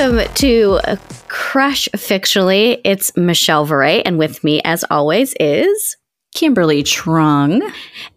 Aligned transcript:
Welcome 0.00 0.32
to 0.36 0.80
Crush 1.28 1.86
Fictionally. 1.94 2.80
It's 2.84 3.14
Michelle 3.18 3.66
Varay, 3.66 4.00
and 4.06 4.18
with 4.18 4.42
me, 4.42 4.62
as 4.64 4.82
always, 4.90 5.34
is 5.38 5.98
Kimberly 6.34 6.82
Trung. 6.82 7.60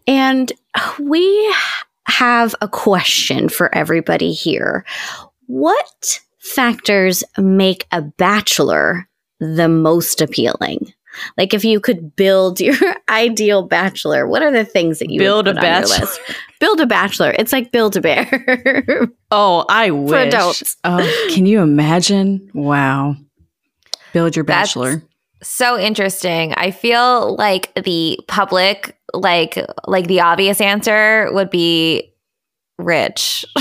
And 0.08 0.54
we 0.98 1.54
have 2.08 2.56
a 2.62 2.70
question 2.70 3.50
for 3.50 3.76
everybody 3.76 4.32
here. 4.32 4.86
What 5.48 6.22
factors 6.40 7.22
make 7.38 7.86
a 7.92 8.02
bachelor 8.02 9.10
the 9.42 9.68
most 9.68 10.22
appealing? 10.22 10.94
Like 11.38 11.54
if 11.54 11.64
you 11.64 11.80
could 11.80 12.16
build 12.16 12.60
your 12.62 12.76
ideal 13.10 13.64
bachelor, 13.64 14.28
what 14.28 14.42
are 14.42 14.52
the 14.52 14.66
things 14.66 15.00
that 15.00 15.10
you 15.10 15.20
build 15.20 15.48
a 15.48 15.54
bachelor? 15.54 16.08
Build 16.60 16.80
a 16.80 16.86
bachelor. 16.88 17.36
It's 17.38 17.52
like 17.52 17.72
build 17.72 17.96
a 17.98 18.02
bear. 18.02 19.08
oh, 19.32 19.66
I 19.70 19.92
wish. 19.92 20.12
For 20.12 20.18
adults. 20.18 20.78
Oh, 20.84 21.28
can 21.34 21.46
you 21.46 21.62
imagine? 21.62 22.50
Wow. 22.54 23.16
Build 24.14 24.36
your 24.36 24.46
bachelor. 24.46 25.04
That's 25.40 25.50
so 25.50 25.78
interesting. 25.78 26.54
I 26.54 26.72
feel 26.72 27.36
like 27.36 27.74
the 27.84 28.20
public, 28.28 28.98
like 29.14 29.58
like 29.86 30.08
the 30.08 30.22
obvious 30.22 30.62
answer 30.62 31.30
would 31.32 31.50
be 31.50 32.14
rich. 32.78 33.46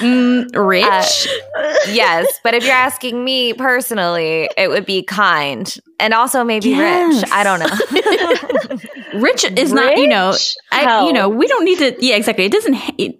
mm, 0.00 0.48
rich? 0.54 1.28
Uh, 1.56 1.74
yes. 1.88 2.40
But 2.42 2.54
if 2.54 2.64
you're 2.64 2.72
asking 2.72 3.24
me 3.24 3.52
personally, 3.52 4.48
it 4.56 4.68
would 4.68 4.86
be 4.86 5.02
kind 5.02 5.76
and 5.98 6.14
also 6.14 6.44
maybe 6.44 6.70
yes. 6.70 7.22
rich. 7.22 7.30
I 7.32 7.44
don't 7.44 7.60
know. 7.60 9.20
rich 9.20 9.44
is 9.44 9.70
rich? 9.70 9.72
not, 9.72 9.96
you 9.96 10.08
know, 10.08 10.34
I, 10.70 11.06
you 11.06 11.12
know, 11.12 11.28
we 11.28 11.46
don't 11.46 11.64
need 11.64 11.78
to, 11.78 11.96
yeah, 12.04 12.16
exactly. 12.16 12.44
It 12.44 12.52
doesn't, 12.52 12.76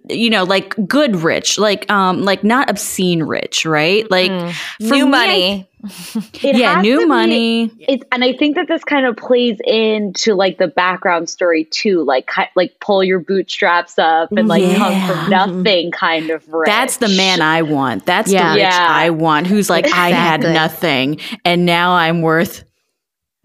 you 0.09 0.29
know, 0.29 0.43
like 0.43 0.75
good 0.87 1.15
rich, 1.17 1.57
like, 1.57 1.89
um, 1.91 2.23
like 2.23 2.43
not 2.43 2.69
obscene 2.69 3.23
rich, 3.23 3.65
right? 3.65 4.09
Like 4.09 4.31
mm. 4.31 4.53
new 4.79 5.05
me, 5.05 5.11
money. 5.11 5.69
yeah, 6.41 6.81
new 6.81 7.07
money. 7.07 7.67
Be, 7.67 8.03
and 8.11 8.23
I 8.23 8.33
think 8.33 8.55
that 8.55 8.67
this 8.67 8.83
kind 8.83 9.05
of 9.05 9.15
plays 9.15 9.57
into 9.63 10.33
like 10.33 10.57
the 10.57 10.67
background 10.67 11.29
story 11.29 11.65
too, 11.65 12.03
like 12.03 12.29
like 12.55 12.79
pull 12.79 13.03
your 13.03 13.19
bootstraps 13.19 13.97
up 13.99 14.31
and 14.31 14.47
like 14.47 14.63
yeah. 14.63 14.75
come 14.75 15.07
from 15.07 15.29
nothing, 15.29 15.91
kind 15.91 16.31
of 16.31 16.45
rich. 16.51 16.65
That's 16.65 16.97
the 16.97 17.09
man 17.09 17.41
I 17.41 17.61
want. 17.61 18.05
That's 18.05 18.31
yeah. 18.31 18.49
the 18.49 18.55
rich 18.55 18.63
yeah. 18.63 18.87
I 18.89 19.11
want. 19.11 19.47
Who's 19.47 19.69
like 19.69 19.85
exactly. 19.85 20.13
I 20.13 20.17
had 20.17 20.41
nothing 20.41 21.19
and 21.45 21.65
now 21.65 21.91
I'm 21.91 22.21
worth 22.21 22.63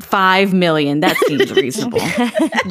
five 0.02 0.52
million. 0.52 1.00
That 1.00 1.16
seems 1.26 1.50
reasonable. 1.56 1.98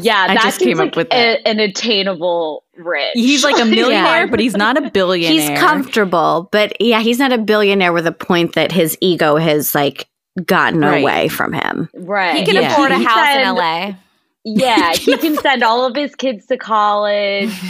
yeah, 0.01 0.27
I 0.29 0.35
just 0.41 0.59
came 0.59 0.77
like 0.77 0.89
up 0.89 0.95
with 0.95 1.07
a, 1.11 1.47
an 1.47 1.59
attainable 1.59 2.63
rich. 2.77 3.11
He's 3.13 3.43
like 3.43 3.59
a 3.59 3.65
millionaire, 3.65 4.25
yeah. 4.25 4.25
but 4.25 4.39
he's 4.39 4.55
not 4.55 4.77
a 4.77 4.89
billionaire. 4.89 5.51
He's 5.51 5.59
comfortable, 5.59 6.49
but 6.51 6.79
yeah, 6.81 7.01
he's 7.01 7.19
not 7.19 7.31
a 7.31 7.37
billionaire 7.37 7.93
with 7.93 8.07
a 8.07 8.11
point 8.11 8.53
that 8.55 8.71
his 8.71 8.97
ego 9.01 9.37
has 9.37 9.73
like 9.75 10.07
gotten 10.45 10.81
right. 10.81 11.01
away 11.01 11.27
from 11.27 11.53
him. 11.53 11.89
Right. 11.93 12.37
He 12.37 12.45
can 12.45 12.55
yeah. 12.55 12.73
afford 12.73 12.91
a 12.91 12.97
he 12.97 13.03
house 13.03 13.35
in 13.35 13.55
LA. 13.55 13.93
Yeah, 14.43 14.93
he 14.93 15.17
can 15.17 15.37
send 15.37 15.63
all 15.63 15.85
of 15.85 15.95
his 15.95 16.15
kids 16.15 16.47
to 16.47 16.57
college. 16.57 17.53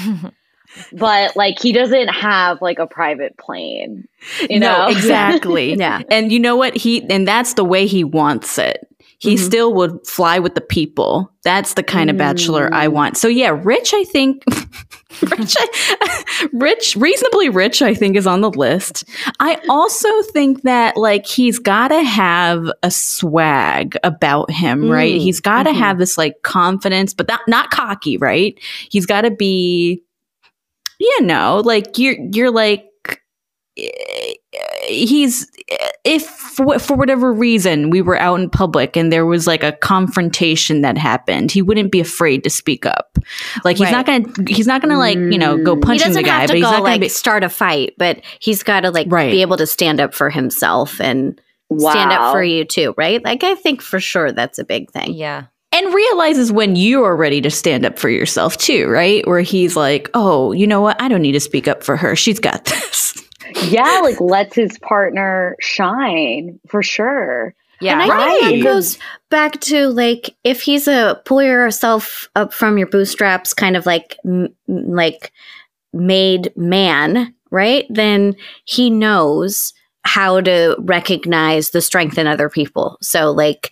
but 0.93 1.35
like 1.35 1.59
he 1.59 1.71
doesn't 1.71 2.07
have 2.07 2.61
like 2.61 2.79
a 2.79 2.87
private 2.87 3.37
plane 3.37 4.07
you 4.49 4.59
know 4.59 4.85
no, 4.85 4.87
exactly 4.87 5.73
yeah 5.75 6.01
and 6.09 6.31
you 6.31 6.39
know 6.39 6.55
what 6.55 6.75
he 6.77 7.03
and 7.09 7.27
that's 7.27 7.55
the 7.55 7.63
way 7.63 7.85
he 7.85 8.03
wants 8.03 8.57
it 8.57 8.87
he 9.21 9.35
mm-hmm. 9.35 9.45
still 9.45 9.73
would 9.75 10.05
fly 10.07 10.39
with 10.39 10.55
the 10.55 10.61
people. 10.61 11.31
That's 11.43 11.75
the 11.75 11.83
kind 11.83 12.09
of 12.09 12.17
bachelor 12.17 12.73
I 12.73 12.87
mm. 12.87 12.93
want. 12.93 13.17
So 13.17 13.27
yeah, 13.27 13.55
rich, 13.63 13.93
I 13.93 14.03
think, 14.03 14.43
rich, 15.37 15.55
rich, 16.53 16.95
reasonably 16.95 17.49
rich, 17.49 17.83
I 17.83 17.93
think 17.93 18.15
is 18.15 18.25
on 18.25 18.41
the 18.41 18.49
list. 18.49 19.03
I 19.39 19.61
also 19.69 20.09
think 20.23 20.63
that 20.63 20.97
like 20.97 21.27
he's 21.27 21.59
got 21.59 21.89
to 21.89 22.01
have 22.01 22.65
a 22.81 22.89
swag 22.89 23.95
about 24.03 24.49
him, 24.49 24.85
mm. 24.85 24.91
right? 24.91 25.21
He's 25.21 25.39
got 25.39 25.63
to 25.63 25.69
mm-hmm. 25.69 25.79
have 25.79 25.99
this 25.99 26.17
like 26.17 26.41
confidence, 26.41 27.13
but 27.13 27.27
not 27.27 27.41
not 27.47 27.69
cocky, 27.69 28.17
right? 28.17 28.57
He's 28.89 29.05
got 29.05 29.21
to 29.21 29.29
be, 29.29 30.01
you 30.99 31.21
know, 31.21 31.61
like 31.63 31.99
you're 31.99 32.17
you're 32.31 32.51
like 32.51 32.87
he's 34.91 35.49
if 36.03 36.23
for, 36.25 36.77
for 36.79 36.95
whatever 36.95 37.31
reason 37.31 37.89
we 37.89 38.01
were 38.01 38.17
out 38.19 38.39
in 38.39 38.49
public 38.49 38.95
and 38.95 39.11
there 39.11 39.25
was 39.25 39.47
like 39.47 39.63
a 39.63 39.71
confrontation 39.71 40.81
that 40.81 40.97
happened 40.97 41.51
he 41.51 41.61
wouldn't 41.61 41.91
be 41.91 41.99
afraid 41.99 42.43
to 42.43 42.49
speak 42.49 42.85
up 42.85 43.17
like 43.63 43.77
he's 43.77 43.85
right. 43.85 43.91
not 43.91 44.05
gonna 44.05 44.49
he's 44.49 44.67
not 44.67 44.81
gonna 44.81 44.97
like 44.97 45.17
you 45.17 45.37
know 45.37 45.57
go 45.63 45.75
mm. 45.75 45.81
punching 45.81 46.13
the 46.13 46.23
guy 46.23 46.45
but 46.45 46.55
he's 46.55 46.63
go, 46.63 46.71
not 46.71 46.77
gonna 46.77 46.83
like, 46.83 47.01
be- 47.01 47.09
start 47.09 47.43
a 47.43 47.49
fight 47.49 47.93
but 47.97 48.21
he's 48.39 48.63
got 48.63 48.81
to 48.81 48.91
like 48.91 49.07
right. 49.09 49.31
be 49.31 49.41
able 49.41 49.57
to 49.57 49.65
stand 49.65 49.99
up 49.99 50.13
for 50.13 50.29
himself 50.29 50.99
and 50.99 51.39
wow. 51.69 51.91
stand 51.91 52.11
up 52.11 52.31
for 52.33 52.43
you 52.43 52.65
too 52.65 52.93
right 52.97 53.23
like 53.23 53.43
i 53.43 53.55
think 53.55 53.81
for 53.81 53.99
sure 53.99 54.31
that's 54.31 54.59
a 54.59 54.63
big 54.63 54.91
thing 54.91 55.13
yeah 55.13 55.45
and 55.73 55.93
realizes 55.93 56.51
when 56.51 56.75
you 56.75 57.03
are 57.03 57.15
ready 57.15 57.39
to 57.41 57.49
stand 57.49 57.85
up 57.85 57.97
for 57.97 58.09
yourself 58.09 58.57
too, 58.57 58.87
right? 58.89 59.25
Where 59.25 59.39
he's 59.39 59.77
like, 59.77 60.09
"Oh, 60.13 60.51
you 60.51 60.67
know 60.67 60.81
what? 60.81 61.01
I 61.01 61.07
don't 61.07 61.21
need 61.21 61.31
to 61.31 61.39
speak 61.39 61.65
up 61.65 61.81
for 61.81 61.95
her. 61.95 62.13
She's 62.13 62.39
got 62.39 62.65
this." 62.65 63.17
Yeah, 63.63 63.99
like 64.01 64.19
lets 64.19 64.55
his 64.55 64.77
partner 64.79 65.55
shine 65.59 66.59
for 66.67 66.83
sure. 66.83 67.53
Yeah, 67.81 67.93
and 67.93 68.11
I 68.11 68.15
right. 68.15 68.39
think 68.41 68.63
that 68.63 68.69
goes 68.69 68.99
back 69.29 69.59
to 69.61 69.87
like 69.89 70.35
if 70.43 70.61
he's 70.61 70.87
a 70.87 71.19
pull 71.25 71.41
yourself 71.41 72.29
up 72.35 72.53
from 72.53 72.77
your 72.77 72.87
bootstraps, 72.87 73.53
kind 73.53 73.75
of 73.75 73.85
like 73.85 74.17
m- 74.23 74.53
like 74.67 75.31
made 75.91 76.53
man, 76.55 77.33
right? 77.49 77.85
Then 77.89 78.35
he 78.65 78.89
knows 78.89 79.73
how 80.03 80.41
to 80.41 80.75
recognize 80.79 81.71
the 81.71 81.81
strength 81.81 82.17
in 82.17 82.27
other 82.27 82.49
people. 82.49 82.97
So 83.01 83.31
like 83.31 83.71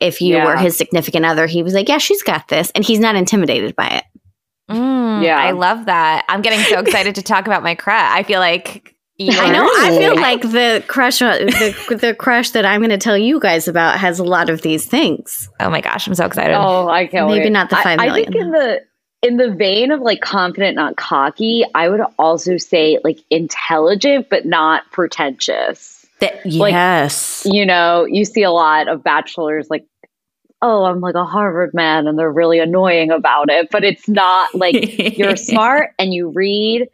if 0.00 0.20
you 0.20 0.36
yeah. 0.36 0.44
were 0.44 0.56
his 0.56 0.76
significant 0.76 1.24
other, 1.24 1.46
he 1.46 1.62
was 1.62 1.74
like, 1.74 1.88
"Yeah, 1.88 1.98
she's 1.98 2.22
got 2.22 2.48
this," 2.48 2.70
and 2.74 2.84
he's 2.84 3.00
not 3.00 3.16
intimidated 3.16 3.74
by 3.74 3.88
it. 3.88 4.04
Mm, 4.70 5.24
yeah, 5.24 5.38
I 5.38 5.52
love 5.52 5.86
that. 5.86 6.24
I'm 6.28 6.42
getting 6.42 6.60
so 6.60 6.78
excited 6.80 7.14
to 7.14 7.22
talk 7.22 7.46
about 7.46 7.62
my 7.62 7.74
crush. 7.74 8.10
I 8.12 8.22
feel 8.22 8.40
like 8.40 8.94
I 9.20 9.50
know. 9.50 9.68
I 9.78 9.96
feel 9.98 10.14
like 10.14 10.42
the 10.42 10.84
crush, 10.86 11.18
the 11.18 11.98
the 12.00 12.14
crush 12.14 12.50
that 12.50 12.64
I'm 12.64 12.80
going 12.80 12.90
to 12.90 12.98
tell 12.98 13.18
you 13.18 13.40
guys 13.40 13.66
about 13.66 13.98
has 13.98 14.18
a 14.18 14.24
lot 14.24 14.48
of 14.48 14.62
these 14.62 14.86
things. 14.86 15.48
Oh 15.58 15.68
my 15.70 15.80
gosh, 15.80 16.06
I'm 16.06 16.14
so 16.14 16.24
excited! 16.26 16.54
Oh, 16.54 16.88
I 16.88 17.06
can't. 17.06 17.26
Maybe 17.28 17.44
wait. 17.44 17.52
not 17.52 17.70
the 17.70 17.76
five 17.76 17.98
I, 17.98 18.06
million. 18.06 18.28
I 18.28 18.30
think 18.30 18.36
in 18.36 18.50
the 18.52 18.80
in 19.22 19.36
the 19.36 19.50
vein 19.50 19.90
of 19.90 20.00
like 20.00 20.20
confident, 20.20 20.76
not 20.76 20.96
cocky, 20.96 21.64
I 21.74 21.88
would 21.88 22.02
also 22.18 22.58
say 22.58 23.00
like 23.02 23.18
intelligent, 23.30 24.28
but 24.30 24.46
not 24.46 24.88
pretentious. 24.92 26.06
That, 26.20 26.44
yes, 26.44 27.44
like, 27.44 27.54
you 27.54 27.66
know, 27.66 28.04
you 28.04 28.24
see 28.24 28.42
a 28.42 28.50
lot 28.50 28.88
of 28.88 29.02
bachelors 29.02 29.68
like 29.68 29.86
oh, 30.60 30.84
I'm 30.84 31.00
like 31.00 31.14
a 31.14 31.24
Harvard 31.24 31.72
man 31.72 32.08
and 32.08 32.18
they're 32.18 32.32
really 32.32 32.58
annoying 32.58 33.10
about 33.10 33.48
it. 33.48 33.68
But 33.70 33.84
it's 33.84 34.08
not 34.08 34.54
like 34.54 34.74
you're 35.18 35.36
smart 35.36 35.90
and 35.98 36.12
you 36.12 36.30
read 36.30 36.88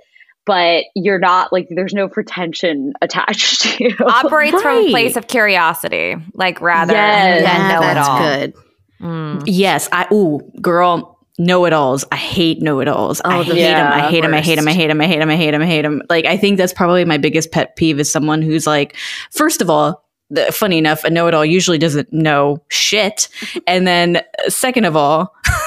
but 0.46 0.84
you're 0.94 1.18
not 1.18 1.52
like 1.52 1.68
there's 1.70 1.94
no 1.94 2.08
pretension 2.08 2.92
attached 3.00 3.62
to 3.62 3.84
you. 3.84 3.96
Operates 4.06 4.54
right. 4.54 4.62
from 4.62 4.86
a 4.86 4.90
place 4.90 5.16
of 5.16 5.26
curiosity, 5.26 6.16
like 6.34 6.60
rather 6.60 6.92
yes. 6.92 7.42
than 7.42 7.60
yeah, 7.60 7.72
know 7.72 7.80
that's 7.80 8.08
it 8.08 8.10
all. 8.10 8.18
That's 8.18 8.36
good. 8.36 8.62
Mm. 9.00 9.42
Yes, 9.46 9.88
I 9.92 10.06
ooh, 10.12 10.40
girl, 10.60 11.18
know 11.38 11.64
it 11.64 11.72
alls. 11.72 12.04
I 12.12 12.16
hate 12.16 12.62
know 12.62 12.80
it 12.80 12.88
alls. 12.88 13.20
Oh, 13.24 13.30
I 13.30 13.42
hate 13.42 13.56
yeah, 13.56 13.90
them. 13.90 13.92
I 13.92 14.10
hate 14.10 14.20
them. 14.22 14.34
I 14.34 14.40
hate 14.40 14.56
them. 14.56 14.68
I 14.68 14.72
hate 14.72 14.88
them. 14.88 15.00
I 15.00 15.06
hate 15.06 15.20
them. 15.20 15.30
I 15.30 15.36
hate 15.36 15.50
them. 15.50 15.62
I 15.62 15.66
hate 15.66 15.82
them. 15.82 16.02
Like 16.08 16.26
I 16.26 16.36
think 16.36 16.58
that's 16.58 16.72
probably 16.72 17.04
my 17.04 17.18
biggest 17.18 17.50
pet 17.50 17.76
peeve 17.76 17.98
is 17.98 18.10
someone 18.10 18.42
who's 18.42 18.66
like, 18.66 18.96
first 19.30 19.60
of 19.60 19.68
all, 19.68 20.04
the, 20.30 20.50
funny 20.52 20.78
enough, 20.78 21.04
a 21.04 21.10
know 21.10 21.26
it 21.26 21.34
all 21.34 21.44
usually 21.44 21.78
doesn't 21.78 22.12
know 22.12 22.62
shit, 22.68 23.28
and 23.66 23.86
then 23.86 24.22
second 24.48 24.84
of 24.84 24.96
all. 24.96 25.34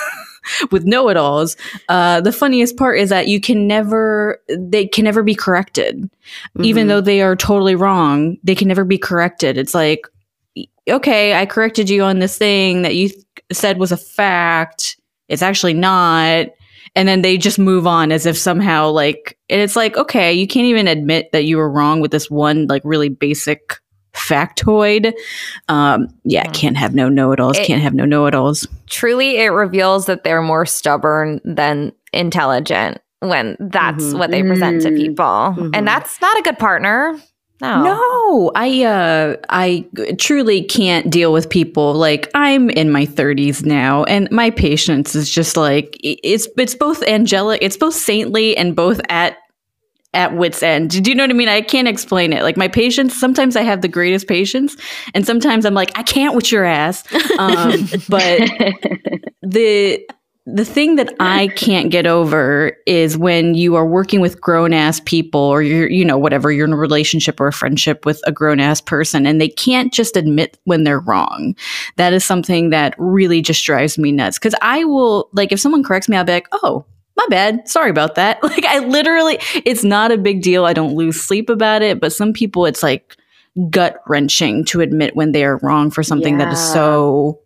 with 0.72 0.86
know-it-alls 0.86 1.56
uh, 1.90 2.22
the 2.22 2.32
funniest 2.32 2.78
part 2.78 3.00
is 3.00 3.10
that 3.10 3.28
you 3.28 3.40
can 3.40 3.68
never 3.68 4.42
they 4.58 4.88
can 4.88 5.04
never 5.04 5.24
be 5.24 5.36
corrected. 5.36 5.98
Mm-hmm. 5.98 6.66
even 6.66 6.88
though 6.88 7.02
they 7.02 7.22
are 7.22 7.36
totally 7.36 7.76
wrong 7.76 8.38
they 8.44 8.56
can 8.56 8.68
never 8.68 8.84
be 8.84 8.98
corrected. 8.98 9.58
It's 9.58 9.74
like 9.74 10.02
okay 10.90 11.34
i 11.34 11.46
corrected 11.46 11.90
you 11.90 12.02
on 12.02 12.20
this 12.20 12.38
thing 12.38 12.84
that 12.84 12.96
you 12.96 13.10
th- 13.10 13.24
said 13.52 13.78
was 13.78 13.92
a 13.92 13.98
fact. 13.98 14.98
It's 15.28 15.42
actually 15.42 15.74
not. 15.74 16.48
And 16.96 17.08
then 17.08 17.22
they 17.22 17.38
just 17.38 17.60
move 17.60 17.86
on 17.86 18.12
as 18.12 18.26
if 18.26 18.38
somehow 18.38 18.90
like 18.90 19.38
and 19.50 19.62
it's 19.62 19.76
like 19.76 19.98
okay 19.98 20.34
you 20.34 20.48
can't 20.48 20.66
even 20.66 20.88
admit 20.88 21.32
that 21.32 21.46
you 21.46 21.58
were 21.58 21.70
wrong 21.70 22.00
with 22.00 22.12
this 22.12 22.30
one 22.30 22.66
like 22.68 22.82
really 22.86 23.10
basic 23.10 23.80
factoid. 24.18 25.14
Um, 25.68 26.08
yeah, 26.24 26.46
mm. 26.46 26.54
can't 26.54 26.78
have 26.78 26.96
no 26.96 27.10
know 27.10 27.32
it 27.32 27.40
alls, 27.40 27.58
can't 27.60 27.82
have 27.82 27.94
no 27.94 28.06
know 28.06 28.26
it 28.26 28.36
alls. 28.36 28.68
Truly, 28.88 29.38
it 29.38 29.50
reveals 29.50 30.08
that 30.08 30.24
they're 30.24 30.42
more 30.42 30.66
stubborn 30.66 31.40
than 31.44 31.94
intelligent 32.14 33.00
when 33.20 33.58
that's 33.60 34.04
mm-hmm. 34.04 34.18
what 34.18 34.32
they 34.32 34.44
present 34.44 34.82
to 34.82 34.90
mm-hmm. 34.90 34.98
people. 34.98 35.26
Mm-hmm. 35.26 35.70
And 35.74 35.88
that's 35.88 36.22
not 36.22 36.38
a 36.40 36.42
good 36.42 36.60
partner. 36.60 37.20
No. 37.60 37.84
No, 37.84 38.52
I 38.54 38.84
uh 38.84 39.36
I 39.50 39.86
truly 40.20 40.62
can't 40.62 41.10
deal 41.10 41.34
with 41.34 41.50
people 41.50 41.96
like 41.96 42.30
I'm 42.36 42.70
in 42.70 42.92
my 42.92 43.08
30s 43.08 43.66
now 43.66 44.04
and 44.04 44.30
my 44.30 44.52
patience 44.52 45.16
is 45.16 45.28
just 45.28 45.58
like 45.58 45.98
it's 46.04 46.48
it's 46.56 46.76
both 46.76 47.02
angelic, 47.04 47.60
it's 47.64 47.78
both 47.78 47.96
saintly 47.96 48.56
and 48.56 48.76
both 48.76 49.02
at 49.10 49.38
at 50.18 50.36
wits 50.36 50.64
end. 50.64 51.04
Do 51.04 51.10
you 51.10 51.16
know 51.16 51.24
what 51.24 51.30
I 51.30 51.34
mean? 51.34 51.48
I 51.48 51.62
can't 51.62 51.88
explain 51.88 52.34
it. 52.34 52.42
Like 52.42 52.58
my 52.58 52.68
patience, 52.68 53.18
sometimes 53.18 53.56
I 53.56 53.62
have 53.62 53.84
the 53.84 53.88
greatest 53.88 54.28
patience, 54.28 54.76
and 55.14 55.26
sometimes 55.26 55.64
I'm 55.64 55.76
like, 55.76 55.98
I 55.98 56.02
can't 56.02 56.36
with 56.36 56.52
your 56.52 56.66
ass. 56.66 57.04
Um, 57.38 57.88
but 58.10 58.42
the 59.44 60.04
the 60.50 60.64
thing 60.64 60.96
that 60.96 61.14
I 61.20 61.50
can't 61.50 61.92
get 61.92 62.08
over 62.08 62.72
is 62.86 63.18
when 63.18 63.54
you 63.54 63.76
are 63.76 63.86
working 63.86 64.22
with 64.22 64.40
grown 64.40 64.72
ass 64.72 65.02
people 65.04 65.42
or 65.42 65.62
you're, 65.62 65.90
you 65.90 66.06
know, 66.06 66.18
whatever, 66.18 66.54
you're 66.54 66.66
in 66.66 66.72
a 66.72 66.78
relationship 66.78 67.42
or 67.42 67.48
a 67.48 67.54
friendship 67.54 68.06
with 68.06 68.22
a 68.26 68.32
grown 68.32 68.62
ass 68.62 68.80
person 68.80 69.28
and 69.28 69.42
they 69.42 69.50
can't 69.50 69.92
just 69.92 70.16
admit 70.16 70.58
when 70.64 70.86
they're 70.86 71.02
wrong. 71.02 71.54
That 71.98 72.14
is 72.14 72.24
something 72.24 72.70
that 72.70 72.96
really 72.98 73.42
just 73.42 73.66
drives 73.66 73.98
me 73.98 74.14
nuts. 74.14 74.40
Cause 74.40 74.56
I 74.62 74.86
will, 74.86 75.30
like, 75.34 75.52
if 75.52 75.60
someone 75.60 75.84
corrects 75.84 76.08
me, 76.08 76.16
I'll 76.16 76.24
be 76.24 76.32
like, 76.32 76.48
oh, 76.54 76.86
my 77.18 77.26
bad. 77.30 77.68
Sorry 77.68 77.90
about 77.90 78.16
that. 78.16 78.40
Like, 78.48 78.66
I 78.66 78.80
literally, 78.80 79.40
it's 79.66 79.84
not 79.84 80.12
a 80.12 80.18
big 80.18 80.42
deal. 80.42 80.66
I 80.66 80.74
don't 80.74 80.96
lose 80.96 81.20
sleep 81.20 81.50
about 81.50 81.82
it. 81.82 82.00
But 82.00 82.14
some 82.14 82.34
people, 82.34 82.66
it's 82.66 82.82
like 82.82 83.18
gut 83.70 84.02
wrenching 84.08 84.64
to 84.66 84.82
admit 84.82 85.16
when 85.16 85.32
they 85.32 85.44
are 85.44 85.58
wrong 85.58 85.92
for 85.92 86.02
something 86.02 86.40
yeah. 86.40 86.46
that 86.46 86.54
is 86.54 86.74
so 86.74 87.42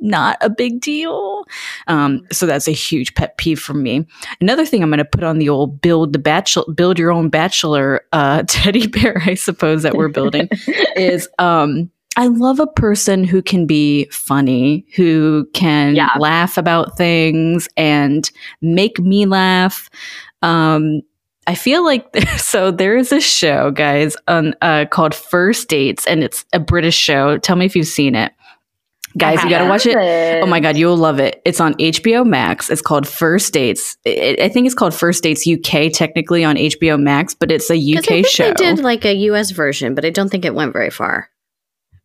not 0.00 0.36
a 0.40 0.48
big 0.48 0.80
deal. 0.80 1.44
Um, 1.86 2.26
so 2.30 2.46
that's 2.46 2.68
a 2.68 2.72
huge 2.72 3.14
pet 3.14 3.36
peeve 3.36 3.60
for 3.60 3.74
me. 3.74 4.06
Another 4.40 4.64
thing 4.64 4.82
I'm 4.82 4.90
going 4.90 4.98
to 4.98 5.04
put 5.04 5.24
on 5.24 5.38
the 5.38 5.48
old 5.48 5.80
build 5.80 6.12
the 6.12 6.18
bachelor, 6.18 6.64
build 6.72 6.98
your 6.98 7.10
own 7.10 7.28
bachelor 7.28 8.02
uh, 8.12 8.44
teddy 8.48 8.86
bear, 8.86 9.22
I 9.24 9.34
suppose 9.34 9.82
that 9.82 9.96
we're 9.96 10.08
building 10.08 10.48
is. 10.96 11.28
Um, 11.38 11.90
I 12.18 12.26
love 12.26 12.58
a 12.58 12.66
person 12.66 13.22
who 13.22 13.40
can 13.40 13.64
be 13.64 14.06
funny, 14.06 14.84
who 14.96 15.48
can 15.54 15.94
yeah. 15.94 16.10
laugh 16.18 16.58
about 16.58 16.96
things 16.96 17.68
and 17.76 18.28
make 18.60 18.98
me 18.98 19.24
laugh. 19.24 19.88
Um, 20.42 21.02
I 21.46 21.54
feel 21.54 21.84
like 21.84 22.04
so 22.36 22.72
there 22.72 22.96
is 22.96 23.12
a 23.12 23.20
show, 23.20 23.70
guys, 23.70 24.16
on 24.26 24.56
uh, 24.62 24.86
called 24.90 25.14
First 25.14 25.68
Dates, 25.68 26.08
and 26.08 26.24
it's 26.24 26.44
a 26.52 26.58
British 26.58 26.96
show. 26.96 27.38
Tell 27.38 27.54
me 27.54 27.66
if 27.66 27.76
you've 27.76 27.86
seen 27.86 28.16
it. 28.16 28.32
Guys, 29.16 29.42
you 29.44 29.48
got 29.48 29.62
to 29.62 29.68
watch 29.68 29.86
it. 29.86 29.96
Oh 30.42 30.46
my 30.46 30.58
God, 30.58 30.76
you'll 30.76 30.96
love 30.96 31.20
it. 31.20 31.40
It's 31.44 31.60
on 31.60 31.74
HBO 31.74 32.26
Max. 32.26 32.68
It's 32.68 32.82
called 32.82 33.06
First 33.06 33.52
Dates. 33.52 33.96
It, 34.04 34.40
I 34.40 34.48
think 34.48 34.66
it's 34.66 34.74
called 34.74 34.92
First 34.92 35.22
Dates 35.22 35.46
UK 35.46 35.92
technically 35.92 36.44
on 36.44 36.56
HBO 36.56 37.00
Max, 37.00 37.32
but 37.32 37.52
it's 37.52 37.70
a 37.70 37.76
UK 37.76 38.26
show. 38.26 38.48
They 38.48 38.54
did 38.54 38.80
like 38.80 39.04
a 39.04 39.14
US 39.14 39.52
version, 39.52 39.94
but 39.94 40.04
I 40.04 40.10
don't 40.10 40.28
think 40.28 40.44
it 40.44 40.54
went 40.54 40.72
very 40.72 40.90
far. 40.90 41.30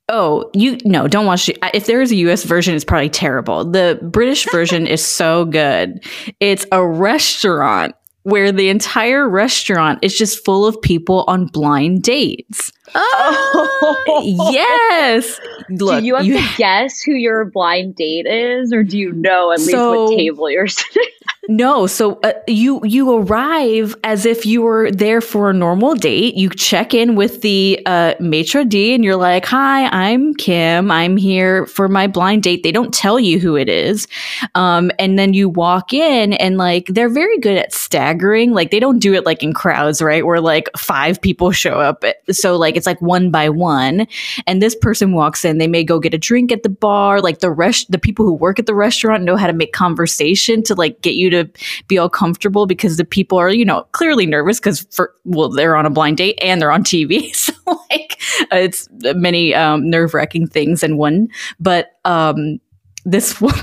Oh, 0.09 0.49
you 0.53 0.77
no, 0.83 1.07
don't 1.07 1.25
watch 1.25 1.49
it. 1.49 1.57
If 1.73 1.85
there 1.85 2.01
is 2.01 2.11
a 2.11 2.15
US 2.15 2.43
version, 2.43 2.75
it's 2.75 2.83
probably 2.83 3.09
terrible. 3.09 3.63
The 3.63 3.99
British 4.01 4.45
version 4.51 4.85
is 4.87 5.05
so 5.05 5.45
good. 5.45 6.03
It's 6.39 6.65
a 6.71 6.85
restaurant 6.85 7.95
where 8.23 8.51
the 8.53 8.69
entire 8.69 9.27
restaurant 9.27 9.99
is 10.01 10.17
just 10.17 10.43
full 10.45 10.65
of 10.65 10.81
people 10.81 11.25
on 11.27 11.45
blind 11.47 12.03
dates. 12.03 12.71
Oh, 12.95 14.49
yes. 14.51 15.39
Look, 15.69 15.99
do 15.99 16.05
you 16.05 16.15
have 16.15 16.25
you, 16.25 16.37
to 16.37 16.47
guess 16.57 17.01
who 17.01 17.13
your 17.13 17.45
blind 17.45 17.95
date 17.95 18.25
is, 18.25 18.71
or 18.71 18.83
do 18.83 18.97
you 18.97 19.11
know 19.11 19.51
at 19.51 19.59
so, 19.59 19.65
least 19.65 19.77
what 19.77 20.17
table 20.17 20.49
you're 20.49 20.67
sitting? 20.67 21.03
No, 21.49 21.87
so 21.87 22.21
uh, 22.23 22.31
you 22.47 22.79
you 22.85 23.17
arrive 23.17 23.97
as 24.05 24.25
if 24.25 24.45
you 24.45 24.61
were 24.61 24.89
there 24.91 25.19
for 25.19 25.49
a 25.49 25.53
normal 25.53 25.93
date. 25.93 26.35
You 26.35 26.49
check 26.49 26.93
in 26.93 27.15
with 27.15 27.41
the 27.41 27.81
uh, 27.85 28.13
maitre 28.21 28.63
d, 28.63 28.95
and 28.95 29.03
you're 29.03 29.17
like, 29.17 29.45
"Hi, 29.47 29.87
I'm 29.87 30.35
Kim. 30.35 30.89
I'm 30.89 31.17
here 31.17 31.65
for 31.65 31.89
my 31.89 32.07
blind 32.07 32.43
date." 32.43 32.63
They 32.63 32.71
don't 32.71 32.93
tell 32.93 33.19
you 33.19 33.39
who 33.39 33.57
it 33.57 33.67
is, 33.67 34.07
um, 34.55 34.89
and 34.99 35.19
then 35.19 35.33
you 35.33 35.49
walk 35.49 35.91
in, 35.91 36.31
and 36.31 36.57
like 36.57 36.87
they're 36.87 37.09
very 37.09 37.37
good 37.39 37.57
at 37.57 37.73
staggering. 37.73 38.53
Like 38.53 38.71
they 38.71 38.79
don't 38.79 38.99
do 38.99 39.13
it 39.13 39.25
like 39.25 39.43
in 39.43 39.51
crowds, 39.51 40.01
right? 40.01 40.25
Where 40.25 40.39
like 40.39 40.69
five 40.77 41.21
people 41.21 41.51
show 41.51 41.73
up, 41.77 42.05
so 42.31 42.55
like 42.55 42.77
it's 42.77 42.87
like 42.87 43.01
one 43.01 43.31
by 43.31 43.49
one, 43.49 44.07
and 44.47 44.61
this 44.61 44.75
person 44.75 45.11
walks 45.11 45.43
in. 45.43 45.57
They 45.57 45.67
may 45.67 45.83
go 45.83 45.99
get 45.99 46.13
a 46.13 46.17
drink 46.17 46.53
at 46.53 46.63
the 46.63 46.69
bar. 46.69 47.19
Like 47.19 47.39
the 47.39 47.51
rest, 47.51 47.91
the 47.91 47.99
people 47.99 48.23
who 48.23 48.33
work 48.33 48.59
at 48.59 48.65
the 48.65 48.75
restaurant 48.75 49.23
know 49.23 49.35
how 49.35 49.47
to 49.47 49.53
make 49.53 49.73
conversation 49.73 50.63
to 50.63 50.73
like 50.73 51.01
get 51.01 51.15
you 51.15 51.32
to 51.33 51.49
be 51.87 51.97
all 51.97 52.09
comfortable 52.09 52.65
because 52.65 52.97
the 52.97 53.05
people 53.05 53.37
are, 53.37 53.49
you 53.49 53.65
know, 53.65 53.83
clearly 53.91 54.25
nervous 54.25 54.59
because 54.59 54.81
for 54.91 55.13
well, 55.25 55.49
they're 55.49 55.75
on 55.75 55.85
a 55.85 55.89
blind 55.89 56.17
date 56.17 56.37
and 56.41 56.61
they're 56.61 56.71
on 56.71 56.83
TV. 56.83 57.31
So 57.43 57.53
like 57.89 58.21
it's 58.51 58.87
many 59.15 59.53
um, 59.53 59.89
nerve 59.89 60.13
wracking 60.13 60.47
things 60.47 60.83
in 60.83 60.97
one. 60.97 61.27
But 61.59 61.97
um, 62.05 62.59
this 63.05 63.39
woman 63.41 63.59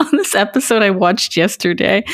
on 0.00 0.08
this 0.12 0.34
episode 0.34 0.82
I 0.82 0.90
watched 0.90 1.36
yesterday, 1.36 2.04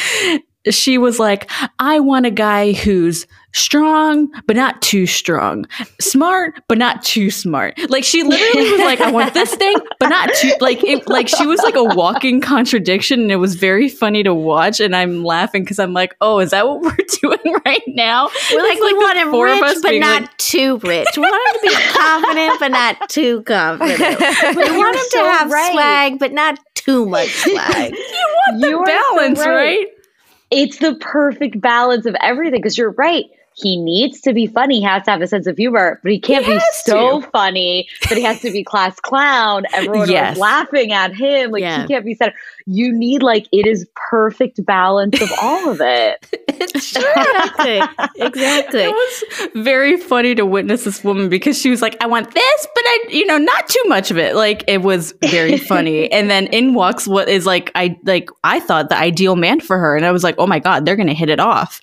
she 0.70 0.98
was 0.98 1.18
like, 1.18 1.50
I 1.78 2.00
want 2.00 2.26
a 2.26 2.30
guy 2.30 2.72
who's 2.72 3.26
strong, 3.52 4.30
but 4.46 4.56
not 4.56 4.80
too 4.82 5.06
strong, 5.06 5.66
smart, 6.00 6.60
but 6.68 6.78
not 6.78 7.02
too 7.02 7.30
smart. 7.30 7.78
Like 7.90 8.04
she 8.04 8.22
literally 8.22 8.70
was 8.70 8.80
like, 8.80 9.00
I 9.00 9.10
want 9.10 9.34
this 9.34 9.54
thing, 9.54 9.76
but 9.98 10.08
not 10.08 10.30
too, 10.34 10.52
like, 10.60 10.82
it, 10.84 11.08
like 11.08 11.28
she 11.28 11.46
was 11.46 11.60
like 11.60 11.74
a 11.74 11.84
walking 11.84 12.40
contradiction 12.40 13.20
and 13.20 13.32
it 13.32 13.36
was 13.36 13.56
very 13.56 13.88
funny 13.88 14.22
to 14.22 14.34
watch. 14.34 14.80
And 14.80 14.94
I'm 14.94 15.24
laughing 15.24 15.62
because 15.62 15.78
I'm 15.78 15.92
like, 15.92 16.16
oh, 16.20 16.38
is 16.38 16.50
that 16.50 16.66
what 16.66 16.80
we're 16.82 16.96
doing 17.20 17.56
right 17.64 17.82
now? 17.88 18.28
We're 18.52 18.62
like, 18.62 18.80
like 18.80 18.80
we 18.80 18.94
want 18.94 19.18
him 19.18 19.40
rich, 19.40 19.78
but 19.82 19.94
not 19.94 20.22
like, 20.22 20.36
too 20.36 20.78
rich. 20.78 21.08
We 21.16 21.22
want 21.22 21.56
him 21.56 21.70
to 21.70 21.76
be 21.76 21.82
confident, 21.98 22.60
but 22.60 22.70
not 22.70 23.08
too 23.08 23.42
confident. 23.42 24.00
We 24.60 24.76
want 24.76 24.96
him 24.96 25.02
so 25.08 25.22
to 25.22 25.30
have 25.30 25.50
right. 25.50 25.72
swag, 25.72 26.18
but 26.18 26.32
not 26.32 26.58
too 26.74 27.06
much 27.06 27.28
swag. 27.28 27.92
you 27.92 28.36
want 28.48 28.60
the 28.60 28.68
you 28.68 28.84
balance, 28.84 29.38
so 29.38 29.48
right. 29.48 29.56
right? 29.56 29.86
it's 30.50 30.78
the 30.78 30.94
perfect 30.96 31.60
balance 31.60 32.06
of 32.06 32.16
everything 32.20 32.60
because 32.60 32.76
you're 32.76 32.92
right 32.92 33.26
he 33.54 33.76
needs 33.76 34.20
to 34.22 34.32
be 34.32 34.46
funny. 34.46 34.76
He 34.76 34.82
has 34.82 35.02
to 35.04 35.10
have 35.10 35.20
a 35.20 35.26
sense 35.26 35.46
of 35.46 35.56
humor, 35.56 36.00
but 36.02 36.12
he 36.12 36.18
can't 36.18 36.44
he 36.44 36.54
be 36.54 36.60
so 36.84 37.20
to. 37.20 37.30
funny 37.30 37.88
that 38.08 38.16
he 38.16 38.22
has 38.24 38.40
to 38.40 38.52
be 38.52 38.62
class 38.64 38.98
clown. 39.00 39.64
Everyone 39.72 40.10
yes. 40.10 40.34
is 40.34 40.40
laughing 40.40 40.92
at 40.92 41.14
him. 41.14 41.50
Like 41.50 41.62
yeah. 41.62 41.82
he 41.82 41.88
can't 41.88 42.04
be 42.04 42.14
sad. 42.14 42.32
You 42.72 42.92
need 42.92 43.22
like 43.22 43.48
it 43.50 43.66
is 43.66 43.84
perfect 44.10 44.64
balance 44.64 45.20
of 45.20 45.28
all 45.42 45.70
of 45.70 45.80
it. 45.80 46.24
exactly. 46.48 47.80
exactly. 48.16 48.82
It 48.82 48.92
was 48.92 49.48
very 49.54 49.96
funny 49.96 50.36
to 50.36 50.46
witness 50.46 50.84
this 50.84 51.02
woman 51.02 51.28
because 51.28 51.58
she 51.58 51.68
was 51.68 51.82
like, 51.82 52.00
I 52.00 52.06
want 52.06 52.32
this, 52.32 52.66
but 52.72 52.84
I, 52.84 53.04
you 53.08 53.26
know, 53.26 53.38
not 53.38 53.68
too 53.68 53.82
much 53.86 54.12
of 54.12 54.18
it. 54.18 54.36
Like 54.36 54.62
it 54.68 54.82
was 54.82 55.14
very 55.22 55.56
funny. 55.72 56.10
and 56.12 56.30
then 56.30 56.46
in 56.48 56.74
walks 56.74 57.08
what 57.08 57.28
is 57.28 57.44
like 57.44 57.72
I 57.74 57.98
like 58.04 58.30
I 58.44 58.60
thought 58.60 58.88
the 58.88 58.96
ideal 58.96 59.34
man 59.34 59.58
for 59.58 59.76
her. 59.76 59.96
And 59.96 60.06
I 60.06 60.12
was 60.12 60.22
like, 60.22 60.36
oh 60.38 60.46
my 60.46 60.60
God, 60.60 60.84
they're 60.84 60.96
gonna 60.96 61.12
hit 61.12 61.28
it 61.28 61.40
off. 61.40 61.80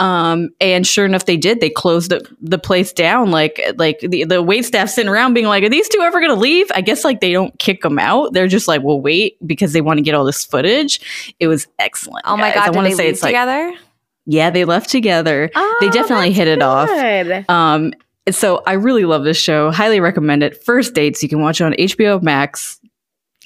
Um, 0.00 0.50
and 0.60 0.84
sure 0.84 1.04
enough 1.04 1.26
they 1.26 1.36
did. 1.36 1.60
They 1.60 1.70
closed 1.70 2.10
the, 2.10 2.28
the 2.40 2.58
place 2.58 2.92
down. 2.92 3.30
Like 3.30 3.60
like 3.76 4.00
the, 4.00 4.24
the 4.24 4.42
wait 4.42 4.64
staff 4.64 4.90
sitting 4.90 5.10
around 5.10 5.34
being 5.34 5.46
like, 5.46 5.62
Are 5.62 5.68
these 5.68 5.88
two 5.88 6.00
ever 6.00 6.20
gonna 6.20 6.34
leave? 6.34 6.66
I 6.74 6.80
guess 6.80 7.04
like 7.04 7.20
they 7.20 7.32
don't 7.32 7.56
kick 7.60 7.82
them 7.82 8.00
out. 8.00 8.32
They're 8.32 8.48
just 8.48 8.66
like, 8.66 8.82
Well 8.82 9.00
wait, 9.00 9.36
because 9.46 9.72
they 9.72 9.80
want 9.80 9.98
to 9.98 10.02
get 10.02 10.14
all 10.14 10.23
this 10.24 10.44
footage. 10.44 11.34
It 11.38 11.48
was 11.48 11.66
excellent. 11.78 12.24
Oh 12.26 12.36
my 12.36 12.48
guys. 12.48 12.54
god, 12.54 12.68
I 12.68 12.70
want 12.70 12.88
to 12.88 12.96
say 12.96 13.08
it's 13.08 13.20
together? 13.20 13.70
Like, 13.70 13.78
yeah, 14.26 14.50
they 14.50 14.64
left 14.64 14.90
together. 14.90 15.50
Oh, 15.54 15.76
they 15.80 15.90
definitely 15.90 16.32
hit 16.32 16.48
it 16.48 16.60
good. 16.60 16.64
off. 16.64 17.50
Um, 17.50 17.92
so 18.30 18.62
I 18.66 18.72
really 18.72 19.04
love 19.04 19.24
this 19.24 19.36
show. 19.36 19.70
Highly 19.70 20.00
recommend 20.00 20.42
it. 20.42 20.64
First 20.64 20.94
dates, 20.94 21.22
you 21.22 21.28
can 21.28 21.40
watch 21.40 21.60
it 21.60 21.64
on 21.64 21.72
HBO 21.74 22.22
Max. 22.22 22.80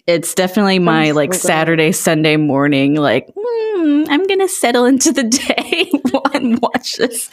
It's 0.06 0.34
definitely 0.34 0.78
my 0.78 1.10
like 1.10 1.34
Saturday, 1.34 1.92
Sunday 1.92 2.36
morning, 2.36 2.94
like, 2.94 3.26
mm, 3.26 4.06
I'm 4.08 4.26
going 4.26 4.38
to 4.40 4.48
settle 4.48 4.86
into 4.86 5.12
the 5.12 5.24
day 5.24 5.90
and 6.32 6.58
watch 6.62 6.96
this. 6.96 7.30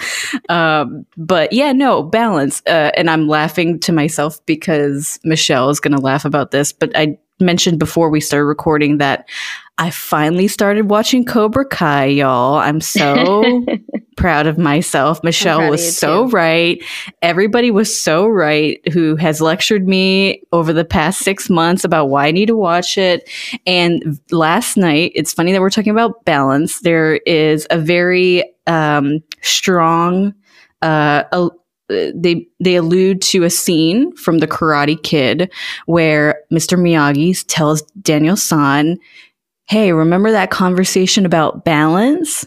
Um, 0.50 1.06
but 1.16 1.54
yeah, 1.54 1.72
no, 1.72 2.04
balance. 2.04 2.62
Uh, 2.68 2.92
and 2.98 3.10
I'm 3.10 3.30
laughing 3.30 3.80
to 3.82 3.94
myself 3.94 4.46
because 4.46 5.20
Michelle 5.24 5.70
is 5.70 5.80
going 5.80 5.96
to 5.96 6.02
laugh 6.02 6.25
about 6.25 6.52
this. 6.52 6.74
But 6.74 6.92
I 6.96 7.18
mentioned 7.39 7.80
before 7.80 8.10
we 8.10 8.22
started 8.22 8.46
recording 8.46 8.98
that 8.98 9.27
I 9.77 9.89
finally 9.89 10.48
started 10.48 10.89
watching 10.89 11.25
Cobra 11.25 11.65
Kai, 11.65 12.06
y'all. 12.06 12.56
I'm 12.56 12.80
so 12.80 13.65
proud 14.15 14.48
of 14.48 14.58
myself. 14.58 15.22
Michelle 15.22 15.70
was 15.70 15.98
so 15.98 16.25
too. 16.25 16.32
right. 16.32 16.82
Everybody 17.22 17.72
was 17.72 17.98
so 17.98 18.25
right 18.25 18.80
who 18.94 19.18
has 19.18 19.42
lectured 19.42 19.86
me 19.86 20.42
over 20.54 20.72
the 20.72 20.86
past 20.86 21.20
six 21.20 21.50
months 21.50 21.84
about 21.84 22.06
why 22.06 22.27
I 22.27 22.32
need 22.32 22.46
to 22.46 22.56
watch 22.56 22.98
it. 22.98 23.30
And 23.65 24.18
last 24.32 24.77
night, 24.77 25.12
it's 25.13 25.34
funny 25.34 25.51
that 25.51 25.60
we're 25.60 25.70
talking 25.70 25.92
about 25.92 26.24
balance. 26.24 26.80
There 26.80 27.18
is 27.25 27.68
a 27.70 27.77
very 27.77 28.50
um, 28.68 29.22
strong, 29.42 30.34
uh, 30.82 31.24
a, 31.34 31.50
they 31.88 32.48
they 32.60 32.75
allude 32.75 33.22
to 33.22 33.44
a 33.44 33.50
scene 33.50 34.15
from 34.15 34.39
the 34.39 34.48
Karate 34.48 35.01
Kid 35.01 35.51
where 35.86 36.42
Mr. 36.51 36.80
Miyagi 36.80 37.44
tells 37.48 37.82
Daniel 38.01 38.38
San 38.38 38.98
hey, 39.68 39.92
remember 39.92 40.32
that 40.32 40.51
conversation 40.51 41.25
about 41.25 41.65
balance? 41.65 42.46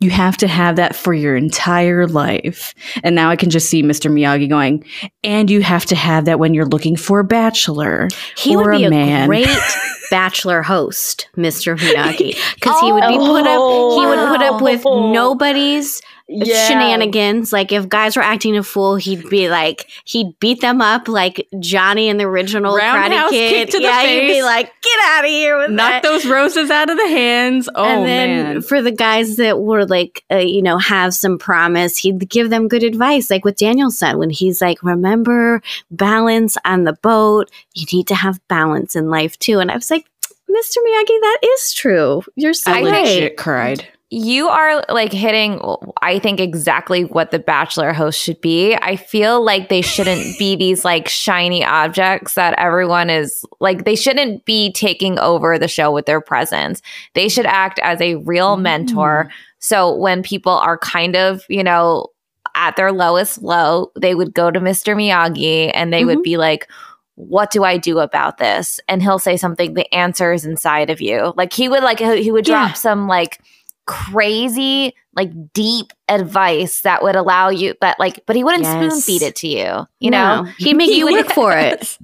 You 0.00 0.10
have 0.10 0.36
to 0.38 0.48
have 0.48 0.76
that 0.76 0.94
for 0.94 1.14
your 1.14 1.36
entire 1.36 2.06
life. 2.06 2.74
And 3.02 3.14
now 3.14 3.30
I 3.30 3.36
can 3.36 3.48
just 3.48 3.70
see 3.70 3.82
Mr. 3.82 4.10
Miyagi 4.10 4.48
going, 4.48 4.84
and 5.24 5.50
you 5.50 5.62
have 5.62 5.86
to 5.86 5.96
have 5.96 6.26
that 6.26 6.38
when 6.38 6.52
you're 6.52 6.66
looking 6.66 6.96
for 6.96 7.20
a 7.20 7.24
bachelor. 7.24 8.08
He 8.36 8.56
would 8.56 8.70
be 8.72 8.84
a, 8.84 8.90
man. 8.90 9.26
great 9.26 9.48
bachelor 10.10 10.62
host, 10.62 11.28
Mr. 11.36 11.78
Miyagi. 11.78 12.36
Because 12.56 12.76
oh, 12.82 12.86
he 12.86 12.92
would 12.92 13.08
be 13.08 13.16
put 13.16 13.46
up 13.46 14.00
he 14.00 14.06
would 14.06 14.28
put 14.28 14.42
up 14.42 14.60
with 14.60 14.82
oh. 14.84 15.12
nobody's 15.12 16.02
yeah. 16.28 16.68
shenanigans. 16.68 17.52
Like 17.52 17.72
if 17.72 17.88
guys 17.88 18.16
were 18.16 18.22
acting 18.22 18.56
a 18.56 18.62
fool, 18.62 18.96
he'd 18.96 19.28
be 19.28 19.48
like 19.48 19.88
he'd 20.04 20.38
beat 20.40 20.60
them 20.60 20.80
up 20.80 21.08
like 21.08 21.46
Johnny 21.60 22.08
in 22.08 22.16
the 22.16 22.24
original 22.24 22.76
Roundhouse 22.76 23.30
Karate 23.32 23.70
Kid. 23.70 23.82
yeah, 23.82 24.02
he'd 24.02 24.26
be 24.26 24.42
like, 24.42 24.72
"Get 24.82 24.98
out 25.04 25.24
of 25.24 25.30
here 25.30 25.58
with 25.58 25.70
Knock 25.70 25.90
that. 25.90 26.02
those 26.02 26.26
roses 26.26 26.70
out 26.70 26.90
of 26.90 26.96
the 26.96 27.08
hands." 27.08 27.68
Oh 27.74 27.84
and 27.84 28.06
then 28.06 28.28
man! 28.28 28.62
For 28.62 28.82
the 28.82 28.90
guys 28.90 29.36
that 29.36 29.60
were 29.60 29.86
like, 29.86 30.24
uh, 30.30 30.38
you 30.38 30.62
know, 30.62 30.78
have 30.78 31.14
some 31.14 31.38
promise, 31.38 31.96
he'd 31.98 32.28
give 32.28 32.50
them 32.50 32.68
good 32.68 32.82
advice. 32.82 33.30
Like 33.30 33.44
with 33.44 33.56
Daniel-san, 33.56 34.18
when 34.18 34.30
he's 34.30 34.60
like, 34.60 34.82
"Remember 34.82 35.62
balance 35.90 36.56
on 36.64 36.84
the 36.84 36.94
boat. 36.94 37.50
You 37.74 37.86
need 37.92 38.08
to 38.08 38.14
have 38.14 38.40
balance 38.48 38.96
in 38.96 39.10
life 39.10 39.38
too." 39.38 39.60
And 39.60 39.70
I 39.70 39.76
was 39.76 39.90
like, 39.90 40.06
Mr. 40.50 40.78
Miyagi, 40.78 41.06
that 41.06 41.38
is 41.42 41.72
true. 41.72 42.22
You're 42.34 42.54
so 42.54 42.72
I 42.72 42.82
right. 42.82 43.04
legit 43.04 43.36
cried 43.36 43.86
you 44.10 44.48
are 44.48 44.84
like 44.88 45.12
hitting 45.12 45.60
i 46.00 46.18
think 46.18 46.38
exactly 46.38 47.04
what 47.06 47.32
the 47.32 47.40
bachelor 47.40 47.92
host 47.92 48.20
should 48.20 48.40
be 48.40 48.76
i 48.76 48.94
feel 48.94 49.44
like 49.44 49.68
they 49.68 49.80
shouldn't 49.80 50.38
be 50.38 50.54
these 50.54 50.84
like 50.84 51.08
shiny 51.08 51.64
objects 51.64 52.34
that 52.34 52.56
everyone 52.56 53.10
is 53.10 53.44
like 53.60 53.84
they 53.84 53.96
shouldn't 53.96 54.44
be 54.44 54.72
taking 54.72 55.18
over 55.18 55.58
the 55.58 55.66
show 55.66 55.90
with 55.90 56.06
their 56.06 56.20
presence 56.20 56.82
they 57.14 57.28
should 57.28 57.46
act 57.46 57.80
as 57.80 58.00
a 58.00 58.14
real 58.16 58.56
mm. 58.56 58.62
mentor 58.62 59.30
so 59.58 59.94
when 59.96 60.22
people 60.22 60.52
are 60.52 60.78
kind 60.78 61.16
of 61.16 61.42
you 61.48 61.64
know 61.64 62.06
at 62.54 62.76
their 62.76 62.92
lowest 62.92 63.42
low 63.42 63.90
they 64.00 64.14
would 64.14 64.32
go 64.32 64.52
to 64.52 64.60
mr 64.60 64.94
miyagi 64.94 65.72
and 65.74 65.92
they 65.92 66.00
mm-hmm. 66.00 66.08
would 66.08 66.22
be 66.22 66.36
like 66.36 66.68
what 67.16 67.50
do 67.50 67.64
I 67.64 67.78
do 67.78 67.98
about 67.98 68.36
this? 68.36 68.78
And 68.88 69.02
he'll 69.02 69.18
say 69.18 69.38
something, 69.38 69.72
the 69.72 69.92
answer 69.94 70.34
is 70.34 70.44
inside 70.44 70.90
of 70.90 71.00
you. 71.00 71.32
Like 71.34 71.50
he 71.50 71.66
would 71.66 71.82
like 71.82 71.98
he 71.98 72.30
would 72.30 72.44
drop 72.44 72.68
yeah. 72.68 72.74
some 72.74 73.08
like 73.08 73.40
crazy, 73.86 74.94
like 75.14 75.30
deep 75.52 75.92
advice 76.08 76.82
that 76.82 77.02
would 77.02 77.16
allow 77.16 77.48
you 77.48 77.74
that 77.80 77.98
like, 77.98 78.24
but 78.26 78.36
he 78.36 78.44
wouldn't 78.44 78.64
yes. 78.64 78.74
spoon 78.74 79.00
feed 79.00 79.22
it 79.22 79.36
to 79.36 79.48
you. 79.48 79.86
You 80.00 80.10
no. 80.10 80.42
know, 80.42 80.50
he'd 80.58 80.74
make 80.74 80.90
he 80.90 80.98
you 80.98 81.12
work 81.12 81.28
for 81.32 81.56
it. 81.56 81.98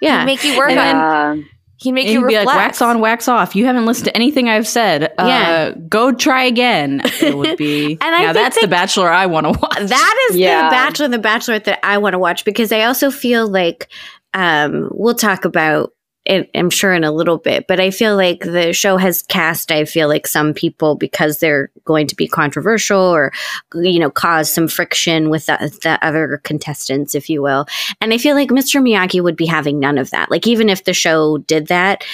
Yeah, 0.00 0.20
he'd 0.20 0.26
make 0.26 0.44
you 0.44 0.56
work 0.56 0.70
on. 0.70 1.46
He'd 1.76 1.92
make 1.92 2.08
you 2.08 2.24
reflect. 2.24 2.42
be 2.42 2.46
like 2.46 2.56
wax 2.56 2.80
on, 2.80 3.00
wax 3.00 3.28
off. 3.28 3.54
You 3.54 3.66
haven't 3.66 3.84
listened 3.84 4.06
to 4.06 4.16
anything 4.16 4.48
I've 4.48 4.66
said. 4.66 5.04
Uh, 5.18 5.26
yeah, 5.26 5.72
go 5.88 6.12
try 6.12 6.44
again. 6.44 7.02
It 7.20 7.36
would 7.36 7.58
be. 7.58 7.92
and 8.00 8.14
I 8.14 8.32
that's 8.32 8.58
the 8.60 8.68
Bachelor 8.68 9.10
I 9.10 9.26
want 9.26 9.44
to 9.44 9.50
watch. 9.50 9.88
That 9.88 10.28
is 10.30 10.38
yeah. 10.38 10.64
the 10.64 10.70
Bachelor, 10.70 11.08
the 11.08 11.18
Bachelorette 11.18 11.64
that 11.64 11.80
I 11.82 11.98
want 11.98 12.14
to 12.14 12.18
watch 12.18 12.44
because 12.44 12.72
I 12.72 12.82
also 12.82 13.10
feel 13.10 13.48
like 13.48 13.90
um, 14.34 14.88
we'll 14.92 15.14
talk 15.14 15.44
about 15.44 15.92
I'm 16.26 16.70
sure 16.70 16.94
in 16.94 17.04
a 17.04 17.12
little 17.12 17.36
bit, 17.36 17.66
but 17.66 17.80
I 17.80 17.90
feel 17.90 18.16
like 18.16 18.40
the 18.40 18.72
show 18.72 18.96
has 18.96 19.20
cast, 19.20 19.70
I 19.70 19.84
feel 19.84 20.08
like 20.08 20.26
some 20.26 20.54
people 20.54 20.94
because 20.94 21.38
they're 21.38 21.70
going 21.84 22.06
to 22.06 22.16
be 22.16 22.26
controversial 22.26 22.98
or, 22.98 23.30
you 23.74 23.98
know, 23.98 24.10
cause 24.10 24.50
some 24.50 24.66
friction 24.66 25.28
with 25.28 25.46
the, 25.46 25.56
the, 25.82 25.98
other 26.00 26.40
contestants, 26.42 27.14
if 27.14 27.28
you 27.28 27.42
will. 27.42 27.66
And 28.00 28.14
I 28.14 28.18
feel 28.18 28.36
like 28.36 28.48
Mr. 28.48 28.82
Miyagi 28.82 29.22
would 29.22 29.36
be 29.36 29.44
having 29.44 29.78
none 29.78 29.98
of 29.98 30.10
that. 30.10 30.30
Like, 30.30 30.46
even 30.46 30.70
if 30.70 30.84
the 30.84 30.94
show 30.94 31.38
did 31.38 31.66
that, 31.66 32.04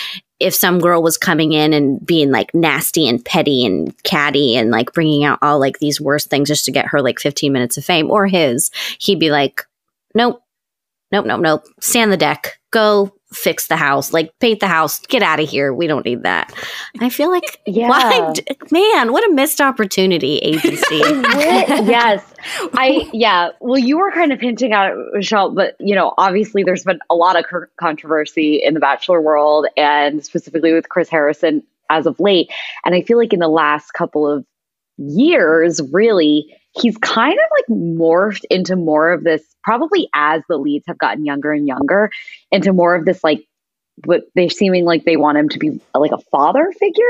if 0.41 0.55
some 0.55 0.81
girl 0.81 1.03
was 1.03 1.17
coming 1.17 1.53
in 1.53 1.73
and 1.73 2.05
being 2.05 2.33
like 2.33 2.53
nasty 2.53 3.09
and 3.09 3.25
petty 3.25 3.65
and 3.65 4.03
catty 4.03 4.57
and 4.57 4.71
like 4.71 4.93
bringing 4.93 5.23
out 5.23 5.39
all 5.43 5.61
like 5.61 5.79
these 5.79 6.01
worst 6.01 6.31
things 6.31 6.49
just 6.49 6.65
to 6.65 6.73
get 6.73 6.87
her 6.87 7.01
like 7.01 7.21
15 7.21 7.53
minutes 7.53 7.77
of 7.77 7.85
fame 7.85 8.11
or 8.11 8.27
his, 8.27 8.71
he'd 8.99 9.21
be 9.21 9.31
like, 9.31 9.63
nope, 10.15 10.43
nope, 11.13 11.27
nope, 11.27 11.41
nope, 11.41 11.65
stand 11.79 12.11
the 12.11 12.17
deck, 12.17 12.59
go 12.73 13.13
fix 13.33 13.69
the 13.69 13.77
house, 13.77 14.13
like 14.13 14.37
paint 14.41 14.61
the 14.61 14.67
house, 14.67 14.99
get 15.07 15.23
out 15.23 15.41
of 15.41 15.49
here. 15.49 15.73
We 15.73 15.87
don't 15.87 16.05
need 16.05 16.25
that. 16.25 16.53
I 17.01 17.09
feel 17.09 17.31
like, 17.31 17.61
yeah, 17.67 17.89
why, 17.89 18.35
man, 18.71 19.13
what 19.13 19.29
a 19.29 19.33
missed 19.33 19.61
opportunity, 19.61 20.39
agency. 20.39 20.97
yes, 20.97 22.25
I 22.75 23.09
yeah. 23.13 23.51
Well, 23.61 23.79
you 23.79 23.99
were 23.99 24.11
kind 24.11 24.33
of 24.33 24.41
hinting 24.41 24.73
at 24.73 24.93
it, 24.93 24.97
Michelle, 25.13 25.51
but 25.51 25.77
you 25.79 25.95
know, 25.95 26.15
obviously, 26.19 26.65
there's 26.65 26.85
been 26.85 27.01
a 27.09 27.15
lot 27.15 27.39
of 27.39 27.45
controversy 27.79 28.57
in 28.63 28.75
the 28.75 28.81
Bachelor 28.81 29.21
world, 29.21 29.67
and 29.77 30.25
specifically 30.25 30.73
with 30.73 30.89
Chris 30.89 31.09
Harrison 31.09 31.63
as 31.89 32.07
of 32.07 32.19
late. 32.19 32.51
And 32.85 32.95
I 32.95 33.03
feel 33.03 33.19
like 33.19 33.33
in 33.33 33.41
the 33.41 33.49
last 33.49 33.93
couple 33.93 34.31
of 34.31 34.45
years, 34.97 35.81
really, 35.93 36.55
he's 36.73 36.97
kind 36.99 37.33
of 37.33 37.51
like 37.57 37.79
morphed 37.79 38.45
into 38.51 38.77
more 38.77 39.13
of 39.13 39.25
this 39.25 39.43
probably 39.63 40.09
as 40.15 40.43
the 40.49 40.57
leads 40.57 40.85
have 40.87 40.99
gotten 40.99 41.25
younger 41.25 41.53
and 41.53 41.67
younger 41.67 42.11
into 42.51 42.73
more 42.73 42.95
of 42.95 43.05
this 43.05 43.23
like 43.25 43.47
what 44.05 44.23
they're 44.35 44.49
seeming 44.49 44.85
like 44.85 45.05
they 45.05 45.17
want 45.17 45.37
him 45.37 45.49
to 45.49 45.59
be 45.59 45.81
like 45.95 46.13
a 46.13 46.19
father 46.31 46.73
figure. 46.79 47.05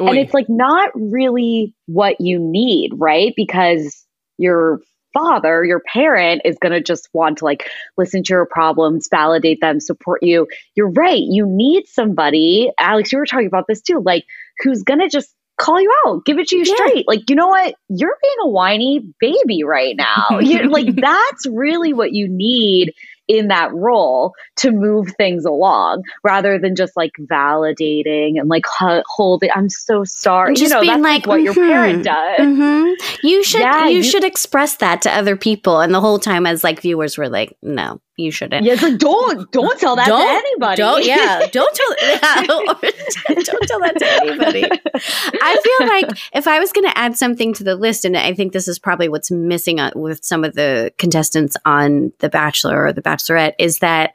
Oy. 0.00 0.06
and 0.06 0.18
it's 0.18 0.34
like 0.34 0.48
not 0.48 0.90
really 0.94 1.74
what 1.86 2.20
you 2.20 2.38
need 2.38 2.92
right? 2.94 3.32
Because 3.36 4.04
your 4.38 4.80
father 5.12 5.62
your 5.62 5.80
parent 5.80 6.40
is 6.46 6.56
going 6.58 6.72
to 6.72 6.80
just 6.80 7.06
want 7.12 7.36
to 7.36 7.44
like 7.44 7.68
listen 7.98 8.22
to 8.22 8.32
your 8.32 8.46
problems 8.46 9.08
validate 9.10 9.60
them 9.60 9.80
support 9.80 10.22
you. 10.22 10.46
You're 10.74 10.90
right 10.90 11.20
you 11.20 11.46
need 11.46 11.86
somebody. 11.86 12.70
Alex 12.78 13.12
you 13.12 13.18
were 13.18 13.26
talking 13.26 13.46
about 13.46 13.66
this 13.66 13.82
too 13.82 14.02
like 14.04 14.24
who's 14.60 14.82
going 14.82 15.00
to 15.00 15.08
just 15.08 15.34
call 15.58 15.80
you 15.80 15.92
out, 16.06 16.24
give 16.24 16.38
it 16.38 16.48
to 16.48 16.56
you 16.56 16.64
yeah. 16.64 16.74
straight. 16.74 17.06
Like, 17.06 17.28
you 17.28 17.36
know 17.36 17.48
what? 17.48 17.74
You're 17.88 18.16
being 18.22 18.36
a 18.42 18.48
whiny 18.48 19.00
baby 19.20 19.64
right 19.64 19.96
now. 19.96 20.38
You're 20.40 20.68
like, 20.68 20.94
that's 20.96 21.46
really 21.46 21.92
what 21.92 22.12
you 22.12 22.28
need 22.28 22.94
in 23.28 23.48
that 23.48 23.72
role 23.72 24.34
to 24.56 24.70
move 24.70 25.08
things 25.16 25.44
along 25.44 26.02
rather 26.24 26.58
than 26.58 26.74
just 26.74 26.96
like 26.96 27.12
validating 27.20 28.38
and 28.38 28.48
like 28.48 28.64
holding 29.06 29.48
i'm 29.54 29.68
so 29.68 30.02
sorry 30.04 30.54
just 30.54 30.64
you 30.64 30.68
know 30.68 30.80
being 30.80 31.00
that's 31.00 31.02
like, 31.02 31.20
like 31.20 31.26
what 31.26 31.38
mm-hmm, 31.38 31.44
your 31.44 31.54
parent 31.54 32.04
does 32.04 32.38
mm-hmm. 32.38 33.26
you 33.26 33.44
should 33.44 33.60
yeah, 33.60 33.86
you, 33.86 33.98
you, 33.98 34.02
should 34.02 34.24
express 34.24 34.76
that 34.76 35.00
to 35.02 35.10
other 35.10 35.36
people 35.36 35.80
and 35.80 35.94
the 35.94 36.00
whole 36.00 36.18
time 36.18 36.46
as 36.46 36.64
like 36.64 36.80
viewers 36.80 37.16
were 37.16 37.28
like 37.28 37.56
no 37.62 38.00
you 38.16 38.30
shouldn't. 38.30 38.64
Yeah 38.64 38.74
like 38.74 38.98
don't 38.98 39.50
don't 39.52 39.78
tell 39.78 39.96
that 39.96 40.06
don't, 40.06 40.20
to 40.20 40.34
anybody. 40.34 40.76
don't 40.76 41.04
yeah 41.04 41.46
don't 41.52 41.74
tell 41.74 41.96
yeah, 42.02 42.42
don't 42.46 43.68
tell 43.68 43.80
that 43.80 43.98
to 43.98 44.12
anybody. 44.22 44.64
I 44.64 45.60
feel 45.62 45.88
like 45.88 46.18
if 46.34 46.46
i 46.46 46.58
was 46.58 46.72
going 46.72 46.88
to 46.88 46.98
add 46.98 47.16
something 47.16 47.52
to 47.54 47.64
the 47.64 47.74
list 47.74 48.04
and 48.04 48.16
i 48.16 48.34
think 48.34 48.52
this 48.52 48.68
is 48.68 48.78
probably 48.78 49.08
what's 49.08 49.30
missing 49.30 49.78
with 49.94 50.24
some 50.24 50.44
of 50.44 50.54
the 50.54 50.92
contestants 50.98 51.56
on 51.64 52.12
the 52.18 52.28
bachelor 52.28 52.84
or 52.84 52.92
the 52.92 53.02
bachelorette 53.02 53.54
is 53.58 53.78
that 53.78 54.14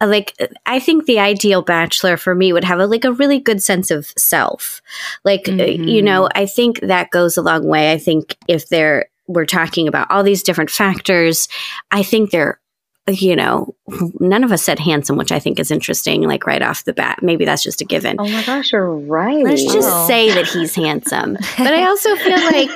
uh, 0.00 0.06
like 0.06 0.34
i 0.66 0.78
think 0.78 1.06
the 1.06 1.18
ideal 1.18 1.62
bachelor 1.62 2.16
for 2.16 2.34
me 2.34 2.52
would 2.52 2.64
have 2.64 2.78
a, 2.78 2.86
like 2.86 3.04
a 3.04 3.12
really 3.12 3.38
good 3.38 3.62
sense 3.62 3.90
of 3.90 4.12
self. 4.16 4.80
Like 5.24 5.48
uh, 5.48 5.52
mm-hmm. 5.52 5.84
you 5.84 6.02
know 6.02 6.28
i 6.34 6.46
think 6.46 6.80
that 6.80 7.10
goes 7.10 7.36
a 7.36 7.42
long 7.42 7.66
way. 7.66 7.92
I 7.92 7.98
think 7.98 8.36
if 8.46 8.68
they're 8.68 9.06
we're 9.28 9.46
talking 9.46 9.88
about 9.88 10.10
all 10.10 10.22
these 10.22 10.42
different 10.42 10.68
factors 10.68 11.48
i 11.92 12.02
think 12.02 12.30
they're 12.30 12.60
you 13.08 13.34
know, 13.34 13.74
none 14.20 14.44
of 14.44 14.52
us 14.52 14.62
said 14.62 14.78
handsome, 14.78 15.16
which 15.16 15.32
I 15.32 15.40
think 15.40 15.58
is 15.58 15.70
interesting, 15.70 16.22
like 16.22 16.46
right 16.46 16.62
off 16.62 16.84
the 16.84 16.92
bat. 16.92 17.18
Maybe 17.20 17.44
that's 17.44 17.62
just 17.62 17.80
a 17.80 17.84
given. 17.84 18.16
Oh 18.18 18.28
my 18.28 18.44
gosh, 18.44 18.72
you're 18.72 18.94
right. 18.94 19.44
Let's 19.44 19.64
just 19.64 20.06
say 20.06 20.32
that 20.32 20.46
he's 20.46 20.74
handsome. 20.74 21.36
But 21.58 21.74
I 21.74 21.86
also 21.86 22.14
feel 22.16 22.30
like, 22.36 22.70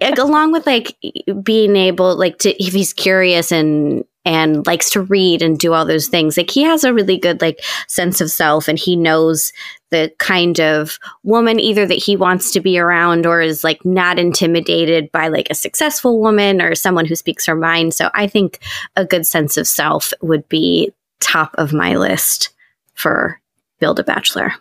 it, 0.00 0.18
along 0.18 0.52
with 0.52 0.64
like 0.64 0.96
being 1.42 1.74
able, 1.74 2.16
like, 2.16 2.38
to, 2.38 2.62
if 2.62 2.72
he's 2.72 2.92
curious 2.92 3.50
and 3.50 4.04
and 4.24 4.66
likes 4.66 4.90
to 4.90 5.00
read 5.00 5.40
and 5.40 5.58
do 5.58 5.72
all 5.72 5.86
those 5.86 6.08
things. 6.08 6.36
Like 6.36 6.50
he 6.50 6.62
has 6.62 6.84
a 6.84 6.92
really 6.92 7.16
good 7.16 7.40
like 7.40 7.64
sense 7.86 8.20
of 8.20 8.30
self 8.30 8.68
and 8.68 8.78
he 8.78 8.94
knows 8.94 9.54
the 9.90 10.12
kind 10.18 10.60
of 10.60 10.98
woman 11.22 11.58
either 11.58 11.86
that 11.86 12.02
he 12.02 12.16
wants 12.16 12.52
to 12.52 12.60
be 12.60 12.78
around 12.78 13.26
or 13.26 13.40
is 13.40 13.64
like 13.64 13.84
not 13.84 14.18
intimidated 14.18 15.10
by 15.12 15.28
like 15.28 15.48
a 15.50 15.54
successful 15.54 16.20
woman 16.20 16.60
or 16.60 16.74
someone 16.74 17.06
who 17.06 17.16
speaks 17.16 17.46
her 17.46 17.54
mind. 17.54 17.94
So 17.94 18.10
I 18.14 18.26
think 18.26 18.60
a 18.96 19.04
good 19.04 19.26
sense 19.26 19.56
of 19.56 19.66
self 19.66 20.12
would 20.20 20.48
be 20.48 20.92
top 21.20 21.54
of 21.58 21.72
my 21.72 21.96
list 21.96 22.50
for 22.94 23.40
Build 23.78 23.98
a 23.98 24.04
Bachelor. 24.04 24.52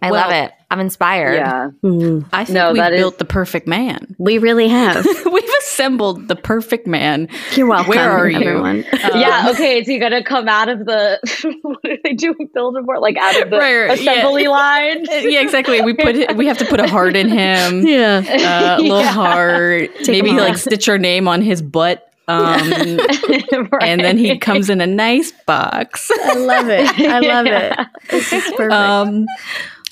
I 0.00 0.10
well, 0.10 0.28
love 0.28 0.32
it. 0.32 0.52
I'm 0.70 0.80
inspired. 0.80 1.36
Yeah. 1.36 1.70
Mm. 1.82 2.26
I 2.30 2.44
think 2.44 2.54
no, 2.54 2.72
we've 2.72 2.90
built 2.90 3.14
is- 3.14 3.18
the 3.18 3.24
perfect 3.24 3.66
man. 3.66 4.14
We 4.18 4.36
really 4.36 4.68
have. 4.68 5.06
we've 5.32 5.50
assembled 5.60 6.28
the 6.28 6.36
perfect 6.36 6.86
man. 6.86 7.28
You're 7.54 7.66
welcome. 7.66 7.88
Where 7.88 8.10
are 8.10 8.28
everyone? 8.28 8.78
you? 8.78 8.98
Um, 9.02 9.18
yeah. 9.20 9.48
Okay. 9.50 9.80
Is 9.80 9.86
he 9.86 9.98
going 9.98 10.12
to 10.12 10.22
come 10.22 10.46
out 10.46 10.68
of 10.68 10.84
the, 10.84 11.18
what 11.62 11.78
are 11.90 11.96
they 12.04 12.12
doing? 12.12 12.50
Build 12.52 12.76
a 12.76 12.82
more 12.82 13.00
like 13.00 13.16
out 13.16 13.42
of 13.42 13.50
the 13.50 13.56
right, 13.56 13.78
right, 13.78 13.98
assembly 13.98 14.42
yeah. 14.42 14.48
line? 14.50 15.04
yeah, 15.10 15.40
exactly. 15.40 15.80
We 15.80 15.94
put 15.94 16.14
it, 16.14 16.36
we 16.36 16.46
have 16.46 16.58
to 16.58 16.66
put 16.66 16.80
a 16.80 16.88
heart 16.88 17.16
in 17.16 17.28
him. 17.28 17.86
Yeah. 17.86 18.22
Uh, 18.26 18.76
a 18.78 18.82
little 18.82 19.00
yeah. 19.00 19.10
heart. 19.10 19.90
Take 20.02 20.22
Maybe 20.22 20.32
like 20.32 20.58
stitch 20.58 20.88
our 20.90 20.98
name 20.98 21.28
on 21.28 21.40
his 21.40 21.62
butt 21.62 22.08
um, 22.28 22.98
right. 23.00 23.82
And 23.82 24.02
then 24.02 24.18
he 24.18 24.36
comes 24.38 24.68
in 24.68 24.82
a 24.82 24.86
nice 24.86 25.32
box. 25.46 26.10
I 26.24 26.34
love 26.34 26.68
it. 26.68 26.86
I 27.00 27.20
love 27.20 27.46
yeah. 27.46 27.80
it. 27.80 27.88
This 28.10 28.32
is 28.34 28.44
perfect. 28.54 28.72
Um, 28.72 29.26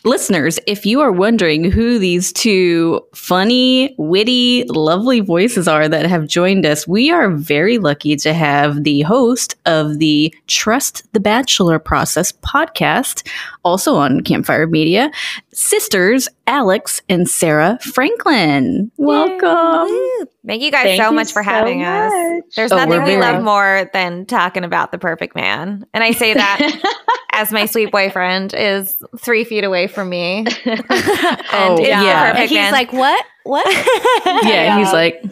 listeners, 0.07 0.59
if 0.67 0.87
you 0.87 1.01
are 1.01 1.11
wondering 1.13 1.71
who 1.71 1.99
these 1.99 2.33
two 2.33 3.05
funny, 3.15 3.95
witty, 3.99 4.65
lovely 4.69 5.21
voices 5.21 5.67
are 5.67 5.89
that 5.89 6.07
have 6.07 6.27
joined 6.27 6.65
us, 6.65 6.87
we 6.87 7.11
are 7.11 7.31
very 7.31 7.79
lucky 7.79 8.17
to 8.17 8.33
have 8.33 8.85
the 8.85 9.03
host 9.03 9.57
of 9.67 9.99
the 9.99 10.33
Trust 10.47 11.03
the 11.13 11.21
Bachelor 11.21 11.79
Process 11.79 12.33
podcast, 12.33 13.27
also 13.65 13.97
on 13.97 14.23
Campfire 14.23 14.67
Media, 14.67 15.11
sisters 15.53 16.29
Alex 16.47 17.03
and 17.09 17.29
Sarah 17.29 17.79
Franklin. 17.83 18.91
Welcome. 18.97 19.89
Yay. 19.89 20.25
Thank 20.47 20.63
you 20.63 20.71
guys 20.71 20.85
Thank 20.85 21.03
so 21.03 21.11
much 21.11 21.33
for 21.33 21.43
so 21.43 21.51
having 21.51 21.81
much. 21.81 21.89
us. 21.89 22.43
There's 22.55 22.73
oh, 22.73 22.77
nothing 22.77 23.03
we 23.03 23.17
love 23.17 23.43
more 23.43 23.91
than 23.93 24.27
talking 24.27 24.63
about 24.63 24.93
the 24.93 24.99
perfect 24.99 25.35
man. 25.35 25.85
And 25.93 26.05
I 26.05 26.13
say 26.13 26.35
that 26.35 27.05
as 27.33 27.51
my 27.51 27.67
sweet 27.67 27.91
boyfriend 27.91 28.55
is 28.55 28.97
three 29.19 29.43
feet 29.43 29.65
away 29.65 29.89
from 29.89 30.09
me. 30.09 30.47
oh, 30.67 31.79
yeah. 31.81 32.37
He's 32.43 32.53
man. 32.53 32.73
like, 32.73 32.93
what? 32.93 33.25
What? 33.43 33.67
yeah, 34.27 34.41
yeah, 34.45 34.79
he's 34.79 34.93
like, 34.93 35.25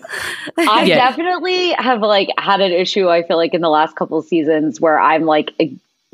I 0.59 0.85
yeah. 0.85 0.97
definitely 0.97 1.71
have 1.73 2.01
like 2.01 2.29
had 2.39 2.61
an 2.61 2.73
issue. 2.73 3.09
I 3.09 3.23
feel 3.23 3.37
like 3.37 3.55
in 3.55 3.61
the 3.61 3.71
last 3.71 3.95
couple 3.97 4.19
of 4.19 4.25
seasons 4.25 4.81
where 4.81 4.99
I'm 4.99 5.25
like, 5.25 5.53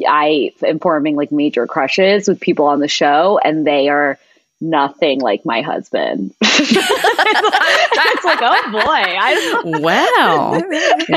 I 0.07 0.53
am 0.63 0.79
forming 0.79 1.17
like 1.17 1.33
major 1.33 1.67
crushes 1.67 2.29
with 2.29 2.41
people 2.41 2.67
on 2.67 2.81
the 2.81 2.89
show, 2.89 3.39
and 3.45 3.67
they 3.67 3.89
are 3.89 4.19
nothing 4.61 5.21
like 5.21 5.45
my 5.45 5.63
husband. 5.63 6.35
it's 6.43 8.25
like, 8.25 8.39
oh 8.43 8.73
boy. 8.73 8.81
I 8.83 9.63
wow. 9.65 10.61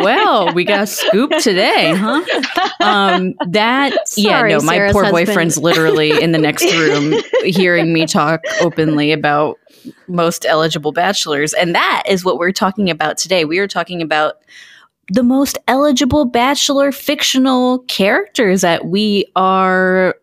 well, 0.04 0.54
we 0.54 0.64
got 0.64 0.84
a 0.84 0.88
scoop 0.88 1.32
today, 1.40 1.94
huh? 1.96 2.24
Um, 2.80 3.34
that, 3.50 4.08
Sorry, 4.08 4.52
yeah, 4.52 4.58
no, 4.58 4.64
my 4.64 4.76
Sarah's 4.76 4.94
poor 4.94 5.04
husband. 5.04 5.28
boyfriend's 5.28 5.58
literally 5.58 6.22
in 6.22 6.32
the 6.32 6.38
next 6.38 6.64
room 6.74 7.16
hearing 7.44 7.94
me 7.94 8.06
talk 8.06 8.42
openly 8.62 9.12
about 9.12 9.60
most 10.08 10.46
eligible 10.46 10.92
bachelors. 10.92 11.54
And 11.54 11.76
that 11.76 12.04
is 12.08 12.24
what 12.24 12.38
we're 12.38 12.52
talking 12.52 12.90
about 12.90 13.18
today. 13.18 13.46
We 13.46 13.60
are 13.60 13.68
talking 13.68 14.02
about 14.02 14.36
the 15.12 15.24
most 15.24 15.58
eligible 15.68 16.26
bachelor 16.26 16.92
fictional 16.92 17.80
characters 17.80 18.62
that 18.62 18.86
we 18.86 19.26
are 19.36 20.16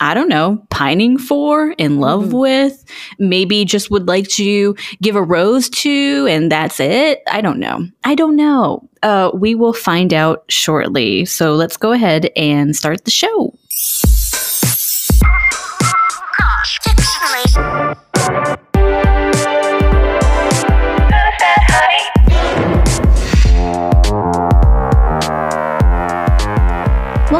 I 0.00 0.14
don't 0.14 0.28
know, 0.28 0.64
pining 0.70 1.18
for, 1.18 1.70
in 1.72 1.98
love 1.98 2.26
mm-hmm. 2.26 2.38
with, 2.38 2.84
maybe 3.18 3.64
just 3.64 3.90
would 3.90 4.06
like 4.06 4.28
to 4.28 4.76
give 5.02 5.16
a 5.16 5.22
rose 5.22 5.68
to, 5.70 6.26
and 6.28 6.50
that's 6.50 6.80
it. 6.80 7.22
I 7.30 7.40
don't 7.40 7.58
know. 7.58 7.86
I 8.04 8.14
don't 8.14 8.36
know. 8.36 8.88
Uh, 9.02 9.30
we 9.34 9.54
will 9.54 9.72
find 9.72 10.14
out 10.14 10.44
shortly. 10.48 11.24
So 11.24 11.54
let's 11.54 11.76
go 11.76 11.92
ahead 11.92 12.30
and 12.36 12.74
start 12.76 13.04
the 13.04 13.10
show. 13.10 13.54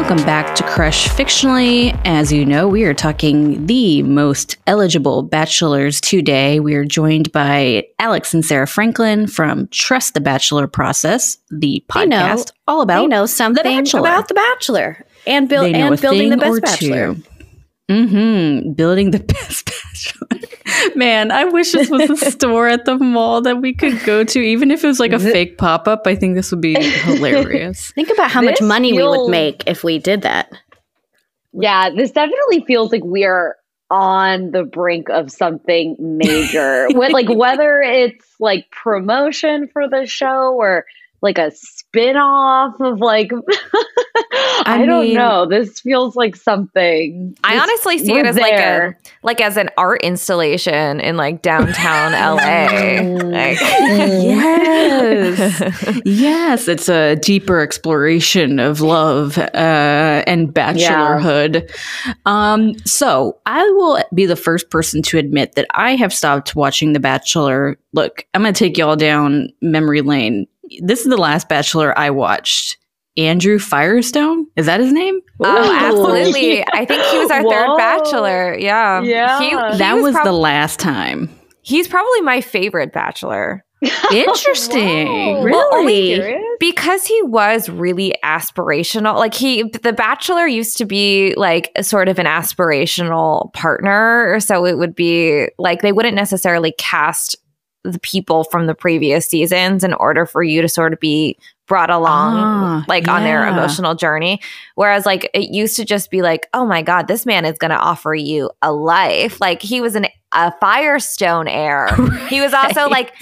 Welcome 0.09 0.25
back 0.25 0.55
to 0.55 0.63
Crush 0.63 1.07
Fictionally. 1.07 1.95
As 2.03 2.33
you 2.33 2.43
know, 2.43 2.67
we 2.67 2.83
are 2.85 2.95
talking 2.95 3.67
the 3.67 4.01
most 4.01 4.57
eligible 4.65 5.21
bachelors 5.21 6.01
today. 6.01 6.59
We 6.59 6.73
are 6.73 6.83
joined 6.83 7.31
by 7.31 7.85
Alex 7.99 8.33
and 8.33 8.43
Sarah 8.43 8.65
Franklin 8.65 9.27
from 9.27 9.67
Trust 9.67 10.15
the 10.15 10.19
Bachelor 10.19 10.65
Process, 10.65 11.37
the 11.51 11.83
podcast 11.89 12.07
know, 12.07 12.45
all 12.67 12.81
about 12.81 13.01
they 13.01 13.05
know 13.05 13.27
something 13.27 13.83
the 13.83 13.99
about 13.99 14.27
the 14.27 14.33
Bachelor 14.33 15.05
and, 15.27 15.47
build, 15.47 15.75
and 15.75 16.01
building 16.01 16.29
the 16.31 16.37
best 16.37 16.59
Bachelor. 16.63 17.13
Two. 17.13 17.23
Mm-hmm. 17.89 18.73
Building 18.73 19.11
the 19.11 19.19
best 19.33 19.65
bachelor. 19.65 20.47
Man, 20.95 21.31
I 21.31 21.45
wish 21.45 21.71
this 21.71 21.89
was 21.89 22.09
a 22.09 22.15
store 22.31 22.67
at 22.67 22.85
the 22.85 22.97
mall 22.97 23.41
that 23.41 23.61
we 23.61 23.73
could 23.73 24.01
go 24.05 24.23
to, 24.23 24.39
even 24.39 24.71
if 24.71 24.83
it 24.83 24.87
was 24.87 24.99
like 24.99 25.11
a 25.11 25.19
fake 25.19 25.57
pop 25.57 25.87
up. 25.87 26.03
I 26.05 26.15
think 26.15 26.35
this 26.35 26.51
would 26.51 26.61
be 26.61 26.75
hilarious. 26.79 27.91
Think 27.95 28.11
about 28.11 28.31
how 28.31 28.41
this 28.41 28.61
much 28.61 28.67
money 28.67 28.91
feels, 28.91 29.17
we 29.17 29.23
would 29.23 29.31
make 29.31 29.63
if 29.67 29.83
we 29.83 29.97
did 29.97 30.21
that. 30.21 30.51
Yeah, 31.51 31.89
this 31.89 32.11
definitely 32.11 32.63
feels 32.65 32.91
like 32.91 33.03
we're 33.03 33.55
on 33.89 34.51
the 34.51 34.63
brink 34.63 35.09
of 35.09 35.31
something 35.31 35.95
major. 35.99 36.87
Like 36.91 37.27
whether 37.27 37.81
it's 37.81 38.25
like 38.39 38.69
promotion 38.71 39.67
for 39.67 39.89
the 39.89 40.05
show 40.05 40.53
or 40.53 40.85
like 41.21 41.39
a 41.39 41.51
spin-off 41.89 42.79
of 42.79 42.99
like 42.99 43.31
I, 44.65 44.75
I 44.75 44.77
mean, 44.79 44.87
don't 44.87 45.13
know. 45.13 45.45
This 45.47 45.79
feels 45.79 46.15
like 46.15 46.35
something. 46.35 47.35
I 47.43 47.57
honestly 47.57 47.97
see 47.97 48.17
it 48.17 48.25
as 48.25 48.35
there. 48.35 48.97
like 48.99 49.07
a 49.07 49.17
like 49.23 49.41
as 49.41 49.57
an 49.57 49.69
art 49.77 50.01
installation 50.03 50.99
in 50.99 51.17
like 51.17 51.41
downtown 51.41 52.11
LA. 52.11 52.99
like, 53.29 53.59
yes. 53.61 54.71
yes, 56.05 56.67
it's 56.67 56.89
a 56.89 57.15
deeper 57.15 57.59
exploration 57.61 58.59
of 58.59 58.81
love 58.81 59.37
uh, 59.37 60.23
and 60.27 60.53
bachelorhood. 60.53 61.67
Yeah. 62.05 62.13
Um 62.25 62.77
so, 62.85 63.39
I 63.45 63.63
will 63.63 64.03
be 64.13 64.25
the 64.25 64.35
first 64.35 64.69
person 64.69 65.01
to 65.03 65.17
admit 65.17 65.53
that 65.53 65.67
I 65.71 65.95
have 65.95 66.13
stopped 66.13 66.55
watching 66.55 66.93
The 66.93 66.99
Bachelor. 66.99 67.77
Look, 67.93 68.25
I'm 68.33 68.41
going 68.43 68.53
to 68.53 68.59
take 68.59 68.77
y'all 68.77 68.95
down 68.95 69.49
memory 69.61 70.01
lane 70.01 70.45
this 70.81 71.01
is 71.01 71.07
the 71.07 71.17
last 71.17 71.49
Bachelor 71.49 71.97
I 71.97 72.09
watched. 72.09 72.77
Andrew 73.17 73.59
Firestone 73.59 74.47
is 74.55 74.65
that 74.67 74.79
his 74.79 74.93
name? 74.93 75.19
Oh, 75.41 75.77
absolutely! 75.77 76.63
I 76.73 76.85
think 76.85 77.03
he 77.03 77.19
was 77.19 77.31
our 77.31 77.41
Whoa. 77.43 77.49
third 77.49 77.77
Bachelor. 77.77 78.57
Yeah, 78.57 79.01
yeah. 79.01 79.39
He, 79.39 79.49
he 79.49 79.55
that 79.55 79.95
was, 79.95 80.03
was 80.03 80.13
prob- 80.13 80.25
the 80.25 80.31
last 80.31 80.79
time. 80.79 81.29
He's 81.61 81.87
probably 81.87 82.21
my 82.21 82.41
favorite 82.41 82.93
Bachelor. 82.93 83.65
Interesting. 84.11 85.43
really? 85.43 86.37
because 86.59 87.05
he 87.05 87.21
was 87.23 87.69
really 87.69 88.13
aspirational. 88.23 89.15
Like 89.15 89.33
he 89.33 89.63
the 89.63 89.93
bachelor 89.93 90.45
used 90.45 90.77
to 90.77 90.85
be 90.85 91.33
like 91.37 91.71
a 91.75 91.83
sort 91.83 92.09
of 92.09 92.19
an 92.19 92.25
aspirational 92.25 93.53
partner, 93.53 94.39
so 94.41 94.65
it 94.65 94.77
would 94.77 94.95
be 94.95 95.47
like 95.57 95.81
they 95.81 95.93
wouldn't 95.93 96.15
necessarily 96.15 96.73
cast 96.77 97.37
the 97.83 97.99
people 97.99 98.43
from 98.43 98.67
the 98.67 98.75
previous 98.75 99.27
seasons 99.27 99.83
in 99.83 99.93
order 99.93 100.25
for 100.25 100.43
you 100.43 100.61
to 100.61 100.67
sort 100.67 100.93
of 100.93 100.99
be 100.99 101.37
brought 101.65 101.89
along 101.89 102.35
ah, 102.35 102.85
like 102.87 103.05
yeah. 103.05 103.13
on 103.13 103.23
their 103.23 103.47
emotional 103.47 103.93
journey 103.93 104.41
whereas 104.75 105.05
like 105.05 105.29
it 105.33 105.51
used 105.51 105.75
to 105.75 105.85
just 105.85 106.09
be 106.09 106.21
like 106.21 106.47
oh 106.53 106.65
my 106.65 106.81
god 106.81 107.07
this 107.07 107.25
man 107.25 107.45
is 107.45 107.57
going 107.59 107.69
to 107.69 107.77
offer 107.77 108.13
you 108.13 108.49
a 108.61 108.71
life 108.71 109.39
like 109.39 109.61
he 109.61 109.79
was 109.79 109.95
an 109.95 110.07
a 110.31 110.51
firestone 110.59 111.47
heir 111.47 111.87
right. 111.97 112.27
he 112.29 112.41
was 112.41 112.53
also 112.53 112.89
like 112.89 113.13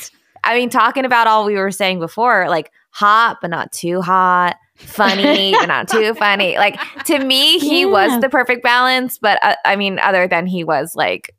i 0.43 0.57
mean 0.57 0.69
talking 0.69 1.03
about 1.03 1.27
all 1.27 1.45
we 1.45 1.55
were 1.55 1.71
saying 1.71 1.99
before 1.99 2.47
like 2.47 2.71
hot 2.89 3.37
but 3.41 3.49
not 3.49 3.71
too 3.73 4.01
hot 4.01 4.55
funny 4.77 5.51
but 5.51 5.65
not 5.65 5.89
too 5.89 6.13
funny 6.15 6.57
like 6.57 6.79
to 7.03 7.19
me 7.19 7.59
he 7.59 7.81
yeah. 7.81 7.87
was 7.87 8.21
the 8.21 8.29
perfect 8.29 8.63
balance 8.63 9.17
but 9.17 9.43
uh, 9.43 9.55
i 9.65 9.75
mean 9.75 9.99
other 9.99 10.25
than 10.25 10.47
he 10.47 10.63
was 10.63 10.95
like 10.95 11.35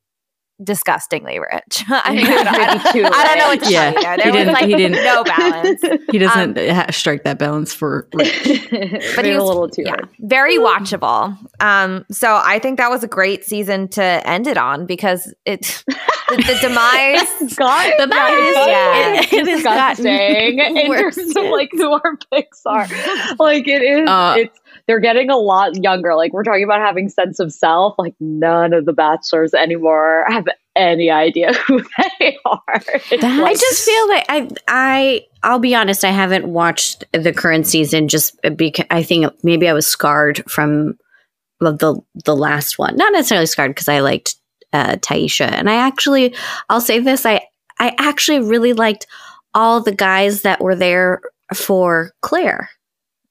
disgustingly 0.62 1.38
rich. 1.38 1.84
I 1.88 2.14
mean, 2.14 2.26
I, 2.26 2.44
don't, 2.44 3.14
I, 3.14 3.24
don't, 3.24 3.38
know 3.38 3.48
what 3.48 3.62
to 3.62 3.70
yeah, 3.70 3.92
tell 3.92 4.16
you. 4.16 4.22
There 4.22 4.32
he 4.32 4.38
was 4.38 4.54
like 4.54 4.66
he 4.66 4.74
didn't, 4.74 5.04
no 5.04 5.24
balance. 5.24 5.82
He 6.10 6.18
doesn't 6.18 6.58
um, 6.58 6.86
strike 6.90 7.24
that 7.24 7.38
balance 7.38 7.74
for 7.74 8.08
rich. 8.14 8.66
but 9.16 9.24
he 9.24 9.32
was 9.32 9.42
a 9.42 9.44
little 9.44 9.68
too 9.68 9.82
yeah, 9.84 9.90
hard. 9.90 10.08
very 10.20 10.58
watchable. 10.58 11.36
Um, 11.60 12.06
so 12.10 12.40
I 12.42 12.58
think 12.58 12.78
that 12.78 12.90
was 12.90 13.04
a 13.04 13.08
great 13.08 13.44
season 13.44 13.88
to 13.88 14.02
end 14.02 14.46
it 14.46 14.56
on 14.56 14.86
because 14.86 15.32
it 15.44 15.84
the, 16.28 16.36
the 16.36 16.58
demise 16.60 17.54
got 17.56 17.96
the 17.98 18.06
demise, 18.06 18.68
yeah, 18.68 19.20
it, 19.20 19.32
it 19.32 19.48
is 19.48 19.62
disgusting 19.62 20.58
in 20.58 20.92
terms 20.92 21.36
of 21.36 21.44
like 21.44 21.70
who 21.72 21.92
our 21.92 22.16
picks 22.32 22.62
are. 22.64 22.88
Like 23.38 23.68
it 23.68 23.82
is, 23.82 24.08
uh, 24.08 24.34
it's 24.38 24.58
they're 24.88 24.98
getting 24.98 25.28
a 25.28 25.36
lot 25.36 25.76
younger. 25.76 26.16
Like 26.16 26.32
we're 26.32 26.42
talking 26.42 26.64
about 26.64 26.80
having 26.80 27.10
sense 27.10 27.38
of 27.38 27.52
self. 27.52 27.94
Like 27.98 28.14
none 28.18 28.72
of 28.72 28.86
the 28.86 28.94
bachelors 28.94 29.52
anymore 29.52 30.24
have 30.28 30.46
any 30.74 31.10
idea 31.10 31.52
who 31.66 31.84
they 32.20 32.38
are. 32.46 32.82
Like, 33.10 33.22
I 33.22 33.52
just 33.52 33.84
feel 33.84 34.08
like 34.08 34.24
I 34.28 34.48
I 34.66 35.26
I'll 35.42 35.58
be 35.58 35.74
honest, 35.74 36.04
I 36.04 36.10
haven't 36.10 36.48
watched 36.48 37.04
the 37.12 37.32
current 37.32 37.66
season 37.66 38.08
just 38.08 38.34
because 38.56 38.86
I 38.90 39.02
think 39.02 39.32
maybe 39.44 39.68
I 39.68 39.74
was 39.74 39.86
scarred 39.86 40.42
from 40.50 40.96
the 41.60 42.00
the 42.24 42.34
last 42.34 42.78
one. 42.78 42.96
Not 42.96 43.12
necessarily 43.12 43.46
scarred 43.46 43.72
because 43.72 43.88
I 43.88 44.00
liked 44.00 44.36
uh, 44.72 44.96
Tayshia, 44.96 45.52
and 45.52 45.68
I 45.68 45.74
actually 45.74 46.34
I'll 46.70 46.80
say 46.80 46.98
this 46.98 47.26
I 47.26 47.42
I 47.78 47.94
actually 47.98 48.40
really 48.40 48.72
liked 48.72 49.06
all 49.52 49.82
the 49.82 49.94
guys 49.94 50.42
that 50.42 50.62
were 50.62 50.74
there 50.74 51.20
for 51.54 52.12
Clare 52.22 52.70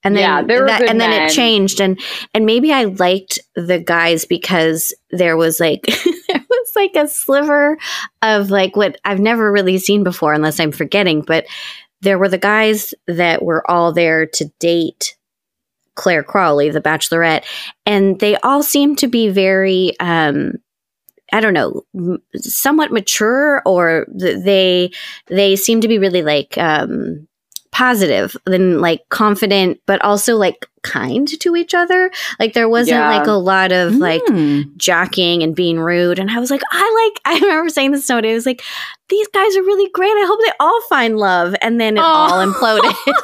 and 0.08 0.16
then 0.16 0.22
yeah, 0.22 0.66
that, 0.66 0.80
and 0.88 0.98
men. 0.98 1.10
then 1.10 1.22
it 1.22 1.30
changed 1.30 1.80
and 1.80 2.00
and 2.34 2.46
maybe 2.46 2.72
I 2.72 2.84
liked 2.84 3.38
the 3.54 3.78
guys 3.78 4.24
because 4.24 4.94
there 5.10 5.36
was 5.36 5.60
like 5.60 5.82
there 6.28 6.44
was 6.48 6.72
like 6.74 6.96
a 6.96 7.06
sliver 7.06 7.78
of 8.22 8.50
like 8.50 8.74
what 8.76 8.98
I've 9.04 9.20
never 9.20 9.52
really 9.52 9.78
seen 9.78 10.02
before 10.02 10.32
unless 10.32 10.58
I'm 10.58 10.72
forgetting 10.72 11.22
but 11.22 11.46
there 12.00 12.18
were 12.18 12.28
the 12.28 12.38
guys 12.38 12.94
that 13.06 13.42
were 13.42 13.68
all 13.70 13.92
there 13.92 14.26
to 14.26 14.46
date 14.58 15.16
Clare 15.94 16.22
Crawley 16.22 16.70
the 16.70 16.80
bachelorette 16.80 17.44
and 17.84 18.18
they 18.18 18.36
all 18.38 18.62
seemed 18.62 18.98
to 18.98 19.08
be 19.08 19.28
very 19.28 19.92
um 20.00 20.54
I 21.30 21.40
don't 21.40 21.52
know, 21.52 21.82
m- 21.94 22.22
somewhat 22.36 22.90
mature, 22.90 23.60
or 23.66 24.06
th- 24.18 24.42
they 24.44 24.90
they 25.26 25.56
seem 25.56 25.82
to 25.82 25.88
be 25.88 25.98
really 25.98 26.22
like 26.22 26.56
um, 26.56 27.28
positive 27.78 28.36
and 28.44 28.80
like 28.80 29.08
confident, 29.08 29.80
but 29.86 30.02
also 30.02 30.36
like 30.36 30.66
kind 30.82 31.28
to 31.40 31.54
each 31.54 31.74
other. 31.74 32.10
Like 32.40 32.52
there 32.52 32.68
wasn't 32.68 32.96
Yeah. 32.98 33.16
like 33.16 33.28
a 33.28 33.32
lot 33.32 33.70
of 33.70 33.94
like 33.94 34.22
Mm. 34.24 34.76
jockeying 34.76 35.44
and 35.44 35.54
being 35.54 35.78
rude. 35.78 36.18
And 36.18 36.28
I 36.28 36.40
was 36.40 36.50
like, 36.50 36.62
I 36.72 37.10
like, 37.14 37.20
I 37.36 37.38
remember 37.40 37.68
saying 37.68 37.92
this 37.92 38.08
note. 38.08 38.24
It 38.24 38.34
was 38.34 38.46
like, 38.46 38.62
these 39.08 39.28
guys 39.28 39.56
are 39.56 39.62
really 39.62 39.88
great. 39.92 40.10
I 40.10 40.24
hope 40.26 40.40
they 40.44 40.52
all 40.58 40.80
find 40.88 41.18
love. 41.18 41.54
And 41.62 41.80
then 41.80 41.96
it 41.98 42.02
all 42.02 42.44
imploded. 42.44 42.94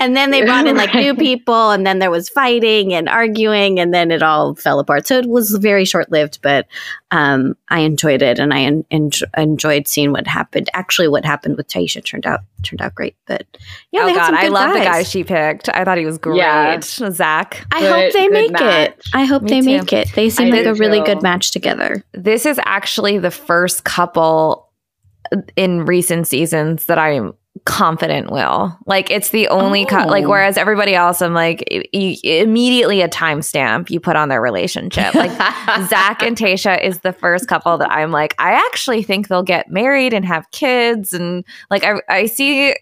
and 0.00 0.16
then 0.16 0.30
they 0.30 0.44
brought 0.44 0.66
in 0.66 0.76
like 0.76 0.94
new 0.94 1.14
people, 1.28 1.70
and 1.70 1.86
then 1.86 1.98
there 1.98 2.10
was 2.10 2.28
fighting 2.28 2.92
and 2.94 3.08
arguing, 3.08 3.78
and 3.80 3.92
then 3.94 4.10
it 4.10 4.22
all 4.22 4.54
fell 4.54 4.78
apart. 4.80 5.06
So 5.06 5.18
it 5.18 5.28
was 5.28 5.50
very 5.56 5.84
short 5.84 6.10
lived, 6.10 6.40
but 6.42 6.66
um, 7.10 7.56
I 7.68 7.80
enjoyed 7.80 8.22
it, 8.22 8.38
and 8.38 8.52
I 8.54 8.60
en- 8.62 8.84
en- 8.90 9.10
enjoyed 9.36 9.86
seeing 9.88 10.12
what 10.12 10.26
happened. 10.26 10.68
Actually, 10.74 11.08
what 11.08 11.24
happened 11.24 11.56
with 11.56 11.68
Tayshia 11.68 12.04
turned 12.04 12.26
out 12.26 12.40
turned 12.62 12.80
out 12.80 12.94
great. 12.94 13.16
But 13.26 13.46
yeah, 13.90 14.02
oh 14.02 14.06
they 14.06 14.12
had 14.12 14.18
god, 14.18 14.26
some 14.26 14.34
I 14.36 14.42
good 14.44 14.52
love 14.52 14.72
the 14.74 14.80
guy 14.80 15.02
she 15.02 15.24
picked. 15.24 15.68
I 15.68 15.84
thought 15.84 15.98
he 15.98 16.06
was 16.06 16.18
great. 16.18 16.38
Yeah. 16.38 16.80
Zach. 16.80 17.66
I 17.72 17.80
Good- 17.80 17.90
hope 17.92 18.12
they 18.12 18.28
make 18.28 18.52
match. 18.52 18.88
it. 18.90 19.02
I 19.14 19.24
hope 19.24 19.42
Me 19.42 19.50
they 19.50 19.60
too. 19.60 19.66
make 19.78 19.92
it. 19.92 20.12
They 20.14 20.30
seem 20.30 20.48
I 20.48 20.50
like 20.56 20.64
do 20.64 20.70
a 20.70 20.74
really 20.74 21.00
too. 21.00 21.06
good 21.06 21.22
match 21.22 21.50
together. 21.52 22.02
This 22.12 22.46
is 22.46 22.58
actually 22.64 23.18
the 23.18 23.30
first 23.30 23.84
couple 23.84 24.68
in 25.56 25.84
recent 25.86 26.26
seasons 26.28 26.86
that 26.86 26.98
I'm 26.98 27.32
confident 27.64 28.30
will. 28.30 28.76
Like 28.86 29.10
it's 29.10 29.30
the 29.30 29.48
only 29.48 29.84
cou- 29.84 30.06
like 30.08 30.24
Oh. 30.24 30.30
whereas 30.30 30.56
everybody 30.56 30.94
else 30.94 31.22
I'm 31.22 31.32
like 31.34 31.62
y- 31.70 31.84
y- 31.94 32.16
immediately 32.24 33.00
a 33.02 33.08
timestamp 33.08 33.88
you 33.90 34.00
put 34.00 34.16
on 34.16 34.28
their 34.28 34.40
relationship. 34.40 35.14
Like 35.14 35.30
Zach 35.88 36.22
and 36.22 36.36
Tayshia 36.36 36.82
is 36.82 37.00
the 37.00 37.12
first 37.12 37.46
couple 37.48 37.78
that 37.78 37.90
I'm 37.90 38.10
like 38.10 38.34
I 38.38 38.52
actually 38.52 39.02
think 39.02 39.28
they'll 39.28 39.42
get 39.44 39.70
married 39.70 40.12
and 40.12 40.24
have 40.24 40.50
kids 40.50 41.12
and 41.14 41.44
like 41.70 41.84
I 41.84 42.00
I 42.08 42.26
see 42.26 42.74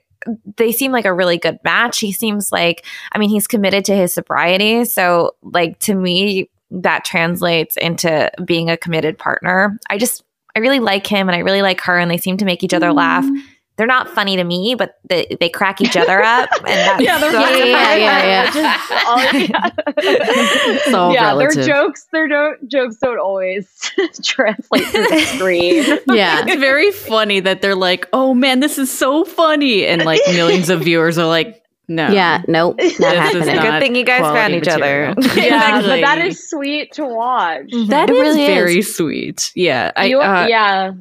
they 0.57 0.73
seem 0.73 0.93
like 0.93 1.05
a 1.07 1.15
really 1.15 1.39
good 1.39 1.59
match. 1.65 1.99
He 2.01 2.13
seems 2.13 2.51
like 2.51 2.85
I 3.13 3.19
mean 3.19 3.29
he's 3.29 3.47
committed 3.47 3.85
to 3.87 3.95
his 3.97 4.13
sobriety 4.15 4.85
so 4.87 5.33
like 5.43 5.79
to 5.81 5.95
me 5.95 6.51
that 6.71 7.05
translates 7.05 7.77
into 7.77 8.31
being 8.45 8.71
a 8.71 8.77
committed 8.77 9.19
partner. 9.19 9.77
I 9.91 9.99
just 9.99 10.25
I 10.57 10.61
really 10.61 10.81
like 10.81 11.07
him 11.07 11.29
and 11.29 11.37
I 11.37 11.41
really 11.41 11.63
like 11.63 11.81
her 11.83 11.99
and 11.99 12.11
they 12.11 12.17
seem 12.17 12.37
to 12.39 12.45
make 12.45 12.63
each 12.65 12.75
other 12.75 12.93
laugh. 12.93 13.25
Mm. 13.25 13.41
They're 13.81 13.87
not 13.87 14.11
funny 14.11 14.37
to 14.37 14.45
me, 14.45 14.75
but 14.75 14.97
they, 15.09 15.25
they 15.41 15.49
crack 15.49 15.81
each 15.81 15.97
other 15.97 16.23
up. 16.23 16.51
And 16.59 16.67
that's 16.67 17.03
Yeah, 17.03 17.17
they're 17.19 17.33
the- 17.33 17.39
funny. 17.39 17.71
Yeah, 17.71 17.97
yeah, 17.97 18.51
yeah. 18.55 19.71
It's 19.97 20.93
all 20.95 21.15
yeah, 21.15 21.29
relative. 21.29 21.65
their 21.65 21.75
jokes, 21.75 22.07
their 22.13 22.29
do- 22.29 22.57
jokes 22.67 22.97
don't 22.99 23.19
always 23.19 23.91
translate 24.23 24.85
to 24.85 24.93
the 24.93 25.21
screen. 25.35 25.85
Yeah. 26.09 26.45
It's 26.47 26.61
very 26.61 26.91
funny 26.93 27.41
that 27.41 27.63
they're 27.63 27.75
like, 27.75 28.07
"Oh 28.13 28.35
man, 28.35 28.61
this 28.61 28.77
is 28.77 28.91
so 28.93 29.25
funny," 29.25 29.87
and 29.87 30.05
like 30.05 30.21
millions 30.27 30.69
of 30.69 30.81
viewers 30.81 31.17
are 31.19 31.27
like, 31.27 31.63
"No, 31.89 32.09
Yeah, 32.11 32.43
nope, 32.49 32.77
not 32.77 32.83
This 32.85 32.99
happening. 32.99 33.57
Good 33.61 33.81
thing 33.83 33.95
you 33.97 34.05
guys 34.05 34.21
found 34.21 34.55
each 34.55 34.69
other. 34.69 35.15
material. 35.17 35.37
yeah, 35.49 35.81
but 35.81 35.87
that 35.87 35.99
Exactly. 35.99 36.29
is 36.29 36.51
sweet 36.51 36.93
to 36.93 37.05
watch. 37.07 37.71
That 37.89 38.11
It 38.11 38.17
is 38.17 38.21
really 38.21 38.43
is. 38.43 38.47
very 38.49 38.83
sweet. 38.83 39.53
Yeah, 39.55 39.91
I, 39.97 40.05
You- 40.05 40.21
uh, 40.21 40.47
yeah. 40.49 40.93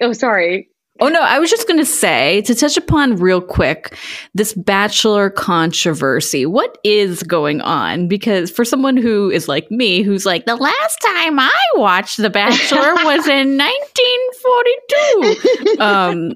Oh, 0.00 0.12
sorry. 0.12 0.68
Oh 1.00 1.08
no, 1.08 1.20
I 1.22 1.38
was 1.38 1.48
just 1.50 1.68
going 1.68 1.78
to 1.78 1.86
say 1.86 2.42
to 2.42 2.54
touch 2.54 2.76
upon 2.76 3.16
real 3.16 3.40
quick 3.40 3.96
this 4.34 4.52
bachelor 4.52 5.30
controversy. 5.30 6.44
What 6.44 6.76
is 6.84 7.22
going 7.22 7.60
on? 7.60 8.08
Because 8.08 8.50
for 8.50 8.64
someone 8.64 8.96
who 8.96 9.30
is 9.30 9.46
like 9.48 9.70
me, 9.70 10.02
who's 10.02 10.26
like 10.26 10.44
the 10.46 10.56
last 10.56 10.96
time 11.00 11.38
I 11.38 11.52
watched 11.74 12.16
The 12.16 12.30
Bachelor 12.30 12.94
was 13.04 13.28
in 13.28 13.56
1942. 14.52 15.80
Um, 15.80 16.32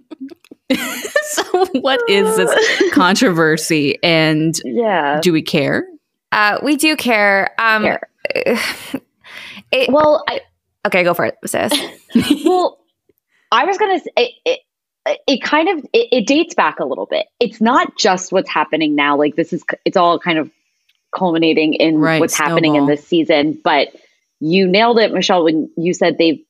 so 1.25 1.67
what 1.81 2.01
is 2.09 2.37
this 2.37 2.93
controversy, 2.93 3.99
and 4.03 4.55
Yeah. 4.65 5.21
do 5.23 5.33
we 5.33 5.43
care? 5.43 5.87
Uh, 6.31 6.59
we 6.63 6.77
do 6.77 6.97
care. 6.97 7.51
Um, 7.59 7.83
Care. 7.83 8.09
it, 9.73 9.91
Well, 9.91 10.25
I, 10.29 10.41
okay, 10.87 11.03
go 11.05 11.15
for 11.15 11.27
it, 11.27 11.37
sis. 11.47 11.73
well, 12.45 12.79
I 13.53 13.65
was 13.65 13.79
gonna 13.79 14.01
say 14.01 14.11
it. 14.17 14.33
it 14.47 14.61
it 15.27 15.43
kind 15.43 15.69
of 15.69 15.85
it, 15.93 16.09
it 16.13 16.27
dates 16.29 16.55
back 16.55 16.79
a 16.79 16.85
little 16.85 17.07
bit. 17.07 17.27
It's 17.41 17.61
not 17.61 17.97
just 17.97 18.31
what's 18.33 18.49
happening 18.49 18.95
now. 18.95 19.17
Like 19.17 19.35
this 19.37 19.53
is 19.53 19.65
it's 19.85 19.97
all 19.97 20.19
kind 20.19 20.39
of 20.39 20.51
culminating 21.17 21.75
in 21.75 21.99
Right, 21.99 22.21
what's 22.21 22.37
happening 22.39 22.77
in 22.77 22.87
this 22.87 23.07
season. 23.07 23.59
But 23.65 23.89
you 24.41 24.67
nailed 24.69 24.99
it, 24.99 25.13
Michelle, 25.13 25.45
when 25.45 25.71
you 25.77 25.93
said 25.93 26.19
they 26.19 26.43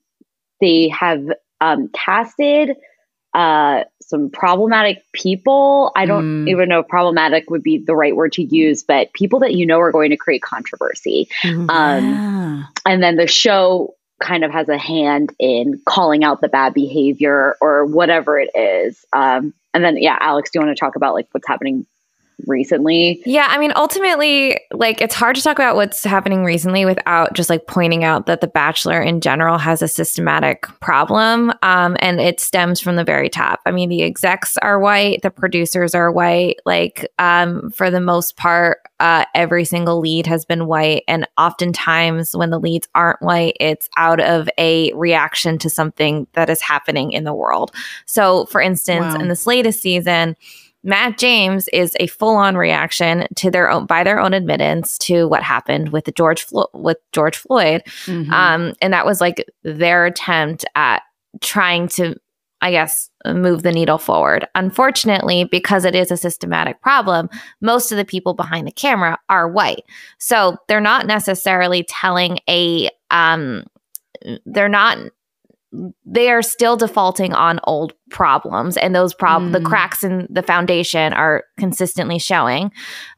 they 0.61 0.89
have 0.89 1.27
um, 1.61 1.89
casted 1.95 2.77
uh, 3.35 3.85
some 4.03 4.29
problematic 4.29 5.03
people. 5.13 5.91
I 5.97 6.05
don't 6.05 6.45
Mm. 6.45 6.51
even 6.51 6.69
know 6.69 6.81
if 6.81 6.89
problematic 6.89 7.49
would 7.49 7.63
be 7.63 7.79
the 7.79 7.97
right 7.97 8.15
word 8.15 8.33
to 8.35 8.43
use, 8.43 8.83
but 8.83 9.11
people 9.15 9.41
that 9.41 9.55
you 9.55 9.65
know 9.65 9.81
are 9.81 9.91
going 9.93 10.11
to 10.11 10.19
create 10.19 10.43
controversy. 10.43 11.29
Mhm. 11.43 11.71
Um, 11.71 12.69
and 12.85 13.03
then 13.03 13.17
the 13.17 13.27
show 13.27 13.95
kind 14.23 14.45
of 14.45 14.51
has 14.51 14.69
a 14.69 14.79
hand 14.79 15.35
in 15.39 15.81
calling 15.85 16.25
out 16.25 16.41
the 16.41 16.49
bad 16.49 16.73
behavior 16.73 17.57
or 17.61 17.85
whatever 17.85 18.39
it 18.39 18.51
is. 18.55 19.05
Um, 19.13 19.53
and 19.75 19.85
then, 19.85 19.97
yeah, 19.97 20.17
Alex, 20.21 20.51
do 20.51 20.59
you 20.59 20.65
want 20.65 20.77
to 20.77 20.81
talk 20.81 20.97
about 20.97 21.15
like 21.15 21.29
what's 21.33 21.49
happening 21.49 21.87
recently? 22.47 23.23
Yeah, 23.25 23.47
I 23.49 23.59
mean, 23.59 23.73
ultimately, 23.77 24.59
like 24.73 25.01
it's 25.01 25.15
hard 25.15 25.37
to 25.37 25.43
talk 25.43 25.59
about 25.59 25.77
what's 25.77 26.05
happening 26.05 26.45
recently 26.45 26.85
without 26.85 27.35
just 27.35 27.51
like 27.51 27.67
pointing 27.67 28.05
out 28.05 28.27
that 28.27 28.41
The 28.41 28.47
Bachelor 28.47 29.01
in 29.01 29.21
general 29.21 29.59
has 29.59 29.83
a 29.83 29.89
systematic 29.89 30.67
problem, 30.81 31.53
um, 31.63 31.97
and 32.01 32.21
it 32.21 32.41
stems 32.41 32.81
from 32.81 32.97
the 32.97 33.05
very 33.05 33.29
top. 33.29 33.61
I 33.67 33.71
mean, 33.71 33.89
the 33.89 34.03
execs 34.03 34.57
are 34.59 34.79
white, 34.79 35.23
the 35.23 35.31
producers 35.31 35.95
are 35.95 36.11
white. 36.11 36.57
Like, 36.65 37.09
um, 37.19 37.71
for 37.71 37.91
the 37.91 38.01
most 38.01 38.37
part, 38.37 38.79
uh, 39.01 39.25
every 39.35 39.65
single 39.65 40.01
lead 40.01 40.27
has 40.27 40.45
been 40.45 40.67
white, 40.67 41.05
and 41.09 41.27
oftentimes 41.39 42.37
when 42.37 42.51
the 42.51 42.61
leads 42.61 42.89
aren't 42.95 43.21
white, 43.23 43.57
it's 43.61 43.89
out 43.97 44.21
of 44.21 44.49
a 44.59 44.93
reaction 44.95 45.59
to 45.59 45.71
something 45.71 46.27
that 46.35 46.51
is 46.51 46.61
happening 46.61 47.13
in 47.13 47.25
the 47.25 47.35
world. 47.35 47.73
So, 48.07 48.47
for 48.47 48.61
instance, 48.61 49.15
Wow. 49.15 49.21
in 49.21 49.29
this 49.29 49.47
latest 49.47 49.81
season. 49.83 50.37
Matt 50.85 51.19
James 51.19 51.69
is 51.73 51.97
a 52.01 52.07
full-on 52.09 52.57
reaction 52.57 53.27
to 53.37 53.51
their 53.51 53.71
own 53.71 53.87
by 53.87 54.03
their 54.05 54.19
own 54.19 54.35
admittance 54.35 54.99
to 54.99 55.29
what 55.29 55.43
happened 55.43 55.91
with 55.91 56.05
the 56.07 56.13
George 56.13 56.43
Flo- 56.43 56.71
with 56.75 56.99
George 57.13 57.37
Floyd, 57.37 57.83
Mhm. 58.07 58.31
um, 58.33 58.73
and 58.83 58.93
that 58.93 59.07
was 59.07 59.21
like 59.21 59.45
their 59.63 60.07
attempt 60.07 60.65
at 60.75 61.03
trying 61.41 61.89
to, 61.89 62.17
I 62.61 62.71
guess, 62.73 63.11
move 63.27 63.63
the 63.63 63.73
needle 63.73 63.99
forward. 63.99 64.47
Unfortunately, 64.55 65.45
because 65.45 65.85
it 65.85 65.95
is 65.95 66.11
a 66.11 66.17
systematic 66.17 66.81
problem, 66.83 67.29
most 67.61 67.93
of 67.93 67.97
the 67.99 68.05
people 68.05 68.35
behind 68.35 68.67
the 68.67 68.73
camera 68.73 69.19
are 69.29 69.49
white, 69.49 69.85
so 70.19 70.57
they're 70.69 70.81
not 70.81 71.07
necessarily 71.07 71.85
telling 71.85 72.39
a, 72.51 72.91
um, 73.11 73.65
they're 74.47 74.69
not 74.69 74.99
they 76.05 76.29
are 76.31 76.43
still 76.43 76.77
defaulting 76.77 77.33
on 77.33 77.59
old 77.65 77.95
problems 78.11 78.77
and 78.77 78.95
those 78.95 79.15
prob 79.15 79.53
the 79.53 79.59
Mm. 79.59 79.65
cracks 79.65 80.05
in 80.05 80.27
the 80.29 80.43
foundation 80.43 81.13
are 81.15 81.45
consistently 81.59 82.19
showing 82.19 82.71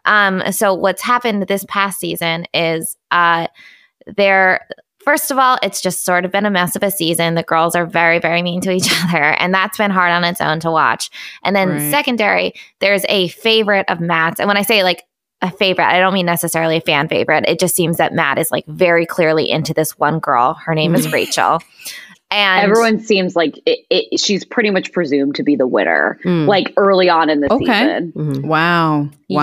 um 0.04 0.40
so 0.52 0.72
what's 0.72 1.02
happened 1.02 1.46
this 1.48 1.64
past 1.68 1.98
season 1.98 2.46
is 2.54 2.96
uh 3.10 3.46
they're 4.16 4.60
First 5.02 5.30
of 5.30 5.36
all, 5.36 5.58
it's 5.62 5.82
just 5.82 6.02
sort 6.02 6.24
of 6.24 6.30
been 6.32 6.46
a 6.46 6.50
mess 6.50 6.76
of 6.76 6.82
a 6.82 6.90
season. 6.90 7.34
The 7.34 7.42
girls 7.42 7.74
are 7.74 7.84
very, 7.84 8.18
very 8.18 8.40
mean 8.40 8.62
to 8.62 8.70
each 8.70 8.88
other, 9.04 9.22
and 9.22 9.52
that's 9.52 9.76
been 9.76 9.90
hard 9.90 10.10
on 10.10 10.24
its 10.24 10.40
own 10.40 10.60
to 10.60 10.70
watch. 10.70 11.10
And 11.42 11.54
then, 11.54 11.68
Right. 11.68 11.90
secondary, 11.90 12.54
there's 12.80 13.04
a 13.10 13.28
favorite 13.28 13.84
of 13.90 14.00
Matt's. 14.00 14.40
And 14.40 14.48
when 14.48 14.56
I 14.56 14.62
say 14.62 14.82
like 14.82 15.02
a 15.42 15.50
favorite, 15.50 15.84
I 15.88 15.98
don't 15.98 16.14
mean 16.14 16.24
necessarily 16.24 16.78
a 16.78 16.80
fan 16.80 17.08
favorite. 17.08 17.44
It 17.46 17.60
just 17.60 17.76
seems 17.76 17.98
that 17.98 18.14
Matt 18.14 18.38
is 18.38 18.50
like 18.50 18.64
very 18.66 19.04
clearly 19.04 19.50
into 19.50 19.74
this 19.74 19.98
one 19.98 20.20
girl. 20.20 20.54
Her 20.54 20.74
name 20.74 20.94
is 20.94 21.12
Rachel. 21.12 21.58
And 22.34 22.62
Everyone 22.70 22.98
seems 22.98 23.36
like 23.36 23.58
it, 23.64 23.80
it, 23.90 24.18
she's 24.18 24.44
pretty 24.44 24.70
much 24.70 24.92
presumed 24.92 25.36
to 25.36 25.42
be 25.44 25.54
the 25.56 25.66
winner, 25.68 26.18
Mm. 26.24 26.46
like 26.48 26.72
early 26.76 27.08
on 27.08 27.30
in 27.30 27.40
the 27.40 27.52
Okay. 27.52 27.64
season. 27.64 28.12
Mhm. 28.16 28.46
wow, 28.46 29.08
Yeah. 29.28 29.38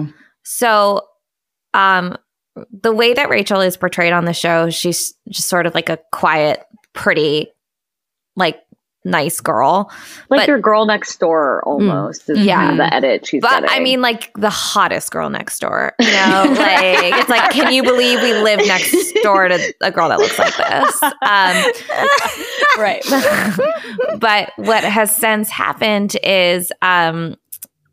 wow. 0.00 0.06
So, 0.44 1.02
um, 1.74 2.16
the 2.70 2.92
way 2.92 3.12
that 3.14 3.28
Rachel 3.28 3.60
is 3.60 3.76
portrayed 3.76 4.12
on 4.12 4.24
the 4.26 4.32
show, 4.32 4.70
she's 4.70 5.12
just 5.28 5.48
sort 5.48 5.66
of 5.66 5.74
like 5.74 5.88
a 5.88 5.98
quiet, 6.12 6.62
pretty, 6.94 7.48
like 8.36 8.60
nice 9.06 9.40
girl. 9.40 9.90
Like 10.28 10.40
But- 10.40 10.48
your 10.48 10.58
girl 10.58 10.84
next 10.84 11.18
door 11.20 11.62
almost. 11.64 12.28
is 12.28 12.38
Yeah. 12.40 12.56
kind 12.56 12.70
of 12.72 12.76
the 12.78 12.92
edit 12.94 13.26
she's 13.26 13.40
But 13.40 13.70
I 13.70 13.78
mean, 13.78 14.00
like 14.02 14.32
the 14.34 14.50
hottest 14.50 15.10
girl 15.12 15.30
next 15.30 15.60
door. 15.60 15.94
You 16.00 16.10
know, 16.12 16.44
like 16.58 17.14
it's 17.14 17.28
like, 17.30 17.50
can 17.52 17.72
you 17.72 17.82
believe 17.82 18.20
we 18.22 18.32
live 18.34 18.58
next 18.66 19.12
door 19.22 19.48
to 19.48 19.74
a 19.80 19.90
girl 19.90 20.08
that 20.08 20.18
looks 20.18 20.38
like 20.38 20.56
this? 20.56 21.02
Um, 21.02 21.72
right. 22.82 23.04
but 24.18 24.52
what 24.56 24.82
has 24.84 25.14
since 25.14 25.48
happened 25.50 26.16
is 26.22 26.72
um, 26.82 27.36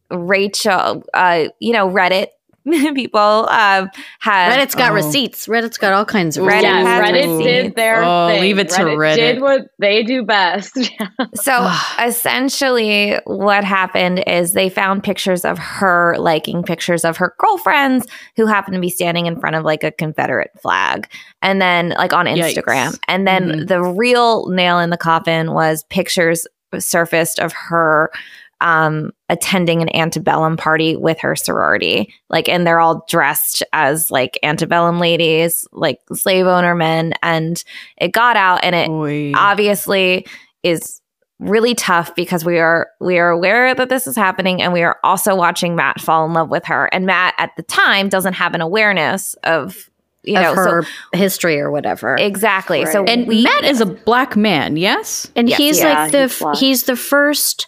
Rachel, 0.10 1.04
uh, 1.14 1.46
you 1.60 1.74
know, 1.74 1.90
Reddit 1.90 2.28
people 2.96 3.20
um, 3.50 3.90
had 4.20 4.58
Reddit's 4.58 4.76
got 4.76 4.92
oh. 4.92 4.96
receipts. 4.96 5.48
Reddit's 5.48 5.78
got 5.78 5.94
all 5.94 6.06
kinds 6.06 6.38
of 6.38 6.46
receipts. 6.46 6.66
Reddit, 6.66 7.02
Reddit 7.02 7.44
did 7.44 7.76
their 7.76 8.04
oh, 8.04 8.28
thing. 8.30 8.42
Leave 8.42 8.60
it 8.60 8.70
to 8.70 8.82
Reddit. 8.82 8.98
Reddit. 8.98 9.16
Did 9.16 9.42
what 9.42 9.62
they 9.80 10.04
do 10.04 10.24
best. 10.24 10.78
so 11.36 11.70
essentially, 12.02 13.18
what 13.26 13.64
happened 13.64 14.24
is 14.28 14.54
they 14.54 14.70
found 14.70 15.04
pictures 15.04 15.44
of 15.44 15.58
her 15.60 16.16
liking 16.18 16.64
pictures 16.64 17.04
of 17.04 17.18
her 17.18 17.36
girlfriends 17.38 18.08
who 18.38 18.46
happened 18.46 18.76
to 18.76 18.82
be 18.82 18.90
standing 18.90 19.26
in 19.26 19.40
front 19.40 19.56
of 19.56 19.66
like 19.66 19.84
a 19.84 19.92
Confederate 19.92 20.52
flag, 20.62 21.10
and 21.42 21.62
then 21.62 21.90
like 21.90 22.14
on 22.14 22.28
Instagram, 22.28 22.92
Yikes. 22.92 23.00
and 23.10 23.28
then 23.28 23.50
mm-hmm. 23.50 23.66
the 23.66 23.84
real 23.84 24.48
nail 24.48 24.80
in 24.80 24.90
the 24.90 24.98
coffin 24.98 25.52
was 25.52 25.84
pictures 25.90 26.48
surfaced 26.80 27.40
of 27.40 27.54
her 27.54 28.12
um, 28.62 29.12
attending 29.30 29.82
an 29.82 29.94
antebellum 29.96 30.58
party 30.58 30.96
with 30.96 31.20
her 31.20 31.36
sorority. 31.36 32.14
Like, 32.30 32.48
and 32.48 32.66
they're 32.66 32.80
all 32.80 33.06
dressed 33.10 33.64
as 33.74 34.10
like 34.10 34.40
antebellum 34.44 35.00
ladies, 35.00 35.68
like 35.72 36.00
slave 36.14 36.46
owner 36.48 36.76
men. 36.76 37.14
And 37.22 37.64
it 37.98 38.12
got 38.12 38.38
out, 38.38 38.64
and 38.64 38.76
it 38.76 38.90
Oy. 38.90 39.34
obviously 39.36 40.26
is 40.64 41.02
really 41.40 41.76
tough 41.76 42.16
because 42.16 42.46
we 42.46 42.60
are 42.60 42.90
we 43.02 43.20
are 43.20 43.30
aware 43.30 43.76
that 43.76 43.90
this 43.90 44.08
is 44.08 44.16
happening 44.16 44.62
and 44.62 44.72
we 44.72 44.82
are 44.82 44.98
also 45.04 45.36
watching 45.36 45.76
Matt 45.76 46.00
fall 46.00 46.26
in 46.26 46.34
love 46.34 46.50
with 46.50 46.66
her 46.66 46.86
and 46.94 47.06
Matt 47.06 47.34
at 47.38 47.52
the 47.58 47.64
time 47.64 48.08
doesn't 48.08 48.34
have 48.34 48.54
an 48.54 48.62
awareness 48.62 49.34
of 49.44 49.90
you 50.24 50.36
know 50.36 50.56
her 50.56 50.84
so, 50.84 50.90
history 51.14 51.60
or 51.60 51.70
whatever 51.70 52.16
exactly 52.16 52.86
right. 52.86 52.94
so 52.94 53.04
and 53.04 53.28
we, 53.28 53.44
Matt 53.44 53.66
is 53.66 53.82
a 53.82 53.86
black 53.86 54.38
man 54.38 54.78
yes 54.78 55.30
and 55.36 55.50
yes, 55.50 55.58
he's 55.58 55.80
yeah, 55.80 56.04
like 56.04 56.12
the 56.12 56.28
he's, 56.28 56.60
he's 56.60 56.84
the 56.84 56.96
first 56.96 57.68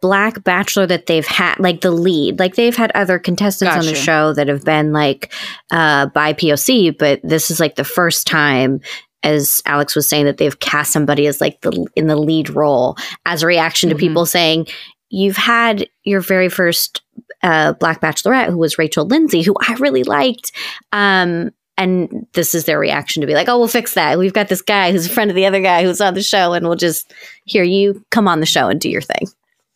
black 0.00 0.44
bachelor 0.44 0.86
that 0.86 1.06
they've 1.06 1.26
had 1.26 1.58
like 1.58 1.80
the 1.80 1.90
lead 1.90 2.38
like 2.38 2.54
they've 2.54 2.76
had 2.76 2.90
other 2.92 3.18
contestants 3.18 3.74
gotcha. 3.74 3.86
on 3.86 3.92
the 3.92 3.98
show 3.98 4.32
that 4.34 4.46
have 4.46 4.64
been 4.64 4.92
like 4.92 5.32
uh 5.70 6.06
BIPOC 6.08 6.98
but 6.98 7.20
this 7.22 7.50
is 7.50 7.60
like 7.60 7.76
the 7.76 7.84
first 7.84 8.26
time 8.26 8.80
as 9.22 9.62
alex 9.64 9.96
was 9.96 10.06
saying 10.06 10.26
that 10.26 10.36
they've 10.36 10.60
cast 10.60 10.92
somebody 10.92 11.26
as 11.26 11.40
like 11.40 11.60
the 11.62 11.86
in 11.96 12.08
the 12.08 12.16
lead 12.16 12.50
role 12.50 12.96
as 13.24 13.42
a 13.42 13.46
reaction 13.46 13.88
mm-hmm. 13.88 13.96
to 13.96 14.00
people 14.00 14.26
saying 14.26 14.66
you've 15.08 15.36
had 15.36 15.88
your 16.04 16.20
very 16.20 16.50
first 16.50 17.02
uh, 17.42 17.72
black 17.74 18.02
bachelorette 18.02 18.50
who 18.50 18.58
was 18.58 18.76
rachel 18.76 19.06
lindsay 19.06 19.40
who 19.40 19.54
i 19.66 19.74
really 19.74 20.04
liked 20.04 20.52
um 20.92 21.50
and 21.78 22.26
this 22.34 22.54
is 22.54 22.66
their 22.66 22.78
reaction 22.78 23.22
to 23.22 23.26
be 23.26 23.32
like, 23.32 23.48
oh, 23.48 23.58
we'll 23.58 23.66
fix 23.66 23.94
that. 23.94 24.18
We've 24.18 24.34
got 24.34 24.48
this 24.48 24.60
guy 24.60 24.92
who's 24.92 25.06
a 25.06 25.08
friend 25.08 25.30
of 25.30 25.34
the 25.34 25.46
other 25.46 25.62
guy 25.62 25.82
who's 25.82 26.02
on 26.02 26.12
the 26.12 26.22
show, 26.22 26.52
and 26.52 26.66
we'll 26.66 26.76
just 26.76 27.10
hear 27.46 27.64
you 27.64 28.04
come 28.10 28.28
on 28.28 28.40
the 28.40 28.44
show 28.44 28.68
and 28.68 28.78
do 28.78 28.90
your 28.90 29.00
thing. 29.00 29.28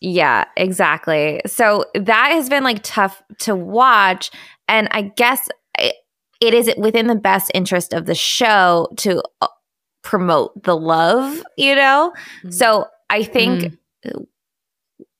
Yeah, 0.07 0.45
exactly. 0.55 1.41
So 1.47 1.83
that 1.95 2.29
has 2.31 2.47
been 2.47 2.63
like 2.63 2.81
tough 2.83 3.23
to 3.39 3.55
watch. 3.55 4.29
And 4.67 4.87
I 4.91 5.01
guess 5.01 5.49
it 5.79 6.53
is 6.53 6.71
within 6.77 7.07
the 7.07 7.15
best 7.15 7.49
interest 7.55 7.91
of 7.91 8.05
the 8.05 8.13
show 8.13 8.87
to 8.97 9.23
uh, 9.41 9.47
promote 10.03 10.61
the 10.61 10.77
love, 10.77 11.41
you 11.57 11.73
know? 11.73 12.13
Mm-hmm. 12.39 12.51
So 12.51 12.85
I 13.09 13.23
think 13.23 13.73
mm. 14.05 14.25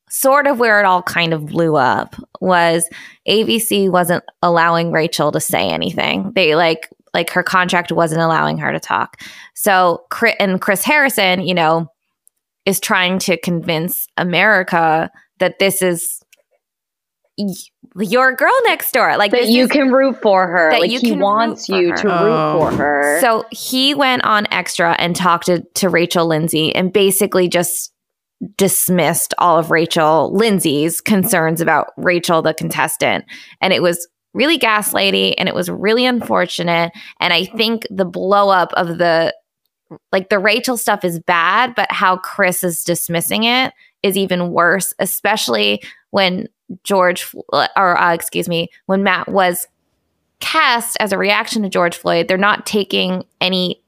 sort 0.08 0.46
of 0.46 0.60
where 0.60 0.80
it 0.80 0.86
all 0.86 1.02
kind 1.02 1.34
of 1.34 1.48
blew 1.48 1.78
up 1.78 2.16
was 2.40 2.88
ABC 3.28 3.90
wasn't 3.90 4.24
allowing 4.44 4.92
Rachel 4.92 5.32
to 5.32 5.40
say 5.40 5.68
anything. 5.68 6.32
They 6.36 6.54
like, 6.54 6.90
like 7.16 7.32
her 7.32 7.42
contract 7.42 7.92
wasn't 7.92 8.22
allowing 8.22 8.60
her 8.60 8.72
to 8.72 8.80
talk. 8.80 9.20
So, 9.56 10.06
and 10.40 10.62
Chris 10.62 10.84
Harrison, 10.84 11.42
you 11.42 11.56
know, 11.56 11.92
is 12.66 12.80
trying 12.80 13.20
to 13.20 13.38
convince 13.38 14.08
America 14.18 15.12
that 15.40 15.60
this 15.60 15.82
is 15.82 16.22
your 17.98 18.34
girl 18.34 18.54
next 18.64 18.92
door. 18.92 19.18
Like 19.18 19.32
that 19.32 19.48
you 19.48 19.66
is, 19.66 19.72
can 19.72 19.92
root 19.92 20.22
for 20.22 20.48
her. 20.48 20.72
That 20.72 20.82
like 20.82 20.92
he 20.92 21.12
wants 21.12 21.70
you 21.70 21.92
her. 21.92 21.98
to 21.98 22.08
root 22.08 22.16
oh. 22.16 22.60
for 22.60 22.72
her. 22.76 23.22
So 23.22 23.46
he 23.52 23.94
went 23.94 24.24
on 24.24 24.48
extra 24.52 24.96
and 25.00 25.16
talked 25.16 25.48
to, 25.48 25.62
to 25.76 25.90
Rachel 25.90 26.26
Lindsay 26.28 26.74
and 26.76 26.92
basically 26.92 27.48
just 27.48 27.92
dismissed 28.58 29.34
all 29.38 29.58
of 29.58 29.72
Rachel 29.72 30.34
Lindsay's 30.34 31.02
concerns 31.02 31.62
about 31.62 31.88
Rachel 31.98 32.42
the 32.42 32.54
contestant. 32.54 33.26
And 33.62 33.74
it 33.74 33.82
was 33.82 34.08
really 34.34 34.60
gaslighty 34.60 35.34
and 35.38 35.48
it 35.48 35.56
was 35.56 35.70
really 35.70 36.06
unfortunate. 36.06 36.92
And 37.20 37.34
I 37.34 37.46
think 37.46 37.88
the 37.90 38.06
blow 38.06 38.50
up 38.50 38.74
of 38.74 38.98
the 38.98 39.34
like 40.12 40.30
the 40.30 40.40
Rachel 40.40 40.78
stuff 40.78 41.04
is 41.04 41.20
bad, 41.20 41.76
but 41.76 41.92
how 41.92 42.18
Chris 42.18 42.64
is 42.64 42.84
dismissing 42.84 43.44
it 43.44 43.74
is 44.04 44.18
even 44.18 44.52
worse, 44.52 44.94
especially 45.00 45.82
when 46.12 46.48
George, 46.84 47.34
or 47.52 47.98
uh, 47.98 48.14
excuse 48.14 48.50
me, 48.50 48.70
when 48.88 49.04
Matt 49.04 49.28
was 49.30 49.68
cast 50.40 50.98
as 51.00 51.12
a 51.12 51.18
reaction 51.18 51.64
to 51.64 51.70
George 51.70 51.96
Floyd, 51.96 52.28
they're 52.28 52.38
not 52.38 52.66
taking 52.66 53.24
any 53.40 53.82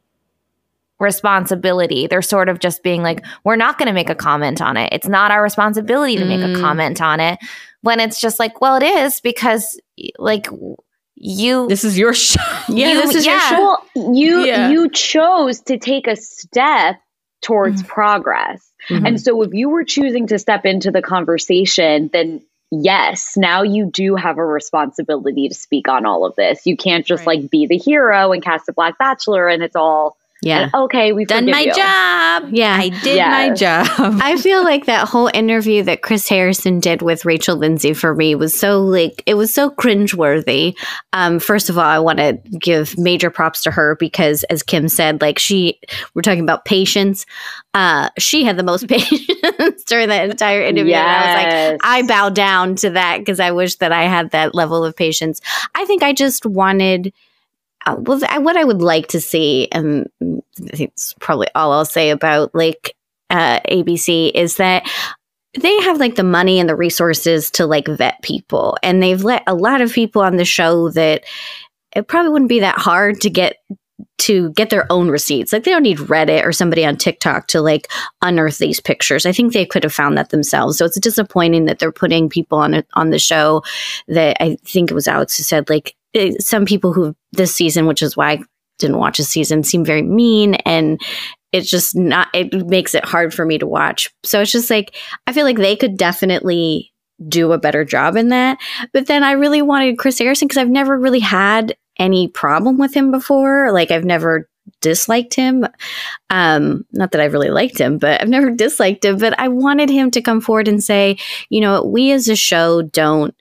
responsibility. 0.99 2.07
They're 2.07 2.21
sort 2.21 2.49
of 2.49 2.59
just 2.59 2.83
being 2.83 3.03
like, 3.03 3.23
we're 3.43 3.55
not 3.55 3.77
going 3.77 3.87
to 3.87 3.93
make 3.93 4.09
a 4.09 4.15
comment 4.15 4.61
on 4.61 4.77
it. 4.77 4.89
It's 4.91 5.07
not 5.07 5.31
our 5.31 5.43
responsibility 5.43 6.15
to 6.17 6.25
make 6.25 6.41
a 6.41 6.57
mm. 6.57 6.59
comment 6.59 7.01
on 7.01 7.19
it. 7.19 7.37
When 7.81 7.99
it's 7.99 8.19
just 8.19 8.39
like, 8.39 8.59
well, 8.59 8.75
it 8.75 8.83
is 8.83 9.21
because, 9.21 9.79
like, 10.17 10.47
you 11.19 11.67
this 11.67 11.83
is 11.83 11.97
your 11.97 12.13
show 12.13 12.39
yeah 12.69 12.89
you, 12.89 13.01
this 13.01 13.15
is 13.15 13.25
yeah. 13.25 13.31
your 13.31 13.41
show 13.41 13.77
well, 13.95 14.13
you 14.13 14.45
yeah. 14.45 14.69
you 14.69 14.89
chose 14.89 15.61
to 15.61 15.77
take 15.77 16.07
a 16.07 16.15
step 16.15 16.97
towards 17.41 17.81
mm-hmm. 17.81 17.91
progress 17.91 18.71
mm-hmm. 18.89 19.05
and 19.05 19.19
so 19.19 19.41
if 19.41 19.53
you 19.53 19.69
were 19.69 19.83
choosing 19.83 20.27
to 20.27 20.37
step 20.37 20.65
into 20.65 20.91
the 20.91 21.01
conversation 21.01 22.09
then 22.13 22.41
yes 22.71 23.33
now 23.35 23.63
you 23.63 23.89
do 23.91 24.15
have 24.15 24.37
a 24.37 24.45
responsibility 24.45 25.47
to 25.47 25.55
speak 25.55 25.87
on 25.87 26.05
all 26.05 26.25
of 26.25 26.35
this 26.35 26.65
you 26.65 26.77
can't 26.77 27.05
just 27.05 27.25
right. 27.25 27.41
like 27.41 27.49
be 27.49 27.65
the 27.65 27.77
hero 27.77 28.31
and 28.31 28.43
cast 28.43 28.69
a 28.69 28.73
black 28.73 28.97
bachelor 28.97 29.47
and 29.47 29.63
it's 29.63 29.75
all 29.75 30.17
yeah. 30.41 30.63
And, 30.63 30.75
okay, 30.75 31.13
we've 31.13 31.27
done 31.27 31.45
my 31.45 31.61
you. 31.61 31.73
job. 31.73 32.53
Yeah, 32.53 32.77
I 32.79 32.89
did 33.03 33.15
yes. 33.15 33.49
my 33.49 33.55
job. 33.55 34.19
I 34.21 34.37
feel 34.37 34.63
like 34.63 34.85
that 34.85 35.07
whole 35.07 35.29
interview 35.33 35.83
that 35.83 36.03
Chris 36.03 36.29
Harrison 36.29 36.79
did 36.79 37.01
with 37.01 37.25
Rachel 37.25 37.55
Lindsay 37.55 37.93
for 37.93 38.13
me 38.13 38.35
was 38.35 38.53
so 38.53 38.81
like 38.81 39.23
it 39.25 39.33
was 39.33 39.53
so 39.53 39.71
cringeworthy. 39.71 40.77
Um, 41.11 41.39
first 41.39 41.69
of 41.69 41.77
all, 41.77 41.85
I 41.85 41.97
want 41.97 42.19
to 42.19 42.33
give 42.59 42.97
major 42.97 43.31
props 43.31 43.63
to 43.63 43.71
her 43.71 43.95
because, 43.95 44.43
as 44.45 44.61
Kim 44.61 44.89
said, 44.89 45.21
like 45.21 45.39
she, 45.39 45.79
we're 46.13 46.21
talking 46.21 46.43
about 46.43 46.65
patience. 46.65 47.25
Uh, 47.73 48.09
she 48.19 48.43
had 48.43 48.57
the 48.57 48.63
most 48.63 48.87
patience 48.87 49.83
during 49.85 50.09
that 50.09 50.29
entire 50.29 50.61
interview. 50.61 50.91
Yes. 50.91 51.07
And 51.07 51.09
I 51.09 51.71
was 51.71 51.71
like, 51.71 51.81
I 51.83 52.07
bow 52.07 52.29
down 52.29 52.75
to 52.77 52.91
that 52.91 53.19
because 53.19 53.39
I 53.39 53.51
wish 53.51 53.75
that 53.75 53.91
I 53.91 54.03
had 54.03 54.31
that 54.31 54.53
level 54.53 54.85
of 54.85 54.95
patience. 54.95 55.41
I 55.73 55.85
think 55.85 56.03
I 56.03 56.13
just 56.13 56.45
wanted 56.45 57.11
uh, 57.85 57.95
well, 57.99 58.19
what 58.41 58.57
I 58.57 58.63
would 58.63 58.81
like 58.81 59.07
to 59.07 59.21
see, 59.21 59.67
and 59.71 60.09
I 60.21 60.75
think 60.75 60.91
it's 60.91 61.13
probably 61.19 61.47
all 61.55 61.71
I'll 61.71 61.85
say 61.85 62.09
about 62.09 62.53
like 62.53 62.95
uh, 63.29 63.59
ABC 63.61 64.31
is 64.33 64.57
that 64.57 64.89
they 65.59 65.81
have 65.81 65.99
like 65.99 66.15
the 66.15 66.23
money 66.23 66.59
and 66.59 66.69
the 66.69 66.75
resources 66.75 67.49
to 67.51 67.65
like 67.65 67.87
vet 67.87 68.21
people, 68.21 68.77
and 68.83 69.01
they've 69.01 69.23
let 69.23 69.43
a 69.47 69.55
lot 69.55 69.81
of 69.81 69.93
people 69.93 70.21
on 70.21 70.37
the 70.37 70.45
show 70.45 70.89
that 70.91 71.23
it 71.95 72.07
probably 72.07 72.31
wouldn't 72.31 72.49
be 72.49 72.59
that 72.59 72.77
hard 72.77 73.21
to 73.21 73.29
get 73.29 73.57
to 74.19 74.51
get 74.51 74.69
their 74.69 74.91
own 74.91 75.09
receipts. 75.09 75.53
Like 75.53 75.63
they 75.63 75.71
don't 75.71 75.83
need 75.83 75.97
Reddit 75.97 76.43
or 76.43 76.51
somebody 76.51 76.85
on 76.85 76.97
TikTok 76.97 77.47
to 77.47 77.61
like 77.61 77.87
unearth 78.21 78.57
these 78.57 78.79
pictures. 78.79 79.25
I 79.25 79.31
think 79.31 79.53
they 79.53 79.65
could 79.65 79.83
have 79.83 79.93
found 79.93 80.17
that 80.17 80.29
themselves. 80.29 80.77
So 80.77 80.85
it's 80.85 80.99
disappointing 80.99 81.65
that 81.65 81.79
they're 81.79 81.91
putting 81.91 82.29
people 82.29 82.57
on 82.57 82.73
it 82.73 82.87
on 82.93 83.09
the 83.09 83.19
show 83.19 83.63
that 84.07 84.37
I 84.39 84.57
think 84.63 84.91
it 84.91 84.95
was 84.95 85.07
Alex 85.07 85.37
who 85.37 85.43
said 85.43 85.69
like 85.69 85.95
some 86.39 86.65
people 86.65 86.93
who 86.93 87.15
this 87.31 87.53
season, 87.55 87.85
which 87.85 88.01
is 88.01 88.15
why 88.15 88.31
I 88.31 88.39
didn't 88.79 88.97
watch 88.97 89.19
a 89.19 89.23
season, 89.23 89.63
seem 89.63 89.83
very 89.83 90.03
mean 90.03 90.55
and 90.65 91.01
it's 91.51 91.69
just 91.69 91.95
not 91.95 92.27
it 92.33 92.53
makes 92.67 92.93
it 92.93 93.05
hard 93.05 93.33
for 93.33 93.45
me 93.45 93.57
to 93.57 93.67
watch. 93.67 94.13
So 94.23 94.41
it's 94.41 94.51
just 94.51 94.69
like 94.69 94.95
I 95.25 95.33
feel 95.33 95.45
like 95.45 95.57
they 95.57 95.75
could 95.75 95.97
definitely 95.97 96.93
do 97.27 97.51
a 97.51 97.57
better 97.57 97.83
job 97.83 98.15
in 98.15 98.29
that. 98.29 98.59
But 98.93 99.07
then 99.07 99.23
I 99.23 99.31
really 99.31 99.61
wanted 99.61 99.97
Chris 99.97 100.19
Harrison 100.19 100.47
because 100.47 100.59
I've 100.59 100.69
never 100.69 100.97
really 100.97 101.19
had 101.19 101.75
any 101.97 102.27
problem 102.27 102.77
with 102.77 102.93
him 102.93 103.11
before. 103.11 103.71
Like 103.71 103.91
I've 103.91 104.05
never 104.05 104.47
disliked 104.81 105.33
him. 105.33 105.65
Um, 106.29 106.85
not 106.91 107.11
that 107.11 107.21
I 107.21 107.25
really 107.25 107.49
liked 107.49 107.79
him, 107.79 107.97
but 107.97 108.21
I've 108.21 108.29
never 108.29 108.51
disliked 108.55 109.05
him. 109.05 109.17
But 109.17 109.39
I 109.39 109.47
wanted 109.47 109.89
him 109.89 110.11
to 110.11 110.21
come 110.21 110.41
forward 110.41 110.67
and 110.67 110.83
say, 110.83 111.17
you 111.49 111.61
know, 111.61 111.83
we 111.83 112.11
as 112.11 112.27
a 112.27 112.35
show 112.35 112.81
don't 112.81 113.33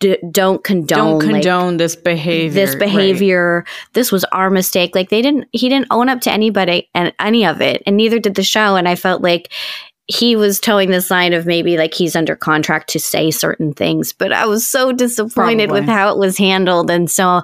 d- 0.00 0.18
don't 0.30 0.62
condone 0.64 1.18
don't 1.18 1.30
condone 1.30 1.70
like, 1.72 1.78
this 1.78 1.96
behavior 1.96 2.50
this 2.50 2.74
behavior 2.74 3.64
right. 3.66 3.92
this 3.94 4.12
was 4.12 4.24
our 4.24 4.50
mistake 4.50 4.94
like 4.94 5.08
they 5.08 5.22
didn't 5.22 5.48
he 5.52 5.68
didn't 5.68 5.88
own 5.90 6.08
up 6.08 6.20
to 6.20 6.30
anybody 6.30 6.88
and 6.94 7.12
any 7.18 7.46
of 7.46 7.60
it 7.60 7.82
and 7.86 7.96
neither 7.96 8.18
did 8.18 8.34
the 8.34 8.42
show 8.42 8.76
and 8.76 8.88
i 8.88 8.94
felt 8.94 9.22
like 9.22 9.52
he 10.08 10.36
was 10.36 10.60
toeing 10.60 10.90
this 10.90 11.10
line 11.10 11.32
of 11.32 11.46
maybe 11.46 11.76
like 11.76 11.92
he's 11.92 12.14
under 12.14 12.36
contract 12.36 12.90
to 12.90 13.00
say 13.00 13.30
certain 13.30 13.72
things, 13.72 14.12
but 14.12 14.32
I 14.32 14.46
was 14.46 14.66
so 14.66 14.92
disappointed 14.92 15.68
Probably. 15.68 15.80
with 15.80 15.88
how 15.88 16.12
it 16.12 16.18
was 16.18 16.38
handled. 16.38 16.90
And 16.90 17.10
so 17.10 17.42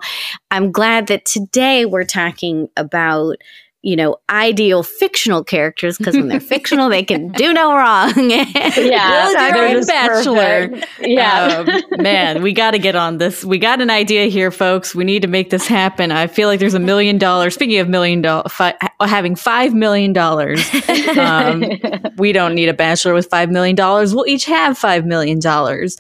I'm 0.51 0.71
glad 0.71 1.09
that 1.09 1.25
today 1.25 1.87
we're 1.87 2.05
talking 2.05 2.69
about 2.77 3.37
you 3.83 3.97
know, 3.97 4.17
ideal 4.31 4.83
fictional 4.83 5.43
characters 5.43 5.99
because 5.99 6.17
when 6.17 6.29
they're 6.29 6.41
fictional, 6.41 6.89
they 6.89 7.03
can 7.03 7.33
do 7.33 7.53
no 7.53 7.75
wrong. 7.75 8.13
yeah, 8.31 9.33
they're 9.53 9.85
bachelor. 9.85 10.69
Perfect. 10.69 10.87
Yeah, 11.01 11.65
um, 11.67 12.03
man, 12.03 12.43
we 12.43 12.53
got 12.53 12.73
to 12.73 12.79
get 12.79 12.95
on 12.95 13.19
this. 13.19 13.45
We 13.45 13.59
got 13.59 13.81
an 13.81 13.91
idea 13.91 14.27
here, 14.27 14.51
folks. 14.53 14.95
We 14.95 15.05
need 15.05 15.23
to 15.23 15.29
make 15.29 15.51
this 15.51 15.67
happen. 15.67 16.13
I 16.13 16.29
feel 16.29 16.49
like 16.49 16.61
there's 16.61 16.75
a 16.75 16.81
million 16.81 17.19
dollars. 17.19 17.55
Speaking 17.55 17.79
of 17.81 17.89
million 17.89 18.23
dollar, 18.23 18.49
fi- 18.49 18.77
having 19.09 19.37
five 19.37 19.75
million 19.75 20.13
dollars, 20.13 20.61
um, 21.19 21.65
we 22.17 22.33
don't 22.33 22.55
need 22.55 22.69
a 22.69 22.75
bachelor 22.75 23.15
with 23.15 23.29
five 23.29 23.51
million 23.51 23.77
dollars. 23.77 24.15
We'll 24.15 24.27
each 24.27 24.45
have 24.47 24.79
five 24.79 25.05
million 25.05 25.39
dollars. 25.39 25.99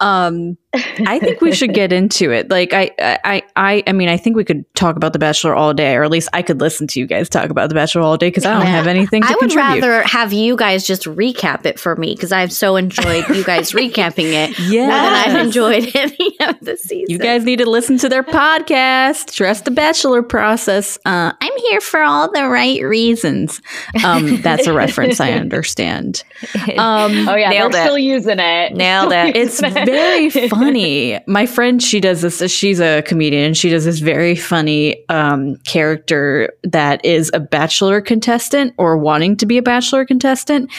Um, 0.00 0.56
I 0.74 1.18
think 1.18 1.42
we 1.42 1.52
should 1.52 1.74
get 1.74 1.92
into 1.92 2.30
it. 2.32 2.48
Like 2.48 2.72
I, 2.72 2.90
I, 2.98 3.42
I, 3.56 3.82
I 3.86 3.92
mean, 3.92 4.08
I 4.08 4.16
think 4.16 4.36
we 4.36 4.44
could 4.44 4.64
talk 4.74 4.96
about 4.96 5.12
The 5.12 5.18
Bachelor 5.18 5.54
all 5.54 5.74
day, 5.74 5.94
or 5.94 6.02
at 6.02 6.10
least 6.10 6.30
I 6.32 6.40
could 6.40 6.60
listen 6.60 6.86
to 6.88 7.00
you 7.00 7.06
guys 7.06 7.28
talk 7.28 7.50
about 7.50 7.68
The 7.68 7.74
Bachelor 7.74 8.00
all 8.00 8.16
day 8.16 8.28
because 8.28 8.46
I 8.46 8.54
don't 8.54 8.62
yeah. 8.62 8.68
have 8.68 8.86
anything. 8.86 9.20
to 9.22 9.28
I 9.28 9.32
would 9.32 9.50
contribute. 9.50 9.82
rather 9.82 10.02
have 10.04 10.32
you 10.32 10.56
guys 10.56 10.86
just 10.86 11.04
recap 11.04 11.66
it 11.66 11.78
for 11.78 11.94
me 11.96 12.14
because 12.14 12.32
I've 12.32 12.52
so 12.52 12.76
enjoyed 12.76 13.28
you 13.28 13.44
guys 13.44 13.72
recapping 13.72 14.32
it. 14.32 14.58
Yeah, 14.58 14.86
more 14.86 14.96
than 14.96 15.12
I've 15.12 15.46
enjoyed 15.46 15.90
any 15.94 16.36
of 16.40 16.58
the 16.60 16.78
season. 16.78 17.06
You 17.08 17.18
guys 17.18 17.44
need 17.44 17.58
to 17.58 17.68
listen 17.68 17.98
to 17.98 18.08
their 18.08 18.22
podcast. 18.22 19.34
Trust 19.34 19.66
the 19.66 19.70
Bachelor 19.70 20.22
process. 20.22 20.98
Uh, 21.04 21.32
I'm 21.38 21.56
here 21.58 21.82
for 21.82 22.00
all 22.00 22.32
the 22.32 22.41
right 22.48 22.82
reasons. 22.82 23.60
Um, 24.04 24.40
that's 24.42 24.66
a 24.66 24.72
reference 24.72 25.20
I 25.20 25.32
understand. 25.32 26.24
Um, 26.72 27.28
oh 27.28 27.34
yeah, 27.34 27.50
Nailed 27.50 27.72
they're 27.72 27.82
it. 27.82 27.84
still 27.84 27.98
using 27.98 28.38
it. 28.38 28.74
Nailed 28.74 29.12
it. 29.12 29.36
It's 29.36 29.60
very 29.60 30.30
funny. 30.48 31.18
My 31.26 31.46
friend, 31.46 31.82
she 31.82 32.00
does 32.00 32.22
this. 32.22 32.50
She's 32.50 32.80
a 32.80 33.02
comedian. 33.02 33.54
She 33.54 33.68
does 33.68 33.84
this 33.84 33.98
very 33.98 34.34
funny 34.34 35.08
um, 35.08 35.56
character 35.66 36.52
that 36.64 37.04
is 37.04 37.30
a 37.34 37.40
bachelor 37.40 38.00
contestant 38.00 38.74
or 38.78 38.96
wanting 38.96 39.36
to 39.38 39.46
be 39.46 39.58
a 39.58 39.62
bachelor 39.62 40.04
contestant, 40.04 40.70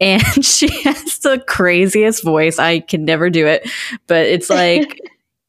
and 0.00 0.22
she 0.44 0.68
has 0.82 1.18
the 1.18 1.38
craziest 1.46 2.24
voice. 2.24 2.58
I 2.58 2.80
can 2.80 3.04
never 3.04 3.30
do 3.30 3.46
it, 3.46 3.68
but 4.06 4.26
it's 4.26 4.50
like. 4.50 4.98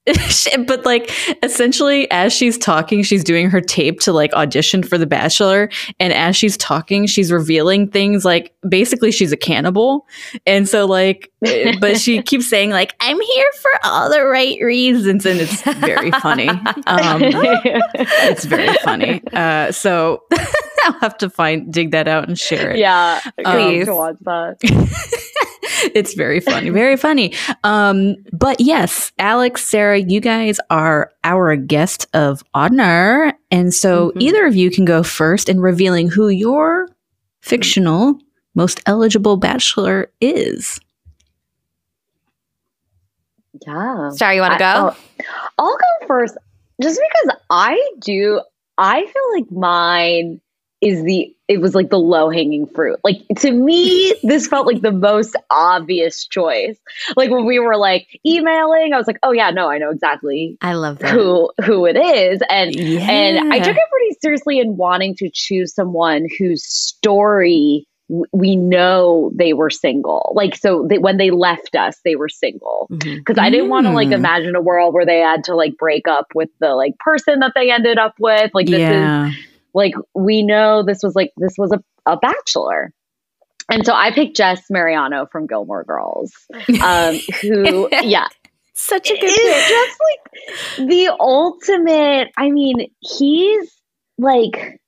but 0.67 0.85
like 0.85 1.11
essentially 1.43 2.09
as 2.11 2.33
she's 2.33 2.57
talking 2.57 3.03
she's 3.03 3.23
doing 3.23 3.49
her 3.49 3.61
tape 3.61 4.01
to 4.01 4.11
like 4.11 4.33
audition 4.33 4.83
for 4.83 4.97
the 4.97 5.05
bachelor. 5.05 5.69
And 5.99 6.11
as 6.11 6.35
she's 6.35 6.57
talking 6.57 7.05
she's 7.05 7.31
revealing 7.31 7.87
things 7.89 8.25
like 8.25 8.53
basically 8.67 9.11
she's 9.11 9.31
a 9.31 9.37
cannibal. 9.37 10.05
And 10.45 10.67
so 10.67 10.85
like 10.85 11.31
but 11.79 11.99
she 11.99 12.21
keeps 12.21 12.47
saying 12.47 12.69
like 12.69 12.95
i'm 12.99 13.19
here 13.19 13.49
for 13.61 13.71
all 13.83 14.09
the 14.09 14.23
right 14.23 14.59
reasons. 14.61 15.25
And 15.25 15.39
it's 15.39 15.61
very 15.61 16.11
funny. 16.11 16.49
Um 16.49 16.61
it's 17.23 18.45
very 18.45 18.75
funny. 18.83 19.21
Uh 19.31 19.71
so 19.71 20.23
i'll 20.83 20.99
have 20.99 21.17
to 21.19 21.29
find 21.29 21.71
dig 21.71 21.91
that 21.91 22.09
out 22.09 22.27
and 22.27 22.37
share 22.37 22.71
it. 22.71 22.77
Yeah 22.77 23.21
please. 23.43 23.87
um, 23.87 23.95
watch 23.95 24.17
that 24.25 25.49
it's 25.95 26.13
very 26.13 26.39
funny, 26.39 26.69
very 26.69 26.97
funny. 26.97 27.33
Um, 27.63 28.17
but 28.33 28.59
yes, 28.59 29.11
Alex, 29.17 29.63
Sarah, 29.63 29.99
you 29.99 30.19
guys 30.19 30.59
are 30.69 31.11
our 31.23 31.55
guest 31.55 32.05
of 32.13 32.43
honor. 32.53 33.33
And 33.49 33.73
so 33.73 34.09
mm-hmm. 34.09 34.21
either 34.21 34.45
of 34.45 34.55
you 34.55 34.69
can 34.69 34.83
go 34.83 35.03
first 35.03 35.47
in 35.47 35.61
revealing 35.61 36.09
who 36.09 36.27
your 36.27 36.89
fictional 37.41 38.19
most 38.55 38.81
eligible 38.85 39.37
bachelor 39.37 40.11
is. 40.19 40.79
Yeah. 43.65 44.09
Sorry, 44.09 44.35
you 44.35 44.41
want 44.41 44.53
to 44.53 44.59
go? 44.59 44.65
I'll, 44.65 44.97
I'll 45.57 45.77
go 45.77 46.07
first 46.07 46.37
just 46.81 46.99
because 46.99 47.37
I 47.49 47.81
do, 48.01 48.41
I 48.77 49.05
feel 49.05 49.33
like 49.35 49.51
mine 49.51 50.41
is 50.83 51.03
the 51.03 51.33
it 51.47 51.61
was 51.61 51.75
like 51.75 51.89
the 51.89 51.99
low 51.99 52.29
hanging 52.29 52.67
fruit. 52.67 52.99
Like 53.03 53.21
to 53.39 53.51
me, 53.51 54.13
this 54.23 54.47
felt 54.47 54.67
like 54.67 54.81
the 54.81 54.91
most 54.91 55.35
obvious 55.49 56.27
choice. 56.27 56.77
Like 57.15 57.29
when 57.29 57.45
we 57.45 57.59
were 57.59 57.77
like 57.77 58.07
emailing, 58.25 58.93
I 58.93 58.97
was 58.97 59.07
like, 59.07 59.19
oh 59.23 59.31
yeah, 59.31 59.49
no, 59.51 59.69
I 59.69 59.77
know 59.77 59.89
exactly. 59.89 60.57
I 60.61 60.73
love 60.73 60.99
that. 60.99 61.11
who 61.11 61.51
who 61.63 61.85
it 61.85 61.95
is, 61.95 62.41
and 62.49 62.75
yeah. 62.75 63.09
and 63.09 63.53
I 63.53 63.59
took 63.59 63.75
it 63.75 63.89
pretty 63.89 64.17
seriously 64.21 64.59
in 64.59 64.77
wanting 64.77 65.15
to 65.15 65.29
choose 65.33 65.73
someone 65.73 66.27
whose 66.37 66.65
story 66.65 67.87
we 68.31 68.55
know 68.55 69.31
they 69.33 69.53
were 69.53 69.69
single. 69.69 70.33
Like, 70.35 70.55
so 70.55 70.85
they, 70.87 70.97
when 70.97 71.17
they 71.17 71.31
left 71.31 71.75
us, 71.75 71.97
they 72.03 72.15
were 72.15 72.29
single. 72.29 72.87
Because 72.89 73.07
mm-hmm. 73.07 73.39
I 73.39 73.49
didn't 73.49 73.69
want 73.69 73.87
to 73.87 73.93
like 73.93 74.09
mm. 74.09 74.13
imagine 74.13 74.55
a 74.55 74.61
world 74.61 74.93
where 74.93 75.05
they 75.05 75.19
had 75.19 75.45
to 75.45 75.55
like 75.55 75.77
break 75.77 76.07
up 76.07 76.27
with 76.35 76.49
the 76.59 76.75
like 76.75 76.97
person 76.99 77.39
that 77.39 77.53
they 77.55 77.71
ended 77.71 77.97
up 77.97 78.15
with. 78.19 78.51
Like, 78.53 78.67
this 78.67 78.79
yeah. 78.79 79.29
is 79.29 79.35
like 79.73 79.93
we 80.13 80.43
know 80.43 80.83
this 80.83 80.99
was 81.03 81.15
like 81.15 81.31
this 81.37 81.53
was 81.57 81.71
a, 81.71 81.83
a 82.05 82.17
bachelor 82.17 82.91
and 83.71 83.85
so 83.85 83.93
i 83.93 84.11
picked 84.11 84.35
jess 84.35 84.61
mariano 84.69 85.25
from 85.31 85.47
gilmore 85.47 85.83
girls 85.83 86.33
um, 86.83 87.15
who 87.41 87.89
yeah 88.01 88.27
such 88.73 89.11
a 89.11 89.13
good 89.13 89.25
is 89.25 89.67
just 89.67 89.99
like 89.99 90.87
the 90.89 91.15
ultimate 91.19 92.31
i 92.37 92.49
mean 92.51 92.89
he's 92.99 93.71
like 94.17 94.79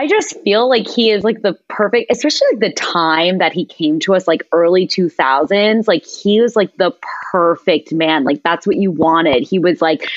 I 0.00 0.08
just 0.08 0.40
feel 0.40 0.66
like 0.66 0.88
he 0.88 1.10
is 1.10 1.24
like 1.24 1.42
the 1.42 1.58
perfect, 1.68 2.10
especially 2.10 2.46
like 2.52 2.60
the 2.60 2.72
time 2.72 3.36
that 3.36 3.52
he 3.52 3.66
came 3.66 4.00
to 4.00 4.14
us, 4.14 4.26
like 4.26 4.48
early 4.50 4.88
2000s. 4.88 5.86
Like 5.86 6.06
he 6.06 6.40
was 6.40 6.56
like 6.56 6.74
the 6.78 6.96
perfect 7.30 7.92
man. 7.92 8.24
Like 8.24 8.42
that's 8.42 8.66
what 8.66 8.76
you 8.76 8.90
wanted. 8.90 9.42
He 9.42 9.58
was 9.58 9.82
like 9.82 10.08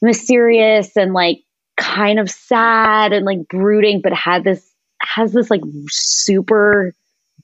mysterious 0.00 0.96
and 0.96 1.12
like 1.12 1.42
kind 1.78 2.18
of 2.18 2.28
sad 2.28 3.12
and 3.12 3.24
like 3.24 3.48
brooding, 3.48 4.00
but 4.02 4.12
had 4.12 4.44
this 4.44 4.68
has 5.00 5.32
this 5.32 5.50
like 5.50 5.62
super 5.88 6.92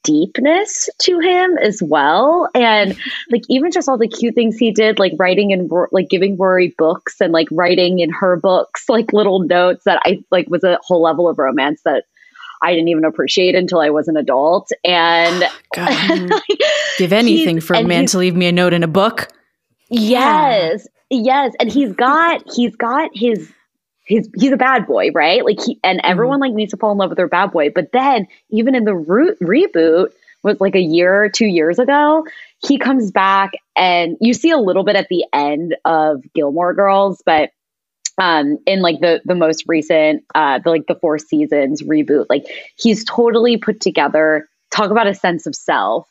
deepness 0.04 0.88
to 1.00 1.18
him 1.18 1.56
as 1.58 1.82
well. 1.82 2.48
And 2.54 2.96
like 3.30 3.42
even 3.48 3.72
just 3.72 3.88
all 3.88 3.98
the 3.98 4.08
cute 4.08 4.34
things 4.34 4.56
he 4.56 4.70
did 4.70 4.98
like 4.98 5.12
writing 5.18 5.52
and 5.52 5.70
like 5.90 6.08
giving 6.08 6.36
rory 6.36 6.74
books 6.76 7.20
and 7.20 7.32
like 7.32 7.48
writing 7.50 8.00
in 8.00 8.10
her 8.10 8.36
books 8.36 8.84
like 8.88 9.12
little 9.12 9.40
notes 9.40 9.82
that 9.86 10.00
i 10.04 10.22
like 10.30 10.48
was 10.48 10.62
a 10.62 10.78
whole 10.82 11.02
level 11.02 11.28
of 11.28 11.38
romance 11.38 11.80
that 11.84 12.04
i 12.62 12.72
didn't 12.72 12.88
even 12.88 13.04
appreciate 13.04 13.54
until 13.54 13.80
i 13.80 13.90
was 13.90 14.06
an 14.06 14.16
adult. 14.16 14.70
And 14.84 15.40
like, 15.76 16.60
give 16.98 17.12
anything 17.12 17.60
for 17.60 17.74
a 17.74 17.82
man 17.82 18.06
to 18.06 18.18
leave 18.18 18.36
me 18.36 18.46
a 18.46 18.52
note 18.52 18.74
in 18.74 18.82
a 18.82 18.88
book. 18.88 19.28
Yes. 19.90 20.86
Yeah. 21.08 21.20
yes. 21.22 21.54
And 21.58 21.72
he's 21.72 21.92
got 21.92 22.42
he's 22.54 22.76
got 22.76 23.10
his 23.14 23.50
he's 24.04 24.28
he's 24.36 24.52
a 24.52 24.56
bad 24.56 24.86
boy, 24.86 25.10
right? 25.12 25.44
Like 25.44 25.60
he 25.64 25.78
and 25.82 25.98
mm-hmm. 25.98 26.10
everyone 26.10 26.36
mm-hmm. 26.36 26.42
like 26.42 26.54
needs 26.54 26.70
to 26.72 26.76
fall 26.76 26.92
in 26.92 26.98
love 26.98 27.10
with 27.10 27.16
their 27.16 27.28
bad 27.28 27.52
boy. 27.52 27.70
But 27.70 27.92
then 27.92 28.26
even 28.50 28.74
in 28.74 28.84
the 28.84 28.94
root 28.94 29.38
reboot 29.40 30.08
was 30.42 30.60
like 30.60 30.74
a 30.74 30.80
year 30.80 31.24
or 31.24 31.28
two 31.28 31.46
years 31.46 31.78
ago, 31.78 32.26
he 32.66 32.78
comes 32.78 33.10
back 33.10 33.52
and 33.76 34.16
you 34.20 34.34
see 34.34 34.50
a 34.50 34.58
little 34.58 34.84
bit 34.84 34.96
at 34.96 35.08
the 35.08 35.24
end 35.32 35.76
of 35.84 36.22
Gilmore 36.34 36.74
Girls, 36.74 37.22
but 37.24 37.50
um 38.18 38.58
in 38.66 38.80
like 38.80 39.00
the 39.00 39.20
the 39.24 39.34
most 39.34 39.64
recent 39.66 40.22
uh 40.34 40.60
the 40.62 40.70
like 40.70 40.86
the 40.86 40.94
four 40.94 41.18
seasons 41.18 41.82
reboot, 41.82 42.26
like 42.28 42.46
he's 42.76 43.04
totally 43.04 43.56
put 43.56 43.80
together. 43.80 44.48
Talk 44.70 44.90
about 44.90 45.06
a 45.06 45.14
sense 45.14 45.46
of 45.46 45.54
self. 45.54 46.08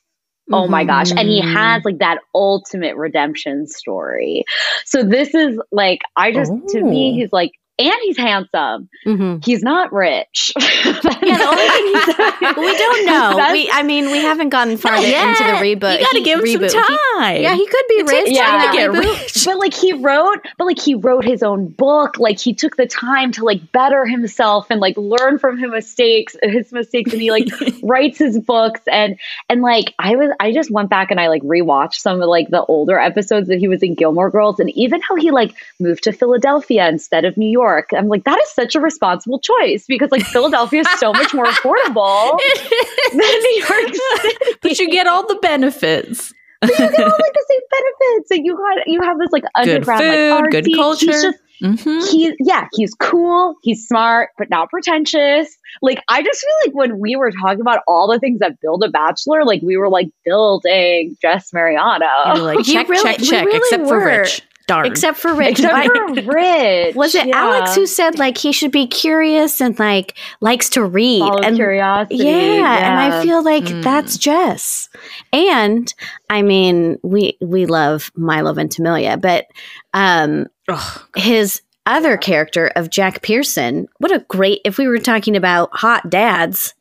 Oh 0.51 0.67
my 0.67 0.83
gosh. 0.83 1.11
And 1.11 1.29
he 1.29 1.41
mm-hmm. 1.41 1.53
has 1.53 1.85
like 1.85 1.99
that 1.99 2.19
ultimate 2.35 2.97
redemption 2.97 3.67
story. 3.67 4.43
So 4.85 5.03
this 5.03 5.33
is 5.33 5.59
like, 5.71 6.01
I 6.17 6.31
just, 6.33 6.51
to 6.69 6.81
me, 6.81 7.11
oh. 7.11 7.13
he's 7.15 7.31
like 7.31 7.51
and 7.79 7.93
he's 8.03 8.17
handsome. 8.17 8.87
Mm-hmm. 9.05 9.37
He's 9.43 9.63
not 9.63 9.91
rich. 9.91 10.53
yeah, 10.57 10.91
the 10.93 11.47
only 11.47 11.67
thing 11.69 11.85
he's, 11.87 12.57
we 12.57 12.77
don't 12.77 13.05
know. 13.05 13.51
we, 13.51 13.69
I 13.71 13.81
mean, 13.81 14.11
we 14.11 14.19
haven't 14.19 14.49
gotten 14.49 14.77
far 14.77 14.95
into 14.95 15.07
the 15.07 15.53
reboot. 15.53 15.99
You 15.99 16.05
got 16.05 16.11
to 16.11 16.21
give 16.21 16.39
him 16.39 16.45
reboot. 16.45 16.69
some 16.69 16.97
time. 17.17 17.37
He, 17.37 17.41
yeah, 17.41 17.55
he 17.55 17.65
could 17.65 17.85
be 17.89 18.03
rich. 18.03 18.29
Yeah, 18.31 18.67
to 18.67 18.77
get 18.77 18.91
rich. 18.91 19.45
But 19.45 19.57
like 19.57 19.73
he 19.73 19.93
wrote, 19.93 20.45
but 20.57 20.65
like 20.65 20.79
he 20.79 20.93
wrote 20.93 21.25
his 21.25 21.41
own 21.41 21.67
book. 21.67 22.19
Like 22.19 22.39
he 22.39 22.53
took 22.53 22.75
the 22.75 22.85
time 22.85 23.31
to 23.33 23.43
like 23.43 23.71
better 23.71 24.05
himself 24.05 24.67
and 24.69 24.79
like 24.79 24.95
learn 24.95 25.39
from 25.39 25.57
his 25.57 25.71
mistakes, 25.71 26.35
his 26.43 26.71
mistakes, 26.71 27.11
and 27.11 27.21
he 27.21 27.31
like 27.31 27.47
writes 27.81 28.19
his 28.19 28.39
books 28.39 28.81
and 28.91 29.17
and 29.49 29.61
like 29.61 29.95
I 29.97 30.15
was, 30.15 30.29
I 30.39 30.53
just 30.53 30.69
went 30.69 30.91
back 30.91 31.09
and 31.09 31.19
I 31.19 31.27
like 31.27 31.41
rewatched 31.41 31.95
some 31.95 32.21
of 32.21 32.29
like 32.29 32.49
the 32.49 32.63
older 32.65 32.99
episodes 32.99 33.47
that 33.47 33.57
he 33.57 33.67
was 33.67 33.81
in 33.81 33.95
Gilmore 33.95 34.29
Girls, 34.29 34.59
and 34.59 34.69
even 34.71 35.01
how 35.01 35.15
he 35.15 35.31
like 35.31 35.55
moved 35.79 36.03
to 36.03 36.11
Philadelphia 36.11 36.87
instead 36.87 37.25
of 37.25 37.35
New 37.35 37.49
York 37.49 37.62
York. 37.63 37.89
I'm 37.95 38.07
like, 38.07 38.23
that 38.25 38.39
is 38.39 38.51
such 38.51 38.75
a 38.75 38.79
responsible 38.79 39.39
choice 39.39 39.85
because 39.87 40.11
like 40.11 40.23
Philadelphia 40.23 40.81
is 40.81 40.99
so 40.99 41.13
much 41.13 41.33
more 41.33 41.45
affordable 41.45 42.39
than 43.11 43.17
New 43.19 43.65
York 43.69 43.93
City. 44.21 44.55
But 44.61 44.79
you 44.79 44.89
get 44.89 45.07
all 45.07 45.25
the 45.25 45.39
benefits. 45.41 46.33
but 46.61 46.69
you 46.69 46.77
get 46.77 46.99
all 46.99 47.09
like 47.09 47.33
the 47.33 47.45
same 47.49 47.59
benefits. 47.71 48.29
So 48.29 48.35
you 48.35 48.57
got 48.57 48.87
you 48.87 49.01
have 49.01 49.17
this 49.19 49.31
like 49.31 49.43
underground 49.55 49.99
good 49.99 50.13
food, 50.15 50.29
like 50.31 50.51
good 50.51 50.75
culture. 50.75 51.11
He's 51.11 51.21
just, 51.21 51.39
mm-hmm. 51.61 52.11
He's 52.11 52.33
yeah, 52.39 52.67
he's 52.73 52.93
cool, 52.95 53.55
he's 53.63 53.87
smart, 53.87 54.29
but 54.37 54.49
not 54.49 54.69
pretentious. 54.69 55.57
Like 55.81 56.01
I 56.07 56.21
just 56.21 56.41
feel 56.41 56.55
like 56.65 56.75
when 56.75 56.99
we 56.99 57.15
were 57.15 57.31
talking 57.31 57.61
about 57.61 57.79
all 57.87 58.11
the 58.11 58.19
things 58.19 58.39
that 58.39 58.59
build 58.61 58.83
a 58.83 58.89
bachelor, 58.89 59.43
like 59.45 59.61
we 59.61 59.77
were 59.77 59.89
like 59.89 60.09
building 60.23 61.17
Jess 61.21 61.51
Mariano. 61.53 62.05
like 62.43 62.65
check, 62.65 62.87
really, 62.87 63.03
check, 63.03 63.21
check, 63.21 63.45
really 63.45 63.57
except 63.57 63.83
were. 63.83 63.99
for 63.99 64.05
Rich. 64.05 64.41
Darn. 64.67 64.85
Except 64.85 65.17
for 65.17 65.33
Rich. 65.35 65.59
Except 65.59 65.85
for 65.87 66.13
Rich. 66.31 66.95
Was 66.95 67.15
it 67.15 67.27
yeah. 67.27 67.35
Alex 67.37 67.75
who 67.75 67.85
said 67.85 68.17
like 68.17 68.37
he 68.37 68.51
should 68.51 68.71
be 68.71 68.87
curious 68.87 69.59
and 69.61 69.77
like 69.77 70.17
likes 70.41 70.69
to 70.69 70.83
read 70.85 71.19
Follow 71.19 71.41
and 71.41 71.55
curiosity. 71.55 72.17
Yeah, 72.23 72.77
and 72.77 73.13
I 73.13 73.23
feel 73.23 73.43
like 73.43 73.63
Mm. 73.65 73.83
that's 73.83 74.17
Jess. 74.17 74.87
And 75.33 75.93
I 76.29 76.41
mean, 76.41 76.97
we 77.03 77.37
we 77.41 77.65
love 77.65 78.11
Milo 78.15 78.53
Ventimiglia, 78.53 79.17
but 79.17 79.47
um 79.93 80.47
Ugh. 80.69 81.01
his 81.17 81.61
other 81.85 82.15
character 82.15 82.67
of 82.77 82.89
Jack 82.89 83.21
Pearson, 83.21 83.87
what 83.97 84.11
a 84.13 84.19
great 84.29 84.61
if 84.63 84.77
we 84.77 84.87
were 84.87 84.97
talking 84.99 85.35
about 85.35 85.69
hot 85.73 86.09
dads. 86.09 86.73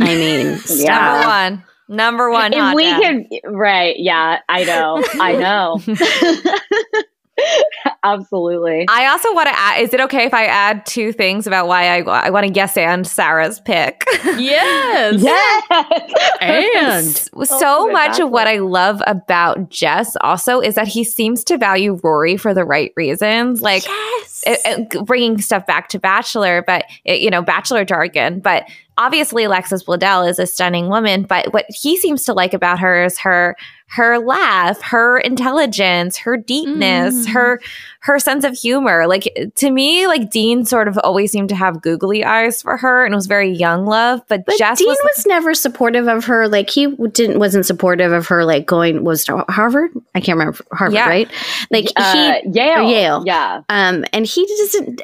I 0.00 0.14
mean, 0.16 0.46
Number 0.50 0.66
stop. 0.66 1.26
one. 1.26 1.64
Number 1.88 2.30
one. 2.30 2.52
if 2.52 2.58
hot 2.58 2.74
we 2.76 2.84
dad. 2.84 3.00
can 3.00 3.28
right 3.46 3.96
yeah 3.98 4.40
i 4.48 4.62
know 4.64 5.02
i 5.20 5.32
know 5.32 5.80
absolutely 8.04 8.86
I 8.88 9.06
also 9.06 9.32
want 9.34 9.48
to 9.48 9.58
add. 9.58 9.80
Is 9.80 9.92
it 9.94 10.00
okay 10.00 10.24
if 10.24 10.34
I 10.34 10.44
add 10.46 10.84
two 10.86 11.12
things 11.12 11.46
about 11.46 11.66
why 11.68 11.88
I 11.88 12.00
I 12.02 12.30
want 12.30 12.46
to 12.46 12.52
guess 12.52 12.76
and 12.76 13.06
Sarah's 13.06 13.60
pick? 13.60 14.04
Yes. 14.38 15.22
yes 15.22 16.28
And 16.40 17.06
S- 17.06 17.30
Oh, 17.34 17.44
so 17.44 17.84
good, 17.86 17.92
much 17.92 18.06
that's 18.08 18.20
of 18.20 18.30
what. 18.30 18.46
I 18.48 18.58
love 18.58 19.02
about 19.06 19.68
Jess 19.70 20.16
also 20.20 20.60
is 20.60 20.74
that 20.76 20.88
he 20.88 21.04
seems 21.04 21.44
to 21.44 21.58
value 21.58 21.98
Rory 22.02 22.36
for 22.36 22.54
the 22.54 22.64
right 22.64 22.92
reasons, 22.96 23.60
like 23.62 23.84
yes. 23.86 24.42
it- 24.46 24.60
it- 24.92 25.04
bringing 25.06 25.40
stuff 25.40 25.66
back 25.66 25.88
to 25.90 25.98
Bachelor, 25.98 26.62
but 26.66 26.84
it, 27.04 27.20
you 27.20 27.30
know, 27.30 27.42
Bachelor 27.42 27.84
jargon. 27.84 28.40
But 28.40 28.68
obviously, 28.96 29.44
Alexis 29.44 29.82
Bledel 29.84 30.28
is 30.28 30.38
a 30.38 30.46
stunning 30.46 30.88
woman. 30.88 31.24
But 31.24 31.52
what 31.52 31.66
he 31.68 31.96
seems 31.96 32.24
to 32.24 32.32
like 32.32 32.54
about 32.54 32.78
her 32.80 33.04
is 33.04 33.18
her 33.18 33.56
her 33.90 34.18
laugh, 34.18 34.80
her 34.82 35.18
intelligence, 35.18 36.18
her 36.18 36.36
deepness, 36.36 37.26
Mm. 37.26 37.32
her 37.32 37.60
her 38.00 38.18
sense 38.18 38.44
of 38.44 38.52
humor. 38.54 39.06
Like 39.06 39.32
to 39.56 39.70
me, 39.70 40.06
like 40.06 40.30
Dean 40.30 40.64
sort 40.66 40.88
of 40.88 40.98
always 40.98 41.32
seemed 41.32 41.48
to 41.48 41.54
have 41.54 41.80
googly 41.82 42.22
eyes 42.22 42.60
for 42.62 42.76
her, 42.76 43.04
and 43.04 43.14
it 43.14 43.16
was 43.16 43.26
very 43.26 43.50
young 43.50 43.86
love. 43.86 44.20
But, 44.28 44.44
But 44.46 44.58
Jess 44.58 44.78
Dean 44.78 44.88
was 44.88 44.98
was, 45.02 45.26
never 45.26 45.54
supportive 45.54 46.06
of 46.06 46.24
her. 46.26 46.48
Like 46.48 46.68
he 46.70 46.86
didn't 47.12 47.38
wasn't 47.38 47.64
supportive 47.66 48.12
of 48.12 48.26
her. 48.26 48.44
Like 48.44 48.66
going 48.66 49.04
was 49.04 49.24
to 49.24 49.44
Harvard. 49.48 49.90
I 50.14 50.20
can't 50.20 50.38
remember 50.38 50.58
Harvard, 50.72 50.94
Yeah. 50.94 51.08
right? 51.08 51.30
Like 51.70 51.86
uh, 51.96 52.12
he, 52.42 52.50
yale 52.50 52.82
Yale. 52.88 53.22
yeah 53.26 53.62
um, 53.70 54.04
and 54.12 54.26
he 54.26 54.46
doesn't. 54.46 55.02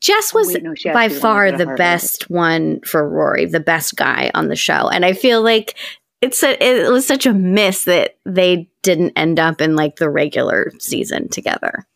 Jess 0.00 0.34
was 0.34 0.48
Wait, 0.48 0.62
no, 0.62 0.74
by 0.92 1.08
far 1.08 1.44
to 1.46 1.50
go 1.52 1.56
to 1.56 1.58
the 1.58 1.64
Harvard. 1.66 1.78
best 1.78 2.30
one 2.30 2.80
for 2.80 3.08
Rory, 3.08 3.44
the 3.46 3.60
best 3.60 3.96
guy 3.96 4.30
on 4.34 4.48
the 4.48 4.56
show, 4.56 4.88
and 4.88 5.04
I 5.04 5.12
feel 5.12 5.40
like 5.42 5.76
it's 6.24 6.42
a, 6.42 6.62
it 6.62 6.90
was 6.90 7.06
such 7.06 7.26
a 7.26 7.32
miss 7.32 7.84
that 7.84 8.16
they 8.24 8.68
didn't 8.82 9.12
end 9.16 9.38
up 9.38 9.60
in 9.60 9.76
like 9.76 9.96
the 9.96 10.10
regular 10.10 10.72
season 10.78 11.28
together. 11.28 11.86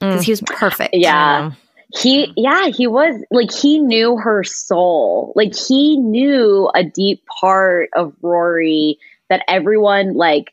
Because 0.00 0.22
Mm. 0.22 0.24
he 0.24 0.32
was 0.32 0.40
perfect. 0.42 0.94
yeah. 0.94 1.52
He 2.00 2.32
yeah 2.36 2.66
he 2.66 2.86
was 2.88 3.14
like 3.30 3.52
he 3.52 3.78
knew 3.78 4.16
her 4.16 4.42
soul. 4.44 5.32
Like 5.36 5.54
he 5.56 5.96
knew 5.96 6.68
a 6.74 6.82
deep 6.82 7.24
part 7.40 7.88
of 7.94 8.12
rory 8.22 8.98
that 9.30 9.42
everyone 9.48 10.14
like 10.14 10.52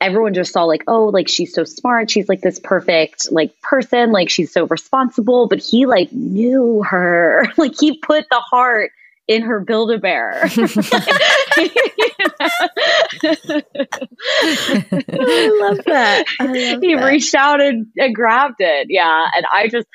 everyone 0.00 0.32
just 0.34 0.52
saw 0.52 0.62
like 0.64 0.84
oh 0.86 1.06
like 1.06 1.28
she's 1.28 1.52
so 1.52 1.64
smart. 1.64 2.10
She's 2.10 2.28
like 2.28 2.40
this 2.40 2.60
perfect 2.60 3.32
like 3.32 3.60
person. 3.62 4.12
Like 4.12 4.30
she's 4.30 4.52
so 4.52 4.66
responsible. 4.68 5.48
But 5.48 5.58
he 5.58 5.86
like 5.86 6.10
knew 6.12 6.82
her. 6.84 7.46
Like 7.58 7.74
he 7.78 7.98
put 7.98 8.24
the 8.30 8.40
heart 8.40 8.92
in 9.26 9.42
her 9.42 9.60
build 9.60 9.90
a 9.90 9.98
bear 9.98 10.42
I 14.36 15.58
love 15.60 15.80
that. 15.86 16.24
I 16.40 16.44
love 16.46 16.82
he 16.82 16.94
that. 16.94 17.04
reached 17.04 17.34
out 17.34 17.60
and, 17.60 17.86
and 17.96 18.14
grabbed 18.14 18.56
it. 18.58 18.86
Yeah. 18.90 19.26
And 19.34 19.44
I 19.52 19.68
just, 19.68 19.86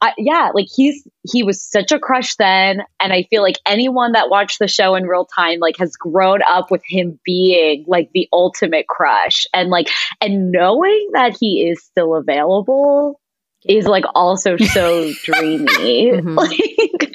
I, 0.00 0.12
yeah, 0.18 0.50
like 0.54 0.66
he's, 0.74 1.06
he 1.30 1.42
was 1.42 1.62
such 1.62 1.92
a 1.92 1.98
crush 1.98 2.36
then. 2.36 2.82
And 3.00 3.12
I 3.12 3.24
feel 3.30 3.42
like 3.42 3.56
anyone 3.66 4.12
that 4.12 4.30
watched 4.30 4.58
the 4.58 4.68
show 4.68 4.94
in 4.94 5.04
real 5.06 5.26
time, 5.26 5.58
like 5.60 5.76
has 5.78 5.92
grown 5.96 6.40
up 6.42 6.70
with 6.70 6.82
him 6.86 7.18
being 7.24 7.84
like 7.86 8.10
the 8.14 8.28
ultimate 8.32 8.86
crush 8.88 9.46
and 9.54 9.70
like, 9.70 9.88
and 10.20 10.50
knowing 10.50 11.10
that 11.12 11.36
he 11.38 11.68
is 11.68 11.82
still 11.82 12.14
available 12.14 13.20
is 13.66 13.86
like 13.86 14.04
also 14.14 14.56
so 14.56 15.10
dreamy. 15.24 16.12
Mhm. 16.12 16.36
Like, 16.36 17.07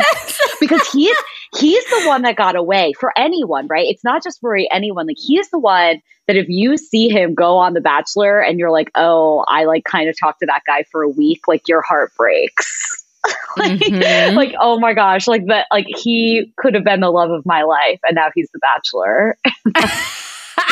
because 0.60 0.86
he 0.92 1.06
is, 1.08 1.16
he's 1.58 1.84
the 1.86 2.06
one 2.06 2.22
that 2.22 2.36
got 2.36 2.56
away 2.56 2.92
for 2.98 3.12
anyone, 3.16 3.66
right? 3.68 3.86
It's 3.86 4.04
not 4.04 4.22
just 4.22 4.40
for 4.40 4.56
anyone. 4.70 5.06
Like 5.06 5.18
he 5.18 5.38
is 5.38 5.50
the 5.50 5.58
one 5.58 6.00
that 6.26 6.36
if 6.36 6.48
you 6.48 6.76
see 6.76 7.08
him 7.08 7.34
go 7.34 7.56
on 7.58 7.74
The 7.74 7.80
Bachelor 7.80 8.40
and 8.40 8.58
you're 8.58 8.70
like, 8.72 8.90
oh, 8.94 9.44
I 9.48 9.64
like 9.64 9.84
kind 9.84 10.08
of 10.08 10.16
talked 10.18 10.40
to 10.40 10.46
that 10.46 10.62
guy 10.66 10.84
for 10.90 11.02
a 11.02 11.08
week, 11.08 11.46
like 11.46 11.68
your 11.68 11.82
heart 11.82 12.12
breaks. 12.16 13.04
like, 13.56 13.80
Mhm. 13.80 14.34
like, 14.34 14.54
oh 14.60 14.78
my 14.78 14.92
gosh, 14.92 15.26
like 15.26 15.46
that, 15.46 15.66
like 15.70 15.86
he 15.88 16.52
could 16.56 16.74
have 16.74 16.84
been 16.84 17.00
the 17.00 17.10
love 17.10 17.30
of 17.30 17.44
my 17.46 17.62
life, 17.62 18.00
and 18.04 18.14
now 18.14 18.28
he's 18.34 18.48
the 18.52 18.58
Bachelor. 18.60 19.36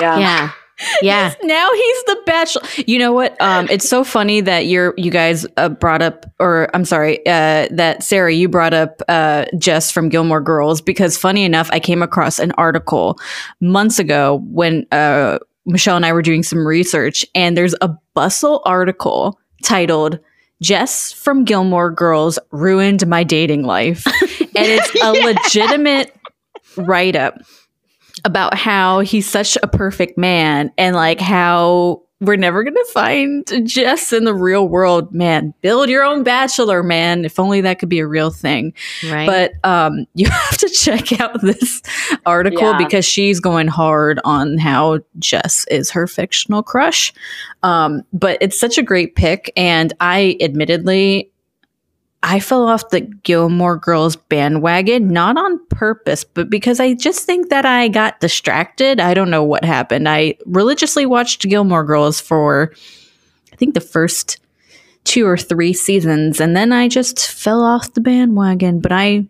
yeah. 0.00 0.18
Yeah. 0.18 0.50
Yeah. 1.02 1.34
now 1.42 1.72
he's 1.72 2.04
the 2.04 2.22
bachelor. 2.26 2.62
You 2.86 2.98
know 2.98 3.12
what? 3.12 3.40
Um, 3.40 3.68
it's 3.70 3.88
so 3.88 4.04
funny 4.04 4.40
that 4.40 4.66
you're 4.66 4.94
you 4.96 5.10
guys 5.10 5.46
uh, 5.56 5.68
brought 5.68 6.02
up, 6.02 6.26
or 6.38 6.68
I'm 6.74 6.84
sorry, 6.84 7.18
uh, 7.26 7.68
that 7.70 8.02
Sarah 8.02 8.32
you 8.32 8.48
brought 8.48 8.74
up 8.74 9.02
uh, 9.08 9.46
Jess 9.58 9.90
from 9.90 10.08
Gilmore 10.08 10.40
Girls 10.40 10.80
because 10.80 11.16
funny 11.16 11.44
enough, 11.44 11.68
I 11.72 11.80
came 11.80 12.02
across 12.02 12.38
an 12.38 12.52
article 12.52 13.18
months 13.60 13.98
ago 13.98 14.42
when 14.46 14.86
uh, 14.92 15.38
Michelle 15.66 15.96
and 15.96 16.06
I 16.06 16.12
were 16.12 16.22
doing 16.22 16.42
some 16.42 16.66
research, 16.66 17.24
and 17.34 17.56
there's 17.56 17.74
a 17.80 17.90
Bustle 18.14 18.62
article 18.64 19.38
titled. 19.64 20.20
Jess 20.62 21.12
from 21.12 21.44
Gilmore 21.44 21.90
Girls 21.90 22.38
ruined 22.52 23.06
my 23.08 23.24
dating 23.24 23.64
life. 23.64 24.06
and 24.40 24.48
it's 24.54 25.02
a 25.02 25.10
legitimate 25.10 26.14
write 26.76 27.16
up 27.16 27.38
about 28.24 28.54
how 28.56 29.00
he's 29.00 29.28
such 29.28 29.58
a 29.62 29.68
perfect 29.68 30.16
man 30.18 30.72
and 30.78 30.96
like 30.96 31.20
how 31.20 32.02
we're 32.20 32.36
never 32.36 32.62
going 32.62 32.74
to 32.74 32.90
find 32.92 33.66
Jess 33.68 34.12
in 34.12 34.24
the 34.24 34.34
real 34.34 34.66
world. 34.66 35.12
Man, 35.12 35.52
build 35.60 35.90
your 35.90 36.02
own 36.02 36.22
bachelor, 36.22 36.82
man. 36.82 37.24
If 37.24 37.38
only 37.38 37.60
that 37.60 37.78
could 37.78 37.88
be 37.88 37.98
a 37.98 38.06
real 38.06 38.30
thing. 38.30 38.72
Right. 39.10 39.26
But 39.26 39.52
um, 39.68 40.06
you 40.14 40.28
have 40.28 40.56
to 40.58 40.68
check 40.70 41.20
out 41.20 41.42
this 41.42 41.82
article 42.24 42.62
Yeah. 42.70 42.78
because 42.78 43.04
she's 43.04 43.40
going 43.40 43.66
hard 43.66 44.20
on 44.24 44.56
how 44.58 45.00
Jess 45.18 45.66
is 45.70 45.90
her 45.90 46.06
fictional 46.06 46.62
crush. 46.62 47.12
Um, 47.62 48.02
but 48.12 48.38
it's 48.40 48.58
such 48.58 48.78
a 48.78 48.82
great 48.82 49.16
pick. 49.16 49.52
And 49.56 49.92
I 50.00 50.38
admittedly, 50.40 51.30
I 52.26 52.40
fell 52.40 52.66
off 52.66 52.88
the 52.88 53.02
Gilmore 53.02 53.76
Girls 53.76 54.16
bandwagon, 54.16 55.08
not 55.08 55.36
on 55.36 55.60
purpose, 55.68 56.24
but 56.24 56.48
because 56.48 56.80
I 56.80 56.94
just 56.94 57.26
think 57.26 57.50
that 57.50 57.66
I 57.66 57.88
got 57.88 58.20
distracted. 58.20 58.98
I 58.98 59.12
don't 59.12 59.28
know 59.28 59.44
what 59.44 59.62
happened. 59.62 60.08
I 60.08 60.36
religiously 60.46 61.04
watched 61.04 61.42
Gilmore 61.42 61.84
Girls 61.84 62.20
for, 62.20 62.72
I 63.52 63.56
think, 63.56 63.74
the 63.74 63.80
first 63.82 64.38
two 65.04 65.26
or 65.26 65.36
three 65.36 65.74
seasons, 65.74 66.40
and 66.40 66.56
then 66.56 66.72
I 66.72 66.88
just 66.88 67.28
fell 67.30 67.62
off 67.62 67.92
the 67.92 68.00
bandwagon. 68.00 68.80
But 68.80 68.92
I 68.92 69.26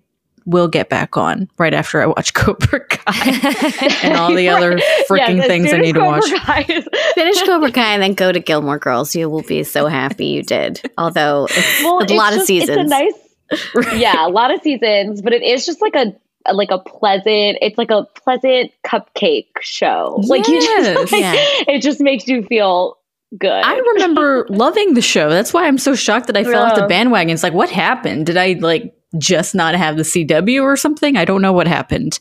will 0.47 0.69
get 0.69 0.89
back 0.89 1.17
on 1.17 1.49
right 1.59 1.73
after 1.75 2.03
I 2.03 2.07
watch 2.07 2.35
Cobra 2.35 2.81
Kai 2.81 3.97
and 4.03 4.15
all 4.17 4.35
the 4.35 4.49
other 4.51 4.77
freaking 5.09 5.37
Yes, 5.37 5.41
as 5.41 5.47
things 5.47 5.67
I 5.67 5.71
soon 5.71 5.81
as 5.81 5.87
need 5.87 5.93
to 5.95 6.01
Cobra 6.01 6.21
watch. 6.49 6.71
Is- 6.71 6.89
Finish 7.15 7.43
Cobra 7.45 7.73
Kai 7.73 7.95
and 7.95 8.03
then 8.03 8.15
go 8.15 8.31
to 8.33 8.41
Gilmore 8.41 8.79
Girls. 8.79 9.15
You 9.15 9.29
will 9.31 9.43
be 9.43 9.63
so 9.65 9.87
happy 9.87 10.27
you 10.27 10.43
did. 10.43 10.81
Although 10.99 11.47
it's 11.51 11.83
well, 11.83 11.99
a 11.99 12.03
it's 12.05 12.13
lot 12.13 12.33
of 12.33 12.39
just- 12.41 12.47
seasons. 12.49 12.91
It's 12.93 13.61
a 13.81 13.85
nice, 13.85 13.97
yeah, 14.01 14.27
a 14.27 14.31
lot 14.31 14.53
of 14.53 14.61
seasons, 14.63 15.23
but 15.23 15.33
it 15.33 15.43
is 15.43 15.65
just 15.67 15.81
like 15.83 15.95
a, 15.95 16.15
a- 16.47 16.55
like 16.55 16.71
a 16.71 16.79
pleasant. 16.79 17.59
It's 17.63 17.79
like 17.79 17.91
a 17.91 18.05
pleasant 18.23 18.71
cupcake 18.87 19.49
show. 19.61 20.21
Like 20.27 20.47
you 20.49 20.61
just, 20.61 21.13
like, 21.13 21.21
Yeah. 21.23 21.35
it 21.75 21.81
just 21.83 22.01
makes 22.01 22.27
you 22.27 22.43
feel 22.45 22.99
good. 23.39 23.51
I 23.65 23.77
remember 23.79 24.47
loving 24.49 24.95
the 24.95 25.03
show. 25.03 25.29
That's 25.31 25.53
why 25.53 25.67
I'm 25.67 25.79
so 25.79 25.95
shocked 25.95 26.27
that 26.29 26.37
I 26.37 26.45
fell 26.45 26.63
off 26.65 26.77
the 26.77 26.87
bandwagon. 26.87 27.33
It's 27.33 27.43
like, 27.43 27.53
what 27.55 27.71
happened? 27.71 28.27
Did 28.27 28.37
I 28.37 28.53
like 28.61 28.95
just 29.19 29.55
not 29.55 29.75
have 29.75 29.97
the 29.97 30.03
CW 30.03 30.63
or 30.63 30.77
something? 30.77 31.17
I 31.17 31.25
don't 31.25 31.43
know 31.43 31.53
what 31.53 31.67
happened. 31.67 32.19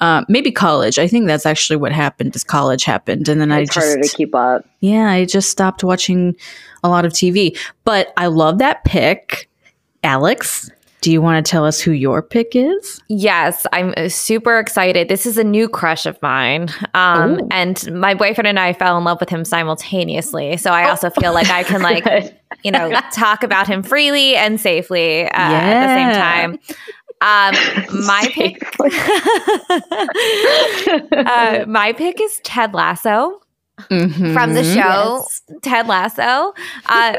Uh, 0.00 0.24
maybe 0.28 0.50
college. 0.50 0.98
I 0.98 1.06
think 1.06 1.26
that's 1.26 1.46
actually 1.46 1.76
what 1.76 1.92
happened. 1.92 2.34
Is 2.34 2.44
college 2.44 2.84
happened, 2.84 3.28
and 3.28 3.40
then 3.40 3.50
it's 3.50 3.70
I 3.70 3.74
just 3.74 3.86
harder 3.86 4.02
to 4.02 4.16
keep 4.16 4.34
up. 4.34 4.64
yeah, 4.80 5.10
I 5.10 5.24
just 5.24 5.50
stopped 5.50 5.84
watching 5.84 6.36
a 6.84 6.88
lot 6.88 7.04
of 7.04 7.12
TV. 7.12 7.56
But 7.84 8.12
I 8.16 8.26
love 8.26 8.58
that 8.58 8.84
pick, 8.84 9.48
Alex. 10.02 10.70
Do 11.02 11.10
you 11.10 11.20
want 11.20 11.44
to 11.44 11.50
tell 11.50 11.66
us 11.66 11.80
who 11.80 11.90
your 11.90 12.22
pick 12.22 12.54
is? 12.54 13.02
Yes, 13.08 13.66
I'm 13.72 13.92
uh, 13.96 14.08
super 14.08 14.60
excited. 14.60 15.08
This 15.08 15.26
is 15.26 15.36
a 15.36 15.42
new 15.42 15.68
crush 15.68 16.06
of 16.06 16.16
mine. 16.22 16.68
Um, 16.94 17.32
Ooh. 17.32 17.48
and 17.50 17.92
my 17.92 18.14
boyfriend 18.14 18.46
and 18.46 18.60
I 18.60 18.72
fell 18.72 18.96
in 18.96 19.02
love 19.02 19.18
with 19.18 19.28
him 19.28 19.44
simultaneously. 19.44 20.56
So 20.58 20.70
I 20.70 20.88
also 20.88 21.10
feel 21.10 21.34
like 21.34 21.50
I 21.50 21.64
can 21.64 21.82
like, 21.82 22.06
you 22.62 22.70
know, 22.70 22.92
talk 23.12 23.42
about 23.42 23.66
him 23.66 23.82
freely 23.82 24.36
and 24.36 24.60
safely 24.60 25.24
uh, 25.24 25.30
at 25.32 25.80
the 25.80 25.88
same 25.96 26.12
time. 26.14 26.60
Um, 27.20 27.56
my 28.06 28.28
pick, 28.32 28.62
uh, 31.26 31.64
my 31.66 31.92
pick 31.94 32.20
is 32.20 32.40
Ted 32.44 32.74
Lasso. 32.74 33.40
mm-hmm. 33.90 34.34
from 34.34 34.54
the 34.54 34.62
show 34.62 35.24
yes. 35.24 35.42
Ted 35.62 35.88
Lasso. 35.88 36.54
Uh, 36.86 37.16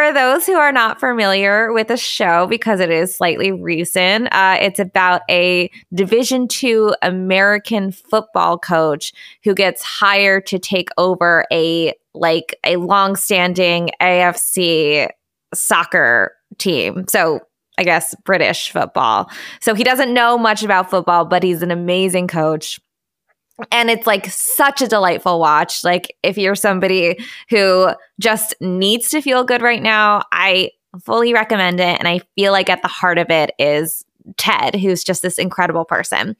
for 0.00 0.14
those 0.14 0.46
who 0.46 0.54
are 0.54 0.72
not 0.72 0.98
familiar 0.98 1.72
with 1.74 1.88
the 1.88 1.96
show, 1.96 2.46
because 2.46 2.80
it 2.80 2.90
is 2.90 3.14
slightly 3.14 3.52
recent, 3.52 4.28
uh, 4.32 4.56
it's 4.58 4.78
about 4.78 5.20
a 5.28 5.70
Division 5.92 6.48
two 6.48 6.94
American 7.02 7.92
football 7.92 8.56
coach 8.56 9.12
who 9.44 9.54
gets 9.54 9.82
hired 9.82 10.46
to 10.46 10.58
take 10.58 10.88
over 10.96 11.44
a 11.52 11.92
like 12.14 12.58
a 12.64 12.76
long-standing 12.76 13.90
AFC 14.00 15.08
soccer 15.52 16.34
team. 16.56 17.04
So 17.06 17.40
I 17.76 17.84
guess 17.84 18.14
British 18.24 18.70
football. 18.70 19.30
So 19.60 19.74
he 19.74 19.84
doesn't 19.84 20.14
know 20.14 20.38
much 20.38 20.62
about 20.62 20.88
football, 20.88 21.26
but 21.26 21.42
he's 21.42 21.62
an 21.62 21.70
amazing 21.70 22.26
coach 22.26 22.80
and 23.70 23.90
it's 23.90 24.06
like 24.06 24.26
such 24.26 24.82
a 24.82 24.88
delightful 24.88 25.40
watch. 25.40 25.84
Like 25.84 26.16
if 26.22 26.38
you're 26.38 26.54
somebody 26.54 27.18
who 27.48 27.90
just 28.18 28.54
needs 28.60 29.08
to 29.10 29.20
feel 29.20 29.44
good 29.44 29.62
right 29.62 29.82
now, 29.82 30.22
I 30.32 30.70
fully 31.02 31.32
recommend 31.32 31.80
it. 31.80 31.98
And 31.98 32.08
I 32.08 32.20
feel 32.36 32.52
like 32.52 32.68
at 32.68 32.82
the 32.82 32.88
heart 32.88 33.18
of 33.18 33.30
it 33.30 33.52
is 33.58 34.04
Ted, 34.36 34.74
who's 34.74 35.04
just 35.04 35.22
this 35.22 35.38
incredible 35.38 35.84
person. 35.84 36.36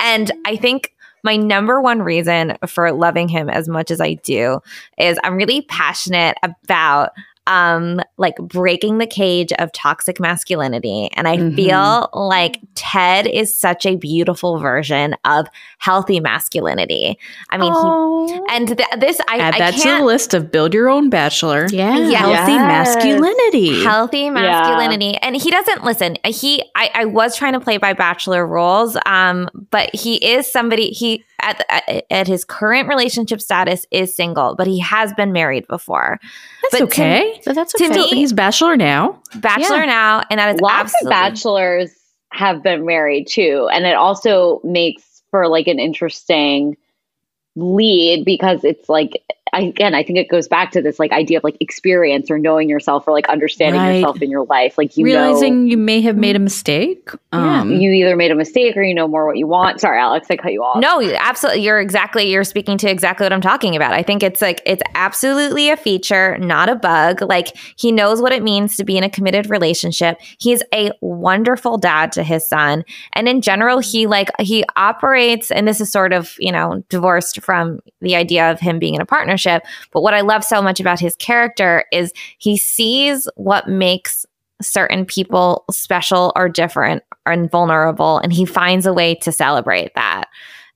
And 0.00 0.30
I 0.44 0.56
think 0.56 0.94
my 1.22 1.36
number 1.36 1.80
one 1.80 2.02
reason 2.02 2.56
for 2.66 2.92
loving 2.92 3.28
him 3.28 3.48
as 3.48 3.68
much 3.68 3.90
as 3.90 4.00
I 4.00 4.14
do 4.14 4.60
is 4.98 5.18
I'm 5.24 5.36
really 5.36 5.62
passionate 5.62 6.36
about 6.42 7.12
um 7.46 8.00
like 8.16 8.36
breaking 8.36 8.98
the 8.98 9.06
cage 9.06 9.52
of 9.54 9.70
toxic 9.72 10.18
masculinity. 10.20 11.10
And 11.14 11.28
i 11.28 11.36
mm-hmm. 11.36 11.56
feel 11.56 12.08
like 12.12 12.60
ted 12.74 13.26
is 13.26 13.56
such 13.56 13.86
a 13.86 13.96
beautiful 13.96 14.58
version 14.58 15.14
of 15.24 15.46
healthy 15.78 16.20
masculinity. 16.20 17.18
I 17.50 17.58
mean 17.58 17.72
he, 17.72 18.40
and 18.50 18.68
th- 18.68 18.88
this 18.98 19.20
i 19.28 19.38
add 19.38 19.54
I 19.54 19.58
that 19.58 19.74
to 19.74 19.88
the 19.98 20.04
list 20.04 20.34
of 20.34 20.50
build 20.50 20.74
your 20.74 20.88
own 20.88 21.10
bachelor. 21.10 21.66
Yeah, 21.70 21.98
yeah. 21.98 22.18
healthy 22.18 22.56
masculinity. 22.56 23.82
Healthy 23.82 24.30
masculinity. 24.30 25.12
Yeah. 25.12 25.18
and 25.22 25.36
he 25.36 25.50
doesn't 25.50 25.84
listen 25.84 26.16
he 26.24 26.62
I, 26.74 26.90
I 26.94 27.04
was 27.04 27.36
trying 27.36 27.52
to 27.52 27.60
play 27.60 27.76
by 27.78 27.92
bachelor 27.92 28.46
rules 28.46 28.96
um 29.06 29.48
but 29.70 29.94
he 29.94 30.16
is 30.16 30.50
somebody 30.50 30.90
he 30.90 31.24
at, 31.40 31.62
at, 31.68 32.04
at 32.10 32.26
his 32.26 32.44
current 32.44 32.88
relationship 32.88 33.40
status 33.40 33.86
is 33.90 34.16
single 34.16 34.54
but 34.54 34.66
he 34.66 34.78
has 34.80 35.12
been 35.14 35.32
married 35.32 35.66
before. 35.68 36.18
That's 36.62 36.72
but 36.72 36.82
okay. 36.82 37.33
to, 37.33 37.33
but 37.44 37.54
that's 37.54 37.74
okay. 37.74 37.88
To 37.88 37.94
me, 37.94 38.08
he's 38.10 38.32
bachelor 38.32 38.76
now. 38.76 39.20
Bachelor 39.36 39.80
yeah. 39.80 39.86
now, 39.86 40.22
and 40.30 40.38
that 40.38 40.54
is 40.54 40.60
lots 40.60 40.94
absolutely- 40.94 41.06
of 41.06 41.10
bachelors 41.10 41.90
have 42.32 42.62
been 42.62 42.84
married 42.84 43.26
too, 43.28 43.68
and 43.72 43.86
it 43.86 43.94
also 43.94 44.60
makes 44.64 45.22
for 45.30 45.48
like 45.48 45.66
an 45.66 45.78
interesting 45.78 46.76
lead 47.56 48.24
because 48.24 48.64
it's 48.64 48.88
like 48.88 49.22
again, 49.58 49.94
I 49.94 50.02
think 50.02 50.18
it 50.18 50.28
goes 50.28 50.48
back 50.48 50.72
to 50.72 50.82
this 50.82 50.98
like 50.98 51.12
idea 51.12 51.38
of 51.38 51.44
like 51.44 51.56
experience 51.60 52.30
or 52.30 52.38
knowing 52.38 52.68
yourself 52.68 53.06
or 53.06 53.12
like 53.12 53.28
understanding 53.28 53.80
right. 53.80 53.96
yourself 53.96 54.20
in 54.20 54.30
your 54.30 54.44
life. 54.44 54.76
Like 54.76 54.96
you 54.96 55.04
realizing 55.04 55.64
know, 55.64 55.70
you 55.70 55.76
may 55.76 56.00
have 56.00 56.16
made 56.16 56.36
a 56.36 56.40
mistake. 56.40 57.10
Yeah, 57.32 57.60
um, 57.60 57.70
you 57.70 57.92
either 57.92 58.16
made 58.16 58.30
a 58.30 58.34
mistake 58.34 58.76
or 58.76 58.82
you 58.82 58.94
know 58.94 59.06
more 59.06 59.26
what 59.26 59.36
you 59.36 59.46
want. 59.46 59.80
Sorry, 59.80 59.98
Alex, 59.98 60.26
I 60.30 60.36
cut 60.36 60.52
you 60.52 60.62
off. 60.62 60.80
No, 60.80 61.00
absolutely. 61.00 61.62
You're 61.62 61.80
exactly 61.80 62.30
you're 62.30 62.44
speaking 62.44 62.78
to 62.78 62.90
exactly 62.90 63.24
what 63.24 63.32
I'm 63.32 63.40
talking 63.40 63.76
about. 63.76 63.92
I 63.92 64.02
think 64.02 64.22
it's 64.22 64.42
like 64.42 64.60
it's 64.66 64.82
absolutely 64.94 65.70
a 65.70 65.76
feature, 65.76 66.36
not 66.38 66.68
a 66.68 66.74
bug. 66.74 67.22
Like 67.22 67.56
he 67.76 67.92
knows 67.92 68.20
what 68.20 68.32
it 68.32 68.42
means 68.42 68.76
to 68.76 68.84
be 68.84 68.96
in 68.96 69.04
a 69.04 69.10
committed 69.10 69.48
relationship. 69.50 70.20
He's 70.38 70.62
a 70.72 70.90
wonderful 71.00 71.78
dad 71.78 72.12
to 72.12 72.22
his 72.22 72.48
son, 72.48 72.84
and 73.12 73.28
in 73.28 73.40
general, 73.40 73.78
he 73.78 74.06
like 74.06 74.30
he 74.40 74.64
operates. 74.76 75.50
And 75.50 75.68
this 75.68 75.80
is 75.80 75.92
sort 75.92 76.12
of 76.12 76.34
you 76.38 76.50
know 76.50 76.82
divorced 76.88 77.40
from 77.40 77.80
the 78.00 78.16
idea 78.16 78.50
of 78.50 78.58
him 78.58 78.78
being 78.78 78.94
in 78.94 79.00
a 79.00 79.06
partnership 79.06 79.43
relationship. 79.44 79.66
But 79.92 80.02
what 80.02 80.14
I 80.14 80.20
love 80.20 80.44
so 80.44 80.62
much 80.62 80.80
about 80.80 81.00
his 81.00 81.16
character 81.16 81.84
is 81.92 82.12
he 82.38 82.56
sees 82.56 83.28
what 83.36 83.68
makes 83.68 84.26
certain 84.62 85.04
people 85.04 85.64
special 85.70 86.32
or 86.36 86.48
different 86.48 87.02
and 87.26 87.50
vulnerable, 87.50 88.18
and 88.18 88.32
he 88.32 88.44
finds 88.44 88.86
a 88.86 88.92
way 88.92 89.14
to 89.16 89.32
celebrate 89.32 89.94
that. 89.94 90.24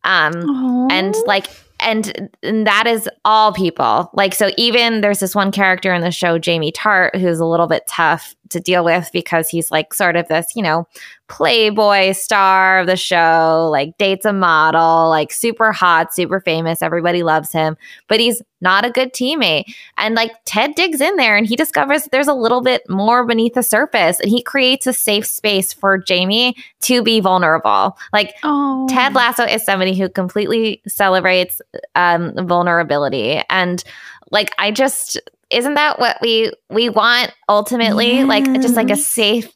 Um, 0.05 0.89
and 0.91 1.15
like, 1.27 1.47
and, 1.81 2.31
and 2.43 2.67
that 2.67 2.87
is 2.87 3.09
all 3.25 3.53
people. 3.53 4.11
Like, 4.15 4.35
so 4.35 4.51
even 4.57 5.01
there's 5.01 5.21
this 5.21 5.35
one 5.35 5.53
character 5.53 5.93
in 5.95 6.01
the 6.01 6.11
show, 6.11 6.39
Jamie 6.39 6.73
Tartt, 6.73 7.15
who's 7.17 7.39
a 7.39 7.47
little 7.47 7.67
bit 7.67 7.87
tough 7.87 8.35
to 8.49 8.59
deal 8.59 8.85
with 8.85 9.11
because 9.13 9.49
he's 9.49 9.71
like 9.71 9.95
sort 9.95 10.17
of 10.17 10.27
this, 10.29 10.47
you 10.57 10.63
know, 10.63 10.89
playboy 11.29 12.13
star 12.13 12.81
of 12.81 12.87
the 12.87 12.97
show, 12.97 13.69
like 13.71 13.97
dates 13.99 14.25
a 14.25 14.33
model, 14.33 15.09
like 15.11 15.31
super 15.31 15.73
hot, 15.73 16.15
super 16.15 16.41
famous. 16.41 16.83
Everybody 16.83 17.23
loves 17.23 17.53
him, 17.53 17.77
but 18.09 18.19
he's 18.19 18.43
not 18.61 18.85
a 18.85 18.91
good 18.91 19.13
teammate. 19.13 19.65
And 19.99 20.15
like 20.15 20.33
Ted 20.45 20.75
digs 20.75 21.01
in 21.01 21.17
there 21.17 21.37
and 21.37 21.47
he 21.47 21.55
discovers 21.55 22.05
there's 22.11 22.29
a 22.29 22.35
little 22.35 22.63
bit 22.63 22.83
more 22.89 23.25
beneath 23.25 23.55
the 23.55 23.63
surface 23.63 24.19
and 24.21 24.31
he 24.31 24.43
creates 24.43 24.87
a 24.87 24.93
safe 24.93 25.27
space 25.27 25.73
for 25.73 25.99
Jamie 25.99 26.57
to 26.83 27.03
be 27.03 27.21
vulnerable. 27.21 27.97
Like 28.13 28.35
oh. 28.43 28.87
Ted 28.91 29.15
Lasso 29.15 29.45
is 29.45 29.65
somebody 29.65 29.97
who 29.97 30.09
completely 30.09 30.83
celebrates 30.89 31.61
um, 31.95 32.35
vulnerability. 32.47 33.43
And 33.51 33.85
like, 34.31 34.51
I 34.59 34.71
just, 34.71 35.21
isn't 35.51 35.75
that 35.75 35.99
what 35.99 36.19
we 36.21 36.53
we 36.69 36.91
want 36.91 37.33
ultimately 37.49 38.17
yes. 38.17 38.29
like 38.29 38.45
just 38.61 38.75
like 38.75 38.91
a 38.91 38.97
safe 38.97 39.51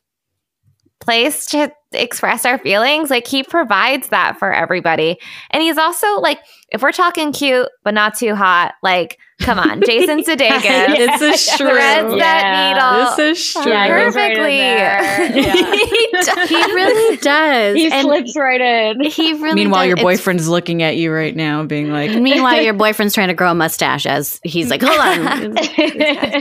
place 1.03 1.47
to 1.47 1.73
express 1.93 2.47
our 2.47 2.59
feelings 2.59 3.11
like 3.11 3.27
he 3.27 3.43
provides 3.43 4.09
that 4.09 4.39
for 4.39 4.53
everybody. 4.53 5.19
And 5.51 5.63
he's 5.63 5.79
also 5.79 6.21
like 6.21 6.41
if 6.71 6.81
we're 6.81 6.93
talking 6.93 7.33
cute 7.33 7.69
but 7.85 7.93
not 7.93 8.17
too 8.17 8.35
hot 8.35 8.75
like 8.83 9.19
Come 9.43 9.59
on, 9.59 9.83
Jason 9.85 10.21
Sudeikis. 10.25 10.63
it's 10.65 11.23
a 11.23 11.37
shrew. 11.37 11.71
Threads 11.71 12.15
yeah. 12.15 12.19
that 12.19 12.75
needle. 12.75 13.17
This 13.17 13.39
is 13.39 13.45
shrew. 13.45 13.71
Yeah, 13.71 13.89
perfectly. 13.89 14.61
Right 14.61 15.35
yeah. 15.35 15.73
he, 16.47 16.55
he, 16.55 16.75
really 16.75 17.17
does. 17.17 17.77
He 17.77 17.91
and 17.91 18.03
slips 18.03 18.37
right 18.37 18.61
in. 18.61 19.01
He 19.05 19.33
really. 19.35 19.55
Meanwhile, 19.55 19.83
does. 19.83 19.89
your 19.89 19.97
boyfriend's 19.97 20.45
it's, 20.45 20.51
looking 20.51 20.83
at 20.83 20.97
you 20.97 21.13
right 21.13 21.35
now, 21.35 21.65
being 21.65 21.91
like. 21.91 22.13
Meanwhile, 22.13 22.63
your 22.63 22.75
boyfriend's 22.75 23.15
trying 23.15 23.29
to 23.29 23.35
grow 23.35 23.51
a 23.51 23.55
mustache 23.55 24.07
as 24.07 24.41
he's 24.45 24.71
like, 24.71 24.83
"Hold 24.83 24.99
on, 24.99 25.57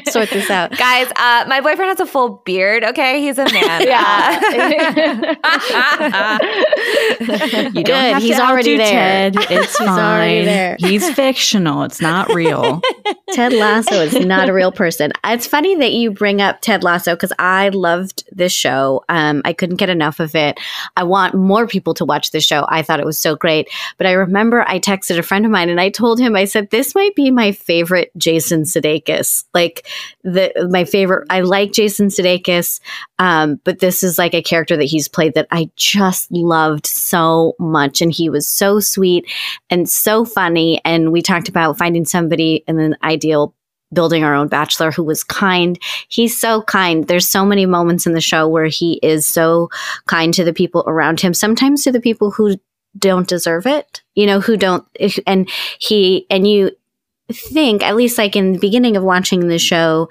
sort 0.06 0.30
this 0.30 0.49
out, 0.49 0.78
guys." 0.78 1.08
Uh, 1.16 1.45
my 1.47 1.62
boyfriend 1.62 1.89
has 1.89 1.99
a 1.99 2.06
full 2.06 2.41
beard. 2.45 2.84
Okay, 2.84 3.22
he's 3.22 3.38
a 3.39 3.45
man. 3.45 3.88
yeah. 3.88 4.39
you 7.74 7.84
Good. 7.84 8.18
he's 8.22 8.39
already 8.39 8.78
there. 8.78 9.32
Ted. 9.32 9.36
It's 9.49 9.78
he's 9.78 9.88
fine. 9.88 10.76
He's 10.80 11.10
fictional. 11.14 11.84
It's 11.84 12.02
not 12.02 12.34
real. 12.34 12.82
Ted 13.33 13.53
Lasso 13.53 13.95
is 13.95 14.13
not 14.25 14.49
a 14.49 14.53
real 14.53 14.71
person. 14.71 15.11
It's 15.25 15.47
funny 15.47 15.75
that 15.75 15.93
you 15.93 16.11
bring 16.11 16.41
up 16.41 16.61
Ted 16.61 16.83
Lasso 16.83 17.15
because 17.15 17.33
I 17.39 17.69
loved 17.69 18.23
this 18.31 18.51
show. 18.51 19.03
Um, 19.09 19.41
I 19.45 19.53
couldn't 19.53 19.77
get 19.77 19.89
enough 19.89 20.19
of 20.19 20.35
it. 20.35 20.59
I 20.95 21.03
want 21.03 21.35
more 21.35 21.67
people 21.67 21.93
to 21.95 22.05
watch 22.05 22.31
this 22.31 22.43
show. 22.43 22.65
I 22.69 22.81
thought 22.81 22.99
it 22.99 23.05
was 23.05 23.19
so 23.19 23.35
great. 23.35 23.69
But 23.97 24.07
I 24.07 24.11
remember 24.11 24.61
I 24.67 24.79
texted 24.79 25.17
a 25.17 25.23
friend 25.23 25.45
of 25.45 25.51
mine 25.51 25.69
and 25.69 25.79
I 25.79 25.89
told 25.89 26.19
him, 26.19 26.35
I 26.35 26.45
said, 26.45 26.69
this 26.69 26.95
might 26.95 27.15
be 27.15 27.31
my 27.31 27.51
favorite 27.51 28.11
Jason 28.17 28.63
Sudeikis. 28.63 29.45
Like 29.53 29.87
the 30.23 30.51
my 30.69 30.85
favorite. 30.85 31.27
I 31.29 31.41
like 31.41 31.71
Jason 31.71 32.07
Sudeikis, 32.07 32.79
um, 33.22 33.61
but 33.63 33.78
this 33.78 34.01
is 34.01 34.17
like 34.17 34.34
a 34.34 34.41
character 34.41 34.76
that 34.76 34.86
he's 34.86 35.07
played 35.07 35.36
that 35.36 35.45
I 35.51 35.69
just 35.76 36.32
loved 36.32 36.88
so 36.88 37.53
much, 37.59 38.01
and 38.01 38.11
he 38.11 38.32
was 38.32 38.47
so 38.47 38.80
sweet 38.80 39.28
and 39.69 39.88
so 39.88 40.26
funny. 40.26 40.82
And 40.84 41.11
we 41.11 41.22
talked 41.22 41.47
about 41.47 41.78
finding 41.78 42.03
somebody 42.03 42.63
in 42.67 42.80
an 42.80 42.95
ideal 43.03 43.53
building 43.93 44.24
our 44.24 44.34
own 44.34 44.47
bachelor 44.47 44.89
who 44.89 45.03
was 45.03 45.24
kind. 45.24 45.78
He's 46.07 46.36
so 46.36 46.63
kind. 46.63 47.07
There's 47.07 47.28
so 47.28 47.45
many 47.45 47.67
moments 47.67 48.07
in 48.07 48.13
the 48.13 48.22
show 48.22 48.47
where 48.47 48.65
he 48.65 48.99
is 49.03 49.28
so 49.28 49.69
kind 50.07 50.34
to 50.34 50.43
the 50.43 50.53
people 50.53 50.84
around 50.88 51.22
him, 51.22 51.36
sometimes 51.36 51.84
to 51.84 51.91
the 51.91 52.01
people 52.01 52.32
who 52.32 52.55
don't 52.97 53.28
deserve 53.28 53.67
it, 53.67 54.01
you 54.15 54.26
know, 54.26 54.39
who 54.39 54.57
don't, 54.57 54.84
and 55.28 55.47
he, 55.78 56.26
and 56.32 56.47
you 56.47 56.72
think, 57.32 57.84
at 57.84 57.95
least 57.95 58.17
like 58.17 58.36
in 58.36 58.53
the 58.53 58.59
beginning 58.59 58.97
of 58.97 59.03
watching 59.03 59.47
the 59.47 59.59
show, 59.59 60.09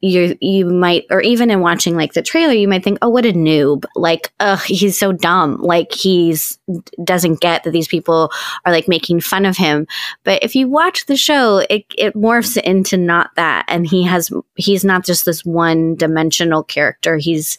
you 0.00 0.36
you 0.40 0.66
might 0.66 1.04
or 1.10 1.20
even 1.20 1.50
in 1.50 1.60
watching 1.60 1.96
like 1.96 2.12
the 2.12 2.22
trailer 2.22 2.52
you 2.52 2.68
might 2.68 2.84
think 2.84 2.98
oh 3.02 3.08
what 3.08 3.26
a 3.26 3.32
noob. 3.32 3.84
Like 3.96 4.32
ugh 4.38 4.60
he's 4.60 4.98
so 4.98 5.12
dumb. 5.12 5.56
Like 5.56 5.92
he's 5.92 6.58
doesn't 7.02 7.40
get 7.40 7.64
that 7.64 7.72
these 7.72 7.88
people 7.88 8.30
are 8.64 8.72
like 8.72 8.86
making 8.86 9.20
fun 9.20 9.44
of 9.44 9.56
him. 9.56 9.86
But 10.22 10.42
if 10.42 10.54
you 10.54 10.68
watch 10.68 11.06
the 11.06 11.16
show 11.16 11.64
it 11.68 11.84
it 11.96 12.14
morphs 12.14 12.56
into 12.56 12.96
not 12.96 13.30
that. 13.36 13.64
And 13.68 13.86
he 13.86 14.04
has 14.04 14.30
he's 14.54 14.84
not 14.84 15.04
just 15.04 15.24
this 15.24 15.44
one 15.44 15.96
dimensional 15.96 16.62
character. 16.62 17.16
He's 17.16 17.58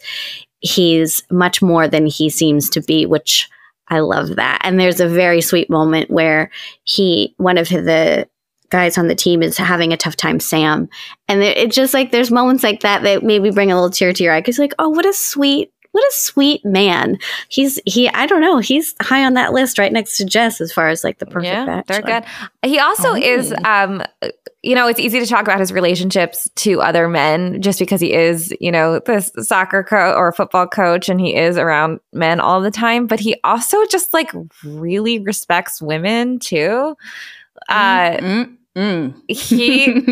he's 0.60 1.22
much 1.30 1.60
more 1.60 1.88
than 1.88 2.06
he 2.06 2.30
seems 2.30 2.70
to 2.70 2.80
be 2.80 3.04
which 3.04 3.48
I 3.90 4.00
love 4.00 4.36
that. 4.36 4.60
And 4.62 4.78
there's 4.78 5.00
a 5.00 5.08
very 5.08 5.40
sweet 5.40 5.68
moment 5.68 6.10
where 6.10 6.50
he, 6.84 7.34
one 7.38 7.58
of 7.58 7.68
the 7.68 8.28
guys 8.70 8.96
on 8.96 9.08
the 9.08 9.14
team 9.14 9.42
is 9.42 9.56
having 9.56 9.92
a 9.92 9.96
tough 9.96 10.16
time, 10.16 10.40
Sam. 10.40 10.88
And 11.28 11.42
it's 11.42 11.76
just 11.76 11.94
like 11.94 12.10
there's 12.10 12.30
moments 12.30 12.62
like 12.62 12.80
that 12.80 13.02
that 13.02 13.22
maybe 13.22 13.50
bring 13.50 13.70
a 13.70 13.74
little 13.74 13.90
tear 13.90 14.12
to 14.12 14.24
your 14.24 14.32
eye 14.32 14.40
because 14.40 14.58
like, 14.58 14.74
oh, 14.78 14.88
what 14.88 15.06
a 15.06 15.12
sweet 15.12 15.72
what 15.92 16.04
a 16.04 16.12
sweet 16.12 16.64
man. 16.64 17.18
He's 17.48 17.80
he 17.84 18.08
I 18.10 18.26
don't 18.26 18.40
know, 18.40 18.58
he's 18.58 18.94
high 19.00 19.24
on 19.24 19.34
that 19.34 19.52
list 19.52 19.78
right 19.78 19.92
next 19.92 20.16
to 20.18 20.24
Jess 20.24 20.60
as 20.60 20.72
far 20.72 20.88
as 20.88 21.02
like 21.02 21.18
the 21.18 21.26
perfect 21.26 21.52
yeah, 21.52 21.64
bachelor. 21.66 22.02
They're 22.02 22.20
good. 22.20 22.70
He 22.70 22.78
also 22.78 23.12
oh. 23.12 23.16
is 23.16 23.52
um 23.64 24.02
you 24.62 24.74
know, 24.74 24.86
it's 24.86 25.00
easy 25.00 25.18
to 25.18 25.26
talk 25.26 25.42
about 25.42 25.58
his 25.58 25.72
relationships 25.72 26.48
to 26.54 26.82
other 26.82 27.08
men 27.08 27.62
just 27.62 27.78
because 27.78 28.00
he 28.00 28.12
is, 28.12 28.54
you 28.60 28.70
know, 28.70 29.00
this 29.00 29.32
soccer 29.38 29.82
coach 29.82 30.14
or 30.14 30.32
football 30.32 30.66
coach 30.66 31.08
and 31.08 31.18
he 31.18 31.34
is 31.34 31.56
around 31.56 31.98
men 32.12 32.40
all 32.40 32.60
the 32.60 32.70
time, 32.70 33.06
but 33.06 33.18
he 33.18 33.34
also 33.42 33.84
just 33.86 34.12
like 34.12 34.30
really 34.62 35.18
respects 35.18 35.80
women 35.80 36.38
too. 36.38 36.94
Uh 37.68 38.10
mm, 38.12 38.56
mm, 38.76 39.14
he 39.28 40.02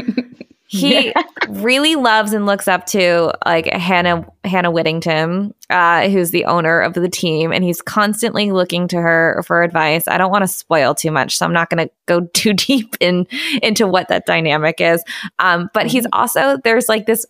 he 0.69 1.07
yeah. 1.15 1.23
really 1.49 1.97
loves 1.97 2.33
and 2.33 2.45
looks 2.45 2.69
up 2.69 2.85
to 2.87 3.33
like 3.47 3.67
Hannah 3.67 4.27
Hannah 4.45 4.71
Waddingham, 4.71 5.53
uh, 5.71 6.09
who's 6.09 6.31
the 6.31 6.45
owner 6.45 6.81
of 6.81 6.93
the 6.93 7.09
team, 7.09 7.53
and 7.53 7.65
he's 7.65 7.81
constantly 7.81 8.53
looking 8.53 8.87
to 8.89 9.01
her 9.01 9.43
for 9.47 9.63
advice. 9.63 10.07
I 10.07 10.19
don't 10.19 10.31
want 10.31 10.43
to 10.43 10.49
spoil 10.49 10.95
too 10.95 11.11
much, 11.11 11.39
so 11.39 11.47
I'm 11.47 11.55
not 11.55 11.71
going 11.71 11.89
to 11.89 11.95
go 12.07 12.21
too 12.35 12.53
deep 12.53 12.97
in 13.01 13.27
into 13.63 13.87
what 13.87 14.09
that 14.09 14.27
dynamic 14.27 14.81
is. 14.81 15.03
Um, 15.39 15.71
but 15.73 15.87
mm-hmm. 15.87 15.89
he's 15.89 16.07
also 16.13 16.59
there's 16.63 16.89
like 16.89 17.07
this 17.07 17.25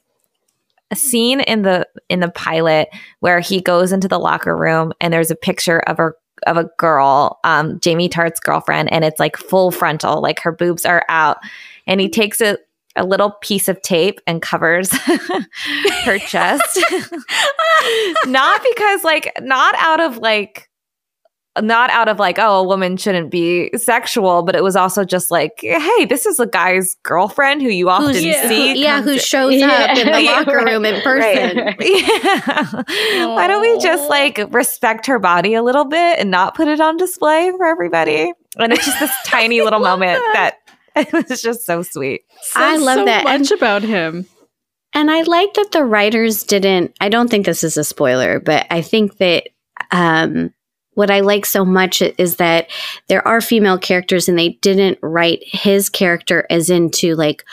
a 0.90 0.96
scene 0.96 1.40
in 1.40 1.62
the 1.62 1.86
in 2.08 2.20
the 2.20 2.30
pilot 2.30 2.88
where 3.20 3.40
he 3.40 3.60
goes 3.60 3.92
into 3.92 4.08
the 4.08 4.18
locker 4.18 4.56
room 4.56 4.92
and 5.00 5.12
there's 5.12 5.30
a 5.30 5.36
picture 5.36 5.80
of 5.80 5.98
a 5.98 6.12
of 6.46 6.56
a 6.56 6.70
girl, 6.78 7.38
um, 7.44 7.78
Jamie 7.80 8.08
Tartt's 8.08 8.40
girlfriend, 8.40 8.92
and 8.92 9.04
it's 9.04 9.20
like 9.20 9.36
full 9.36 9.70
frontal, 9.70 10.20
like 10.20 10.40
her 10.40 10.52
boobs 10.52 10.84
are 10.84 11.04
out, 11.08 11.38
and 11.86 12.00
he 12.00 12.08
takes 12.08 12.40
it 12.40 12.66
a 12.96 13.04
little 13.04 13.30
piece 13.40 13.68
of 13.68 13.80
tape 13.82 14.20
and 14.26 14.42
covers 14.42 14.92
her 16.04 16.18
chest. 16.18 16.80
not 18.26 18.60
because 18.72 19.04
like 19.04 19.32
not 19.40 19.74
out 19.78 20.00
of 20.00 20.18
like 20.18 20.67
not 21.62 21.90
out 21.90 22.08
of 22.08 22.18
like, 22.18 22.38
oh, 22.38 22.60
a 22.60 22.62
woman 22.64 22.96
shouldn't 22.96 23.30
be 23.30 23.70
sexual, 23.76 24.42
but 24.42 24.54
it 24.54 24.62
was 24.62 24.76
also 24.76 25.04
just 25.04 25.30
like, 25.30 25.52
hey, 25.60 26.04
this 26.04 26.26
is 26.26 26.38
a 26.38 26.46
guy's 26.46 26.96
girlfriend 27.02 27.62
who 27.62 27.68
you 27.68 27.88
often 27.88 28.22
yeah, 28.22 28.48
see. 28.48 28.74
Who, 28.74 28.80
yeah, 28.80 29.02
who 29.02 29.18
shows 29.18 29.54
yeah. 29.54 29.68
up 29.68 29.98
in 29.98 30.06
the 30.06 30.22
locker 30.22 30.56
right, 30.56 30.72
room 30.72 30.84
in 30.84 31.00
person. 31.02 31.56
Right. 31.56 31.76
Yeah. 32.88 33.26
Why 33.26 33.46
don't 33.46 33.60
we 33.60 33.78
just 33.78 34.08
like 34.08 34.40
respect 34.50 35.06
her 35.06 35.18
body 35.18 35.54
a 35.54 35.62
little 35.62 35.84
bit 35.84 36.18
and 36.18 36.30
not 36.30 36.54
put 36.54 36.68
it 36.68 36.80
on 36.80 36.96
display 36.96 37.50
for 37.56 37.66
everybody? 37.66 38.32
And 38.56 38.72
it's 38.72 38.84
just 38.84 39.00
this 39.00 39.12
tiny 39.24 39.60
little 39.62 39.80
moment 39.80 40.22
that 40.34 40.56
it 40.96 41.12
was 41.12 41.42
just 41.42 41.64
so 41.64 41.82
sweet. 41.82 42.22
I 42.54 42.76
love 42.76 42.98
so 42.98 43.04
that. 43.06 43.24
much 43.24 43.50
and, 43.50 43.52
about 43.52 43.82
him. 43.82 44.26
And 44.94 45.10
I 45.10 45.22
like 45.22 45.54
that 45.54 45.72
the 45.72 45.84
writers 45.84 46.44
didn't, 46.44 46.96
I 47.00 47.08
don't 47.08 47.28
think 47.28 47.46
this 47.46 47.62
is 47.62 47.76
a 47.76 47.84
spoiler, 47.84 48.40
but 48.40 48.66
I 48.70 48.82
think 48.82 49.18
that 49.18 49.48
um, 49.90 50.52
what 50.98 51.12
I 51.12 51.20
like 51.20 51.46
so 51.46 51.64
much 51.64 52.02
is 52.02 52.38
that 52.38 52.68
there 53.06 53.26
are 53.26 53.40
female 53.40 53.78
characters 53.78 54.28
and 54.28 54.36
they 54.36 54.58
didn't 54.62 54.98
write 55.00 55.44
his 55.46 55.88
character 55.88 56.44
as 56.50 56.70
into 56.70 57.14
like 57.14 57.44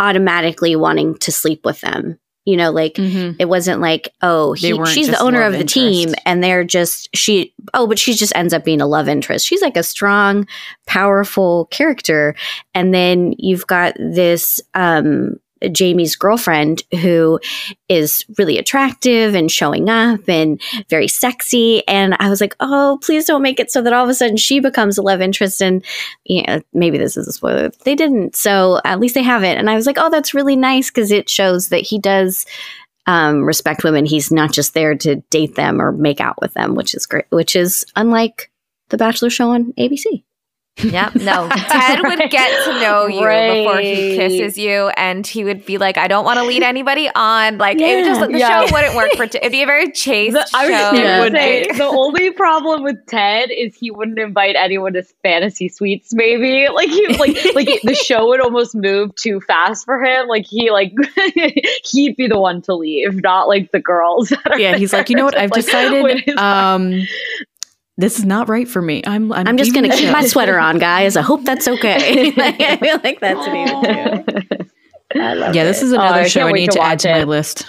automatically 0.00 0.74
wanting 0.74 1.16
to 1.18 1.30
sleep 1.30 1.64
with 1.64 1.80
them. 1.80 2.18
You 2.44 2.56
know, 2.56 2.72
like 2.72 2.94
mm-hmm. 2.94 3.36
it 3.38 3.48
wasn't 3.48 3.80
like, 3.80 4.12
oh, 4.20 4.52
he, 4.54 4.76
she's 4.86 5.06
the 5.06 5.20
owner 5.20 5.42
of 5.42 5.52
the 5.52 5.60
interest. 5.60 5.74
team 5.74 6.14
and 6.26 6.42
they're 6.42 6.64
just, 6.64 7.08
she, 7.14 7.54
oh, 7.72 7.86
but 7.86 8.00
she 8.00 8.14
just 8.14 8.34
ends 8.34 8.52
up 8.52 8.64
being 8.64 8.80
a 8.80 8.86
love 8.86 9.08
interest. 9.08 9.46
She's 9.46 9.62
like 9.62 9.76
a 9.76 9.84
strong, 9.84 10.48
powerful 10.88 11.66
character. 11.66 12.34
And 12.74 12.92
then 12.92 13.32
you've 13.38 13.68
got 13.68 13.94
this, 13.96 14.60
um, 14.74 15.38
Jamie's 15.72 16.16
girlfriend, 16.16 16.82
who 17.00 17.40
is 17.88 18.24
really 18.38 18.58
attractive 18.58 19.34
and 19.34 19.50
showing 19.50 19.88
up 19.88 20.28
and 20.28 20.60
very 20.88 21.08
sexy. 21.08 21.86
And 21.88 22.16
I 22.18 22.28
was 22.28 22.40
like, 22.40 22.54
oh, 22.60 22.98
please 23.02 23.24
don't 23.24 23.42
make 23.42 23.60
it 23.60 23.70
so 23.70 23.82
that 23.82 23.92
all 23.92 24.04
of 24.04 24.10
a 24.10 24.14
sudden 24.14 24.36
she 24.36 24.60
becomes 24.60 24.98
a 24.98 25.02
love 25.02 25.20
interest. 25.20 25.60
And 25.60 25.84
yeah, 26.24 26.60
maybe 26.72 26.98
this 26.98 27.16
is 27.16 27.28
a 27.28 27.32
spoiler. 27.32 27.70
They 27.84 27.94
didn't. 27.94 28.36
So 28.36 28.80
at 28.84 29.00
least 29.00 29.14
they 29.14 29.22
haven't. 29.22 29.58
And 29.58 29.70
I 29.70 29.74
was 29.74 29.86
like, 29.86 29.98
oh, 29.98 30.10
that's 30.10 30.34
really 30.34 30.56
nice 30.56 30.90
because 30.90 31.10
it 31.10 31.28
shows 31.28 31.68
that 31.68 31.80
he 31.80 31.98
does 31.98 32.46
um, 33.06 33.42
respect 33.44 33.84
women. 33.84 34.04
He's 34.04 34.30
not 34.30 34.52
just 34.52 34.74
there 34.74 34.94
to 34.96 35.16
date 35.30 35.54
them 35.54 35.80
or 35.80 35.92
make 35.92 36.20
out 36.20 36.40
with 36.40 36.52
them, 36.54 36.74
which 36.74 36.94
is 36.94 37.06
great, 37.06 37.24
which 37.30 37.56
is 37.56 37.86
unlike 37.96 38.50
the 38.90 38.98
Bachelor 38.98 39.30
show 39.30 39.50
on 39.50 39.72
ABC. 39.78 40.22
Yep. 40.82 41.16
No, 41.16 41.48
Ted 41.68 42.00
would 42.02 42.30
get 42.30 42.64
to 42.64 42.80
know 42.80 43.06
you 43.06 43.24
right. 43.24 43.64
before 43.64 43.80
he 43.80 44.16
kisses 44.16 44.56
you, 44.56 44.88
and 44.96 45.26
he 45.26 45.44
would 45.44 45.64
be 45.64 45.78
like, 45.78 45.98
"I 45.98 46.08
don't 46.08 46.24
want 46.24 46.38
to 46.38 46.44
lead 46.44 46.62
anybody 46.62 47.10
on." 47.14 47.58
Like, 47.58 47.80
yeah. 47.80 47.86
it 47.86 48.04
just 48.04 48.20
the 48.20 48.38
yeah. 48.38 48.64
show 48.64 48.72
wouldn't 48.72 48.94
work 48.94 49.12
for. 49.16 49.26
T- 49.26 49.38
it'd 49.38 49.52
be 49.52 49.62
a 49.62 49.66
very 49.66 49.90
chaste 49.90 50.34
the, 50.34 50.46
I 50.54 50.68
show. 50.68 51.22
would 51.22 51.32
say 51.32 51.66
the 51.72 51.84
only 51.84 52.30
problem 52.32 52.82
with 52.82 52.96
Ted 53.06 53.50
is 53.50 53.76
he 53.76 53.90
wouldn't 53.90 54.18
invite 54.18 54.56
anyone 54.56 54.92
to 54.92 55.02
fantasy 55.22 55.68
suites. 55.68 56.14
Maybe 56.14 56.68
like 56.72 56.88
he 56.88 57.06
like 57.08 57.54
like 57.54 57.80
the 57.82 57.94
show 57.94 58.28
would 58.28 58.40
almost 58.40 58.74
move 58.74 59.14
too 59.16 59.40
fast 59.40 59.84
for 59.84 60.02
him. 60.02 60.28
Like 60.28 60.46
he 60.46 60.70
like 60.70 60.92
he'd 61.84 62.16
be 62.16 62.28
the 62.28 62.38
one 62.38 62.62
to 62.62 62.74
leave, 62.74 63.22
not 63.22 63.48
like 63.48 63.72
the 63.72 63.80
girls. 63.80 64.32
yeah, 64.56 64.76
he's 64.76 64.92
like, 64.92 65.10
you 65.10 65.16
know 65.16 65.24
what? 65.24 65.36
I've 65.36 65.50
like, 65.50 65.64
decided. 65.64 66.28
Um, 66.38 67.02
this 67.98 68.18
is 68.18 68.24
not 68.24 68.48
right 68.48 68.66
for 68.66 68.80
me. 68.80 69.02
I'm 69.06 69.30
I'm, 69.32 69.48
I'm 69.48 69.56
just 69.58 69.74
going 69.74 69.90
to 69.90 69.94
keep 69.94 70.10
my 70.10 70.24
sweater 70.24 70.58
on, 70.58 70.78
guys. 70.78 71.16
I 71.16 71.22
hope 71.22 71.44
that's 71.44 71.68
okay. 71.68 72.32
I 72.38 72.76
feel 72.76 73.00
like 73.02 73.20
that's 73.20 73.46
an 73.46 73.56
even 73.56 74.70
I 75.14 75.34
love 75.34 75.54
yeah, 75.54 75.62
it. 75.62 75.64
this 75.64 75.82
is 75.82 75.92
another 75.92 76.20
oh, 76.20 76.28
show 76.28 76.46
I 76.46 76.52
need 76.52 76.70
to, 76.70 76.78
to 76.78 76.82
add 76.82 77.00
to 77.00 77.10
my 77.10 77.24
list. 77.24 77.66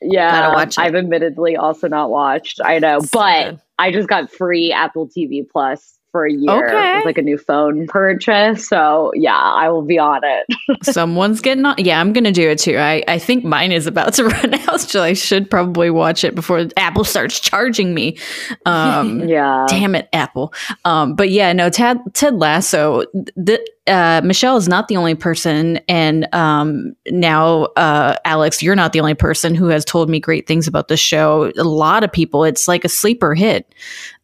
Yeah, 0.00 0.66
I've 0.78 0.94
admittedly 0.94 1.56
also 1.56 1.88
not 1.88 2.10
watched. 2.10 2.60
I 2.64 2.78
know, 2.78 3.00
but 3.12 3.50
good. 3.50 3.60
I 3.78 3.90
just 3.90 4.08
got 4.08 4.30
free 4.30 4.72
Apple 4.72 5.08
TV 5.08 5.48
Plus 5.48 5.95
for 6.16 6.24
a 6.24 6.32
year 6.32 6.66
okay. 6.66 6.96
with 6.96 7.04
like 7.04 7.18
a 7.18 7.22
new 7.22 7.36
phone 7.36 7.86
purchase. 7.88 8.66
So 8.66 9.12
yeah, 9.14 9.36
I 9.36 9.68
will 9.68 9.82
be 9.82 9.98
on 9.98 10.22
it. 10.24 10.46
Someone's 10.82 11.42
getting 11.42 11.66
on. 11.66 11.74
Yeah, 11.76 12.00
I'm 12.00 12.14
gonna 12.14 12.32
do 12.32 12.48
it 12.48 12.58
too. 12.58 12.78
I, 12.78 13.04
I 13.06 13.18
think 13.18 13.44
mine 13.44 13.70
is 13.70 13.86
about 13.86 14.14
to 14.14 14.24
run 14.28 14.54
out, 14.54 14.80
so 14.80 15.02
I 15.02 15.12
should 15.12 15.50
probably 15.50 15.90
watch 15.90 16.24
it 16.24 16.34
before 16.34 16.66
Apple 16.78 17.04
starts 17.04 17.38
charging 17.38 17.92
me. 17.92 18.16
Um, 18.64 19.20
yeah, 19.28 19.66
damn 19.68 19.94
it, 19.94 20.08
Apple. 20.14 20.54
Um, 20.86 21.14
but 21.14 21.28
yeah, 21.28 21.52
no, 21.52 21.68
Ted 21.68 21.98
Ted 22.14 22.36
Lasso. 22.36 23.02
The, 23.36 23.62
uh, 23.86 24.20
Michelle 24.24 24.56
is 24.56 24.68
not 24.68 24.88
the 24.88 24.96
only 24.96 25.14
person, 25.14 25.78
and 25.88 26.32
um, 26.34 26.94
now 27.08 27.64
uh, 27.76 28.16
Alex, 28.24 28.62
you're 28.62 28.74
not 28.74 28.92
the 28.92 29.00
only 29.00 29.14
person 29.14 29.54
who 29.54 29.66
has 29.66 29.84
told 29.84 30.08
me 30.08 30.18
great 30.18 30.46
things 30.46 30.66
about 30.66 30.88
the 30.88 30.96
show. 30.96 31.52
A 31.56 31.64
lot 31.64 32.02
of 32.02 32.12
people, 32.12 32.44
it's 32.44 32.68
like 32.68 32.84
a 32.84 32.88
sleeper 32.88 33.34
hit. 33.34 33.74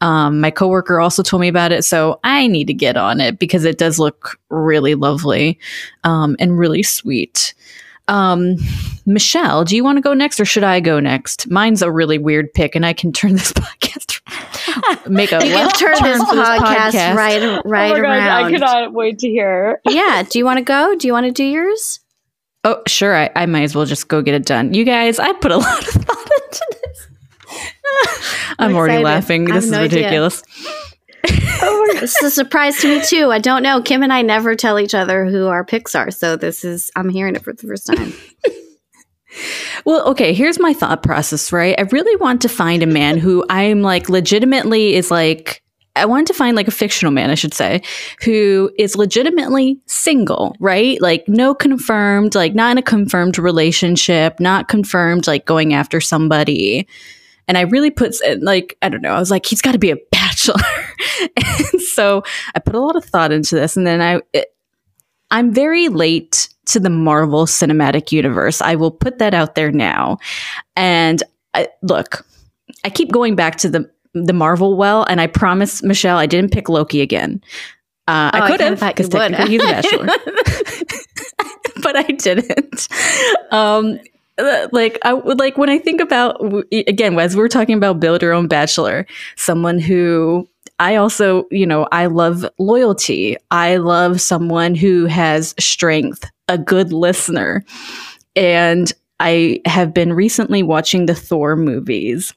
Um, 0.00 0.40
my 0.40 0.50
coworker 0.50 1.00
also 1.00 1.22
told 1.22 1.40
me 1.40 1.48
about 1.48 1.72
it, 1.72 1.84
so 1.84 2.18
I 2.24 2.46
need 2.46 2.66
to 2.66 2.74
get 2.74 2.96
on 2.96 3.20
it 3.20 3.38
because 3.38 3.64
it 3.64 3.78
does 3.78 3.98
look 3.98 4.38
really 4.50 4.94
lovely 4.94 5.58
um, 6.04 6.36
and 6.38 6.58
really 6.58 6.82
sweet. 6.82 7.54
Um, 8.12 8.56
Michelle, 9.06 9.64
do 9.64 9.74
you 9.74 9.82
want 9.82 9.96
to 9.96 10.02
go 10.02 10.14
next 10.14 10.38
or 10.38 10.44
should 10.44 10.64
I 10.64 10.80
go 10.80 11.00
next? 11.00 11.50
Mine's 11.50 11.82
a 11.82 11.90
really 11.90 12.18
weird 12.18 12.52
pick, 12.52 12.76
and 12.76 12.84
I 12.84 12.92
can 12.92 13.12
turn 13.12 13.32
this 13.36 13.52
podcast 13.52 14.02
make 15.08 15.32
a 15.32 15.38
left 15.38 15.78
turn, 15.78 15.96
turn 15.96 16.18
this, 16.18 16.22
podcast, 16.22 16.90
podcast, 16.90 17.14
right 17.14 17.62
right 17.64 17.92
oh 17.92 17.96
around. 17.96 18.20
I 18.22 18.50
cannot 18.50 18.92
wait 18.92 19.18
to 19.20 19.28
hear. 19.28 19.80
yeah, 19.88 20.22
do 20.28 20.38
you 20.38 20.44
want 20.44 20.58
to 20.58 20.64
go? 20.64 20.94
Do 20.96 21.06
you 21.06 21.12
want 21.12 21.26
to 21.26 21.32
do 21.32 21.44
yours? 21.44 22.00
Oh, 22.64 22.82
sure. 22.86 23.16
I, 23.16 23.30
I 23.34 23.46
might 23.46 23.62
as 23.62 23.74
well 23.74 23.86
just 23.86 24.08
go 24.08 24.22
get 24.22 24.34
it 24.34 24.46
done. 24.46 24.72
You 24.72 24.84
guys, 24.84 25.18
I 25.18 25.32
put 25.32 25.50
a 25.50 25.56
lot 25.56 25.80
of 25.80 26.02
thought 26.02 26.30
into 26.44 26.76
this. 26.84 27.08
I'm, 28.58 28.70
I'm 28.70 28.76
already 28.76 29.02
laughing. 29.02 29.46
This 29.46 29.64
is 29.64 29.70
no 29.72 29.82
ridiculous. 29.82 30.42
Oh 31.28 31.96
this 32.00 32.16
is 32.16 32.22
a 32.22 32.30
surprise 32.30 32.78
to 32.78 32.88
me 32.88 33.04
too. 33.04 33.30
I 33.30 33.38
don't 33.38 33.62
know. 33.62 33.80
Kim 33.80 34.02
and 34.02 34.12
I 34.12 34.22
never 34.22 34.54
tell 34.54 34.78
each 34.78 34.94
other 34.94 35.24
who 35.24 35.46
our 35.46 35.64
picks 35.64 35.94
are, 35.94 36.10
so 36.10 36.36
this 36.36 36.64
is 36.64 36.90
I'm 36.96 37.08
hearing 37.08 37.36
it 37.36 37.42
for 37.42 37.52
the 37.52 37.66
first 37.66 37.86
time. 37.86 38.12
Well, 39.84 40.06
okay, 40.10 40.34
here's 40.34 40.60
my 40.60 40.72
thought 40.72 41.02
process, 41.02 41.52
right? 41.52 41.74
I 41.78 41.82
really 41.90 42.16
want 42.16 42.42
to 42.42 42.48
find 42.48 42.82
a 42.82 42.86
man 42.86 43.18
who 43.18 43.44
I'm 43.48 43.82
like 43.82 44.08
legitimately 44.08 44.94
is 44.94 45.10
like 45.10 45.62
I 45.94 46.06
want 46.06 46.26
to 46.28 46.34
find 46.34 46.56
like 46.56 46.68
a 46.68 46.72
fictional 46.72 47.12
man, 47.12 47.28
I 47.30 47.34
should 47.34 47.52
say, 47.52 47.82
who 48.24 48.70
is 48.78 48.96
legitimately 48.96 49.78
single, 49.86 50.56
right? 50.58 51.00
Like 51.02 51.24
no 51.28 51.54
confirmed, 51.54 52.34
like 52.34 52.54
not 52.54 52.72
in 52.72 52.78
a 52.78 52.82
confirmed 52.82 53.38
relationship, 53.38 54.40
not 54.40 54.68
confirmed 54.68 55.26
like 55.26 55.44
going 55.44 55.74
after 55.74 56.00
somebody. 56.00 56.88
And 57.46 57.58
I 57.58 57.62
really 57.62 57.90
put 57.90 58.16
like 58.40 58.78
I 58.80 58.88
don't 58.88 59.02
know, 59.02 59.12
I 59.12 59.18
was 59.18 59.30
like 59.30 59.44
he's 59.44 59.60
got 59.60 59.72
to 59.72 59.78
be 59.78 59.90
a 59.90 59.96
bachelor. 60.46 61.28
and 61.72 61.80
so 61.80 62.22
I 62.54 62.58
put 62.60 62.74
a 62.74 62.80
lot 62.80 62.96
of 62.96 63.04
thought 63.04 63.32
into 63.32 63.54
this 63.54 63.76
and 63.76 63.86
then 63.86 64.00
I 64.00 64.20
it, 64.32 64.54
I'm 65.30 65.52
very 65.52 65.88
late 65.88 66.48
to 66.66 66.78
the 66.78 66.90
Marvel 66.90 67.46
Cinematic 67.46 68.12
Universe. 68.12 68.60
I 68.60 68.74
will 68.74 68.90
put 68.90 69.18
that 69.18 69.34
out 69.34 69.54
there 69.54 69.72
now. 69.72 70.18
And 70.76 71.22
I, 71.54 71.68
look, 71.82 72.24
I 72.84 72.90
keep 72.90 73.10
going 73.10 73.34
back 73.34 73.56
to 73.56 73.68
the 73.68 73.90
the 74.14 74.34
Marvel 74.34 74.76
well, 74.76 75.04
and 75.04 75.22
I 75.22 75.26
promise 75.26 75.82
Michelle, 75.82 76.18
I 76.18 76.26
didn't 76.26 76.52
pick 76.52 76.68
Loki 76.68 77.00
again. 77.00 77.42
Uh, 78.06 78.30
oh, 78.34 78.38
I 78.40 78.50
could 78.50 78.60
have 78.60 78.80
because 78.80 79.08
technically 79.08 79.52
he's 79.52 79.62
a 79.62 79.66
bachelor, 79.66 80.06
but 81.82 81.96
I 81.96 82.02
didn't. 82.02 82.88
Um, 83.50 83.98
like 84.38 84.98
I 85.02 85.12
would 85.12 85.38
like 85.38 85.58
when 85.58 85.68
I 85.68 85.78
think 85.78 86.00
about 86.00 86.40
again 86.72 87.18
as 87.18 87.36
we're 87.36 87.48
talking 87.48 87.76
about 87.76 88.00
build 88.00 88.22
your 88.22 88.32
own 88.32 88.48
bachelor, 88.48 89.06
someone 89.36 89.78
who 89.78 90.48
I 90.78 90.96
also, 90.96 91.44
you 91.50 91.64
know, 91.64 91.86
I 91.92 92.06
love 92.06 92.44
loyalty. 92.58 93.36
I 93.50 93.76
love 93.76 94.20
someone 94.20 94.74
who 94.74 95.06
has 95.06 95.54
strength, 95.58 96.28
a 96.48 96.58
good 96.58 96.92
listener. 96.92 97.64
And 98.34 98.92
I 99.20 99.60
have 99.64 99.94
been 99.94 100.12
recently 100.12 100.64
watching 100.64 101.06
the 101.06 101.14
Thor 101.14 101.54
movies. 101.54 102.34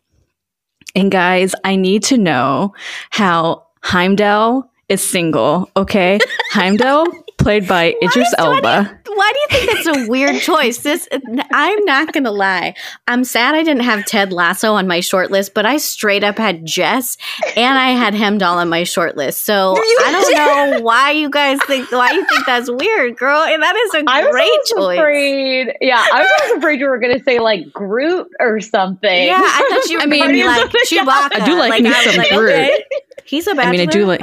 And 0.95 1.11
guys, 1.11 1.55
I 1.63 1.75
need 1.75 2.03
to 2.03 2.17
know 2.17 2.75
how 3.09 3.65
Heimdall 3.81 4.69
is 4.89 5.01
single, 5.01 5.71
okay? 5.75 6.19
Heimdall 6.51 7.07
played 7.45 7.67
by 7.67 7.93
Idris 8.01 8.33
Elba. 8.39 8.99
Why 9.05 9.31
do 9.31 9.39
you 9.39 9.47
think 9.59 9.85
that's 9.85 9.97
a 9.97 10.09
weird 10.09 10.41
choice? 10.41 10.79
This 10.79 11.07
I'm 11.53 11.85
not 11.85 12.11
gonna 12.11 12.31
lie. 12.31 12.73
I'm 13.07 13.23
sad 13.23 13.53
I 13.53 13.61
didn't 13.61 13.83
have 13.83 14.03
Ted 14.05 14.33
Lasso 14.33 14.73
on 14.73 14.87
my 14.87 14.99
short 14.99 15.29
list, 15.29 15.53
but 15.53 15.63
I 15.63 15.77
straight 15.77 16.23
up 16.23 16.39
had 16.39 16.65
Jess 16.65 17.17
and 17.55 17.77
I 17.77 17.91
had 17.91 18.15
Heimdall 18.15 18.57
on 18.57 18.67
my 18.67 18.83
short 18.83 19.15
list. 19.15 19.45
So 19.45 19.75
I 19.77 20.11
don't 20.11 20.71
know 20.71 20.81
why 20.81 21.11
you 21.11 21.29
guys 21.29 21.59
think 21.67 21.91
why 21.91 22.13
you 22.13 22.25
think 22.25 22.47
that's 22.47 22.67
weird, 22.67 23.15
girl. 23.15 23.41
And 23.41 23.61
that 23.61 23.75
is 23.75 23.93
a 23.93 24.03
I 24.07 24.31
great 24.31 24.59
choice. 24.75 24.97
Afraid, 24.97 25.77
yeah, 25.81 26.03
I 26.11 26.23
was 26.23 26.57
afraid 26.57 26.79
you 26.79 26.87
were 26.87 26.97
gonna 26.97 27.23
say 27.23 27.37
like 27.37 27.71
Groot 27.71 28.27
or 28.39 28.59
something. 28.59 29.27
Yeah, 29.27 29.39
I 29.39 29.67
thought 29.69 29.91
you. 29.91 29.99
I 30.01 30.07
mean, 30.07 30.47
like 30.47 30.71
Chewbacca. 30.71 31.41
I 31.41 31.45
do 31.45 31.59
like, 31.59 31.69
like 31.69 31.83
me 31.83 31.93
some 32.11 32.25
Groot. 32.35 32.53
Okay. 32.53 32.83
He's 33.25 33.47
a 33.47 33.55
bachelor. 33.55 33.69
I 33.69 33.71
mean, 33.71 33.81
I 33.81 33.85
do 33.85 34.05
like. 34.05 34.21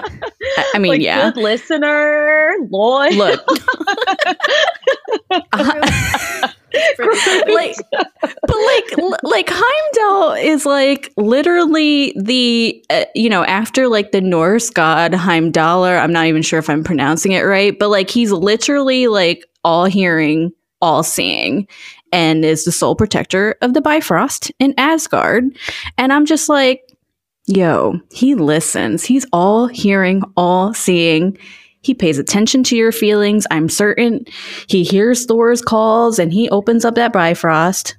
I, 0.75 0.79
mean, 0.79 0.91
like, 0.93 1.01
yeah. 1.01 1.33
Good 1.33 1.43
listener, 1.43 2.55
Lloyd. 2.71 3.15
Look. 3.15 3.45
uh, 5.31 5.43
like, 7.49 7.77
but 7.91 8.57
like, 8.57 8.97
like 9.23 9.49
Heimdall 9.51 10.33
is 10.33 10.65
like 10.65 11.13
literally 11.17 12.15
the 12.17 12.85
uh, 12.91 13.05
you 13.15 13.29
know 13.29 13.45
after 13.45 13.89
like 13.89 14.13
the 14.13 14.21
Norse 14.21 14.71
god 14.71 15.13
Heimdallr. 15.13 16.01
I'm 16.01 16.13
not 16.13 16.27
even 16.27 16.43
sure 16.43 16.61
if 16.61 16.71
I'm 16.71 16.85
pronouncing 16.85 17.33
it 17.33 17.43
right, 17.43 17.77
but 17.77 17.89
like 17.89 18.09
he's 18.09 18.31
literally 18.31 19.09
like 19.09 19.45
all 19.65 19.85
hearing, 19.87 20.53
all 20.81 21.03
seeing, 21.03 21.67
and 22.13 22.45
is 22.45 22.65
the 22.65 22.73
sole 22.73 22.95
protector 22.95 23.57
of 23.63 23.75
the 23.75 23.81
Bifrost 23.81 24.53
in 24.61 24.75
Asgard. 24.79 25.45
And 25.99 26.13
I'm 26.13 26.25
just 26.25 26.49
like, 26.49 26.83
Yo, 27.47 28.01
he 28.11 28.35
listens. 28.35 29.05
He's 29.05 29.27
all 29.33 29.67
hearing, 29.67 30.23
all 30.37 30.73
seeing. 30.75 31.37
He 31.83 31.95
pays 31.95 32.19
attention 32.19 32.63
to 32.65 32.77
your 32.77 32.93
feelings. 32.93 33.47
I'm 33.51 33.69
certain 33.69 34.25
he 34.69 34.85
hears 34.85 35.27
Thor's 35.27 35.61
calls 35.61 36.19
and 36.19 36.33
he 36.33 36.49
opens 36.51 36.85
up 36.85 36.95
that 36.95 37.13
Bifrost. 37.13 37.97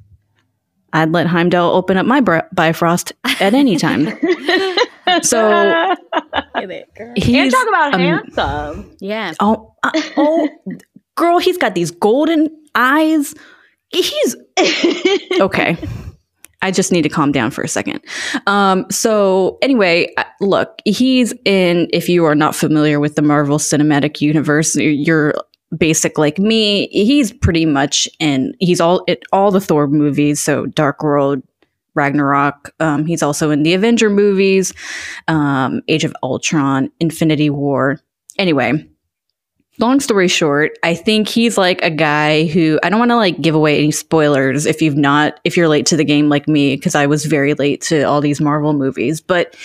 I'd 0.94 1.12
let 1.12 1.28
Heimdall 1.28 1.76
open 1.76 1.98
up 1.98 2.06
my 2.06 2.22
Bifrost 2.22 3.14
at 3.26 3.54
any 3.54 3.76
time. 3.78 4.06
so 5.24 5.96
he's 7.16 7.36
and 7.36 7.52
talk 7.52 7.68
about 7.68 7.94
um, 7.96 8.00
handsome. 8.00 8.96
Yeah. 9.00 9.34
Oh, 9.40 9.76
uh, 9.84 9.92
oh, 10.16 10.50
girl, 11.16 11.40
he's 11.40 11.58
got 11.58 11.76
these 11.76 11.92
golden 11.92 12.50
eyes. 12.76 13.34
He's 13.90 14.36
okay. 15.40 15.78
I 16.64 16.72
just 16.72 16.92
need 16.92 17.04
to 17.04 17.10
calm 17.10 17.32
down 17.32 17.52
for 17.52 17.62
a 17.62 17.68
second. 17.68 18.00
Um, 18.48 18.86
so 18.90 19.60
anyway, 19.62 20.12
look, 20.40 20.80
he's 20.86 21.34
in, 21.46 21.90
if 21.94 22.10
you 22.10 22.24
are 22.26 22.36
not 22.36 22.56
familiar 22.56 23.00
with 23.00 23.16
the 23.16 23.22
Marvel 23.22 23.58
Cinematic 23.58 24.22
Universe, 24.22 24.76
you're 24.76 25.36
basic 25.78 26.18
like 26.18 26.40
me. 26.40 26.88
He's 26.88 27.34
pretty 27.34 27.66
much 27.66 28.08
in, 28.20 28.54
he's 28.60 28.80
all, 28.80 29.04
it, 29.08 29.24
all 29.32 29.52
the 29.52 29.60
Thor 29.60 29.88
movies. 29.88 30.42
So 30.42 30.66
Dark 30.68 31.04
World, 31.04 31.44
Ragnarok. 31.96 32.74
Um, 32.80 33.06
he's 33.06 33.22
also 33.22 33.52
in 33.52 33.64
the 33.64 33.74
Avenger 33.74 34.10
movies, 34.10 34.74
um, 35.28 35.82
Age 35.88 36.06
of 36.06 36.16
Ultron, 36.24 36.90
Infinity 37.00 37.50
War. 37.50 38.00
Anyway, 38.40 38.88
long 39.80 40.00
story 40.00 40.28
short, 40.28 40.78
I 40.84 40.94
think 40.94 41.28
he's 41.28 41.58
like 41.58 41.82
a 41.82 41.90
guy 41.90 42.46
who 42.46 42.80
I 42.84 42.90
don't 42.90 43.00
want 43.00 43.12
to 43.12 43.16
like 43.16 43.42
give 43.42 43.56
away 43.56 43.80
any 43.80 43.92
spoilers 43.92 44.66
if 44.66 44.82
you've 44.82 44.98
not 44.98 45.40
if 45.44 45.58
you're 45.58 45.68
late 45.68 45.86
to 45.88 45.98
the 45.98 46.04
game 46.04 46.30
like 46.30 46.48
me 46.48 46.76
because 46.76 46.96
I 46.96 47.08
was 47.08 47.26
very 47.26 47.54
late 47.56 47.82
to 47.84 48.04
all 48.04 48.22
these 48.22 48.40
Marvel 48.40 48.74
movies, 48.74 49.20
but 49.20 49.56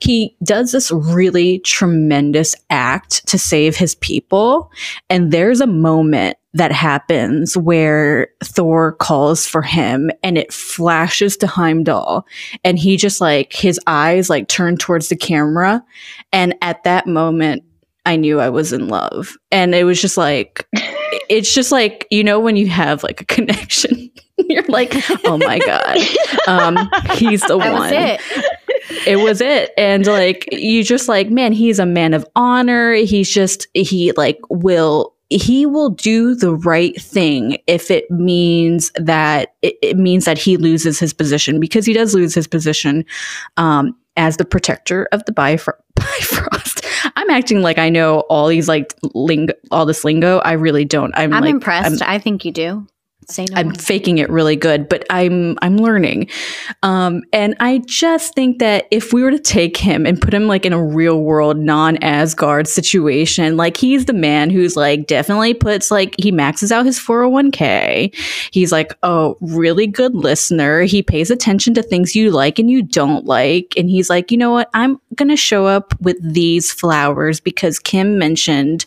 he 0.00 0.36
does 0.42 0.72
this 0.72 0.90
really 0.90 1.60
tremendous 1.60 2.56
act 2.70 3.26
to 3.28 3.38
save 3.38 3.76
his 3.76 3.94
people 3.96 4.70
and 5.08 5.30
there's 5.30 5.60
a 5.60 5.66
moment 5.66 6.36
that 6.54 6.72
happens 6.72 7.56
where 7.56 8.28
Thor 8.44 8.92
calls 8.92 9.46
for 9.46 9.62
him 9.62 10.10
and 10.22 10.36
it 10.36 10.52
flashes 10.52 11.36
to 11.38 11.46
Heimdall 11.46 12.26
and 12.62 12.78
he 12.78 12.96
just 12.96 13.20
like 13.20 13.54
his 13.54 13.80
eyes 13.86 14.28
like 14.28 14.48
turn 14.48 14.76
towards 14.76 15.08
the 15.08 15.16
camera 15.16 15.82
and 16.32 16.54
at 16.60 16.84
that 16.84 17.06
moment 17.06 17.64
I 18.04 18.16
knew 18.16 18.40
I 18.40 18.50
was 18.50 18.72
in 18.72 18.88
love. 18.88 19.36
And 19.50 19.74
it 19.74 19.84
was 19.84 20.00
just 20.00 20.16
like, 20.16 20.66
it's 21.28 21.54
just 21.54 21.72
like, 21.72 22.06
you 22.10 22.24
know, 22.24 22.40
when 22.40 22.56
you 22.56 22.68
have 22.68 23.02
like 23.02 23.20
a 23.20 23.24
connection, 23.24 24.10
you're 24.38 24.64
like, 24.64 24.92
oh 25.24 25.38
my 25.38 25.58
God, 25.58 25.98
um, 26.48 26.88
he's 27.16 27.42
the 27.42 27.58
that 27.58 27.72
one. 27.72 27.80
Was 27.80 27.92
it. 27.92 28.20
it 29.06 29.16
was 29.16 29.40
it. 29.40 29.70
And 29.76 30.06
like, 30.06 30.48
you 30.52 30.82
just 30.82 31.08
like, 31.08 31.30
man, 31.30 31.52
he's 31.52 31.78
a 31.78 31.86
man 31.86 32.14
of 32.14 32.26
honor. 32.34 32.94
He's 32.94 33.32
just, 33.32 33.68
he 33.74 34.12
like 34.12 34.38
will, 34.50 35.14
he 35.30 35.64
will 35.64 35.90
do 35.90 36.34
the 36.34 36.54
right 36.54 37.00
thing 37.00 37.56
if 37.66 37.90
it 37.90 38.10
means 38.10 38.90
that 38.96 39.54
it, 39.62 39.76
it 39.80 39.96
means 39.96 40.26
that 40.26 40.36
he 40.36 40.56
loses 40.56 40.98
his 40.98 41.14
position 41.14 41.58
because 41.58 41.86
he 41.86 41.94
does 41.94 42.14
lose 42.14 42.34
his 42.34 42.46
position 42.46 43.04
um, 43.56 43.96
as 44.16 44.36
the 44.36 44.44
protector 44.44 45.08
of 45.12 45.24
the 45.24 45.32
Bifrost. 45.32 46.71
I'm 47.16 47.30
acting 47.30 47.62
like 47.62 47.78
I 47.78 47.88
know 47.88 48.20
all 48.20 48.48
these 48.48 48.68
like 48.68 48.94
ling 49.14 49.48
all 49.70 49.86
this 49.86 50.04
lingo. 50.04 50.38
I 50.38 50.52
really 50.52 50.84
don't. 50.84 51.12
I'm, 51.16 51.32
I'm 51.32 51.42
like, 51.42 51.50
impressed. 51.50 52.02
I'm, 52.02 52.08
i 52.08 52.18
think 52.18 52.44
you 52.44 52.52
do. 52.52 52.86
No 53.28 53.44
I'm 53.54 53.68
more. 53.68 53.74
faking 53.74 54.18
it 54.18 54.28
really 54.30 54.56
good, 54.56 54.88
but 54.88 55.04
I'm 55.10 55.58
I'm 55.62 55.76
learning. 55.76 56.28
Um, 56.82 57.22
and 57.32 57.54
I 57.60 57.82
just 57.86 58.34
think 58.34 58.58
that 58.58 58.86
if 58.90 59.12
we 59.12 59.22
were 59.22 59.30
to 59.30 59.38
take 59.38 59.76
him 59.76 60.06
and 60.06 60.20
put 60.20 60.34
him 60.34 60.46
like 60.46 60.66
in 60.66 60.72
a 60.72 60.82
real 60.82 61.22
world 61.22 61.56
non 61.56 61.96
Asgard 61.98 62.66
situation, 62.66 63.56
like 63.56 63.76
he's 63.76 64.06
the 64.06 64.12
man 64.12 64.50
who's 64.50 64.76
like 64.76 65.06
definitely 65.06 65.54
puts 65.54 65.90
like 65.90 66.14
he 66.18 66.30
maxes 66.32 66.72
out 66.72 66.84
his 66.84 66.98
401k. 66.98 68.14
He's 68.50 68.72
like 68.72 68.92
a 69.02 69.32
really 69.40 69.86
good 69.86 70.14
listener. 70.14 70.82
He 70.82 71.02
pays 71.02 71.30
attention 71.30 71.74
to 71.74 71.82
things 71.82 72.16
you 72.16 72.30
like 72.30 72.58
and 72.58 72.70
you 72.70 72.82
don't 72.82 73.24
like. 73.24 73.74
And 73.76 73.88
he's 73.88 74.10
like, 74.10 74.30
you 74.30 74.36
know 74.36 74.50
what? 74.50 74.68
I'm 74.74 75.00
gonna 75.14 75.36
show 75.36 75.66
up 75.66 75.94
with 76.00 76.16
these 76.22 76.70
flowers 76.72 77.40
because 77.40 77.78
Kim 77.78 78.18
mentioned 78.18 78.84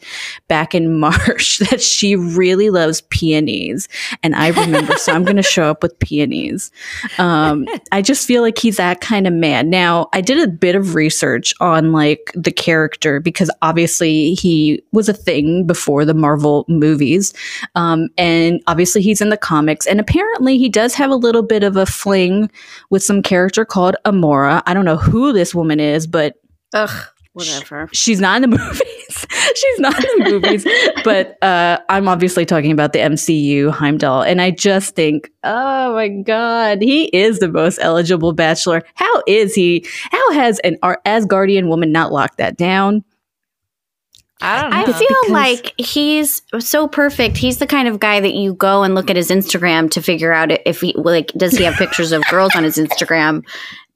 back 0.47 0.75
in 0.75 0.99
March 1.05 1.59
that 1.59 1.81
she 1.81 2.15
really 2.15 2.69
loves 2.69 3.01
peonies 3.01 3.87
and 4.25 4.35
I 4.35 4.47
remember, 4.47 4.97
so 4.97 5.13
I'm 5.13 5.23
going 5.23 5.35
to 5.35 5.43
show 5.43 5.65
up 5.65 5.83
with 5.83 5.99
peonies. 5.99 6.71
Um, 7.19 7.67
I 7.91 8.01
just 8.01 8.25
feel 8.25 8.41
like 8.41 8.57
he's 8.57 8.77
that 8.77 8.99
kind 8.99 9.27
of 9.27 9.33
man. 9.33 9.69
Now, 9.69 10.09
I 10.13 10.21
did 10.21 10.39
a 10.39 10.51
bit 10.51 10.75
of 10.75 10.95
research 10.95 11.53
on 11.59 11.91
like 11.91 12.31
the 12.33 12.51
character 12.51 13.19
because 13.19 13.51
obviously 13.61 14.33
he 14.33 14.83
was 14.93 15.07
a 15.07 15.13
thing 15.13 15.67
before 15.67 16.05
the 16.05 16.15
Marvel 16.15 16.65
movies, 16.67 17.35
um, 17.75 18.09
and 18.17 18.63
obviously 18.65 19.03
he's 19.03 19.21
in 19.21 19.29
the 19.29 19.37
comics, 19.37 19.85
and 19.85 19.99
apparently 19.99 20.57
he 20.57 20.69
does 20.69 20.95
have 20.95 21.11
a 21.11 21.15
little 21.15 21.43
bit 21.43 21.63
of 21.63 21.77
a 21.77 21.85
fling 21.85 22.49
with 22.89 23.03
some 23.03 23.21
character 23.21 23.63
called 23.63 23.95
Amora. 24.05 24.63
I 24.65 24.73
don't 24.73 24.85
know 24.85 24.97
who 24.97 25.33
this 25.33 25.53
woman 25.53 25.79
is, 25.79 26.07
but 26.07 26.33
ugh 26.73 27.09
whatever. 27.35 27.89
She's 27.91 28.19
not 28.19 28.41
in 28.41 28.49
the 28.49 28.57
movies. 28.57 29.04
She's 29.55 29.79
not 29.79 29.97
in 30.03 30.23
the 30.23 30.29
movies. 30.31 30.65
but 31.03 31.41
uh, 31.43 31.79
I'm 31.89 32.07
obviously 32.07 32.45
talking 32.45 32.71
about 32.71 32.93
the 32.93 32.99
MCU 32.99 33.71
Heimdall. 33.71 34.23
And 34.23 34.41
I 34.41 34.51
just 34.51 34.95
think, 34.95 35.31
oh 35.43 35.93
my 35.93 36.07
God, 36.07 36.81
he 36.81 37.05
is 37.05 37.39
the 37.39 37.49
most 37.49 37.79
eligible 37.81 38.33
bachelor. 38.33 38.83
How 38.95 39.23
is 39.27 39.53
he? 39.53 39.85
How 40.11 40.31
has 40.33 40.59
an 40.59 40.77
Asgardian 40.83 41.67
woman 41.67 41.91
not 41.91 42.11
locked 42.11 42.37
that 42.37 42.57
down? 42.57 43.03
I 44.41 44.61
don't 44.61 44.71
know. 44.71 44.77
I 44.77 44.85
feel 44.85 45.07
because 45.07 45.31
like 45.31 45.73
he's 45.77 46.41
so 46.59 46.87
perfect. 46.87 47.37
He's 47.37 47.57
the 47.57 47.67
kind 47.67 47.87
of 47.87 47.99
guy 47.99 48.19
that 48.19 48.33
you 48.33 48.53
go 48.53 48.83
and 48.83 48.93
look 48.93 49.09
at 49.09 49.15
his 49.15 49.29
Instagram 49.29 49.89
to 49.91 50.01
figure 50.01 50.33
out 50.33 50.51
if 50.65 50.81
he 50.81 50.93
like 50.97 51.31
does 51.37 51.57
he 51.57 51.63
have 51.63 51.75
pictures 51.75 52.11
of 52.11 52.23
girls 52.27 52.55
on 52.55 52.63
his 52.63 52.77
Instagram 52.77 53.43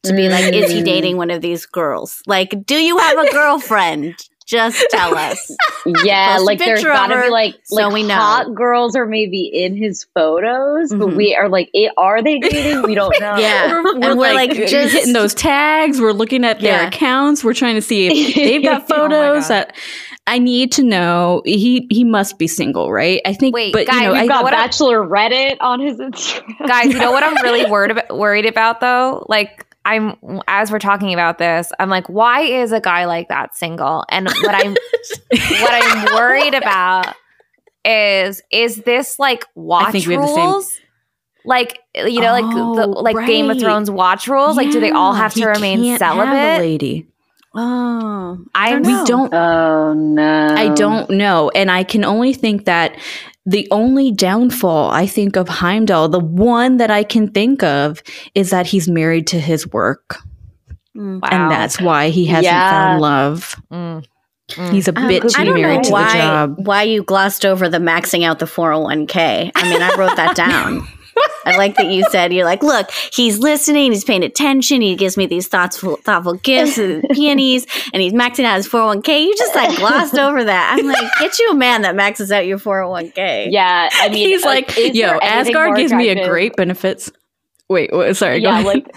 to 0.04 0.14
be 0.14 0.30
like, 0.30 0.54
is 0.54 0.72
he 0.72 0.82
dating 0.82 1.16
mm. 1.16 1.18
one 1.18 1.32
of 1.32 1.42
these 1.42 1.66
girls? 1.66 2.22
Like, 2.26 2.56
do 2.66 2.76
you 2.76 2.98
have 2.98 3.18
a 3.18 3.32
girlfriend? 3.32 4.16
Just 4.50 4.84
tell 4.90 5.16
us. 5.16 5.56
yeah, 6.04 6.34
Post 6.36 6.46
like 6.48 6.58
there's 6.60 6.80
picture 6.80 6.92
of 6.92 6.98
gotta 6.98 7.16
her 7.16 7.24
be 7.26 7.30
like 7.30 7.56
so 7.66 7.76
like 7.84 7.94
we 7.94 8.04
know. 8.04 8.16
hot 8.16 8.56
girls 8.56 8.96
are 8.96 9.06
maybe 9.06 9.46
in 9.46 9.78
his 9.78 10.08
photos, 10.16 10.90
but 10.92 11.10
Mhm. 11.10 11.16
we 11.16 11.36
are 11.36 11.48
like, 11.48 11.70
it, 11.74 11.92
are 11.98 12.24
they 12.24 12.40
dating? 12.40 12.82
We 12.84 12.96
don't 12.96 13.14
know. 13.20 13.38
Yeah. 13.38 13.72
We're, 13.84 13.94
And 13.96 14.20
we're, 14.20 14.34
like, 14.34 14.52
just- 14.54 14.94
hitting 14.94 15.14
those 15.14 15.34
tags. 15.36 16.02
We're 16.02 16.14
looking 16.14 16.44
at 16.46 16.60
their 16.62 16.82
Yeah. 16.82 16.88
accounts. 16.88 17.44
We're 17.44 17.54
trying 17.54 17.76
to 17.76 17.82
see 17.82 18.08
if 18.08 18.36
they've 18.36 18.64
got 18.64 18.84
Oh 18.90 18.96
photos 18.96 19.44
God. 19.44 19.50
that 19.50 19.76
I 20.28 20.38
need 20.40 20.72
to 20.74 20.84
know. 20.84 21.42
He 21.46 21.88
he 21.92 22.04
must 22.04 22.38
be 22.38 22.48
single, 22.48 22.92
right? 22.92 23.22
I 23.26 23.34
think. 23.34 23.56
Wait, 23.56 23.74
but 23.74 23.88
guys, 23.88 23.96
you 23.96 24.02
know, 24.08 24.14
we've 24.14 24.22
I, 24.24 24.28
Got 24.28 24.44
What 24.44 24.54
a- 24.54 24.58
Bachelor 24.58 25.00
Reddit 25.06 25.58
on 25.60 25.80
his 25.80 25.98
Instagram. 25.98 26.68
Guys, 26.68 26.94
you 26.94 27.00
know 27.00 27.12
what 27.12 27.24
I'm 27.24 27.36
really 27.44 27.70
worried 27.70 27.92
about, 27.92 28.16
worried 28.18 28.46
about 28.46 28.80
though? 28.80 29.26
Like 29.28 29.66
I'm 29.96 30.42
as 30.48 30.72
we're 30.72 30.80
talking 30.80 31.14
about 31.14 31.38
this, 31.38 31.72
I'm 31.80 31.90
like, 31.90 32.08
why 32.08 32.42
is 32.42 32.72
a 32.72 32.80
guy 32.82 33.06
like 33.06 33.28
that 33.30 33.56
single? 33.56 34.06
And 34.10 34.28
what 34.28 34.56
I'm 34.56 34.72
what 35.32 35.72
I'm 35.84 36.16
worried 36.16 36.54
about 36.54 37.16
is 37.86 38.42
is 38.52 38.78
this 38.84 39.20
like 39.20 39.46
watch 39.56 39.92
think 39.94 40.08
we 40.08 40.14
have 40.14 40.22
the 40.24 40.28
same- 40.28 40.46
rules? 40.50 40.80
Like 41.46 41.80
you 41.96 42.20
know, 42.22 42.34
like 42.34 42.54
the 42.54 42.86
Oh, 42.88 43.02
like 43.02 43.26
Game 43.26 43.50
of. 43.50 43.60
Thrones 43.60 43.90
watch 43.90 44.28
rules. 44.28 44.58
like, 44.58 44.72
do 44.72 44.80
they 44.80 44.92
all 44.92 45.14
have 45.14 45.34
to 45.34 45.40
he 45.40 45.46
remain 45.46 45.82
can't 45.82 46.02
have 46.02 46.18
a 46.18 46.22
celibate? 46.22 46.60
lady. 46.60 47.08
Oh, 47.56 48.38
I'm 48.54 48.84
We 48.84 49.04
don't. 49.06 49.34
Oh 49.34 49.94
no. 49.94 50.48
I 50.56 50.70
don't 50.76 51.10
know. 51.10 51.50
And 51.56 51.72
I 51.72 51.84
can 51.84 52.04
only 52.04 52.34
think 52.34 52.66
that 52.66 52.96
the 53.46 53.68
only 53.72 54.12
downfall 54.12 54.92
I 54.92 55.06
think 55.08 55.36
of 55.36 55.48
Heimdall, 55.48 56.10
the 56.10 56.20
one 56.20 56.78
that 56.78 56.92
I 56.92 57.04
can 57.04 57.30
think 57.32 57.64
of, 57.64 58.02
is 58.36 58.50
that 58.52 58.68
he's 58.68 58.88
married 58.88 59.28
to 59.28 59.40
his 59.40 59.66
work. 59.72 60.18
Mm. 60.96 61.22
Wow. 61.22 61.30
And 61.32 61.52
that's 61.52 61.80
why 61.80 62.10
he 62.10 62.26
hasn't 62.26 62.46
Yeah. 62.46 62.72
found 62.72 63.02
love. 63.02 63.56
Mm. 63.72 64.04
Mm. 64.52 64.74
He's 64.74 64.88
a 64.88 64.98
Um, 64.98 65.08
bit 65.08 65.24
I 65.38 65.44
too 65.46 65.54
married 65.54 65.84
to 65.84 65.92
the 65.92 65.96
job. 66.14 66.56
why 66.58 66.82
you 66.84 67.04
glossed 67.04 67.46
over 67.46 67.70
the 67.70 67.78
maxing 67.78 68.24
out 68.26 68.40
the 68.40 68.48
401k. 68.48 69.52
I 69.56 69.70
mean, 69.70 69.82
I 69.82 69.96
wrote 69.96 70.16
that 70.16 70.36
down. 70.36 70.88
I 71.46 71.58
like 71.58 71.76
that 71.78 71.88
you 71.88 72.04
said 72.10 72.32
you're 72.34 72.46
like, 72.46 72.62
look, 72.64 72.92
he's 73.14 73.40
listening, 73.40 73.92
he's 73.92 74.04
paying 74.04 74.24
attention, 74.24 74.82
he 74.82 74.96
gives 74.96 75.18
me 75.18 75.26
these 75.26 75.48
thoughtful 75.48 75.98
thoughtful 75.98 76.36
gifts 76.36 76.78
and 76.78 77.04
peonies, 77.12 77.66
and 77.94 78.02
he's 78.02 78.14
maxing 78.14 78.44
out 78.46 78.58
his 78.58 78.68
401k. 78.68 79.24
You 79.24 79.36
just 79.38 79.56
like 79.56 79.78
glossed 79.78 80.16
over 80.18 80.44
that. 80.44 80.76
I'm 80.78 80.86
like, 80.86 81.10
get 81.20 81.40
you 81.40 81.50
a 81.52 81.56
man 81.56 81.82
that 81.84 81.96
maxes 81.96 82.32
out 82.32 82.46
your 82.46 82.60
401k. 82.60 83.48
Yeah, 83.52 83.90
I 83.94 84.10
mean, 84.10 84.28
He's 84.28 84.44
uh, 84.44 84.48
like, 84.48 84.76
yo, 84.78 85.18
Asgard 85.20 85.70
more 85.70 85.76
gives 85.78 85.94
me 85.94 86.10
a 86.10 86.28
great 86.28 86.56
benefits. 86.56 87.12
Wait, 87.70 87.90
wait 87.94 88.16
sorry. 88.16 88.42
go 88.42 88.50
Yeah, 88.50 88.60
ahead. 88.60 88.66
like 88.66 88.96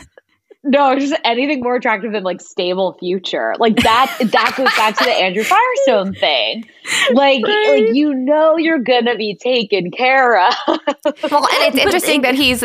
no, 0.64 0.98
just 0.98 1.14
anything 1.24 1.60
more 1.60 1.76
attractive 1.76 2.12
than 2.12 2.22
like 2.22 2.40
stable 2.40 2.96
future. 3.00 3.54
Like 3.58 3.76
that. 3.76 4.16
that 4.20 4.54
goes 4.56 4.68
back 4.76 4.96
to 4.98 5.04
the 5.04 5.10
Andrew 5.10 5.42
Firestone 5.44 6.14
thing. 6.14 6.64
Like, 7.12 7.44
Right. 7.44 7.84
like 7.86 7.94
you 7.94 8.14
know, 8.14 8.56
you're 8.56 8.78
gonna 8.78 9.16
be 9.16 9.34
taken 9.36 9.90
care 9.90 10.40
of. 10.46 10.54
Well, 10.66 11.46
and 11.48 11.74
it's 11.74 11.76
interesting 11.84 12.22
that 12.22 12.34
he's. 12.34 12.62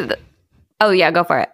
Oh 0.80 0.92
yeah, 0.92 1.10
go 1.12 1.24
for 1.24 1.40
it. 1.40 1.50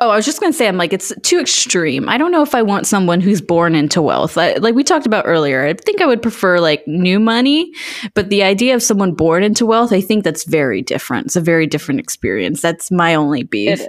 Oh, 0.00 0.10
I 0.10 0.16
was 0.16 0.24
just 0.24 0.40
gonna 0.40 0.52
say, 0.52 0.66
I'm 0.66 0.76
like, 0.78 0.92
it's 0.92 1.12
too 1.22 1.38
extreme. 1.38 2.08
I 2.08 2.18
don't 2.18 2.32
know 2.32 2.42
if 2.42 2.54
I 2.56 2.62
want 2.62 2.88
someone 2.88 3.20
who's 3.20 3.40
born 3.40 3.76
into 3.76 4.02
wealth. 4.02 4.36
I, 4.36 4.54
like 4.54 4.74
we 4.74 4.82
talked 4.82 5.06
about 5.06 5.26
earlier, 5.26 5.64
I 5.64 5.74
think 5.74 6.00
I 6.00 6.06
would 6.06 6.22
prefer 6.22 6.58
like 6.58 6.82
new 6.88 7.20
money, 7.20 7.70
but 8.14 8.28
the 8.28 8.42
idea 8.42 8.74
of 8.74 8.82
someone 8.82 9.14
born 9.14 9.44
into 9.44 9.64
wealth, 9.66 9.92
I 9.92 10.00
think 10.00 10.24
that's 10.24 10.42
very 10.44 10.82
different. 10.82 11.26
It's 11.26 11.36
a 11.36 11.40
very 11.40 11.66
different 11.68 12.00
experience. 12.00 12.60
That's 12.60 12.90
my 12.90 13.14
only 13.14 13.44
beef. 13.44 13.80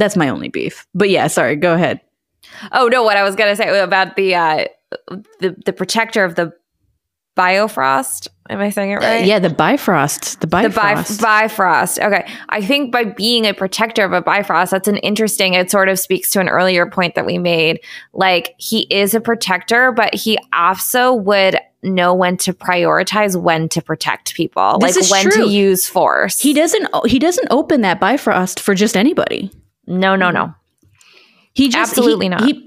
That's 0.00 0.16
my 0.16 0.28
only 0.28 0.48
beef. 0.48 0.86
But 0.94 1.10
yeah, 1.10 1.28
sorry, 1.28 1.54
go 1.56 1.74
ahead. 1.74 2.00
Oh 2.72 2.88
no, 2.88 3.04
what 3.04 3.16
I 3.16 3.22
was 3.22 3.36
gonna 3.36 3.54
say 3.54 3.78
about 3.80 4.16
the 4.16 4.34
uh 4.34 4.64
the 5.38 5.54
the 5.64 5.72
protector 5.72 6.24
of 6.24 6.34
the 6.34 6.52
Biofrost. 7.36 8.28
Am 8.50 8.60
I 8.60 8.70
saying 8.70 8.90
it 8.90 8.94
right? 8.96 9.22
Uh, 9.22 9.24
yeah, 9.24 9.38
the 9.38 9.48
Bifrost, 9.50 10.40
the 10.40 10.46
The 10.46 10.46
bi- 10.48 10.68
Bifrost. 10.68 11.20
Bifrost. 11.22 11.98
Okay. 12.00 12.28
I 12.48 12.60
think 12.60 12.90
by 12.92 13.04
being 13.04 13.46
a 13.46 13.54
protector 13.54 14.04
of 14.04 14.12
a 14.12 14.20
Bifrost, 14.20 14.72
that's 14.72 14.88
an 14.88 14.96
interesting, 14.98 15.54
it 15.54 15.70
sort 15.70 15.88
of 15.88 15.98
speaks 15.98 16.30
to 16.30 16.40
an 16.40 16.48
earlier 16.48 16.86
point 16.90 17.14
that 17.14 17.24
we 17.24 17.38
made. 17.38 17.80
Like, 18.12 18.54
he 18.58 18.80
is 18.90 19.14
a 19.14 19.20
protector, 19.20 19.92
but 19.92 20.12
he 20.14 20.36
also 20.52 21.14
would 21.14 21.56
know 21.84 22.12
when 22.12 22.36
to 22.38 22.52
prioritize 22.52 23.40
when 23.40 23.68
to 23.70 23.80
protect 23.80 24.34
people, 24.34 24.78
This 24.80 25.10
like 25.10 25.24
when 25.24 25.32
true. 25.32 25.44
to 25.44 25.50
use 25.50 25.88
force. 25.88 26.40
he 26.40 26.52
doesn't. 26.52 26.88
He 27.06 27.18
doesn't 27.20 27.48
open 27.50 27.82
that 27.82 28.00
Bifrost 28.00 28.58
for 28.60 28.74
just 28.74 28.96
anybody. 28.96 29.50
No, 29.90 30.16
no, 30.16 30.30
no. 30.30 30.46
Hmm. 30.46 30.52
He 31.54 31.68
just 31.68 31.90
Absolutely 31.92 32.26
he- 32.26 32.30
not. 32.30 32.44
He, 32.44 32.66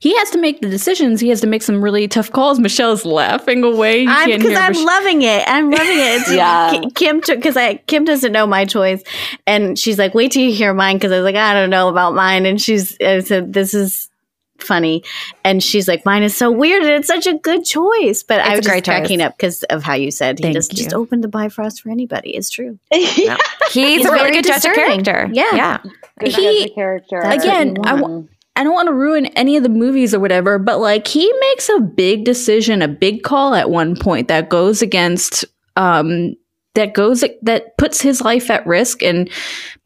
he 0.00 0.14
has 0.18 0.28
to 0.30 0.38
make 0.38 0.60
the 0.60 0.68
decisions. 0.68 1.20
He 1.20 1.30
has 1.30 1.40
to 1.40 1.46
make 1.46 1.62
some 1.62 1.82
really 1.82 2.06
tough 2.08 2.30
calls. 2.30 2.58
Michelle's 2.58 3.06
laughing 3.06 3.64
away. 3.64 4.00
You 4.02 4.10
I'm 4.10 4.28
because 4.38 4.54
I'm 4.58 4.72
Mich- 4.72 4.84
loving 4.84 5.22
it. 5.22 5.44
I'm 5.46 5.70
loving 5.70 5.86
it. 5.88 6.28
Yeah. 6.36 6.70
Ki- 6.72 6.90
Kim 6.90 7.20
because 7.20 7.56
I 7.56 7.76
Kim 7.86 8.04
doesn't 8.04 8.32
know 8.32 8.46
my 8.46 8.66
choice, 8.66 9.02
and 9.46 9.78
she's 9.78 9.98
like, 9.98 10.12
"Wait 10.14 10.32
till 10.32 10.42
you 10.42 10.52
hear 10.52 10.74
mine," 10.74 10.96
because 10.96 11.10
I 11.12 11.16
was 11.16 11.24
like, 11.24 11.36
"I 11.36 11.54
don't 11.54 11.70
know 11.70 11.88
about 11.88 12.14
mine," 12.14 12.44
and 12.44 12.60
she's 12.60 12.98
I 13.00 13.20
said, 13.20 13.54
"This 13.54 13.72
is 13.72 14.10
funny," 14.58 15.02
and 15.44 15.62
she's 15.62 15.86
like, 15.88 16.04
"Mine 16.04 16.22
is 16.22 16.36
so 16.36 16.50
weird, 16.50 16.82
and 16.82 16.92
it's 16.92 17.08
such 17.08 17.26
a 17.26 17.34
good 17.34 17.64
choice." 17.64 18.22
But 18.22 18.40
It's 18.40 18.48
I 18.48 18.52
a 18.52 18.56
was 18.58 18.66
great 18.66 18.84
just 18.84 18.96
cracking 18.98 19.18
choice. 19.18 19.26
up 19.26 19.36
because 19.36 19.62
of 19.64 19.82
how 19.82 19.94
you 19.94 20.10
said 20.10 20.38
he 20.38 20.42
Thank 20.44 20.54
just 20.54 20.70
just 20.72 20.92
you. 20.92 20.96
opened 20.98 21.24
the 21.24 21.28
Bifrost 21.28 21.82
for 21.82 21.90
anybody. 21.90 22.30
It's 22.36 22.50
true. 22.50 22.78
He's, 22.92 23.28
He's 23.72 24.04
a 24.06 24.12
really 24.12 24.30
good 24.32 24.44
judge 24.44 24.64
of 24.64 24.74
character. 24.74 25.28
Yeah. 25.32 25.44
Yeah. 25.54 25.78
Good 26.20 26.32
He- 26.34 26.64
a 26.64 26.68
character. 26.74 27.18
Again, 27.20 27.74
what 27.74 27.86
I 27.88 27.96
you 27.96 28.02
wa- 28.02 28.08
want. 28.08 28.30
I 28.56 28.62
don't 28.62 28.74
want 28.74 28.86
to 28.86 28.94
ruin 28.94 29.26
any 29.26 29.56
of 29.56 29.64
the 29.64 29.68
movies 29.68 30.14
or 30.14 30.20
whatever, 30.20 30.60
but 30.60 30.78
like 30.78 31.08
he 31.08 31.32
makes 31.40 31.68
a 31.68 31.80
big 31.80 32.24
decision, 32.24 32.82
a 32.82 32.88
big 32.88 33.24
call 33.24 33.54
at 33.54 33.68
one 33.68 33.96
point 33.96 34.28
that 34.28 34.48
goes 34.48 34.80
against 34.80 35.44
um 35.76 36.34
that 36.74 36.94
goes 36.94 37.24
that 37.42 37.76
puts 37.78 38.00
his 38.00 38.20
life 38.20 38.50
at 38.50 38.66
risk 38.66 39.02
and 39.02 39.30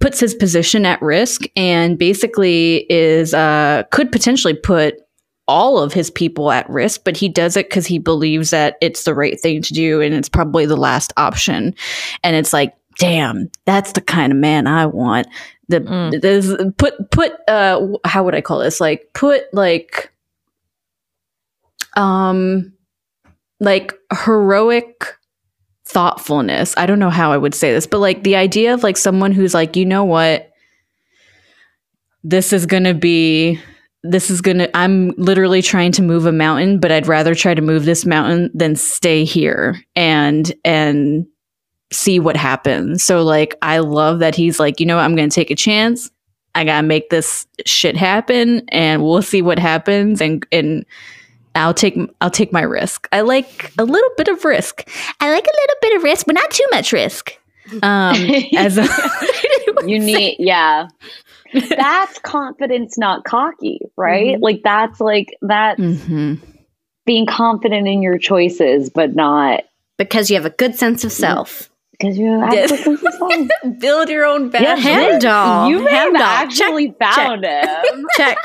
puts 0.01 0.21
his 0.21 0.35
position 0.35 0.87
at 0.87 1.01
risk 1.03 1.43
and 1.57 1.99
basically 1.99 2.87
is 2.91 3.35
uh 3.35 3.83
could 3.91 4.11
potentially 4.11 4.55
put 4.55 4.95
all 5.47 5.79
of 5.79 5.95
his 5.95 6.11
people 6.11 6.51
at 6.53 6.69
risk, 6.69 7.03
but 7.05 7.17
he 7.17 7.27
does 7.29 7.57
it 7.57 7.71
because 7.71 7.87
he 7.87 7.99
believes 7.99 8.51
that 8.51 8.77
it's 8.83 9.05
the 9.05 9.15
right 9.15 9.41
thing 9.41 9.63
to 9.63 9.73
do 9.73 10.01
and 10.03 10.15
it's 10.15 10.29
probably 10.29 10.67
the 10.67 10.77
last 10.77 11.11
option. 11.17 11.75
And 12.23 12.37
it's 12.37 12.53
like, 12.53 12.75
damn, 12.99 13.51
that's 13.65 13.93
the 13.93 14.03
kind 14.03 14.31
of 14.31 14.39
man 14.39 14.67
I 14.67 14.85
want. 14.85 15.27
The 15.69 15.81
Mm. 15.81 16.77
put 16.79 17.11
put 17.11 17.33
uh 17.49 17.87
how 18.05 18.25
would 18.25 18.35
I 18.35 18.41
call 18.41 18.59
this? 18.61 18.81
Like 18.81 19.11
put 19.15 19.43
like 19.53 20.11
um 21.97 22.73
like 23.61 23.93
heroic 24.25 25.18
thoughtfulness. 25.89 26.75
I 26.77 26.87
don't 26.87 26.99
know 26.99 27.11
how 27.11 27.33
I 27.33 27.39
would 27.39 27.55
say 27.55 27.73
this, 27.73 27.87
but 27.87 27.99
like 27.99 28.23
the 28.23 28.37
idea 28.37 28.75
of 28.75 28.83
like 28.83 28.97
someone 28.97 29.33
who's 29.33 29.55
like, 29.55 29.75
you 29.75 29.87
know 29.87 30.05
what? 30.05 30.51
This 32.23 32.53
is 32.53 32.67
going 32.67 32.85
to 32.85 32.95
be 32.95 33.59
this 34.05 34.31
is 34.31 34.41
going 34.41 34.59
to 34.59 34.77
I'm 34.77 35.09
literally 35.17 35.63
trying 35.63 35.93
to 35.93 36.03
move 36.03 36.27
a 36.27 36.33
mountain, 36.33 36.79
but 36.79 36.93
I'd 36.93 37.09
rather 37.09 37.35
try 37.35 37.55
to 37.55 37.63
move 37.63 37.85
this 37.85 38.07
mountain 38.07 38.51
than 38.55 38.77
stay 38.77 39.25
here 39.25 39.81
and 39.97 40.53
and 40.65 41.27
see 41.91 42.21
what 42.21 42.37
happens. 42.37 43.03
So 43.03 43.23
like 43.23 43.57
I 43.63 43.79
love 43.79 44.19
that 44.19 44.35
he's 44.35 44.61
like, 44.61 44.81
you 44.81 44.87
know 44.87 44.97
what, 44.97 45.05
I'm 45.05 45.17
going 45.17 45.29
to 45.29 45.35
take 45.35 45.51
a 45.51 45.57
chance. 45.57 46.11
I 46.55 46.65
got 46.65 46.81
to 46.81 46.87
make 46.87 47.11
this 47.11 47.47
shit 47.67 47.97
happen 47.97 48.63
and 48.69 49.03
we'll 49.03 49.23
see 49.23 49.43
what 49.43 49.59
happens 49.59 50.21
and 50.21 50.47
and 50.53 50.85
I'll 51.55 51.75
take 51.75 51.99
I'll 52.21 52.31
take 52.31 52.53
my 52.53 52.63
risk. 52.63 53.09
I 53.13 53.23
like 53.23 53.73
a 53.79 53.85
little 53.85 54.11
bit 54.17 54.29
of 54.29 54.45
risk. 54.45 54.89
I 55.21 55.31
like 55.33 55.45
a 55.47 55.57
little 55.61 55.77
bit 55.83 55.97
of 55.97 56.03
risk, 56.05 56.27
but 56.27 56.35
not 56.35 56.51
too 56.51 56.67
much 56.71 56.93
risk. 56.93 57.37
Um, 57.83 58.17
as 58.57 58.79
a, 58.79 58.87
you 59.87 59.99
need, 59.99 60.37
yeah. 60.41 60.89
That's 61.53 62.19
confidence, 62.21 62.99
not 62.99 63.25
cocky, 63.25 63.81
right? 63.97 64.37
Mhm. 64.37 64.43
Like 64.43 64.61
that's 64.65 65.01
like 65.01 65.37
that 65.43 65.79
Mhm. 65.79 66.39
being 67.07 67.27
confident 67.27 67.89
in 67.89 68.03
your 68.03 68.19
choices, 68.19 68.91
but 68.91 69.15
not 69.15 69.63
because 69.97 70.31
you 70.31 70.37
have 70.37 70.47
a 70.47 70.51
good 70.51 70.75
sense 70.77 71.05
of 71.05 71.11
self. 71.13 71.69
because 71.93 72.17
you 72.17 72.39
have 72.41 72.53
Yes. 72.55 72.71
to 72.71 72.77
think 72.77 73.03
yourself. 73.03 73.81
build 73.81 74.09
your 74.09 74.25
own 74.25 74.45
Yeah, 74.55 74.77
bachelor. 74.77 74.93
Heimdall. 74.93 75.71
You 75.71 75.87
have 75.87 76.15
actually 76.15 76.95
found 77.01 77.45
him. 77.45 78.07
Check. 78.17 78.37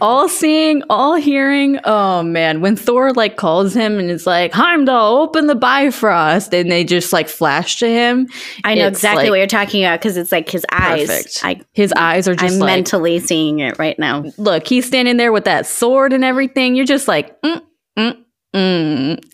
All 0.00 0.28
seeing, 0.28 0.82
all 0.90 1.14
hearing. 1.14 1.78
Oh 1.84 2.22
man, 2.22 2.60
when 2.60 2.76
Thor 2.76 3.12
like 3.12 3.36
calls 3.36 3.74
him 3.74 3.98
and 3.98 4.10
is 4.10 4.26
like, 4.26 4.52
Heimdall, 4.52 5.18
open 5.18 5.46
the 5.46 5.54
Bifrost, 5.54 6.52
and 6.52 6.70
they 6.70 6.84
just 6.84 7.12
like 7.12 7.28
flash 7.28 7.78
to 7.78 7.88
him. 7.88 8.28
I 8.64 8.74
know 8.74 8.88
exactly 8.88 9.24
like, 9.24 9.30
what 9.30 9.38
you're 9.38 9.46
talking 9.46 9.84
about 9.84 10.00
because 10.00 10.16
it's 10.16 10.32
like 10.32 10.50
his 10.50 10.66
eyes. 10.72 11.06
Perfect. 11.06 11.40
I, 11.44 11.60
His 11.72 11.92
eyes 11.96 12.26
are 12.26 12.34
just 12.34 12.54
I'm 12.54 12.60
like, 12.60 12.66
mentally 12.66 13.20
seeing 13.20 13.60
it 13.60 13.78
right 13.78 13.98
now. 13.98 14.24
look, 14.36 14.66
he's 14.66 14.86
standing 14.86 15.16
there 15.16 15.32
with 15.32 15.44
that 15.44 15.66
sword 15.66 16.12
and 16.12 16.24
everything. 16.24 16.74
You're 16.74 16.84
just 16.84 17.06
like, 17.06 17.40
mm, 17.42 17.62
mm, 17.96 18.24
mm. 18.54 19.24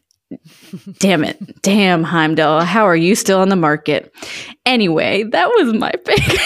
damn 0.99 1.25
it, 1.25 1.63
damn 1.63 2.05
Heimdall, 2.05 2.61
how 2.61 2.85
are 2.85 2.97
you 2.97 3.15
still 3.15 3.41
on 3.41 3.49
the 3.49 3.57
market? 3.57 4.13
Anyway, 4.67 5.25
that 5.25 5.49
was 5.49 5.73
my 5.73 5.93
pick. 6.05 6.41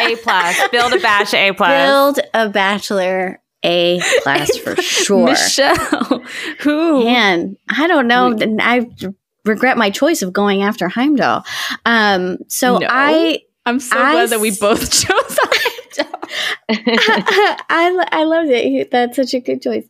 A 0.00 0.16
plus. 0.16 0.68
Build 0.68 0.92
a 0.92 0.98
bash 0.98 1.34
A 1.34 1.52
plus. 1.52 1.86
Build 1.86 2.20
a 2.34 2.48
bachelor 2.48 3.40
A 3.64 4.00
plus 4.22 4.56
for 4.58 4.76
sure. 4.76 5.26
Michelle, 5.26 6.22
who? 6.60 7.04
Man, 7.04 7.56
I 7.68 7.86
don't 7.86 8.06
know. 8.06 8.36
I 8.60 8.88
regret 9.44 9.76
my 9.76 9.90
choice 9.90 10.22
of 10.22 10.32
going 10.32 10.62
after 10.62 10.88
Heimdall. 10.88 11.44
Um, 11.84 12.38
so 12.48 12.78
no. 12.78 12.86
I, 12.88 13.42
I'm 13.66 13.80
so 13.80 13.98
I, 13.98 14.12
glad 14.12 14.30
that 14.30 14.40
we 14.40 14.56
both 14.56 14.90
chose 14.90 15.38
I, 16.68 18.06
I 18.12 18.24
loved 18.24 18.50
it. 18.50 18.90
That's 18.90 19.16
such 19.16 19.34
a 19.34 19.40
good 19.40 19.62
choice. 19.62 19.86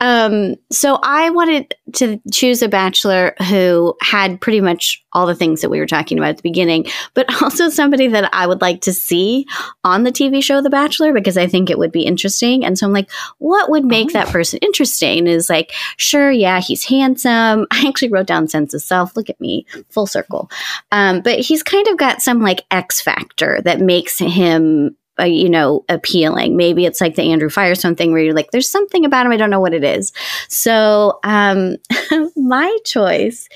Um, 0.00 0.56
so 0.70 0.98
I 1.02 1.30
wanted 1.30 1.74
to 1.94 2.20
choose 2.32 2.62
a 2.62 2.68
bachelor 2.68 3.34
who 3.48 3.94
had 4.00 4.40
pretty 4.40 4.60
much 4.60 5.02
all 5.12 5.26
the 5.26 5.34
things 5.34 5.60
that 5.60 5.68
we 5.68 5.78
were 5.78 5.86
talking 5.86 6.18
about 6.18 6.30
at 6.30 6.36
the 6.38 6.42
beginning, 6.42 6.86
but 7.14 7.26
also 7.42 7.68
somebody 7.68 8.08
that 8.08 8.28
I 8.32 8.46
would 8.46 8.60
like 8.60 8.80
to 8.82 8.92
see 8.92 9.46
on 9.84 10.04
the 10.04 10.12
TV 10.12 10.42
show 10.42 10.62
The 10.62 10.70
Bachelor 10.70 11.12
because 11.12 11.36
I 11.36 11.46
think 11.46 11.68
it 11.68 11.78
would 11.78 11.92
be 11.92 12.02
interesting. 12.02 12.64
And 12.64 12.78
so 12.78 12.86
I'm 12.86 12.92
like, 12.92 13.10
what 13.38 13.70
would 13.70 13.84
make 13.84 14.08
oh. 14.10 14.12
that 14.14 14.28
person 14.28 14.58
interesting? 14.62 15.26
Is 15.26 15.50
like, 15.50 15.72
sure, 15.96 16.30
yeah, 16.30 16.60
he's 16.60 16.84
handsome. 16.84 17.66
I 17.70 17.86
actually 17.86 18.08
wrote 18.08 18.26
down 18.26 18.48
sense 18.48 18.74
of 18.74 18.82
self. 18.82 19.16
Look 19.16 19.28
at 19.28 19.40
me, 19.40 19.66
full 19.90 20.06
circle. 20.06 20.50
Um, 20.90 21.20
but 21.20 21.40
he's 21.40 21.62
kind 21.62 21.86
of 21.88 21.98
got 21.98 22.22
some 22.22 22.40
like 22.40 22.64
X 22.70 23.00
factor 23.00 23.60
that 23.64 23.80
makes 23.80 24.18
him 24.18 24.96
uh, 25.22 25.26
you 25.26 25.48
know, 25.48 25.84
appealing. 25.88 26.56
Maybe 26.56 26.84
it's 26.84 27.00
like 27.00 27.14
the 27.14 27.30
Andrew 27.30 27.48
Firestone 27.48 27.94
thing 27.94 28.12
where 28.12 28.22
you're 28.22 28.34
like, 28.34 28.50
there's 28.50 28.68
something 28.68 29.04
about 29.04 29.24
him, 29.24 29.32
I 29.32 29.36
don't 29.36 29.50
know 29.50 29.60
what 29.60 29.74
it 29.74 29.84
is. 29.84 30.12
So, 30.48 31.20
um, 31.22 31.76
my 32.36 32.76
choice 32.84 33.48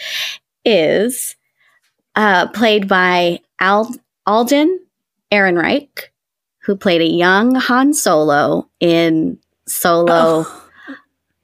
is 0.64 1.36
uh, 2.14 2.48
played 2.48 2.88
by 2.88 3.40
Al- 3.60 3.94
Alden 4.26 4.80
Ehrenreich, 5.32 6.04
who 6.58 6.76
played 6.76 7.00
a 7.00 7.10
young 7.10 7.54
Han 7.54 7.92
Solo 7.92 8.68
in 8.80 9.38
Solo, 9.66 10.44
oh. 10.46 10.68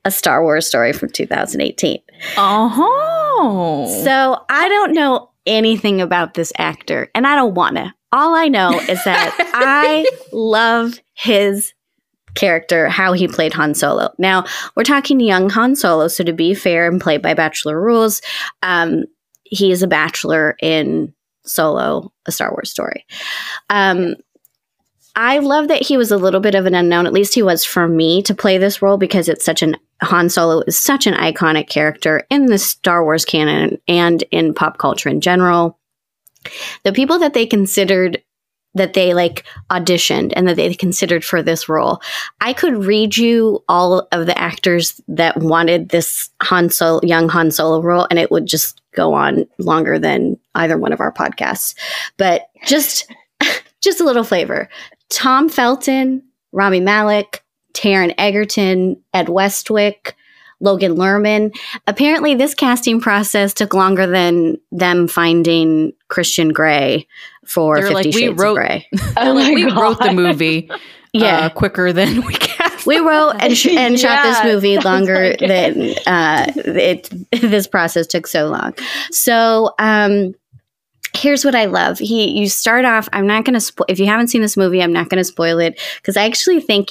a 0.05 0.11
Star 0.11 0.43
Wars 0.43 0.67
story 0.67 0.93
from 0.93 1.11
2018. 1.11 2.01
Oh. 2.37 4.03
So 4.05 4.45
I 4.49 4.69
don't 4.69 4.93
know 4.93 5.31
anything 5.47 6.01
about 6.01 6.35
this 6.35 6.53
actor, 6.59 7.11
and 7.15 7.27
I 7.27 7.35
don't 7.35 7.55
want 7.55 7.77
to. 7.77 7.93
All 8.13 8.35
I 8.35 8.49
know 8.49 8.79
is 8.81 9.03
that 9.05 9.35
I 9.55 10.07
love 10.33 11.01
his 11.15 11.73
character, 12.35 12.89
how 12.89 13.13
he 13.13 13.29
played 13.29 13.53
Han 13.55 13.75
Solo. 13.75 14.13
Now, 14.19 14.45
we're 14.75 14.85
talking 14.85 15.21
young 15.21 15.51
Han 15.51 15.77
Solo, 15.77 16.09
so 16.09 16.25
to 16.25 16.33
be 16.33 16.55
fair 16.55 16.87
and 16.87 17.01
play 17.01 17.19
by 17.19 17.35
Bachelor 17.35 17.81
rules, 17.81 18.23
um, 18.63 19.05
he 19.45 19.71
is 19.71 19.83
a 19.83 19.87
bachelor 19.87 20.57
in 20.63 21.13
Solo, 21.45 22.13
a 22.27 22.33
Star 22.33 22.51
Wars 22.51 22.71
story. 22.71 23.05
Um, 23.69 24.15
I 25.15 25.39
love 25.39 25.69
that 25.69 25.83
he 25.83 25.99
was 25.99 26.11
a 26.11 26.17
little 26.17 26.41
bit 26.41 26.55
of 26.55 26.65
an 26.65 26.75
unknown. 26.75 27.07
At 27.07 27.13
least 27.13 27.35
he 27.35 27.43
was 27.43 27.65
for 27.65 27.87
me 27.87 28.23
to 28.23 28.35
play 28.35 28.57
this 28.57 28.81
role 28.81 28.97
because 28.97 29.29
it's 29.29 29.45
such 29.45 29.63
an 29.63 29.77
Han 30.01 30.31
Solo 30.31 30.63
is 30.67 30.79
such 30.79 31.07
an 31.07 31.15
iconic 31.15 31.69
character 31.69 32.27
in 32.31 32.47
the 32.47 32.59
Star 32.59 33.05
Wars 33.05 33.27
canon 33.27 33.79
and 33.87 34.25
in 34.31 34.55
pop 34.55 34.79
culture 34.79 35.11
in 35.11 35.21
general 35.21 35.79
the 36.85 36.93
people 36.93 37.19
that 37.19 37.35
they 37.35 37.47
considered 37.47 38.23
that 38.75 38.95
they 38.95 39.13
like 39.13 39.45
auditioned 39.71 40.33
and 40.35 40.49
that 40.49 40.57
they 40.57 40.73
considered 40.75 41.25
for 41.25 41.43
this 41.43 41.69
role. 41.69 42.01
I 42.41 42.53
could 42.53 42.85
read 42.85 43.17
you 43.17 43.63
all 43.69 44.09
of 44.13 44.27
the 44.27 44.39
actors 44.39 45.01
that 45.09 45.37
wanted 45.39 45.91
this 45.91 46.31
Han 46.43 46.71
Solo, 46.71 47.01
young 47.03 47.29
Han 47.29 47.51
Solo 47.51 47.83
role, 47.83 48.07
and 48.11 48.19
it 48.19 48.31
would 48.31 48.47
just 48.47 48.81
go 48.95 49.13
on 49.13 49.47
longer 49.59 49.99
than 49.99 50.39
either 50.55 50.79
one 50.79 50.93
of 50.93 51.01
our 51.01 51.13
podcasts. 51.13 51.75
But 52.17 52.49
just, 52.67 53.13
just 53.81 54.01
a 54.01 54.05
little 54.05 54.25
flavor: 54.25 54.69
Tom 55.11 55.49
Felton, 55.49 56.23
Rami 56.53 56.81
Malek, 56.81 57.45
Taron 57.75 58.15
Egerton, 58.17 58.97
Ed 59.13 59.29
Westwick, 59.29 60.17
Logan 60.63 60.95
Lerman. 60.95 61.55
Apparently, 61.87 62.35
this 62.35 62.55
casting 62.55 63.01
process 63.01 63.53
took 63.53 63.75
longer 63.75 64.07
than 64.07 64.57
them 64.71 65.09
finding 65.09 65.93
Christian 66.09 66.51
Grey 66.51 67.07
for 67.45 67.77
Fifty 67.77 67.95
like, 67.95 68.05
Shades 68.05 68.17
we 68.17 68.29
wrote, 68.29 68.51
of 68.53 68.57
Grey. 68.57 68.87
oh 69.19 69.33
like, 69.33 69.55
we 69.55 69.71
wrote 69.71 69.99
the 69.99 70.13
movie, 70.13 70.71
uh, 70.71 70.79
yeah, 71.13 71.39
uh, 71.41 71.49
quicker 71.51 71.93
than 71.93 72.25
we 72.25 72.35
cast. 72.41 72.87
We 72.87 72.99
wrote 72.99 73.37
and, 73.41 73.57
sh- 73.57 73.67
and 73.67 74.01
yeah, 74.01 74.23
shot 74.23 74.23
this 74.25 74.53
movie 74.53 74.79
longer 74.79 75.31
like 75.31 75.41
than 75.41 75.95
uh, 76.07 76.47
it. 76.57 77.13
This 77.33 77.67
process 77.67 78.07
took 78.07 78.27
so 78.27 78.49
long. 78.49 78.75
So. 79.11 79.75
um 79.79 80.35
here's 81.15 81.45
what 81.45 81.55
I 81.55 81.67
love. 81.67 81.99
He 81.99 82.31
you 82.31 82.49
start 82.49 82.87
off, 82.87 83.07
I'm 83.13 83.27
not 83.27 83.45
going 83.45 83.53
to 83.53 83.61
spoil 83.61 83.85
if 83.91 84.01
you 84.01 84.07
haven't 84.07 84.29
seen 84.29 84.41
this 84.41 84.57
movie, 84.57 84.83
I'm 84.83 84.95
not 84.95 85.11
going 85.11 85.19
to 85.19 85.25
spoil 85.25 85.59
it 85.59 85.79
because 85.97 86.17
I 86.17 86.25
actually 86.25 86.59
think 86.59 86.89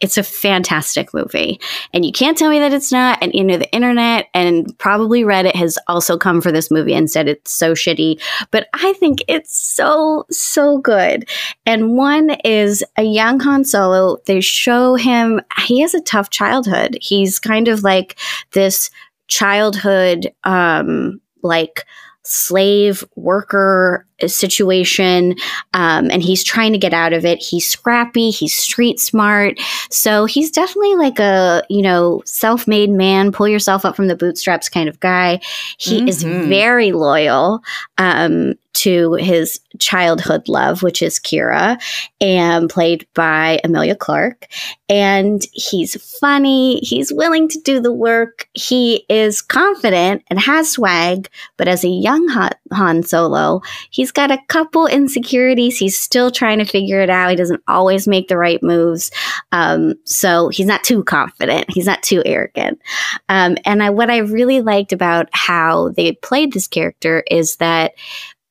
it's 0.00 0.18
a 0.18 0.22
fantastic 0.22 1.14
movie. 1.14 1.58
And 1.94 2.04
you 2.04 2.12
can't 2.12 2.36
tell 2.36 2.50
me 2.50 2.58
that 2.58 2.72
it's 2.72 2.92
not. 2.92 3.18
And 3.22 3.32
you 3.34 3.42
know, 3.42 3.56
the 3.56 3.72
internet 3.72 4.28
and 4.34 4.76
probably 4.78 5.22
Reddit 5.22 5.54
has 5.54 5.78
also 5.88 6.18
come 6.18 6.40
for 6.40 6.52
this 6.52 6.70
movie 6.70 6.94
and 6.94 7.10
said 7.10 7.28
it's 7.28 7.52
so 7.52 7.72
shitty. 7.72 8.20
But 8.50 8.68
I 8.74 8.92
think 8.94 9.20
it's 9.26 9.56
so, 9.56 10.26
so 10.30 10.78
good. 10.78 11.28
And 11.64 11.96
one 11.96 12.36
is 12.44 12.84
a 12.96 13.02
young 13.02 13.40
Han 13.40 13.64
Solo. 13.64 14.18
They 14.26 14.40
show 14.40 14.96
him, 14.96 15.40
he 15.66 15.80
has 15.80 15.94
a 15.94 16.02
tough 16.02 16.28
childhood. 16.28 16.98
He's 17.00 17.38
kind 17.38 17.68
of 17.68 17.82
like 17.82 18.18
this 18.52 18.90
childhood, 19.28 20.32
um, 20.44 21.20
like, 21.42 21.86
slave 22.26 23.04
worker 23.14 24.06
situation 24.26 25.36
um, 25.74 26.10
and 26.10 26.22
he's 26.22 26.42
trying 26.42 26.72
to 26.72 26.78
get 26.78 26.94
out 26.94 27.12
of 27.12 27.24
it. 27.24 27.42
He's 27.42 27.66
scrappy 27.66 28.30
he's 28.30 28.56
street 28.56 28.98
smart. 28.98 29.58
So 29.90 30.24
he's 30.24 30.50
definitely 30.50 30.96
like 30.96 31.18
a 31.18 31.62
you 31.68 31.82
know 31.82 32.22
self-made 32.24 32.90
man 32.90 33.32
pull 33.32 33.48
yourself 33.48 33.84
up 33.84 33.96
from 33.96 34.08
the 34.08 34.16
bootstraps 34.16 34.68
kind 34.68 34.88
of 34.88 35.00
guy. 35.00 35.40
He 35.78 35.98
mm-hmm. 35.98 36.08
is 36.08 36.22
very 36.22 36.92
loyal 36.92 37.62
um, 37.98 38.54
to 38.76 39.14
his 39.14 39.60
childhood 39.78 40.48
love, 40.48 40.82
which 40.82 41.02
is 41.02 41.18
Kira, 41.18 41.80
and 42.20 42.68
played 42.68 43.06
by 43.14 43.60
Emilia 43.64 43.96
Clarke. 43.96 44.46
And 44.88 45.44
he's 45.52 46.00
funny. 46.20 46.78
He's 46.80 47.12
willing 47.12 47.48
to 47.48 47.60
do 47.60 47.80
the 47.80 47.92
work. 47.92 48.48
He 48.54 49.04
is 49.08 49.42
confident 49.42 50.22
and 50.28 50.38
has 50.38 50.70
swag. 50.70 51.28
But 51.56 51.68
as 51.68 51.84
a 51.84 51.88
young 51.88 52.28
Han 52.72 53.02
Solo, 53.02 53.62
he's 53.90 54.12
got 54.12 54.30
a 54.30 54.42
couple 54.48 54.86
insecurities. 54.86 55.78
He's 55.78 55.98
still 55.98 56.30
trying 56.30 56.58
to 56.58 56.64
figure 56.64 57.00
it 57.00 57.10
out. 57.10 57.30
He 57.30 57.36
doesn't 57.36 57.62
always 57.66 58.06
make 58.06 58.28
the 58.28 58.36
right 58.36 58.62
moves. 58.62 59.10
Um, 59.52 59.94
so 60.04 60.48
he's 60.50 60.66
not 60.66 60.84
too 60.84 61.02
confident. 61.02 61.66
He's 61.68 61.86
not 61.86 62.02
too 62.02 62.22
arrogant. 62.24 62.80
Um, 63.28 63.56
and 63.64 63.82
I, 63.82 63.90
what 63.90 64.10
I 64.10 64.18
really 64.18 64.60
liked 64.60 64.92
about 64.92 65.28
how 65.32 65.90
they 65.90 66.12
played 66.12 66.52
this 66.52 66.68
character 66.68 67.24
is 67.30 67.56
that 67.56 67.92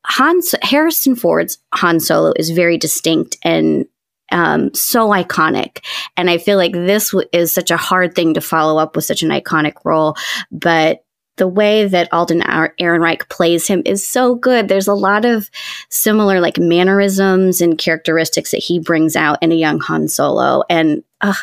Hans 0.08 0.56
Harrison 0.62 1.16
Ford's 1.16 1.58
Han 1.76 2.00
Solo 2.00 2.34
is 2.38 2.50
very 2.50 2.78
distinct 2.78 3.38
and 3.44 3.86
um, 4.32 4.74
so 4.74 5.10
iconic. 5.10 5.84
And 6.18 6.30
I 6.30 6.38
feel 6.38 6.58
like 6.58 6.74
this 6.74 7.12
w- 7.12 7.30
is 7.32 7.54
such 7.54 7.72
a 7.72 7.78
hard 7.78 8.16
thing 8.16 8.34
to 8.34 8.42
follow 8.42 8.80
up 8.80 8.96
with 8.96 9.06
such 9.06 9.22
an 9.22 9.30
iconic 9.30 9.74
role. 9.84 10.16
But 10.52 11.04
the 11.38 11.48
way 11.48 11.86
that 11.86 12.12
Alden 12.14 12.42
Ehrenreich 12.42 13.28
plays 13.30 13.68
him 13.68 13.82
is 13.86 14.08
so 14.08 14.36
good. 14.36 14.68
There's 14.68 14.88
a 14.88 14.94
lot 14.94 15.26
of 15.26 15.50
similar 15.90 16.40
like 16.40 16.58
mannerisms 16.58 17.60
and 17.62 17.78
characteristics 17.78 18.52
that 18.52 18.64
he 18.64 18.80
brings 18.80 19.16
out 19.16 19.38
in 19.42 19.52
a 19.52 19.56
young 19.56 19.80
Han 19.82 20.08
Solo. 20.08 20.64
And 20.70 21.04
uh, 21.22 21.34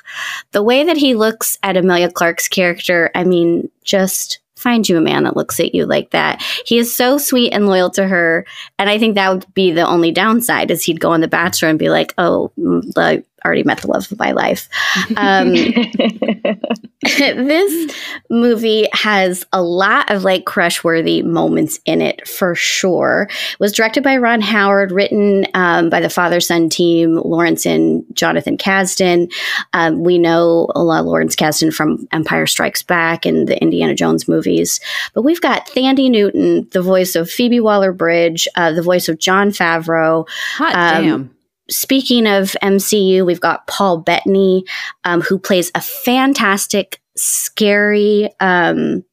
the 0.52 0.62
way 0.62 0.84
that 0.84 0.96
he 0.96 1.14
looks 1.14 1.58
at 1.62 1.76
Emilia 1.76 2.10
Clarke's 2.10 2.48
character, 2.48 3.10
I 3.14 3.24
mean, 3.24 3.70
just 3.84 4.40
find 4.62 4.88
you 4.88 4.96
a 4.96 5.00
man 5.00 5.24
that 5.24 5.36
looks 5.36 5.60
at 5.60 5.74
you 5.74 5.86
like 5.86 6.10
that. 6.10 6.42
He 6.64 6.78
is 6.78 6.94
so 6.94 7.18
sweet 7.18 7.52
and 7.52 7.66
loyal 7.66 7.90
to 7.90 8.06
her. 8.06 8.46
And 8.78 8.88
I 8.88 8.98
think 8.98 9.14
that 9.14 9.30
would 9.30 9.54
be 9.54 9.72
the 9.72 9.86
only 9.86 10.12
downside 10.12 10.70
is 10.70 10.82
he'd 10.82 11.00
go 11.00 11.10
on 11.10 11.20
The 11.20 11.28
Bachelor 11.28 11.68
and 11.68 11.78
be 11.78 11.90
like, 11.90 12.14
oh, 12.18 12.52
mm, 12.58 12.82
like, 12.96 13.26
already 13.44 13.62
met 13.62 13.78
the 13.78 13.88
love 13.88 14.10
of 14.10 14.18
my 14.18 14.32
life. 14.32 14.68
Um, 15.16 15.52
this 17.02 17.96
movie 18.30 18.88
has 18.92 19.44
a 19.52 19.62
lot 19.62 20.10
of 20.10 20.24
like 20.24 20.44
crush 20.44 20.82
worthy 20.84 21.22
moments 21.22 21.80
in 21.84 22.00
it 22.00 22.26
for 22.26 22.54
sure. 22.54 23.28
It 23.52 23.60
was 23.60 23.72
directed 23.72 24.04
by 24.04 24.16
Ron 24.16 24.40
Howard, 24.40 24.92
written 24.92 25.46
um, 25.54 25.90
by 25.90 26.00
the 26.00 26.08
father 26.08 26.40
son 26.40 26.68
team, 26.68 27.16
Lawrence 27.16 27.66
and 27.66 28.04
Jonathan 28.12 28.56
Kasdan. 28.56 29.32
Um, 29.72 30.02
we 30.02 30.18
know 30.18 30.68
a 30.74 30.82
lot 30.82 31.00
of 31.00 31.06
Lawrence 31.06 31.36
Kasdan 31.36 31.74
from 31.74 32.06
Empire 32.12 32.46
Strikes 32.46 32.82
Back 32.82 33.26
and 33.26 33.48
the 33.48 33.60
Indiana 33.60 33.94
Jones 33.94 34.28
movies. 34.28 34.80
But 35.14 35.22
we've 35.22 35.40
got 35.40 35.66
Thandi 35.66 36.10
Newton, 36.10 36.68
the 36.70 36.82
voice 36.82 37.16
of 37.16 37.30
Phoebe 37.30 37.60
Waller 37.60 37.92
Bridge, 37.92 38.46
uh, 38.54 38.72
the 38.72 38.82
voice 38.82 39.08
of 39.08 39.18
Jon 39.18 39.50
Favreau. 39.50 40.28
Hot 40.56 40.74
um, 40.74 41.04
damn 41.04 41.36
speaking 41.72 42.26
of 42.26 42.56
MCU, 42.62 43.24
we've 43.24 43.40
got 43.40 43.66
Paul 43.66 43.98
Bettany, 43.98 44.64
um, 45.04 45.20
who 45.20 45.38
plays 45.38 45.70
a 45.74 45.80
fantastic, 45.80 47.00
scary, 47.16 48.30
um, 48.40 49.04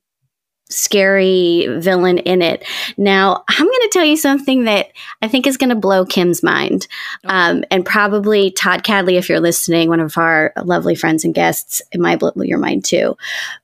scary 0.72 1.66
villain 1.80 2.20
in 2.20 2.42
it. 2.44 2.64
Now, 2.96 3.44
I'm 3.48 3.66
going 3.66 3.82
to 3.82 3.90
tell 3.92 4.06
you 4.06 4.16
something 4.16 4.66
that 4.66 4.92
I 5.22 5.28
think 5.28 5.48
is 5.48 5.58
going 5.58 5.72
to 5.72 5.76
blow 5.76 6.06
Kim's 6.06 6.44
mind. 6.44 6.88
Um, 7.26 7.64
and 7.72 7.86
probably 7.86 8.52
Todd 8.52 8.84
Cadley, 8.84 9.18
if 9.18 9.30
you're 9.30 9.40
listening, 9.40 9.90
one 9.90 10.00
of 10.00 10.16
our 10.18 10.54
lovely 10.64 10.94
friends 10.94 11.26
and 11.26 11.34
guests, 11.34 11.82
it 11.92 12.00
might 12.00 12.20
blow 12.20 12.32
your 12.38 12.60
mind 12.60 12.86
too. 12.86 13.18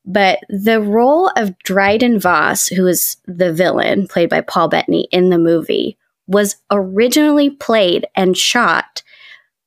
But 0.03 0.39
the 0.49 0.81
role 0.81 1.31
of 1.35 1.57
Dryden 1.59 2.19
Voss, 2.19 2.67
who 2.67 2.87
is 2.87 3.17
the 3.27 3.53
villain, 3.53 4.07
played 4.07 4.29
by 4.29 4.41
Paul 4.41 4.67
Bettany 4.67 5.07
in 5.11 5.29
the 5.29 5.37
movie, 5.37 5.97
was 6.27 6.55
originally 6.71 7.49
played 7.49 8.07
and 8.15 8.37
shot 8.37 9.03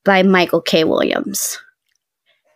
by 0.04 0.22
Michael 0.22 0.61
K. 0.61 0.84
Williams. 0.84 1.59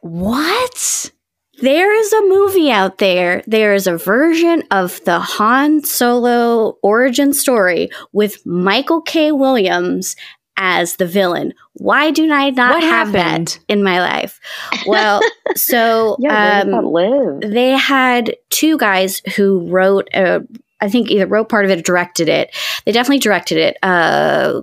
What? 0.00 1.12
There 1.61 1.94
is 1.94 2.12
a 2.12 2.22
movie 2.22 2.72
out 2.72 2.98
there. 2.98 3.42
There 3.46 3.72
is 3.72 3.86
a 3.86 3.96
version 3.96 4.64
of 4.72 5.03
the 5.05 5.20
Han 5.20 5.84
Solo 5.84 6.76
origin 6.82 7.32
story 7.32 7.90
with 8.12 8.44
Michael 8.44 9.00
K. 9.00 9.30
Williams 9.30 10.16
as 10.57 10.96
the 10.96 11.07
villain. 11.07 11.55
Why 11.74 12.11
do 12.11 12.30
I 12.32 12.50
not 12.50 12.74
what 12.74 12.82
have 12.82 13.09
happened? 13.09 13.48
that 13.48 13.59
in 13.68 13.82
my 13.82 14.00
life? 14.00 14.40
Well, 14.86 15.20
so 15.55 16.16
yeah, 16.18 16.64
um, 16.66 17.40
they 17.40 17.70
had 17.70 18.36
two 18.50 18.76
guys 18.76 19.22
who 19.36 19.68
wrote, 19.68 20.09
uh, 20.14 20.40
I 20.83 20.89
think 20.89 21.11
either 21.11 21.26
wrote 21.26 21.49
part 21.49 21.64
of 21.64 21.70
it 21.70 21.78
or 21.78 21.83
directed 21.83 22.28
it. 22.28 22.55
They 22.85 22.93
definitely 22.93 23.20
directed 23.20 23.57
it. 23.57 23.78
Uh, 23.83 24.62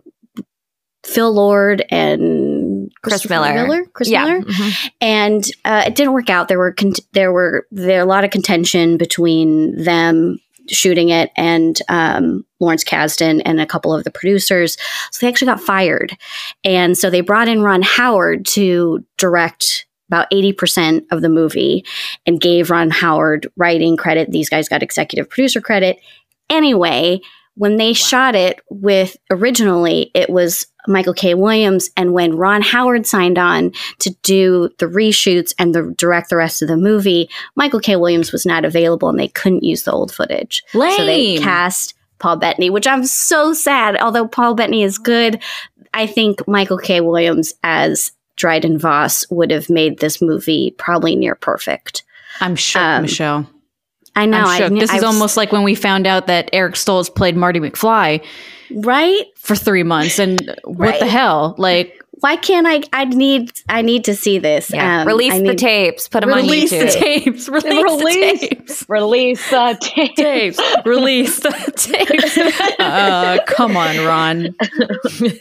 Phil 1.05 1.33
Lord 1.33 1.83
and 1.89 2.91
Chris 3.01 3.27
Miller. 3.29 3.53
Miller. 3.53 3.85
Chris 3.93 4.09
yeah. 4.09 4.25
Miller. 4.25 4.41
Mm-hmm. 4.41 4.87
And 5.01 5.43
uh, 5.65 5.83
it 5.87 5.95
didn't 5.95 6.13
work 6.13 6.29
out. 6.29 6.49
There 6.49 6.59
were 6.59 6.73
con- 6.73 6.93
there 7.13 7.31
were 7.31 7.65
there 7.71 8.01
a 8.01 8.05
lot 8.05 8.23
of 8.23 8.31
contention 8.31 8.97
between 8.97 9.81
them 9.81 10.39
shooting 10.67 11.09
it 11.09 11.31
and 11.35 11.79
um, 11.89 12.45
Lawrence 12.59 12.83
Kasdan 12.83 13.41
and 13.45 13.59
a 13.59 13.65
couple 13.65 13.93
of 13.93 14.03
the 14.03 14.11
producers. 14.11 14.77
So 15.11 15.25
they 15.25 15.29
actually 15.29 15.47
got 15.47 15.61
fired. 15.61 16.15
And 16.63 16.97
so 16.97 17.09
they 17.09 17.21
brought 17.21 17.47
in 17.47 17.63
Ron 17.63 17.81
Howard 17.81 18.45
to 18.47 19.03
direct 19.17 19.87
about 20.09 20.29
80% 20.31 21.05
of 21.11 21.21
the 21.21 21.29
movie 21.29 21.85
and 22.25 22.41
gave 22.41 22.69
Ron 22.69 22.89
Howard 22.89 23.49
writing 23.55 23.95
credit. 23.95 24.31
These 24.31 24.49
guys 24.49 24.67
got 24.67 24.83
executive 24.83 25.29
producer 25.29 25.61
credit. 25.61 25.99
Anyway, 26.49 27.21
when 27.55 27.77
they 27.77 27.89
wow. 27.89 27.93
shot 27.93 28.35
it 28.35 28.61
with 28.69 29.17
originally, 29.29 30.11
it 30.13 30.29
was 30.29 30.65
Michael 30.87 31.13
K. 31.13 31.33
Williams. 31.35 31.89
And 31.95 32.13
when 32.13 32.37
Ron 32.37 32.61
Howard 32.61 33.05
signed 33.05 33.37
on 33.37 33.71
to 33.99 34.11
do 34.23 34.69
the 34.79 34.87
reshoots 34.87 35.53
and 35.59 35.75
the 35.75 35.93
direct 35.97 36.29
the 36.29 36.37
rest 36.37 36.61
of 36.61 36.67
the 36.67 36.77
movie, 36.77 37.29
Michael 37.55 37.79
K. 37.79 37.95
Williams 37.95 38.31
was 38.31 38.45
not 38.45 38.65
available 38.65 39.09
and 39.09 39.19
they 39.19 39.27
couldn't 39.27 39.63
use 39.63 39.83
the 39.83 39.91
old 39.91 40.11
footage. 40.11 40.63
Lame. 40.73 40.97
So 40.97 41.05
they 41.05 41.37
cast 41.37 41.93
Paul 42.17 42.37
Bettany, 42.37 42.69
which 42.69 42.87
I'm 42.87 43.05
so 43.05 43.53
sad. 43.53 43.99
Although 43.99 44.27
Paul 44.27 44.55
Bettany 44.55 44.83
is 44.83 44.97
good, 44.97 45.41
I 45.93 46.07
think 46.07 46.47
Michael 46.47 46.77
K. 46.77 47.01
Williams 47.01 47.53
as 47.63 48.11
Dryden 48.39 48.79
Voss 48.79 49.29
would 49.29 49.51
have 49.51 49.69
made 49.69 49.99
this 49.99 50.21
movie 50.21 50.73
probably 50.77 51.15
near 51.15 51.35
perfect. 51.35 52.03
I'm 52.39 52.55
sure, 52.55 52.81
um, 52.81 53.01
Michelle. 53.03 53.49
I 54.15 54.25
know. 54.25 54.45
I, 54.45 54.69
this 54.69 54.89
I 54.89 54.97
is 54.97 55.03
almost 55.03 55.37
like 55.37 55.51
when 55.51 55.63
we 55.63 55.75
found 55.75 56.07
out 56.07 56.27
that 56.27 56.49
Eric 56.53 56.75
Stoltz 56.75 57.13
played 57.13 57.35
Marty 57.35 57.59
McFly, 57.59 58.23
right? 58.71 59.25
For 59.35 59.55
three 59.55 59.83
months, 59.83 60.19
and 60.19 60.55
what 60.63 60.99
the 60.99 61.05
hell? 61.05 61.53
Like, 61.57 62.01
why 62.19 62.35
can't 62.35 62.67
I? 62.67 62.81
I 62.91 63.05
need. 63.05 63.51
I 63.69 63.81
need 63.81 64.05
to 64.05 64.15
see 64.15 64.39
this. 64.39 64.71
Yeah. 64.71 65.01
Um, 65.01 65.07
release 65.07 65.33
the 65.33 65.55
tapes. 65.55 66.07
Put 66.07 66.21
them 66.21 66.29
release 66.29 66.73
on 66.73 66.79
YouTube. 66.79 66.91
Release 66.91 67.45
the 67.45 67.49
tapes. 67.49 67.49
Release, 67.49 67.69
release 67.83 68.39
the 68.39 68.47
tapes. 68.47 68.85
Release 68.89 69.49
the 69.49 69.77
tapes. 69.81 70.15
tapes. 70.15 70.59
Release 70.85 71.39
the 71.39 71.73
tapes. 71.75 72.37
Uh, 72.79 73.37
come 73.45 73.75
on, 73.77 73.97
Ron. 74.05 74.55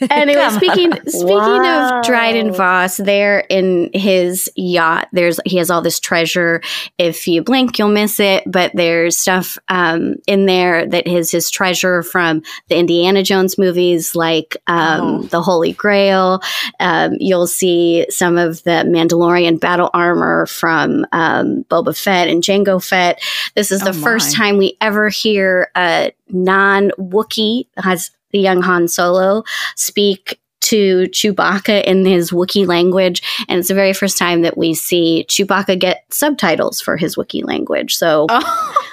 anyway, 0.09 0.41
come 0.41 0.53
speaking 0.53 0.93
on. 0.93 1.07
speaking 1.07 1.27
wow. 1.27 1.99
of 1.99 2.05
Dryden 2.05 2.53
Voss, 2.53 2.97
there 2.97 3.45
in 3.49 3.89
his 3.93 4.51
yacht, 4.55 5.07
there's 5.11 5.39
he 5.45 5.57
has 5.57 5.71
all 5.71 5.81
this 5.81 5.99
treasure. 5.99 6.61
If 6.97 7.27
you 7.27 7.41
blink, 7.41 7.79
you'll 7.79 7.89
miss 7.89 8.19
it. 8.19 8.43
But 8.45 8.71
there's 8.73 9.17
stuff 9.17 9.57
um, 9.69 10.15
in 10.27 10.45
there 10.45 10.85
that 10.87 11.07
is 11.07 11.31
his 11.31 11.49
treasure 11.49 12.03
from 12.03 12.43
the 12.67 12.77
Indiana 12.77 13.23
Jones 13.23 13.57
movies, 13.57 14.15
like 14.15 14.57
um, 14.67 15.01
oh. 15.01 15.21
the 15.23 15.41
Holy 15.41 15.73
Grail 15.73 16.41
um, 16.79 17.15
you'll 17.19 17.47
see 17.47 18.05
some 18.09 18.37
of 18.37 18.63
the 18.63 18.83
Mandalorian 18.85 19.59
battle 19.59 19.89
armor 19.93 20.45
from 20.45 21.05
um, 21.11 21.63
Boba 21.65 21.97
Fett 21.97 22.27
and 22.27 22.43
Jango 22.43 22.83
Fett. 22.83 23.21
This 23.55 23.71
is 23.71 23.81
the 23.81 23.89
oh 23.89 23.93
first 23.93 24.35
time 24.35 24.57
we 24.57 24.77
ever 24.81 25.09
hear 25.09 25.71
a 25.75 26.11
non 26.29 26.91
Wookiee, 26.97 27.67
has 27.77 28.11
the 28.31 28.39
young 28.39 28.61
Han 28.61 28.87
Solo, 28.87 29.43
speak 29.75 30.39
to 30.61 31.07
Chewbacca 31.07 31.83
in 31.83 32.05
his 32.05 32.31
Wookiee 32.31 32.67
language. 32.67 33.23
And 33.47 33.59
it's 33.59 33.69
the 33.69 33.73
very 33.73 33.93
first 33.93 34.17
time 34.17 34.41
that 34.43 34.57
we 34.57 34.73
see 34.73 35.25
Chewbacca 35.27 35.79
get 35.79 36.05
subtitles 36.13 36.81
for 36.81 36.97
his 36.97 37.15
Wookiee 37.15 37.45
language. 37.45 37.95
So. 37.95 38.27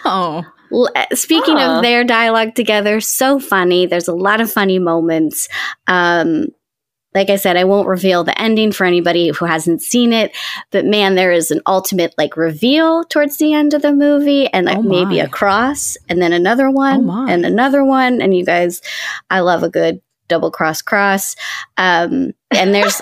Oh. 0.09 0.45
Speaking 1.15 1.59
of 1.59 1.83
their 1.83 2.05
dialogue 2.05 2.55
together, 2.55 3.01
so 3.01 3.41
funny. 3.41 3.87
There's 3.87 4.07
a 4.07 4.15
lot 4.15 4.41
of 4.41 4.53
funny 4.53 4.79
moments. 4.79 5.49
Um, 5.89 6.49
like 7.17 7.31
I 7.31 7.37
said, 7.37 7.57
I 7.57 7.65
won't 7.65 7.89
reveal 7.89 8.25
the 8.25 8.39
ending 8.41 8.73
for 8.73 8.85
anybody 8.85 9.31
who 9.31 9.47
hasn't 9.47 9.81
seen 9.81 10.13
it, 10.13 10.37
but 10.71 10.85
man, 10.85 11.15
there 11.15 11.33
is 11.33 11.51
an 11.51 11.63
ultimate 11.67 12.15
like 12.19 12.37
reveal 12.37 13.05
towards 13.05 13.39
the 13.39 13.55
end 13.55 13.73
of 13.73 13.81
the 13.81 13.93
movie 13.93 14.49
and 14.49 14.67
like 14.67 14.77
oh 14.77 14.83
maybe 14.83 15.19
a 15.19 15.27
cross 15.27 15.97
and 16.11 16.21
then 16.21 16.35
another 16.35 16.71
one 16.71 17.09
oh 17.09 17.27
and 17.27 17.47
another 17.47 17.83
one. 17.85 18.21
And 18.21 18.37
you 18.37 18.45
guys, 18.45 18.83
I 19.31 19.41
love 19.41 19.63
a 19.63 19.71
good 19.71 20.03
double 20.29 20.51
cross 20.51 20.83
cross. 20.83 21.37
Um, 21.79 22.35
and 22.57 22.75
there's 22.75 23.01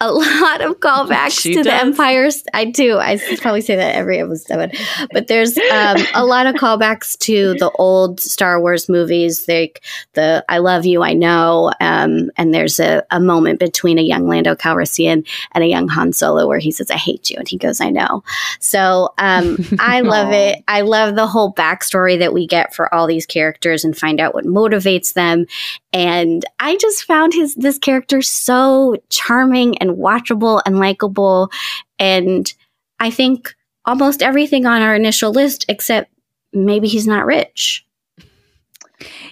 a 0.00 0.10
lot 0.10 0.60
of 0.60 0.80
callbacks 0.80 1.40
she 1.40 1.54
to 1.54 1.62
does. 1.62 1.66
the 1.66 1.74
Empire. 1.74 2.28
I 2.52 2.64
do. 2.64 2.98
I 2.98 3.18
probably 3.38 3.60
say 3.60 3.76
that 3.76 3.94
every 3.94 4.18
episode, 4.20 4.74
but 5.12 5.28
there's 5.28 5.56
um, 5.56 5.98
a 6.14 6.24
lot 6.24 6.46
of 6.46 6.54
callbacks 6.56 7.18
to 7.20 7.54
the 7.54 7.70
old 7.72 8.20
Star 8.20 8.60
Wars 8.60 8.88
movies, 8.88 9.46
like 9.48 9.82
the 10.14 10.44
"I 10.48 10.58
Love 10.58 10.86
You, 10.86 11.02
I 11.02 11.12
Know," 11.12 11.72
um, 11.80 12.30
and 12.36 12.54
there's 12.54 12.80
a, 12.80 13.04
a, 13.10 13.20
moment 13.20 13.58
between 13.58 13.98
a 13.98 14.02
young 14.02 14.28
Lando 14.28 14.54
Calrissian 14.54 15.26
and 15.52 15.64
a 15.64 15.66
young 15.66 15.88
Han 15.88 16.12
Solo 16.12 16.46
where 16.46 16.58
he 16.58 16.70
says, 16.70 16.90
"I 16.90 16.96
hate 16.96 17.30
you," 17.30 17.36
and 17.38 17.48
he 17.48 17.58
goes, 17.58 17.80
"I 17.80 17.90
know." 17.90 18.22
So 18.60 19.14
um, 19.18 19.58
I 19.78 20.00
love 20.02 20.32
it. 20.32 20.62
I 20.68 20.82
love 20.82 21.14
the 21.14 21.26
whole 21.26 21.52
backstory 21.52 22.18
that 22.18 22.32
we 22.32 22.46
get 22.46 22.74
for 22.74 22.92
all 22.94 23.06
these 23.06 23.26
characters 23.26 23.84
and 23.84 23.96
find 23.96 24.20
out 24.20 24.34
what 24.34 24.44
motivates 24.44 25.12
them. 25.12 25.46
And 25.92 26.44
I 26.58 26.76
just 26.76 27.04
found 27.04 27.32
his 27.32 27.54
this 27.54 27.78
character 27.78 28.20
so 28.20 28.93
charming 29.10 29.78
and 29.78 29.92
watchable 29.92 30.62
and 30.66 30.78
likable. 30.78 31.50
And 31.98 32.52
I 33.00 33.10
think 33.10 33.54
almost 33.84 34.22
everything 34.22 34.66
on 34.66 34.82
our 34.82 34.94
initial 34.94 35.30
list, 35.30 35.64
except 35.68 36.10
maybe 36.52 36.88
he's 36.88 37.06
not 37.06 37.26
rich. 37.26 37.84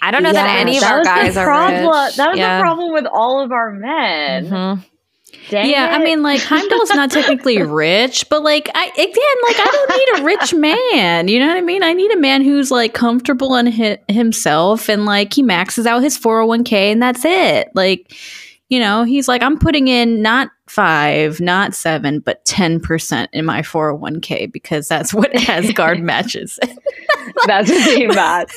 I 0.00 0.10
don't 0.10 0.22
know 0.22 0.30
yeah, 0.30 0.44
that 0.44 0.58
any 0.58 0.76
of 0.76 0.82
that 0.82 0.92
our 0.92 1.04
guys 1.04 1.36
are 1.36 1.44
problem. 1.44 1.86
rich. 1.86 2.16
That 2.16 2.30
was 2.30 2.38
yeah. 2.38 2.58
the 2.58 2.62
problem 2.62 2.92
with 2.92 3.06
all 3.06 3.42
of 3.42 3.52
our 3.52 3.70
men. 3.70 4.46
Mm-hmm. 4.46 5.54
yeah, 5.54 5.94
it. 5.94 6.00
I 6.00 6.04
mean, 6.04 6.22
like 6.22 6.40
Heimdall's 6.42 6.90
not 6.90 7.10
technically 7.12 7.62
rich, 7.62 8.28
but 8.28 8.42
like 8.42 8.68
I 8.74 8.86
again, 8.86 9.36
like 9.46 9.56
I 9.58 9.70
don't 9.72 9.90
need 9.90 10.20
a 10.20 10.24
rich 10.24 10.54
man. 10.92 11.28
You 11.28 11.38
know 11.38 11.46
what 11.46 11.56
I 11.56 11.62
mean? 11.62 11.82
I 11.82 11.92
need 11.92 12.10
a 12.10 12.18
man 12.18 12.42
who's 12.42 12.70
like 12.70 12.92
comfortable 12.92 13.54
in 13.54 13.70
hi- 13.70 13.98
himself 14.08 14.88
and 14.88 15.04
like 15.04 15.32
he 15.32 15.42
maxes 15.42 15.86
out 15.86 16.02
his 16.02 16.16
four 16.16 16.38
hundred 16.38 16.48
one 16.48 16.64
k 16.64 16.90
and 16.90 17.00
that's 17.00 17.24
it. 17.24 17.70
Like 17.74 18.12
you 18.72 18.80
know, 18.80 19.04
he's 19.04 19.28
like, 19.28 19.42
I'm 19.42 19.58
putting 19.58 19.88
in 19.88 20.22
not 20.22 20.50
five, 20.66 21.42
not 21.42 21.74
seven, 21.74 22.20
but 22.20 22.42
10% 22.46 23.28
in 23.34 23.44
my 23.44 23.60
401k 23.60 24.50
because 24.50 24.88
that's 24.88 25.12
what 25.12 25.30
Asgard 25.50 26.00
matches. 26.00 26.58
that's 27.46 27.70
what 27.70 27.84
they 27.84 28.06
match. 28.14 28.50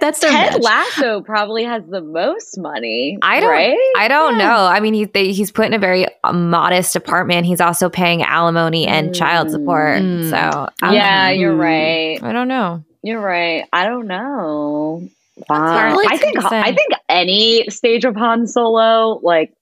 That's 0.00 0.20
their 0.20 0.30
Ted 0.30 0.52
match. 0.52 0.62
Lasso 0.62 1.20
probably 1.20 1.64
has 1.64 1.82
the 1.88 2.00
most 2.00 2.56
money. 2.58 3.18
I 3.22 3.40
don't, 3.40 3.50
right? 3.50 3.92
I 3.96 4.06
don't 4.06 4.38
yeah. 4.38 4.46
know. 4.46 4.54
I 4.66 4.78
mean, 4.78 4.94
he, 4.94 5.04
they, 5.06 5.32
he's 5.32 5.50
put 5.50 5.66
in 5.66 5.74
a 5.74 5.80
very 5.80 6.06
uh, 6.22 6.32
modest 6.32 6.94
apartment. 6.94 7.44
He's 7.44 7.60
also 7.60 7.90
paying 7.90 8.22
alimony 8.22 8.86
and 8.86 9.10
mm. 9.10 9.16
child 9.16 9.50
support. 9.50 10.00
Mm. 10.00 10.30
So, 10.30 10.68
yeah, 10.92 11.30
you're 11.30 11.56
right. 11.56 12.22
I 12.22 12.32
don't 12.32 12.46
know. 12.46 12.84
You're 13.02 13.20
right. 13.20 13.64
I 13.72 13.84
don't 13.86 14.06
know. 14.06 15.08
Wow. 15.50 15.98
I 16.08 16.16
think 16.16 16.38
I 16.44 16.72
think 16.72 16.92
any 17.08 17.68
stage 17.70 18.04
of 18.04 18.16
Han 18.16 18.46
Solo, 18.46 19.20
like 19.22 19.52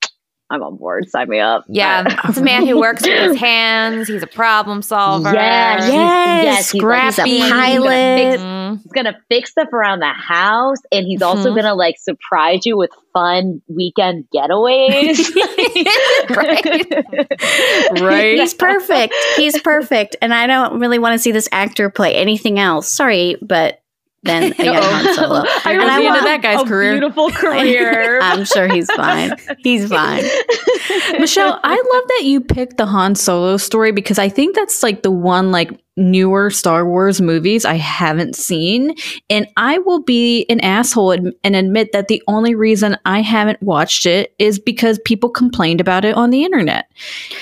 I'm 0.51 0.63
on 0.63 0.77
board. 0.77 1.09
Sign 1.09 1.29
me 1.29 1.41
up. 1.41 1.65
Yeah, 1.69 2.05
it's 2.29 2.39
a 2.39 2.43
man 2.43 2.67
who 2.67 2.79
works 2.79 3.03
with 3.03 3.31
his 3.31 3.37
hands. 3.39 4.09
He's 4.09 4.23
a 4.23 4.27
problem 4.27 4.83
solver. 4.83 5.33
Yes, 5.33 5.91
yes, 5.91 6.45
yes 6.45 6.67
scrappy 6.67 7.39
he's, 7.39 7.51
pilot. 7.51 8.19
He's 8.19 8.37
gonna, 8.37 8.73
fix, 8.73 8.83
he's 8.83 8.93
gonna 8.93 9.19
fix 9.29 9.51
stuff 9.51 9.73
around 9.73 10.01
the 10.01 10.13
house, 10.13 10.79
and 10.93 11.07
he's 11.07 11.23
also 11.23 11.49
mm-hmm. 11.49 11.57
gonna 11.57 11.75
like 11.75 11.97
surprise 11.99 12.67
you 12.67 12.77
with 12.77 12.91
fun 13.15 13.63
weekend 13.69 14.27
getaways. 14.35 15.35
right, 16.37 18.01
right. 18.01 18.39
He's 18.39 18.55
perfect. 18.55 19.15
He's 19.37 19.61
perfect, 19.61 20.17
and 20.21 20.35
I 20.35 20.47
don't 20.47 20.79
really 20.79 20.99
want 20.99 21.15
to 21.15 21.19
see 21.19 21.33
this 21.33 21.49
actor 21.53 21.89
play 21.89 22.15
anything 22.15 22.59
else. 22.59 22.89
Sorry, 22.89 23.37
but 23.41 23.81
than 24.25 24.55
a 24.59 24.65
young 24.65 24.83
Han 24.83 25.15
Solo. 25.15 25.45
I 25.65 25.73
and 25.73 25.83
I 25.83 26.01
want 26.01 26.25
that 26.25 26.43
guy's 26.43 26.67
career. 26.67 26.93
Beautiful 26.93 27.31
career. 27.33 28.21
I'm 28.23 28.45
sure 28.45 28.69
he's 28.69 28.91
fine. 28.93 29.37
He's 29.59 29.89
fine. 29.89 30.25
Michelle, 31.19 31.61
I 31.63 31.75
love 31.75 32.09
that 32.09 32.23
you 32.25 32.41
picked 32.41 32.77
the 32.79 32.87
Han 32.87 33.15
Solo 33.15 33.57
story 33.57 33.93
because 33.93 34.19
I 34.19 34.29
think 34.29 34.57
that's 34.57 34.83
like 34.83 35.03
the 35.03 35.11
one 35.11 35.51
like 35.51 35.71
newer 35.97 36.51
Star 36.51 36.87
Wars 36.87 37.21
movies 37.21 37.65
I 37.65 37.75
haven't 37.75 38.35
seen. 38.35 38.95
And 39.31 39.47
I 39.57 39.79
will 39.79 40.03
be 40.03 40.45
an 40.49 40.61
asshole 40.61 41.13
and 41.13 41.57
admit 41.57 41.93
that 41.93 42.09
the 42.09 42.23
only 42.27 42.55
reason 42.55 42.97
I 43.05 43.21
haven't 43.21 43.63
watched 43.63 44.07
it 44.07 44.35
is 44.39 44.59
because 44.59 44.99
people 45.05 45.29
complained 45.29 45.81
about 45.81 46.05
it 46.05 46.17
on 46.17 46.31
the 46.31 46.43
internet. 46.45 46.91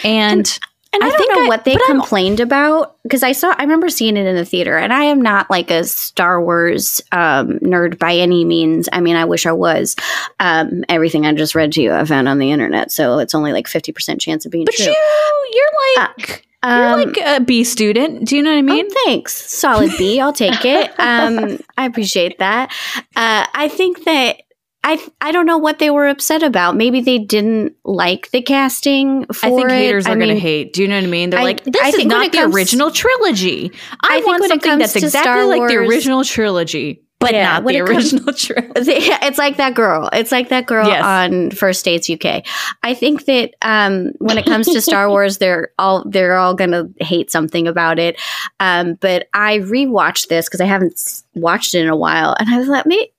And, 0.04 0.38
and 0.38 0.58
and 0.92 1.02
I, 1.02 1.06
I 1.06 1.10
don't 1.10 1.36
know 1.36 1.44
I, 1.44 1.48
what 1.48 1.64
they 1.64 1.76
complained 1.86 2.40
I'm, 2.40 2.48
about 2.48 2.96
because 3.02 3.22
I 3.22 3.32
saw 3.32 3.54
I 3.56 3.62
remember 3.62 3.88
seeing 3.88 4.16
it 4.16 4.26
in 4.26 4.36
the 4.36 4.44
theater 4.44 4.76
and 4.76 4.92
I 4.92 5.04
am 5.04 5.22
not 5.22 5.50
like 5.50 5.70
a 5.70 5.84
Star 5.84 6.42
Wars 6.42 7.00
um, 7.12 7.58
nerd 7.60 7.98
by 7.98 8.14
any 8.14 8.44
means. 8.44 8.88
I 8.92 9.00
mean, 9.00 9.16
I 9.16 9.24
wish 9.24 9.46
I 9.46 9.52
was. 9.52 9.96
Um, 10.38 10.84
everything 10.88 11.24
I 11.24 11.32
just 11.32 11.54
read 11.54 11.72
to 11.72 11.82
you 11.82 11.92
I 11.92 12.04
found 12.04 12.28
on 12.28 12.38
the 12.38 12.50
internet, 12.50 12.92
so 12.92 13.18
it's 13.18 13.34
only 13.34 13.52
like 13.52 13.68
fifty 13.68 13.92
percent 13.92 14.20
chance 14.20 14.44
of 14.44 14.52
being 14.52 14.66
but 14.66 14.74
true. 14.74 14.86
you, 14.86 15.50
you're 15.52 16.04
like. 16.04 16.46
Uh, 16.64 16.76
you're 16.78 17.00
um, 17.02 17.12
like 17.12 17.40
a 17.40 17.44
B 17.44 17.64
student. 17.64 18.28
Do 18.28 18.36
you 18.36 18.42
know 18.42 18.50
what 18.50 18.58
I 18.58 18.62
mean? 18.62 18.86
Oh, 18.88 19.02
thanks. 19.04 19.34
Solid 19.34 19.90
B. 19.98 20.20
I'll 20.20 20.32
take 20.32 20.64
it. 20.64 20.92
Um, 21.02 21.58
I 21.76 21.86
appreciate 21.86 22.38
that. 22.38 22.72
Uh, 23.16 23.44
I 23.54 23.68
think 23.68 24.04
that 24.04 24.41
I 24.84 25.04
I 25.20 25.30
don't 25.32 25.46
know 25.46 25.58
what 25.58 25.78
they 25.78 25.90
were 25.90 26.08
upset 26.08 26.42
about. 26.42 26.76
Maybe 26.76 27.00
they 27.00 27.18
didn't 27.18 27.74
like 27.84 28.30
the 28.30 28.42
casting 28.42 29.26
for 29.26 29.46
I 29.46 29.50
think 29.50 29.70
it. 29.70 29.70
haters 29.70 30.06
are 30.06 30.16
going 30.16 30.28
to 30.28 30.38
hate. 30.38 30.72
Do 30.72 30.82
you 30.82 30.88
know 30.88 30.96
what 30.96 31.04
I 31.04 31.08
mean? 31.08 31.30
They're 31.30 31.40
I, 31.40 31.44
like, 31.44 31.64
this 31.64 31.82
I 31.82 31.88
is 31.88 32.04
not 32.04 32.32
the 32.32 32.38
comes, 32.38 32.54
original 32.54 32.90
trilogy. 32.90 33.70
I, 34.02 34.18
I 34.18 34.26
want 34.26 34.44
something 34.44 34.78
that's 34.78 34.96
exactly 34.96 35.44
like 35.44 35.68
the 35.68 35.76
original 35.76 36.24
trilogy. 36.24 37.02
But 37.20 37.34
yeah, 37.34 37.60
not 37.60 37.66
the 37.66 37.80
original 37.80 38.24
comes, 38.24 38.42
trilogy. 38.44 38.72
It's 39.22 39.38
like 39.38 39.56
that 39.58 39.74
girl. 39.74 40.08
It's 40.12 40.32
like 40.32 40.48
that 40.48 40.66
girl 40.66 40.88
yes. 40.88 41.04
on 41.04 41.52
First 41.52 41.84
Dates 41.84 42.10
UK. 42.10 42.44
I 42.82 42.94
think 42.94 43.26
that 43.26 43.54
um, 43.62 44.10
when 44.18 44.38
it 44.38 44.44
comes 44.44 44.66
to 44.66 44.80
Star 44.82 45.08
Wars, 45.08 45.38
they're 45.38 45.70
all 45.78 46.04
they're 46.08 46.36
all 46.36 46.54
gonna 46.54 46.88
hate 46.98 47.30
something 47.30 47.68
about 47.68 48.00
it. 48.00 48.20
Um, 48.58 48.94
but 48.94 49.28
I 49.32 49.58
rewatched 49.58 50.26
this 50.26 50.48
because 50.48 50.60
I 50.60 50.64
haven't 50.64 51.22
watched 51.34 51.76
it 51.76 51.82
in 51.82 51.88
a 51.88 51.96
while, 51.96 52.34
and 52.40 52.48
I 52.48 52.58
was 52.58 52.66
like, 52.66 52.86
me 52.86 53.11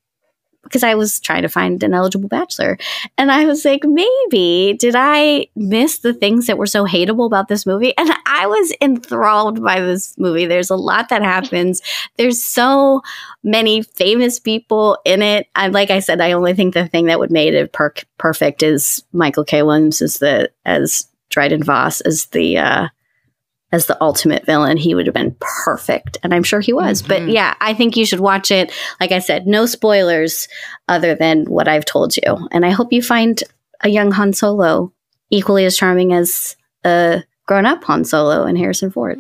because 0.73 0.83
I 0.83 0.95
was 0.95 1.19
trying 1.19 1.43
to 1.43 1.49
find 1.49 1.83
an 1.83 1.93
eligible 1.93 2.27
bachelor. 2.27 2.79
And 3.19 3.31
I 3.31 3.45
was 3.45 3.63
like, 3.63 3.83
maybe 3.83 4.75
did 4.79 4.95
I 4.97 5.45
miss 5.55 5.99
the 5.99 6.15
things 6.15 6.47
that 6.47 6.57
were 6.57 6.65
so 6.65 6.87
hateable 6.87 7.27
about 7.27 7.47
this 7.47 7.67
movie? 7.67 7.95
And 7.95 8.11
I 8.25 8.47
was 8.47 8.73
enthralled 8.81 9.63
by 9.63 9.79
this 9.79 10.17
movie. 10.17 10.47
There's 10.47 10.71
a 10.71 10.75
lot 10.75 11.09
that 11.09 11.21
happens. 11.21 11.83
There's 12.17 12.41
so 12.41 13.03
many 13.43 13.83
famous 13.83 14.39
people 14.39 14.97
in 15.05 15.21
it. 15.21 15.47
And 15.55 15.75
like 15.75 15.91
I 15.91 15.99
said, 15.99 16.19
I 16.21 16.31
only 16.31 16.55
think 16.55 16.73
the 16.73 16.87
thing 16.87 17.05
that 17.05 17.19
would 17.19 17.31
make 17.31 17.53
it 17.53 17.71
per- 17.71 17.93
perfect 18.17 18.63
is 18.63 19.03
Michael 19.13 19.45
K. 19.45 19.61
Williams 19.61 20.01
as 20.01 20.17
the 20.17 20.49
as 20.65 21.07
Dryden 21.29 21.63
Voss 21.63 22.01
as 22.01 22.25
the 22.27 22.57
uh, 22.57 22.87
as 23.73 23.87
the 23.87 23.97
ultimate 24.01 24.45
villain, 24.45 24.77
he 24.77 24.93
would 24.93 25.07
have 25.07 25.15
been 25.15 25.35
perfect. 25.39 26.19
And 26.21 26.31
I'm 26.31 26.43
sure 26.43 26.61
he 26.61 26.71
was. 26.71 27.01
Mm-hmm. 27.01 27.07
But 27.07 27.27
yeah, 27.27 27.55
I 27.59 27.73
think 27.73 27.97
you 27.97 28.05
should 28.05 28.19
watch 28.19 28.51
it. 28.51 28.71
Like 29.01 29.11
I 29.11 29.17
said, 29.17 29.47
no 29.47 29.65
spoilers 29.65 30.47
other 30.87 31.15
than 31.15 31.45
what 31.45 31.67
I've 31.67 31.83
told 31.83 32.15
you. 32.15 32.47
And 32.51 32.65
I 32.65 32.69
hope 32.69 32.93
you 32.93 33.01
find 33.01 33.43
a 33.81 33.89
young 33.89 34.11
Han 34.11 34.31
Solo 34.31 34.93
equally 35.31 35.65
as 35.65 35.75
charming 35.75 36.13
as 36.13 36.55
a 36.85 37.23
grown 37.47 37.65
up 37.65 37.83
Han 37.85 38.05
Solo 38.05 38.43
and 38.43 38.59
Harrison 38.59 38.91
Ford. 38.91 39.19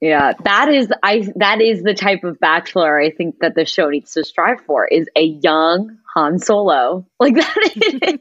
Yeah, 0.00 0.34
that 0.44 0.68
is 0.68 0.88
I 1.02 1.26
that 1.36 1.60
is 1.60 1.82
the 1.82 1.94
type 1.94 2.24
of 2.24 2.38
bachelor 2.38 3.00
I 3.00 3.10
think 3.10 3.38
that 3.40 3.54
the 3.54 3.64
show 3.64 3.88
needs 3.88 4.12
to 4.12 4.24
strive 4.24 4.60
for 4.60 4.86
is 4.86 5.08
a 5.16 5.24
young 5.24 5.98
Han 6.14 6.38
Solo. 6.38 7.06
Like 7.18 7.34
that 7.34 7.56
is, 7.74 8.20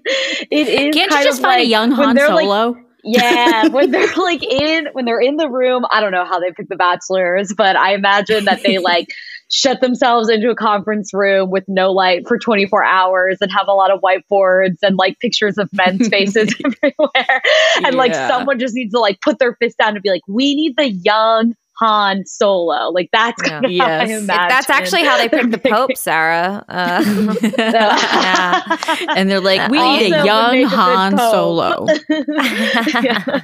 it 0.49 0.67
is 0.67 0.95
Can't 0.95 1.11
you 1.11 1.23
just 1.23 1.41
find 1.41 1.59
like, 1.59 1.65
a 1.65 1.69
young 1.69 1.91
Han 1.91 2.17
Solo? 2.17 2.69
Like, 2.69 2.85
yeah, 3.03 3.67
when 3.67 3.91
they're 3.91 4.13
like 4.17 4.43
in 4.43 4.87
when 4.93 5.05
they're 5.05 5.19
in 5.19 5.37
the 5.37 5.49
room, 5.49 5.85
I 5.91 5.99
don't 5.99 6.11
know 6.11 6.25
how 6.25 6.39
they 6.39 6.51
pick 6.51 6.69
the 6.69 6.75
bachelors, 6.75 7.53
but 7.55 7.75
I 7.75 7.93
imagine 7.93 8.45
that 8.45 8.63
they 8.63 8.77
like 8.79 9.07
shut 9.51 9.81
themselves 9.81 10.29
into 10.29 10.49
a 10.49 10.55
conference 10.55 11.13
room 11.13 11.51
with 11.51 11.65
no 11.67 11.91
light 11.91 12.27
for 12.27 12.39
24 12.39 12.83
hours 12.83 13.37
and 13.41 13.51
have 13.51 13.67
a 13.67 13.73
lot 13.73 13.91
of 13.91 14.01
whiteboards 14.01 14.77
and 14.81 14.95
like 14.95 15.19
pictures 15.19 15.57
of 15.57 15.69
men's 15.73 16.07
faces 16.07 16.55
everywhere. 16.65 17.41
And 17.77 17.85
yeah. 17.85 17.91
like 17.91 18.15
someone 18.15 18.57
just 18.57 18.73
needs 18.73 18.93
to 18.93 18.99
like 18.99 19.21
put 19.21 19.37
their 19.37 19.55
fist 19.55 19.77
down 19.77 19.95
and 19.95 20.01
be 20.01 20.09
like, 20.09 20.23
"We 20.27 20.55
need 20.55 20.75
the 20.77 20.89
young 20.89 21.55
Han 21.79 22.25
Solo. 22.25 22.89
Like 22.91 23.09
that's 23.11 23.41
yeah. 23.47 23.61
yes. 23.67 24.27
That's 24.27 24.69
actually 24.69 25.03
how 25.03 25.17
they 25.17 25.29
picked 25.29 25.51
the 25.51 25.57
Pope, 25.57 25.97
Sarah. 25.97 26.63
Uh, 26.67 27.35
yeah. 27.57 28.77
And 29.15 29.29
they're 29.29 29.39
like, 29.39 29.69
we 29.69 29.77
also 29.79 30.03
need 30.03 30.13
a 30.13 30.25
young 30.25 30.63
Han 30.63 31.17
Solo. 31.17 31.87
yeah. 32.09 33.41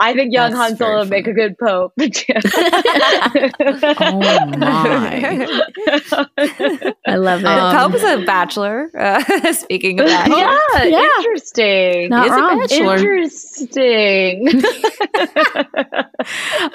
I 0.00 0.12
think 0.14 0.32
young 0.32 0.52
That's 0.52 0.70
Han 0.70 0.76
Solo 0.76 0.98
would 1.00 1.10
make 1.10 1.26
a 1.26 1.32
good 1.32 1.58
pope. 1.58 1.92
oh 2.00 2.04
my! 4.56 5.46
I 7.06 7.16
love 7.16 7.40
it. 7.40 7.46
Um, 7.46 7.72
the 7.72 7.78
Pope's 7.78 8.02
a 8.02 8.24
bachelor. 8.24 8.90
Uh, 8.98 9.52
speaking 9.52 10.00
of 10.00 10.06
that, 10.06 10.28
yeah, 10.28 10.84
yeah, 10.84 11.06
interesting. 11.18 12.08
Not 12.10 12.28
wrong. 12.30 12.66
Interesting. 12.70 14.48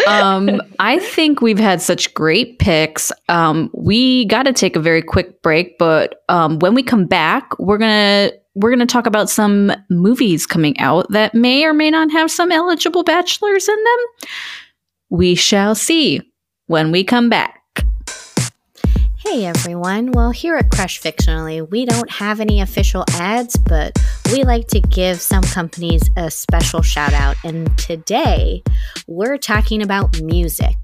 um, 0.08 0.62
I 0.80 1.00
think 1.00 1.42
we've 1.42 1.60
had 1.60 1.82
such 1.82 2.14
great 2.14 2.60
picks. 2.60 3.12
Um, 3.28 3.70
we 3.74 4.26
got 4.26 4.44
to 4.44 4.54
take 4.54 4.76
a 4.76 4.80
very 4.80 5.02
quick 5.02 5.42
break, 5.42 5.78
but 5.78 6.24
um, 6.30 6.60
when 6.60 6.74
we 6.74 6.84
come 6.84 7.06
back, 7.06 7.58
we're 7.60 7.78
gonna 7.78 8.32
we're 8.56 8.70
going 8.70 8.80
to 8.80 8.86
talk 8.86 9.06
about 9.06 9.30
some 9.30 9.72
movies 9.90 10.46
coming 10.46 10.78
out 10.80 11.12
that 11.12 11.34
may 11.34 11.64
or 11.66 11.74
may 11.74 11.92
not 11.92 12.12
have 12.12 12.32
some 12.32 12.52
eligible 12.52 13.04
bachelors 13.04 13.68
in 13.68 13.76
them. 13.76 14.30
We 15.10 15.36
shall 15.36 15.76
see 15.76 16.22
when 16.68 16.92
we 16.92 17.04
come 17.04 17.30
back. 17.30 17.56
Hey 19.18 19.46
everyone. 19.46 20.12
Well, 20.12 20.32
here 20.32 20.56
at 20.56 20.72
Crush 20.72 21.00
Fictionally, 21.00 21.70
we 21.70 21.86
don't 21.86 22.10
have 22.10 22.40
any 22.40 22.62
official 22.62 23.04
ads, 23.12 23.56
but 23.58 23.96
we 24.32 24.44
like 24.44 24.68
to 24.70 24.80
give 24.80 25.22
some 25.22 25.44
companies 25.44 26.10
a 26.16 26.32
special 26.32 26.82
shout 26.82 27.14
out. 27.14 27.36
And 27.44 27.78
today, 27.78 28.64
we're 29.08 29.38
talking 29.38 29.84
about 29.84 30.20
music 30.22 30.78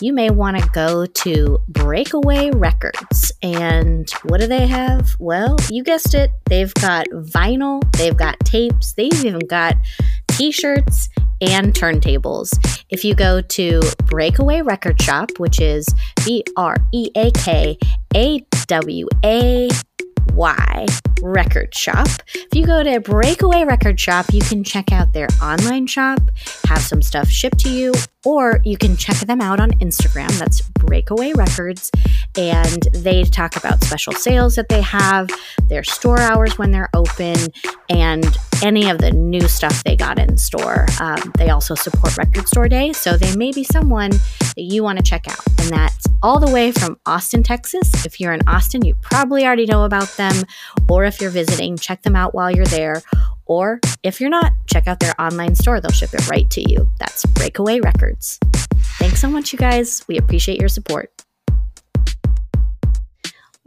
you 0.00 0.12
may 0.12 0.30
want 0.30 0.56
to 0.56 0.68
go 0.70 1.06
to 1.06 1.58
Breakaway 1.68 2.50
Records. 2.50 3.32
And 3.42 4.08
what 4.24 4.40
do 4.40 4.46
they 4.46 4.66
have? 4.66 5.16
Well, 5.18 5.56
you 5.70 5.82
guessed 5.82 6.14
it. 6.14 6.30
They've 6.46 6.72
got 6.74 7.06
vinyl, 7.08 7.82
they've 7.96 8.16
got 8.16 8.38
tapes, 8.40 8.92
they've 8.92 9.24
even 9.24 9.40
got 9.40 9.76
t 10.28 10.52
shirts 10.52 11.08
and 11.40 11.74
turntables. 11.74 12.50
If 12.90 13.04
you 13.04 13.14
go 13.14 13.40
to 13.40 13.80
Breakaway 14.06 14.62
Record 14.62 15.00
Shop, 15.02 15.30
which 15.38 15.60
is 15.60 15.86
B 16.24 16.44
R 16.56 16.76
E 16.92 17.10
A 17.16 17.30
K 17.32 17.78
A 18.14 18.44
W 18.66 19.08
A 19.24 19.68
Y 20.34 20.86
Record 21.22 21.74
Shop. 21.74 22.06
If 22.34 22.54
you 22.54 22.66
go 22.66 22.82
to 22.82 23.00
Breakaway 23.00 23.64
Record 23.64 23.98
Shop, 23.98 24.26
you 24.32 24.40
can 24.40 24.62
check 24.62 24.92
out 24.92 25.12
their 25.12 25.28
online 25.42 25.86
shop, 25.86 26.20
have 26.66 26.80
some 26.80 27.02
stuff 27.02 27.28
shipped 27.28 27.58
to 27.60 27.70
you, 27.70 27.92
or 28.24 28.60
you 28.64 28.76
can 28.76 28.96
check 28.96 29.16
them 29.18 29.40
out 29.40 29.60
on 29.60 29.70
Instagram. 29.80 30.30
That's 30.38 30.60
Breakaway 30.60 31.32
Records. 31.32 31.90
And 32.36 32.82
they 32.92 33.24
talk 33.24 33.56
about 33.56 33.82
special 33.82 34.12
sales 34.12 34.54
that 34.56 34.68
they 34.68 34.82
have, 34.82 35.28
their 35.68 35.84
store 35.84 36.20
hours 36.20 36.58
when 36.58 36.70
they're 36.70 36.90
open, 36.94 37.36
and 37.88 38.36
any 38.62 38.90
of 38.90 38.98
the 38.98 39.10
new 39.10 39.46
stuff 39.48 39.82
they 39.84 39.96
got 39.96 40.18
in 40.18 40.36
store. 40.36 40.86
Um, 41.00 41.32
they 41.38 41.50
also 41.50 41.74
support 41.74 42.16
Record 42.16 42.48
Store 42.48 42.68
Day, 42.68 42.92
so 42.92 43.16
they 43.16 43.34
may 43.36 43.52
be 43.52 43.64
someone 43.64 44.10
that 44.10 44.54
you 44.56 44.82
want 44.82 44.98
to 44.98 45.04
check 45.04 45.28
out. 45.28 45.40
And 45.60 45.70
that's 45.70 46.06
all 46.22 46.40
the 46.40 46.50
way 46.50 46.72
from 46.72 46.98
Austin, 47.06 47.42
Texas. 47.42 48.04
If 48.04 48.20
you're 48.20 48.32
in 48.32 48.46
Austin, 48.48 48.84
you 48.84 48.94
probably 49.00 49.46
already 49.46 49.66
know 49.66 49.84
about 49.84 50.08
them. 50.16 50.44
Or 50.88 51.04
if 51.04 51.20
you're 51.20 51.30
visiting, 51.30 51.76
check 51.76 52.02
them 52.02 52.16
out 52.16 52.34
while 52.34 52.50
you're 52.50 52.66
there. 52.66 53.02
Or 53.46 53.80
if 54.02 54.20
you're 54.20 54.30
not, 54.30 54.52
check 54.66 54.86
out 54.86 55.00
their 55.00 55.18
online 55.20 55.54
store. 55.54 55.80
They'll 55.80 55.90
ship 55.90 56.12
it 56.12 56.28
right 56.28 56.48
to 56.50 56.70
you. 56.70 56.90
That's 56.98 57.24
Breakaway 57.24 57.80
Records. 57.80 58.38
Thanks 58.98 59.20
so 59.20 59.28
much, 59.28 59.52
you 59.52 59.58
guys. 59.58 60.04
We 60.08 60.18
appreciate 60.18 60.60
your 60.60 60.68
support. 60.68 61.10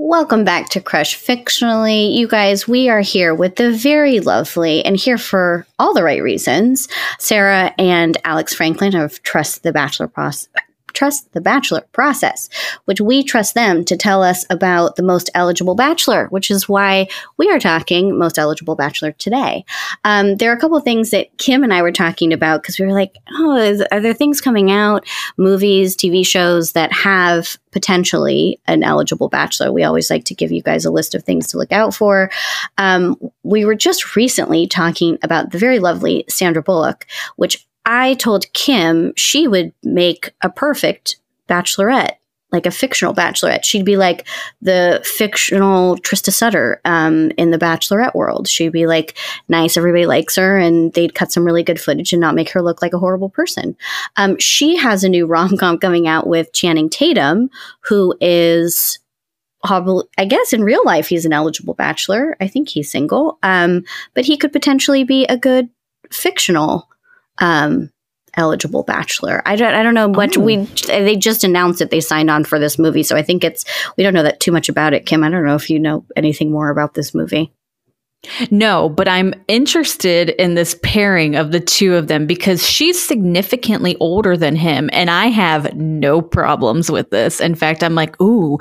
Welcome 0.04 0.44
back 0.44 0.70
to 0.70 0.82
Crush 0.82 1.16
Fictionally. 1.16 2.12
You 2.16 2.28
guys, 2.28 2.68
we 2.68 2.90
are 2.90 3.02
here 3.02 3.36
with 3.36 3.58
the 3.58 3.72
very 3.72 4.20
lovely 4.20 4.84
and 4.84 4.98
here 4.98 5.20
for 5.20 5.68
all 5.78 5.94
the 5.94 6.04
right 6.04 6.24
reasons, 6.24 6.88
Sarah 7.20 7.72
and 7.78 8.18
Alex 8.26 8.52
Franklin 8.52 8.96
of 8.96 9.22
Trust 9.22 9.62
the 9.62 9.72
Bachelor 9.72 10.08
Process 10.08 10.50
trust 10.94 11.32
the 11.34 11.42
bachelor 11.42 11.82
process, 11.92 12.50
which 12.86 13.02
we 13.02 13.24
trust 13.24 13.54
them 13.54 13.84
to 13.86 13.98
tell 13.98 14.24
us 14.24 14.46
about 14.50 14.96
the 14.96 15.04
most 15.04 15.30
eligible 15.34 15.76
bachelor, 15.76 16.28
which 16.28 16.52
is 16.52 16.68
why 16.70 17.08
we 17.38 17.50
are 17.50 17.60
talking 17.60 18.18
most 18.18 18.38
eligible 18.38 18.76
bachelor 18.76 19.12
today. 19.14 19.66
Um, 20.04 20.38
there 20.38 20.52
are 20.52 20.56
a 20.56 20.60
couple 20.60 20.78
of 20.78 20.84
things 20.84 21.12
that 21.12 21.36
Kim 21.38 21.64
and 21.64 21.74
I 21.74 21.82
were 21.82 21.92
talking 21.92 22.34
about 22.34 22.62
because 22.62 22.80
we 22.80 22.86
were 22.86 22.94
like, 22.94 23.16
oh, 23.38 23.56
is, 23.56 23.82
are 23.92 24.00
there 24.00 24.14
things 24.14 24.42
coming 24.42 24.72
out, 24.72 25.08
movies, 25.38 25.96
TV 25.96 26.26
shows 26.26 26.74
that 26.74 26.92
have 26.92 27.58
potentially 27.72 28.60
an 28.68 28.84
eligible 28.84 29.30
bachelor? 29.30 29.72
We 29.72 29.84
always 29.84 30.10
like 30.10 30.26
to 30.26 30.36
give 30.36 30.52
you 30.52 30.62
guys 30.62 30.86
a 30.86 30.92
list 30.92 31.16
of 31.16 31.24
things 31.24 31.48
to 31.48 31.58
look 31.58 31.72
out 31.72 31.94
for. 31.94 32.30
Um, 32.78 33.18
we 33.44 33.66
were 33.66 33.76
just 33.76 34.16
recently 34.16 34.68
talking 34.68 35.18
about 35.24 35.52
the 35.52 35.58
very 35.58 35.80
lovely 35.80 36.26
Sandra 36.30 36.62
Bullock, 36.62 37.06
which 37.36 37.66
I 37.86 38.16
told 38.16 38.52
Kim 38.54 39.14
she 39.16 39.48
would 39.48 39.74
make 39.84 40.32
a 40.42 40.50
perfect 40.50 41.18
bachelorette, 41.50 42.14
like 42.52 42.66
a 42.66 42.72
fictional 42.72 43.14
bachelorette. 43.14 43.64
She'd 43.64 43.86
be 43.86 43.98
like 43.98 44.28
the 44.62 45.02
fictional 45.04 45.98
Trista 45.98 46.32
Sutter 46.32 46.80
um, 46.86 47.32
in 47.38 47.52
the 47.52 47.58
bachelorette 47.58 48.14
world. 48.14 48.48
She'd 48.48 48.72
be 48.72 48.88
like 48.88 49.18
nice, 49.50 49.78
everybody 49.78 50.06
likes 50.06 50.36
her, 50.36 50.58
and 50.58 50.94
they'd 50.94 51.16
cut 51.16 51.32
some 51.32 51.46
really 51.46 51.64
good 51.64 51.82
footage 51.82 52.14
and 52.14 52.22
not 52.22 52.36
make 52.36 52.50
her 52.52 52.62
look 52.62 52.82
like 52.82 52.94
a 52.94 53.00
horrible 53.00 53.30
person. 53.30 53.76
Um, 54.18 54.38
she 54.38 54.76
has 54.76 55.04
a 55.04 55.10
new 55.10 55.26
rom 55.28 55.58
com 55.58 55.78
coming 55.78 56.08
out 56.08 56.28
with 56.28 56.54
Channing 56.54 56.90
Tatum, 56.90 57.50
who 57.82 58.16
is 58.22 59.00
I 59.64 60.26
guess 60.28 60.54
in 60.54 60.64
real 60.64 60.84
life 60.86 61.08
he's 61.08 61.26
an 61.26 61.34
eligible 61.34 61.76
bachelor. 61.76 62.36
I 62.42 62.48
think 62.48 62.70
he's 62.70 62.90
single, 62.90 63.38
um, 63.44 63.84
but 64.16 64.26
he 64.26 64.38
could 64.38 64.52
potentially 64.52 65.04
be 65.04 65.26
a 65.26 65.38
good 65.38 65.70
fictional 66.12 66.90
um, 67.40 67.90
eligible 68.36 68.84
bachelor. 68.84 69.42
I 69.46 69.56
don't 69.56 69.74
I 69.74 69.84
don't 69.84 69.94
know 69.94 70.08
what 70.08 70.38
oh. 70.38 70.42
we 70.42 70.58
they 70.88 71.16
just 71.16 71.44
announced 71.44 71.80
that 71.80 71.90
they 71.90 72.02
signed 72.02 72.30
on 72.30 72.44
for 72.44 72.60
this 72.60 72.80
movie, 72.80 73.04
so 73.04 73.16
I 73.16 73.24
think 73.24 73.44
it's 73.44 73.66
we 73.98 74.04
don't 74.04 74.14
know 74.14 74.24
that 74.24 74.40
too 74.40 74.52
much 74.52 74.70
about 74.70 74.94
it. 74.94 75.06
Kim, 75.06 75.24
I 75.24 75.30
don't 75.30 75.46
know 75.46 75.56
if 75.56 75.70
you 75.70 75.80
know 75.80 76.06
anything 76.16 76.52
more 76.52 76.70
about 76.70 76.94
this 76.94 77.14
movie. 77.14 77.54
No, 78.52 78.88
but 78.88 79.08
I'm 79.08 79.34
interested 79.48 80.30
in 80.42 80.54
this 80.54 80.78
pairing 80.84 81.36
of 81.36 81.52
the 81.52 81.60
two 81.60 81.96
of 81.96 82.08
them 82.08 82.28
because 82.28 82.68
she's 82.68 83.04
significantly 83.04 83.98
older 84.00 84.38
than 84.38 84.56
him, 84.56 84.92
and 84.94 85.10
I 85.10 85.28
have 85.28 85.74
no 85.76 86.22
problems 86.22 86.92
with 86.92 87.10
this. 87.10 87.42
In 87.42 87.56
fact, 87.56 87.84
I'm 87.84 87.96
like, 87.96 88.20
ooh, 88.22 88.60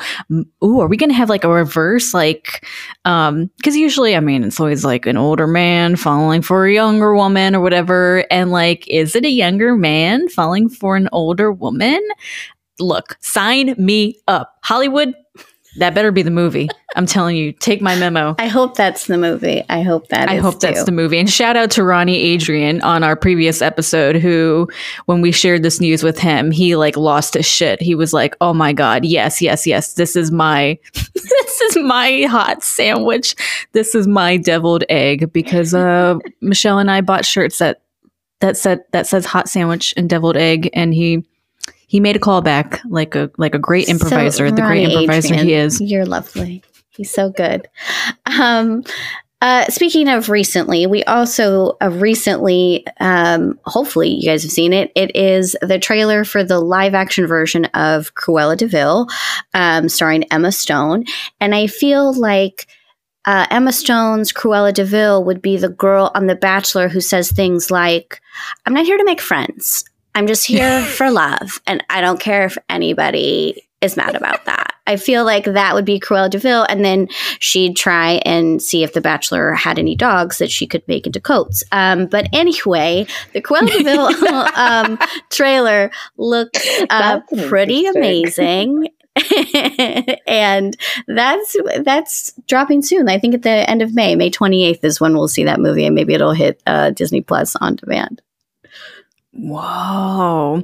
ooh, 0.64 0.80
are 0.80 0.88
we 0.88 0.96
gonna 0.96 1.12
have 1.12 1.28
like 1.28 1.44
a 1.44 1.50
reverse, 1.50 2.14
like, 2.14 2.66
um, 3.04 3.50
because 3.58 3.76
usually, 3.76 4.16
I 4.16 4.20
mean, 4.20 4.44
it's 4.44 4.60
always 4.60 4.82
like 4.82 5.04
an 5.04 5.18
older 5.18 5.46
man 5.46 5.96
falling 5.96 6.40
for 6.40 6.64
a 6.64 6.72
younger 6.72 7.14
woman 7.14 7.54
or 7.54 7.60
whatever, 7.60 8.24
and 8.30 8.50
like, 8.50 8.88
is 8.88 9.14
it 9.14 9.26
a 9.26 9.30
younger 9.30 9.76
man 9.76 10.30
falling 10.30 10.70
for 10.70 10.96
an 10.96 11.10
older 11.12 11.52
woman? 11.52 12.00
Look, 12.78 13.18
sign 13.20 13.74
me 13.76 14.18
up, 14.26 14.56
Hollywood. 14.62 15.14
That 15.76 15.94
better 15.94 16.10
be 16.10 16.22
the 16.22 16.30
movie. 16.30 16.68
I'm 16.96 17.06
telling 17.06 17.36
you, 17.36 17.52
take 17.52 17.80
my 17.80 17.94
memo. 17.96 18.34
I 18.38 18.48
hope 18.48 18.74
that's 18.76 19.06
the 19.06 19.16
movie. 19.16 19.62
I 19.68 19.82
hope 19.82 20.08
that 20.08 20.28
I 20.28 20.36
hope 20.36 20.54
too. 20.54 20.66
that's 20.66 20.84
the 20.84 20.92
movie. 20.92 21.18
And 21.18 21.30
shout 21.30 21.56
out 21.56 21.70
to 21.72 21.84
Ronnie 21.84 22.16
Adrian 22.16 22.80
on 22.82 23.04
our 23.04 23.14
previous 23.14 23.62
episode 23.62 24.16
who 24.16 24.68
when 25.06 25.20
we 25.20 25.30
shared 25.30 25.62
this 25.62 25.80
news 25.80 26.02
with 26.02 26.18
him, 26.18 26.50
he 26.50 26.74
like 26.74 26.96
lost 26.96 27.34
his 27.34 27.46
shit. 27.46 27.80
He 27.80 27.94
was 27.94 28.12
like, 28.12 28.36
"Oh 28.40 28.52
my 28.52 28.72
god, 28.72 29.04
yes, 29.04 29.40
yes, 29.40 29.66
yes. 29.66 29.94
This 29.94 30.16
is 30.16 30.32
my 30.32 30.78
this 31.14 31.60
is 31.60 31.76
my 31.76 32.22
hot 32.22 32.64
sandwich. 32.64 33.36
This 33.72 33.94
is 33.94 34.08
my 34.08 34.36
deviled 34.36 34.82
egg 34.88 35.32
because 35.32 35.72
uh 35.72 36.18
Michelle 36.40 36.78
and 36.78 36.90
I 36.90 37.00
bought 37.00 37.24
shirts 37.24 37.58
that 37.58 37.82
that 38.40 38.56
said 38.56 38.80
that 38.92 39.06
says 39.06 39.24
hot 39.24 39.48
sandwich 39.48 39.94
and 39.96 40.10
deviled 40.10 40.36
egg 40.36 40.70
and 40.72 40.92
he 40.94 41.24
he 41.90 41.98
made 41.98 42.14
a 42.14 42.20
callback 42.20 42.78
like 42.88 43.16
a 43.16 43.32
like 43.36 43.52
a 43.52 43.58
great 43.58 43.88
improviser, 43.88 44.48
so, 44.48 44.54
the 44.54 44.62
great 44.62 44.88
improviser 44.88 45.34
Adrian, 45.34 45.44
he 45.44 45.54
is. 45.54 45.80
You're 45.80 46.06
lovely. 46.06 46.62
He's 46.90 47.10
so 47.10 47.30
good. 47.30 47.66
Um, 48.26 48.84
uh, 49.40 49.64
speaking 49.64 50.08
of 50.08 50.28
recently, 50.28 50.86
we 50.86 51.02
also 51.04 51.76
uh, 51.82 51.90
recently, 51.90 52.86
um, 53.00 53.58
hopefully 53.64 54.08
you 54.08 54.22
guys 54.22 54.44
have 54.44 54.52
seen 54.52 54.72
it. 54.72 54.92
It 54.94 55.16
is 55.16 55.56
the 55.62 55.80
trailer 55.80 56.22
for 56.22 56.44
the 56.44 56.60
live 56.60 56.94
action 56.94 57.26
version 57.26 57.64
of 57.74 58.14
Cruella 58.14 58.56
de 58.56 58.68
Vil, 58.68 59.08
um, 59.52 59.88
starring 59.88 60.22
Emma 60.30 60.52
Stone. 60.52 61.06
And 61.40 61.56
I 61.56 61.66
feel 61.66 62.12
like 62.12 62.68
uh, 63.24 63.48
Emma 63.50 63.72
Stone's 63.72 64.32
Cruella 64.32 64.72
de 64.72 64.84
Vil 64.84 65.24
would 65.24 65.42
be 65.42 65.56
the 65.56 65.68
girl 65.68 66.12
on 66.14 66.28
The 66.28 66.36
Bachelor 66.36 66.88
who 66.88 67.00
says 67.00 67.32
things 67.32 67.68
like, 67.68 68.20
I'm 68.64 68.74
not 68.74 68.86
here 68.86 68.96
to 68.96 69.04
make 69.04 69.20
friends. 69.20 69.84
I'm 70.14 70.26
just 70.26 70.46
here 70.46 70.82
for 70.96 71.10
love. 71.10 71.60
And 71.66 71.84
I 71.90 72.00
don't 72.00 72.20
care 72.20 72.44
if 72.44 72.58
anybody 72.68 73.62
is 73.80 73.96
mad 73.96 74.14
about 74.14 74.44
that. 74.44 74.74
I 74.86 74.96
feel 74.96 75.24
like 75.24 75.44
that 75.44 75.74
would 75.74 75.84
be 75.84 76.00
Cruella 76.00 76.28
de 76.28 76.38
Vil. 76.38 76.66
And 76.68 76.84
then 76.84 77.08
she'd 77.38 77.76
try 77.76 78.20
and 78.24 78.60
see 78.60 78.82
if 78.82 78.92
the 78.92 79.00
Bachelor 79.00 79.52
had 79.54 79.78
any 79.78 79.94
dogs 79.94 80.38
that 80.38 80.50
she 80.50 80.66
could 80.66 80.86
make 80.88 81.06
into 81.06 81.20
coats. 81.20 81.64
Um, 81.72 82.06
but 82.06 82.28
anyway, 82.32 83.06
the 83.32 83.40
Cruella 83.40 83.68
de 83.68 83.84
Vil 83.84 84.30
um, 84.56 84.98
trailer 85.30 85.90
looks 86.16 86.66
uh, 86.90 87.20
pretty 87.48 87.86
amazing. 87.86 88.88
and 90.26 90.76
that's 91.08 91.56
that's 91.82 92.32
dropping 92.46 92.82
soon. 92.82 93.08
I 93.08 93.18
think 93.18 93.34
at 93.34 93.42
the 93.42 93.68
end 93.68 93.82
of 93.82 93.94
May, 93.94 94.14
May 94.14 94.30
28th 94.30 94.84
is 94.84 95.00
when 95.00 95.14
we'll 95.14 95.28
see 95.28 95.44
that 95.44 95.60
movie, 95.60 95.84
and 95.84 95.94
maybe 95.94 96.14
it'll 96.14 96.32
hit 96.32 96.62
uh, 96.66 96.90
Disney 96.90 97.20
Plus 97.20 97.56
on 97.56 97.76
demand. 97.76 98.22
Whoa. 99.32 100.62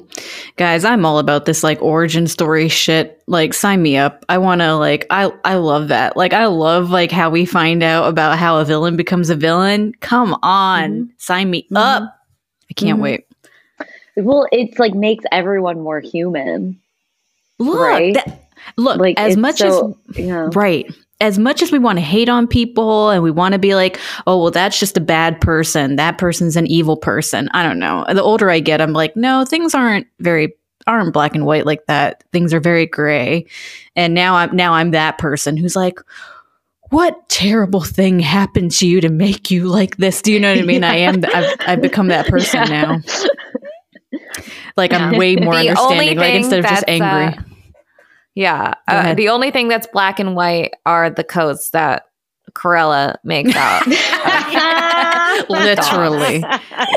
Guys, 0.56 0.84
I'm 0.84 1.04
all 1.06 1.18
about 1.18 1.44
this 1.44 1.62
like 1.62 1.80
origin 1.80 2.26
story 2.26 2.68
shit. 2.68 3.22
Like 3.26 3.54
sign 3.54 3.80
me 3.80 3.96
up. 3.96 4.24
I 4.28 4.38
want 4.38 4.60
to 4.60 4.74
like 4.74 5.06
I 5.10 5.32
I 5.44 5.54
love 5.54 5.88
that. 5.88 6.16
Like 6.16 6.32
I 6.32 6.46
love 6.46 6.90
like 6.90 7.12
how 7.12 7.30
we 7.30 7.44
find 7.44 7.82
out 7.82 8.08
about 8.08 8.38
how 8.38 8.58
a 8.58 8.64
villain 8.64 8.96
becomes 8.96 9.30
a 9.30 9.36
villain. 9.36 9.92
Come 10.00 10.36
on. 10.42 10.90
Mm-hmm. 10.90 11.10
Sign 11.18 11.50
me 11.50 11.62
mm-hmm. 11.64 11.76
up. 11.76 12.02
I 12.68 12.74
can't 12.74 12.96
mm-hmm. 12.96 13.02
wait. 13.02 13.26
Well, 14.16 14.48
it's 14.50 14.78
like 14.78 14.94
makes 14.94 15.24
everyone 15.30 15.80
more 15.80 16.00
human. 16.00 16.80
Look, 17.58 17.78
right? 17.78 18.14
That, 18.14 18.48
look, 18.76 18.98
like 18.98 19.18
as 19.18 19.36
much 19.36 19.58
so, 19.58 19.96
as 20.10 20.18
yeah. 20.18 20.50
right 20.54 20.92
as 21.20 21.38
much 21.38 21.62
as 21.62 21.72
we 21.72 21.78
want 21.78 21.98
to 21.98 22.04
hate 22.04 22.28
on 22.28 22.46
people 22.46 23.10
and 23.10 23.22
we 23.22 23.30
want 23.30 23.52
to 23.52 23.58
be 23.58 23.74
like, 23.74 23.98
oh, 24.26 24.40
well, 24.42 24.50
that's 24.50 24.78
just 24.78 24.96
a 24.96 25.00
bad 25.00 25.40
person. 25.40 25.96
That 25.96 26.18
person's 26.18 26.56
an 26.56 26.66
evil 26.66 26.96
person. 26.96 27.48
I 27.54 27.62
don't 27.62 27.78
know. 27.78 28.04
The 28.08 28.22
older 28.22 28.50
I 28.50 28.60
get, 28.60 28.80
I'm 28.80 28.92
like, 28.92 29.16
no, 29.16 29.44
things 29.44 29.74
aren't 29.74 30.06
very 30.20 30.54
aren't 30.86 31.12
black 31.12 31.34
and 31.34 31.46
white 31.46 31.66
like 31.66 31.86
that. 31.86 32.22
Things 32.32 32.54
are 32.54 32.60
very 32.60 32.86
gray. 32.86 33.46
And 33.96 34.14
now 34.14 34.36
I'm 34.36 34.54
now 34.54 34.74
I'm 34.74 34.92
that 34.92 35.18
person 35.18 35.56
who's 35.56 35.74
like, 35.74 35.98
what 36.90 37.28
terrible 37.28 37.80
thing 37.80 38.20
happened 38.20 38.70
to 38.72 38.86
you 38.86 39.00
to 39.00 39.08
make 39.08 39.50
you 39.50 39.66
like 39.66 39.96
this? 39.96 40.22
Do 40.22 40.32
you 40.32 40.38
know 40.38 40.52
what 40.52 40.60
I 40.60 40.66
mean? 40.66 40.82
yeah. 40.82 40.90
I 40.90 40.96
am. 40.96 41.24
I've, 41.34 41.56
I've 41.66 41.82
become 41.82 42.08
that 42.08 42.26
person 42.26 42.60
yeah. 42.68 42.82
now. 42.82 43.00
Like 44.76 44.92
yeah. 44.92 44.98
I'm 44.98 45.16
way 45.18 45.36
more 45.36 45.54
understanding. 45.54 46.18
Like 46.18 46.34
instead 46.34 46.60
of 46.60 46.66
just 46.66 46.84
angry. 46.86 47.08
Uh, 47.08 47.42
yeah. 48.36 48.74
Uh, 48.86 49.14
the 49.14 49.30
only 49.30 49.50
thing 49.50 49.66
that's 49.66 49.86
black 49.88 50.20
and 50.20 50.36
white 50.36 50.74
are 50.84 51.10
the 51.10 51.24
coats 51.24 51.70
that 51.70 52.04
Cruella 52.52 53.16
makes 53.24 53.56
out. 53.56 53.86
literally. 55.48 56.44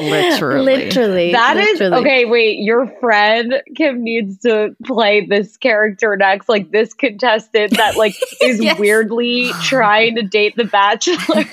Literally. 0.02 0.64
Literally. 0.64 1.32
That 1.32 1.56
literally. 1.56 1.96
is 1.96 2.02
okay. 2.02 2.26
Wait, 2.26 2.60
your 2.60 2.88
friend 3.00 3.62
Kim 3.76 4.04
needs 4.04 4.40
to 4.40 4.76
play 4.86 5.26
this 5.26 5.56
character 5.56 6.16
next, 6.18 6.50
like 6.50 6.72
this 6.72 6.94
contestant 6.94 7.78
that 7.78 7.96
like 7.96 8.16
is 8.42 8.62
yes. 8.62 8.78
weirdly 8.78 9.52
trying 9.64 10.16
to 10.16 10.24
date 10.24 10.56
the 10.58 10.66
bachelor. 10.66 11.46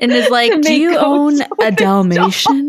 and 0.00 0.12
is 0.12 0.30
like, 0.30 0.60
Do 0.62 0.74
you 0.74 0.96
own 0.98 1.40
a 1.60 1.70
Dalmatian? 1.70 2.68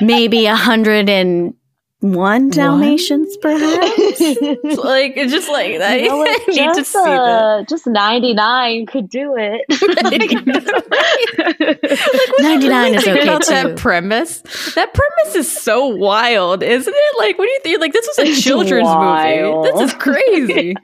Maybe 0.00 0.46
a 0.46 0.56
hundred 0.56 1.08
and 1.08 1.54
one 2.02 2.50
Dalmatians, 2.50 3.36
perhaps. 3.36 4.20
like 4.20 5.16
it's 5.16 5.32
just 5.32 5.48
like 5.48 5.78
that. 5.78 6.00
You 6.00 6.08
know 6.08 6.22
I 6.26 6.38
need 6.48 6.56
just, 6.56 6.78
to 6.78 6.84
see 6.84 6.98
uh, 6.98 7.58
that. 7.58 7.68
Just 7.68 7.86
ninety 7.86 8.34
nine 8.34 8.86
could 8.86 9.08
do 9.08 9.36
it. 9.38 9.62
ninety 12.40 12.68
nine 12.68 12.94
is 12.94 13.06
okay 13.06 13.20
too. 13.20 13.52
That 13.52 13.76
premise. 13.76 14.40
That 14.74 14.92
premise 14.92 15.36
is 15.36 15.50
so 15.50 15.86
wild, 15.86 16.64
isn't 16.64 16.92
it? 16.92 17.18
Like, 17.18 17.38
what 17.38 17.44
do 17.44 17.50
you 17.52 17.60
think? 17.62 17.80
Like, 17.80 17.92
this 17.92 18.08
was 18.16 18.28
a 18.28 18.40
children's 18.40 18.88
movie. 18.88 19.70
This 19.70 19.92
is 19.92 19.94
crazy. 19.94 20.74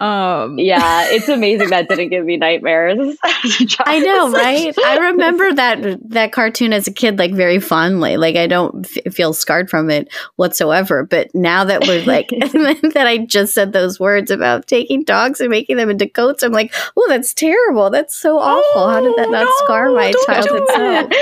Um, 0.00 0.58
yeah, 0.58 1.06
it's 1.08 1.28
amazing 1.28 1.70
that 1.70 1.88
didn't 1.88 2.08
give 2.08 2.24
me 2.24 2.36
nightmares. 2.36 3.16
I 3.22 4.00
know, 4.00 4.32
right? 4.32 4.74
I 4.84 4.98
remember 4.98 5.54
that 5.54 6.10
that 6.10 6.32
cartoon 6.32 6.72
as 6.72 6.88
a 6.88 6.92
kid, 6.92 7.18
like 7.18 7.32
very 7.32 7.60
fondly. 7.60 8.16
Like, 8.16 8.34
I 8.34 8.48
don't 8.48 8.86
f- 8.86 9.14
feel 9.14 9.32
scarred 9.32 9.70
from 9.70 9.90
it 9.90 10.08
whatsoever. 10.48 11.04
But 11.04 11.34
now 11.34 11.64
that 11.64 11.86
we're 11.86 12.04
like 12.04 12.28
that, 12.40 13.04
I 13.06 13.18
just 13.18 13.54
said 13.54 13.72
those 13.72 14.00
words 14.00 14.30
about 14.30 14.66
taking 14.66 15.04
dogs 15.04 15.40
and 15.40 15.50
making 15.50 15.76
them 15.76 15.90
into 15.90 16.08
coats. 16.08 16.42
I'm 16.42 16.52
like, 16.52 16.74
oh, 16.96 17.06
that's 17.08 17.34
terrible. 17.34 17.90
That's 17.90 18.16
so 18.16 18.38
awful. 18.38 18.82
Oh, 18.82 18.88
How 18.88 19.00
did 19.00 19.16
that 19.16 19.30
not 19.30 19.44
no, 19.44 19.52
scar 19.64 19.90
my 19.92 20.12
childhood 20.26 20.64
self? 20.72 21.12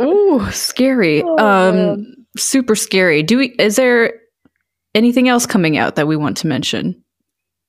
Ooh, 0.02 0.50
scary. 0.52 1.22
Oh, 1.22 1.38
um, 1.38 2.14
super 2.36 2.76
scary. 2.76 3.22
Do 3.22 3.38
we? 3.38 3.48
Is 3.58 3.76
there? 3.76 4.14
anything 4.94 5.28
else 5.28 5.46
coming 5.46 5.76
out 5.76 5.94
that 5.96 6.08
we 6.08 6.16
want 6.16 6.36
to 6.38 6.46
mention? 6.46 7.02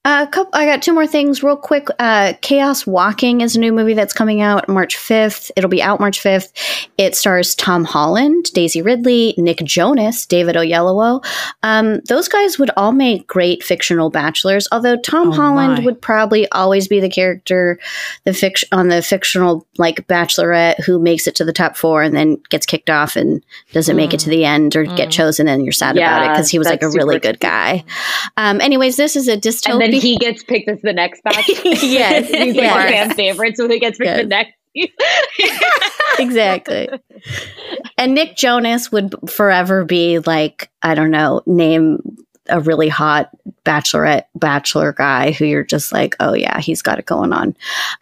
A 0.05 0.26
couple, 0.31 0.51
I 0.53 0.65
got 0.65 0.81
two 0.81 0.93
more 0.93 1.05
things 1.05 1.43
real 1.43 1.57
quick. 1.57 1.89
Uh, 1.99 2.31
Chaos 2.39 2.88
Walking 2.88 3.41
is 3.41 3.57
a 3.57 3.59
new 3.59 3.73
movie 3.73 3.93
that's 3.93 4.13
coming 4.13 4.39
out 4.39 4.69
March 4.69 4.95
5th. 4.95 5.51
It'll 5.57 5.69
be 5.69 5.81
out 5.81 5.99
March 5.99 6.23
5th. 6.23 6.88
It 6.97 7.17
stars 7.17 7.53
Tom 7.53 7.84
Holland, 7.84 8.45
Daisy 8.53 8.81
Ridley, 8.81 9.34
Nick 9.38 9.57
Jonas, 9.57 10.26
David 10.26 10.55
Oyelowo. 10.55 11.21
Um, 11.63 11.99
those 12.07 12.30
guys 12.30 12.57
would 12.57 12.71
all 12.77 12.93
make 12.93 13.27
great 13.27 13.61
fictional 13.61 14.09
bachelors, 14.09 14.69
although 14.71 14.95
Tom 14.95 15.30
oh 15.30 15.31
Holland 15.34 15.80
my. 15.80 15.84
would 15.84 16.01
probably 16.01 16.49
always 16.53 16.88
be 16.88 17.01
the 17.01 17.09
character 17.09 17.77
the 18.23 18.34
fiction 18.34 18.69
on 18.71 18.88
the 18.88 19.01
fictional 19.01 19.67
like 19.77 20.07
bachelorette 20.07 20.81
who 20.85 20.97
makes 20.97 21.27
it 21.27 21.35
to 21.35 21.43
the 21.43 21.51
top 21.51 21.76
four 21.76 22.03
and 22.03 22.15
then 22.15 22.41
gets 22.49 22.65
kicked 22.65 22.89
off 22.89 23.17
and 23.17 23.43
doesn't 23.73 23.95
mm. 23.95 23.97
make 23.97 24.13
it 24.13 24.21
to 24.21 24.30
the 24.30 24.45
end 24.45 24.77
or 24.77 24.85
mm. 24.85 24.95
get 24.95 25.11
chosen 25.11 25.49
and 25.49 25.65
you're 25.65 25.73
sad 25.73 25.97
yeah, 25.97 26.15
about 26.15 26.26
it 26.26 26.34
because 26.34 26.49
he 26.49 26.57
was 26.57 26.69
like 26.69 26.84
a 26.84 26.89
really 26.89 27.19
good 27.19 27.41
guy. 27.41 27.84
Um, 28.38 28.61
anyways, 28.61 28.95
this 28.95 29.17
is 29.17 29.27
a 29.27 29.35
dystopian 29.35 29.89
he 29.94 30.18
gets 30.18 30.44
picked 30.44 30.70
as 30.70 30.82
the 30.82 30.94
next 30.94 31.24
batch. 31.24 31.48
yes, 31.64 32.28
he's 32.28 32.56
like 32.56 32.90
fan 32.90 33.14
favorite, 33.14 33.57
so 33.57 33.68
he 33.68 33.80
gets 33.80 33.98
picked 33.98 34.07
yes. 34.07 34.22
the 34.22 34.28
next. 34.28 34.53
exactly. 36.20 36.90
And 37.98 38.14
Nick 38.14 38.36
Jonas 38.36 38.91
would 38.91 39.16
forever 39.30 39.84
be 39.84 40.20
like, 40.20 40.70
I 40.84 40.95
don't 40.95 41.11
know, 41.11 41.41
name 41.45 42.18
a 42.48 42.60
really 42.60 42.90
hot 42.90 43.30
bachelorette 43.64 44.26
bachelor 44.36 44.94
guy 44.94 45.32
who 45.32 45.45
you're 45.45 45.64
just 45.64 45.91
like, 45.91 46.16
oh 46.20 46.34
yeah, 46.34 46.60
he's 46.60 46.82
got 46.82 46.99
it 46.99 47.06
going 47.06 47.34
on. 47.34 47.56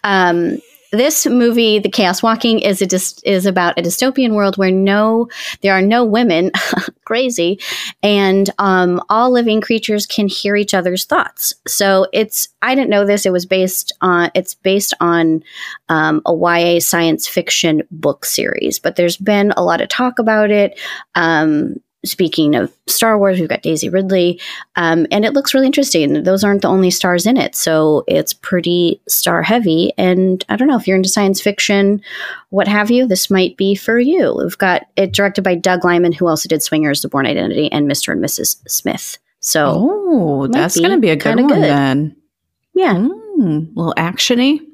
Um, 0.04 0.60
this 0.92 1.26
movie, 1.26 1.80
The 1.80 1.90
Chaos 1.90 2.24
Walking, 2.24 2.60
is 2.60 2.82
a 2.82 2.86
dis- 2.86 3.22
is 3.24 3.46
about 3.46 3.78
a 3.78 3.82
dystopian 3.82 4.34
world 4.34 4.58
where 4.58 4.72
no 4.72 5.28
there 5.62 5.74
are 5.74 5.82
no 5.82 6.04
women, 6.04 6.52
crazy, 7.06 7.60
and 8.04 8.50
um, 8.58 9.02
all 9.10 9.32
living 9.32 9.62
creatures 9.62 10.06
can 10.06 10.28
hear 10.28 10.56
each 10.56 10.74
other's 10.74 11.06
thoughts. 11.06 11.54
So 11.68 12.08
it's 12.14 12.48
I 12.62 12.76
didn't 12.76 12.90
know 12.90 13.06
this. 13.06 13.26
It 13.26 13.32
was 13.32 13.46
based 13.46 13.92
on 14.02 14.32
it's 14.36 14.54
based 14.54 14.94
on 15.00 15.44
um, 15.90 16.22
a 16.26 16.34
YA 16.34 16.80
science 16.80 17.28
fiction 17.28 17.84
book 17.92 18.26
series, 18.26 18.80
but 18.80 18.96
there's 18.96 19.18
been 19.18 19.52
a 19.58 19.64
lot 19.64 19.82
of 19.82 19.90
talk 19.90 20.20
about 20.20 20.52
it. 20.52 20.80
Um, 21.16 21.78
speaking 22.08 22.56
of 22.56 22.72
Star 22.88 23.18
Wars, 23.18 23.40
we've 23.40 23.50
got 23.50 23.62
Daisy 23.62 23.90
Ridley, 23.90 24.40
um, 24.76 25.06
and 25.12 25.26
it 25.26 25.34
looks 25.34 25.54
really 25.54 25.66
interesting. 25.66 26.24
Those 26.24 26.44
aren't 26.44 26.62
the 26.62 26.68
only 26.68 26.92
stars 26.92 27.26
in 27.26 27.38
it, 27.38 27.56
so 27.56 28.04
it's 28.08 28.34
pretty 28.34 29.02
star 29.08 29.44
heavy. 29.44 29.92
And 29.98 30.44
I 30.50 30.56
don't 30.56 30.68
know 30.68 30.78
if 30.78 30.88
you're 30.88 30.98
into 30.98 31.10
science 31.10 31.42
fiction, 31.42 32.02
what 32.50 32.68
have 32.68 32.90
you, 32.90 33.08
this 33.08 33.30
might 33.30 33.58
be 33.58 33.76
for 33.76 34.00
you. 34.00 34.36
We've 34.38 34.58
got 34.58 34.84
it 34.96 35.14
directed 35.14 35.44
by 35.44 35.56
Doug 35.56 35.86
Liman, 35.86 36.14
who 36.14 36.28
also 36.28 36.50
did 36.50 36.64
Swingers, 36.64 37.02
The 37.02 37.10
Bourne 37.10 37.28
Identity, 37.28 37.72
and 37.72 37.90
Mr. 37.90 38.12
and 38.12 38.24
Mrs. 38.24 38.58
Smith. 38.70 39.18
So, 39.40 39.74
oh, 39.76 40.48
that's 40.48 40.80
going 40.80 40.92
to 40.92 40.98
be 41.00 41.10
a 41.10 41.16
good 41.16 41.36
one 41.36 41.48
good. 41.48 41.64
then. 41.64 42.16
Yeah, 42.74 42.94
mm, 42.96 43.76
a 43.76 43.80
little 43.80 43.94
actiony. 43.98 44.67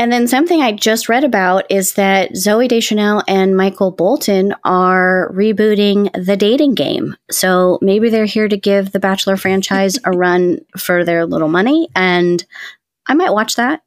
And 0.00 0.10
then 0.10 0.26
something 0.26 0.62
I 0.62 0.72
just 0.72 1.10
read 1.10 1.24
about 1.24 1.66
is 1.68 1.92
that 1.92 2.32
Zooey 2.32 2.68
Deschanel 2.68 3.22
and 3.28 3.54
Michael 3.54 3.90
Bolton 3.90 4.54
are 4.64 5.30
rebooting 5.34 6.10
the 6.24 6.38
dating 6.38 6.74
game. 6.74 7.18
So 7.30 7.78
maybe 7.82 8.08
they're 8.08 8.24
here 8.24 8.48
to 8.48 8.56
give 8.56 8.92
the 8.92 8.98
Bachelor 8.98 9.36
franchise 9.36 9.98
a 10.04 10.10
run 10.16 10.64
for 10.78 11.04
their 11.04 11.26
little 11.26 11.48
money. 11.48 11.90
And 11.94 12.42
I 13.08 13.12
might 13.12 13.34
watch 13.34 13.56
that. 13.56 13.82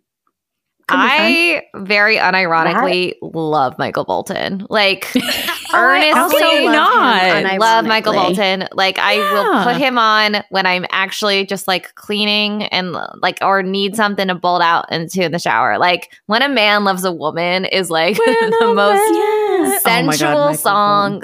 I 0.87 1.63
very 1.73 2.17
unironically 2.17 3.15
love 3.23 3.79
Michael 3.79 4.03
Bolton. 4.03 4.67
Like 4.69 5.11
earnestly 5.73 6.65
not 6.65 7.59
love 7.59 7.85
Michael 7.85 8.13
Bolton. 8.13 8.67
Like 8.73 8.97
yeah. 8.97 9.05
I 9.05 9.17
will 9.17 9.63
put 9.63 9.77
him 9.77 9.97
on 9.97 10.43
when 10.49 10.65
I'm 10.65 10.85
actually 10.91 11.45
just 11.45 11.67
like 11.67 11.95
cleaning 11.95 12.63
and 12.63 12.95
like 13.21 13.39
or 13.41 13.63
need 13.63 13.95
something 13.95 14.27
to 14.27 14.35
bolt 14.35 14.61
out 14.61 14.91
into 14.91 15.29
the 15.29 15.39
shower. 15.39 15.77
Like 15.77 16.13
when 16.27 16.41
a 16.41 16.49
man 16.49 16.83
loves 16.83 17.03
a 17.03 17.11
woman 17.11 17.65
is 17.65 17.89
like 17.89 18.15
the 18.17 18.73
most 18.75 18.99
oh 18.99 19.63
yeah. 19.73 19.79
sensual 19.79 20.29
oh 20.29 20.33
God, 20.33 20.59
song. 20.59 21.21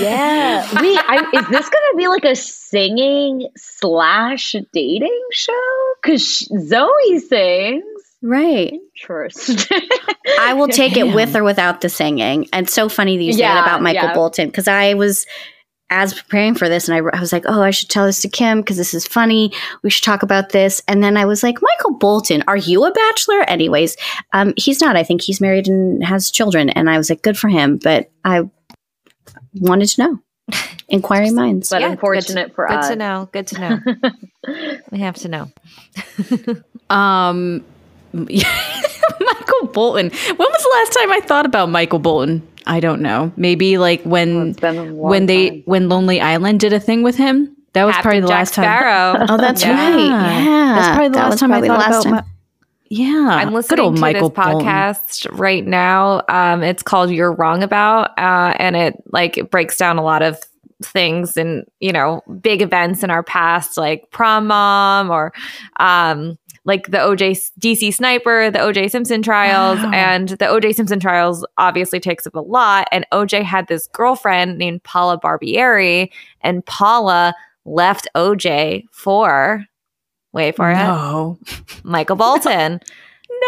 yeah. 0.00 0.80
Wait, 0.80 0.98
I, 0.98 1.28
is 1.34 1.48
this 1.48 1.68
gonna 1.68 1.96
be 1.96 2.08
like 2.08 2.24
a 2.24 2.36
singing 2.36 3.48
slash 3.56 4.54
dating 4.72 5.22
show? 5.32 5.52
Because 6.02 6.48
Zooey 6.52 7.20
sings. 7.20 7.84
Right. 8.26 8.72
Interest. 8.72 9.72
I 10.40 10.52
will 10.54 10.66
take 10.66 10.96
it 10.96 11.14
with 11.14 11.36
or 11.36 11.44
without 11.44 11.80
the 11.80 11.88
singing. 11.88 12.48
And 12.52 12.68
so 12.68 12.88
funny 12.88 13.16
that 13.16 13.22
you 13.22 13.32
said 13.32 13.38
yeah, 13.40 13.62
about 13.62 13.82
Michael 13.82 14.08
yeah. 14.08 14.14
Bolton 14.14 14.48
because 14.48 14.66
I 14.66 14.94
was 14.94 15.26
as 15.90 16.12
preparing 16.12 16.56
for 16.56 16.68
this 16.68 16.88
and 16.88 16.96
I, 16.96 17.16
I 17.16 17.20
was 17.20 17.32
like, 17.32 17.44
oh, 17.46 17.62
I 17.62 17.70
should 17.70 17.88
tell 17.88 18.04
this 18.04 18.20
to 18.22 18.28
Kim 18.28 18.60
because 18.60 18.76
this 18.76 18.94
is 18.94 19.06
funny. 19.06 19.52
We 19.84 19.90
should 19.90 20.02
talk 20.02 20.24
about 20.24 20.48
this. 20.48 20.82
And 20.88 21.04
then 21.04 21.16
I 21.16 21.24
was 21.24 21.44
like, 21.44 21.58
Michael 21.62 21.94
Bolton, 21.94 22.42
are 22.48 22.56
you 22.56 22.84
a 22.84 22.90
bachelor? 22.90 23.42
Anyways, 23.42 23.96
um, 24.32 24.52
he's 24.56 24.80
not. 24.80 24.96
I 24.96 25.04
think 25.04 25.22
he's 25.22 25.40
married 25.40 25.68
and 25.68 26.02
has 26.04 26.32
children. 26.32 26.70
And 26.70 26.90
I 26.90 26.98
was 26.98 27.08
like, 27.08 27.22
good 27.22 27.38
for 27.38 27.48
him. 27.48 27.76
But 27.76 28.10
I 28.24 28.50
wanted 29.54 29.86
to 29.90 30.02
know. 30.02 30.18
Inquiring 30.88 31.36
minds. 31.36 31.70
But 31.70 31.80
yeah, 31.80 31.92
unfortunate 31.92 32.48
good, 32.48 32.54
for 32.56 32.66
good 32.66 32.76
us. 32.76 32.88
Good 32.88 32.94
to 32.94 32.98
know. 32.98 33.28
Good 33.30 33.46
to 33.48 33.60
know. 33.60 34.78
we 34.90 34.98
have 34.98 35.14
to 35.16 35.28
know. 35.28 35.50
um 36.90 37.64
Michael 39.20 39.66
Bolton. 39.72 40.10
When 40.10 40.38
was 40.38 40.62
the 40.62 40.70
last 40.72 40.98
time 40.98 41.12
I 41.12 41.20
thought 41.20 41.46
about 41.46 41.68
Michael 41.68 41.98
Bolton? 41.98 42.46
I 42.66 42.80
don't 42.80 43.00
know. 43.00 43.32
Maybe 43.36 43.78
like 43.78 44.02
when 44.02 44.54
when 44.54 45.26
they 45.26 45.50
time. 45.50 45.62
when 45.66 45.88
Lonely 45.88 46.20
Island 46.20 46.60
did 46.60 46.72
a 46.72 46.80
thing 46.80 47.02
with 47.02 47.16
him. 47.16 47.56
That 47.74 47.84
was 47.84 47.94
probably 47.96 48.20
the 48.20 48.28
Jack 48.28 48.38
last 48.38 48.52
Sparrow. 48.54 49.18
time. 49.18 49.26
oh, 49.30 49.36
that's 49.36 49.62
yeah. 49.62 49.90
right. 49.90 50.44
Yeah, 50.44 50.74
that's 50.74 50.88
probably 50.88 51.08
the 51.08 51.14
that 51.14 51.30
last 51.30 51.38
time 51.40 51.52
I 51.52 51.60
thought 51.60 52.06
about. 52.06 52.06
My, 52.06 52.24
yeah, 52.88 53.28
I'm 53.30 53.52
listening 53.52 53.94
to 53.94 54.00
Michael 54.00 54.30
this 54.30 54.38
podcast 54.38 55.24
Bolton. 55.24 55.38
right 55.38 55.66
now. 55.66 56.22
Um, 56.28 56.62
it's 56.62 56.82
called 56.82 57.10
"You're 57.10 57.32
Wrong 57.32 57.62
About," 57.62 58.18
uh, 58.18 58.54
and 58.58 58.76
it 58.76 58.94
like 59.12 59.36
it 59.36 59.50
breaks 59.50 59.76
down 59.76 59.98
a 59.98 60.02
lot 60.02 60.22
of 60.22 60.42
things 60.82 61.36
and 61.36 61.64
you 61.80 61.92
know 61.92 62.22
big 62.40 62.62
events 62.62 63.02
in 63.02 63.10
our 63.10 63.22
past, 63.22 63.76
like 63.76 64.10
prom 64.10 64.46
mom 64.46 65.10
or 65.10 65.32
um, 65.78 66.38
like 66.66 66.90
the 66.90 66.98
OJ 66.98 67.52
DC 67.58 67.94
sniper, 67.94 68.50
the 68.50 68.58
OJ 68.58 68.90
Simpson 68.90 69.22
trials, 69.22 69.78
wow. 69.78 69.90
and 69.94 70.28
the 70.28 70.44
OJ 70.44 70.74
Simpson 70.74 71.00
trials 71.00 71.46
obviously 71.56 71.98
takes 71.98 72.26
up 72.26 72.34
a 72.34 72.40
lot. 72.40 72.88
And 72.92 73.06
OJ 73.12 73.42
had 73.44 73.68
this 73.68 73.86
girlfriend 73.86 74.58
named 74.58 74.82
Paula 74.82 75.18
Barbieri, 75.18 76.10
and 76.42 76.66
Paula 76.66 77.34
left 77.64 78.08
OJ 78.14 78.84
for 78.90 79.64
wait 80.32 80.54
for 80.54 80.72
no. 80.72 81.38
it, 81.40 81.80
Michael 81.84 82.16
Bolton. 82.16 82.80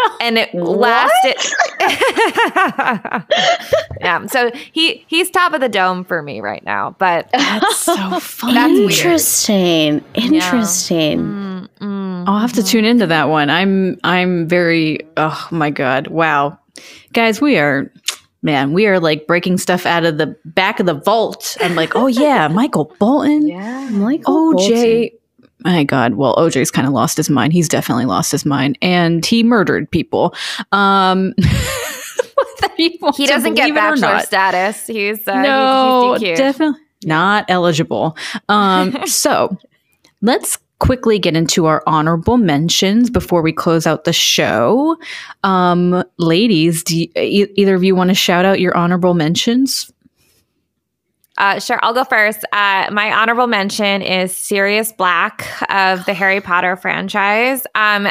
No. 0.07 0.17
And 0.29 0.37
it 0.37 0.53
what? 0.53 0.79
lasted. 0.79 1.37
yeah. 4.01 4.27
So 4.27 4.51
he 4.73 5.05
he's 5.07 5.31
top 5.31 5.53
of 5.53 5.61
the 5.61 5.69
dome 5.69 6.05
for 6.05 6.23
me 6.23 6.41
right 6.41 6.65
now. 6.65 6.97
But 6.99 7.31
that's 7.33 7.79
so 7.79 8.21
fun. 8.21 8.55
That's 8.55 8.75
Interesting. 8.75 10.05
Interesting. 10.15 11.21
Yeah. 11.21 11.25
Mm, 11.25 11.69
mm, 11.81 12.25
I'll 12.27 12.41
have 12.41 12.53
to 12.55 12.63
tune 12.63 12.85
into 12.85 13.07
that 13.07 13.29
one. 13.29 13.49
I'm 13.49 13.99
I'm 14.05 14.49
very 14.49 15.01
oh 15.17 15.49
my 15.51 15.71
god. 15.71 16.09
Wow. 16.09 16.59
Guys, 17.13 17.41
we 17.41 17.59
are 17.59 17.91
man, 18.43 18.73
we 18.73 18.87
are 18.87 19.01
like 19.01 19.27
breaking 19.27 19.59
stuff 19.59 19.87
out 19.87 20.05
of 20.05 20.19
the 20.19 20.37
back 20.45 20.81
of 20.81 20.87
the 20.87 20.95
vault. 20.95 21.57
I'm 21.61 21.75
like, 21.75 21.97
oh 21.97 22.07
yeah, 22.07 22.49
Michael 22.49 22.93
Bolton. 22.99 23.47
Yeah. 23.47 23.89
Michael 23.91 24.55
OJ. 24.55 25.13
My 25.69 25.85
God, 25.85 26.15
well, 26.15 26.35
OJ's 26.37 26.71
kind 26.71 26.87
of 26.87 26.95
lost 26.95 27.19
his 27.19 27.29
mind. 27.29 27.53
He's 27.53 27.69
definitely 27.69 28.07
lost 28.07 28.33
his 28.33 28.47
mind, 28.47 28.79
and 28.81 29.25
he 29.25 29.43
murdered 29.43 29.91
people. 29.91 30.35
Um, 30.73 31.35
he 32.79 33.27
doesn't 33.27 33.53
get 33.53 33.75
bachelor 33.75 34.21
status. 34.21 34.87
He's 34.87 35.29
uh, 35.29 35.43
no, 35.43 36.15
he's, 36.15 36.23
he's 36.31 36.39
definitely 36.39 36.81
not 37.05 37.45
eligible. 37.51 38.17
Um, 38.49 38.97
so 39.07 39.59
let's 40.23 40.57
quickly 40.79 41.19
get 41.19 41.37
into 41.37 41.67
our 41.67 41.83
honorable 41.87 42.39
mentions 42.39 43.11
before 43.11 43.43
we 43.43 43.53
close 43.53 43.87
out 43.87 44.05
the 44.05 44.13
show. 44.15 44.97
Um, 45.45 46.03
ladies, 46.17 46.83
do 46.83 46.99
you, 46.99 47.09
e- 47.15 47.53
either 47.57 47.75
of 47.75 47.85
you 47.85 47.95
want 47.95 48.09
to 48.09 48.15
shout 48.15 48.47
out 48.47 48.59
your 48.59 48.75
honorable 48.75 49.13
mentions? 49.13 49.93
Uh, 51.39 51.61
sure, 51.61 51.79
I'll 51.83 51.95
go 51.95 52.03
first. 52.03 52.45
Uh, 52.53 52.89
my 52.91 53.13
honorable 53.13 53.47
mention 53.47 54.03
is 54.03 54.37
Sirius 54.37 54.93
Black 54.93 55.47
of 55.71 56.05
the 56.05 56.13
Harry 56.13 56.41
Potter 56.41 56.75
franchise. 56.75 57.65
Um, 57.77 58.09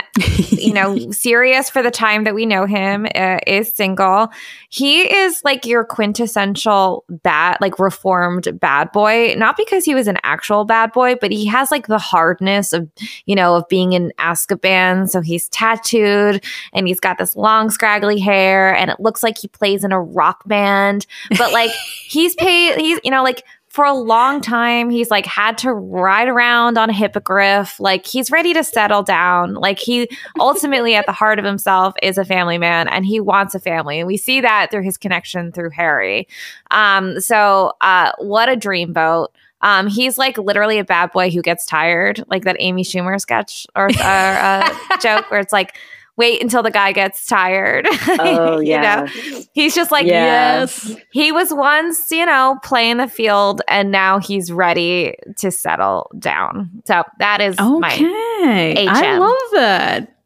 you 0.50 0.74
know, 0.74 0.98
Sirius, 1.12 1.70
for 1.70 1.84
the 1.84 1.92
time 1.92 2.24
that 2.24 2.34
we 2.34 2.46
know 2.46 2.66
him, 2.66 3.06
uh, 3.14 3.40
is 3.46 3.76
single. 3.76 4.30
He 4.70 5.02
is 5.02 5.42
like 5.44 5.66
your 5.66 5.84
quintessential 5.84 7.04
bad, 7.10 7.58
like 7.60 7.80
reformed 7.80 8.58
bad 8.62 8.94
boy. 8.94 9.36
Not 9.38 9.58
because 9.58 9.84
he 9.84 9.94
was 9.94 10.08
an 10.08 10.20
actual 10.24 10.64
bad 10.64 10.94
boy, 10.94 11.16
but 11.20 11.30
he 11.34 11.46
has 11.48 11.70
like 11.70 11.88
the 11.88 12.00
hardness 12.00 12.72
of, 12.72 12.90
you 13.26 13.36
know, 13.36 13.56
of 13.56 13.68
being 13.68 13.92
in 13.92 14.14
Azkaban. 14.20 15.10
So 15.10 15.20
he's 15.20 15.50
tattooed 15.50 16.46
and 16.72 16.88
he's 16.88 17.02
got 17.02 17.18
this 17.18 17.36
long, 17.36 17.72
scraggly 17.72 18.20
hair, 18.20 18.74
and 18.74 18.90
it 18.90 19.02
looks 19.02 19.22
like 19.22 19.38
he 19.38 19.50
plays 19.50 19.84
in 19.84 19.92
a 19.92 20.02
rock 20.02 20.48
band. 20.48 21.06
But 21.38 21.52
like 21.52 21.72
he's 22.06 22.34
paid, 22.36 22.80
he's 22.80 23.02
you 23.04 23.12
know 23.12 23.17
know, 23.18 23.24
like 23.24 23.44
for 23.70 23.86
a 23.86 23.94
long 23.94 24.42
time 24.42 24.90
he's 24.90 25.12
like 25.12 25.26
had 25.26 25.58
to 25.58 25.74
ride 25.74 26.28
around 26.28 26.78
on 26.78 26.90
a 26.90 26.94
hippogriff. 26.94 27.80
Like 27.80 28.06
he's 28.06 28.32
ready 28.32 28.54
to 28.54 28.64
settle 28.64 29.04
down. 29.04 29.56
Like 29.56 29.78
he 29.78 30.10
ultimately 30.40 30.96
at 30.96 31.06
the 31.06 31.12
heart 31.12 31.38
of 31.38 31.46
himself 31.46 31.94
is 32.02 32.18
a 32.18 32.26
family 32.26 32.58
man 32.58 32.88
and 32.88 33.06
he 33.06 33.20
wants 33.20 33.54
a 33.56 33.60
family. 33.60 34.00
And 34.00 34.08
we 34.08 34.18
see 34.18 34.42
that 34.42 34.72
through 34.72 34.84
his 34.84 34.98
connection 34.98 35.52
through 35.52 35.72
Harry. 35.72 36.28
Um, 36.72 37.20
so 37.20 37.74
uh, 37.82 38.14
what 38.20 38.50
a 38.50 38.56
dreamboat. 38.56 39.28
Um, 39.62 39.88
he's 39.88 40.18
like 40.18 40.38
literally 40.38 40.78
a 40.78 40.84
bad 40.84 41.12
boy 41.12 41.32
who 41.32 41.42
gets 41.42 41.66
tired, 41.66 42.24
like 42.30 42.44
that 42.44 42.58
Amy 42.60 42.84
Schumer 42.84 43.20
sketch 43.20 43.66
or, 43.76 43.88
or 43.88 43.92
uh, 44.00 44.76
joke 45.02 45.30
where 45.32 45.40
it's 45.40 45.54
like, 45.54 45.76
wait 46.18 46.42
until 46.42 46.64
the 46.64 46.72
guy 46.72 46.92
gets 46.92 47.26
tired. 47.26 47.88
Oh, 48.20 48.60
yeah. 48.60 49.06
you 49.06 49.34
know? 49.34 49.44
He's 49.54 49.76
just 49.76 49.92
like, 49.92 50.08
yeah. 50.08 50.60
yes. 50.60 50.96
He 51.12 51.32
was 51.32 51.54
once, 51.54 52.10
you 52.10 52.26
know, 52.26 52.58
playing 52.64 52.98
the 52.98 53.08
field 53.08 53.62
and 53.68 53.92
now 53.92 54.20
he's 54.20 54.52
ready 54.52 55.16
to 55.38 55.52
settle 55.52 56.10
down. 56.18 56.70
So 56.86 57.04
that 57.20 57.42
is 57.42 57.58
okay. 57.60 57.80
my 57.80 57.96
HM. 57.96 58.90
I 58.90 59.18
love 59.18 59.52
that. 59.54 60.18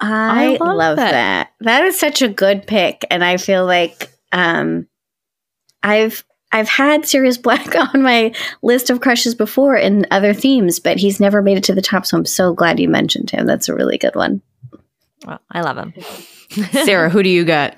I, 0.00 0.44
I 0.44 0.64
love, 0.64 0.76
love 0.76 0.96
that. 0.96 1.12
that. 1.12 1.52
That 1.60 1.84
is 1.84 1.98
such 1.98 2.22
a 2.22 2.28
good 2.28 2.66
pick. 2.66 3.04
And 3.10 3.24
I 3.24 3.36
feel 3.36 3.66
like 3.66 4.10
um 4.32 4.86
I've 5.82 6.24
I've 6.52 6.68
had 6.68 7.06
Sirius 7.06 7.38
Black 7.38 7.74
on 7.94 8.02
my 8.02 8.32
list 8.62 8.90
of 8.90 9.00
crushes 9.00 9.34
before 9.34 9.76
in 9.76 10.06
other 10.10 10.34
themes, 10.34 10.78
but 10.78 10.98
he's 10.98 11.20
never 11.20 11.42
made 11.42 11.58
it 11.58 11.64
to 11.64 11.74
the 11.74 11.82
top. 11.82 12.06
So 12.06 12.16
I'm 12.16 12.26
so 12.26 12.52
glad 12.52 12.80
you 12.80 12.88
mentioned 12.88 13.30
him. 13.30 13.46
That's 13.46 13.68
a 13.68 13.74
really 13.74 13.98
good 13.98 14.14
one. 14.14 14.42
Well, 15.26 15.40
I 15.50 15.60
love 15.60 15.76
him. 15.76 15.94
Sarah, 16.84 17.10
who 17.10 17.22
do 17.22 17.28
you 17.28 17.44
got? 17.44 17.76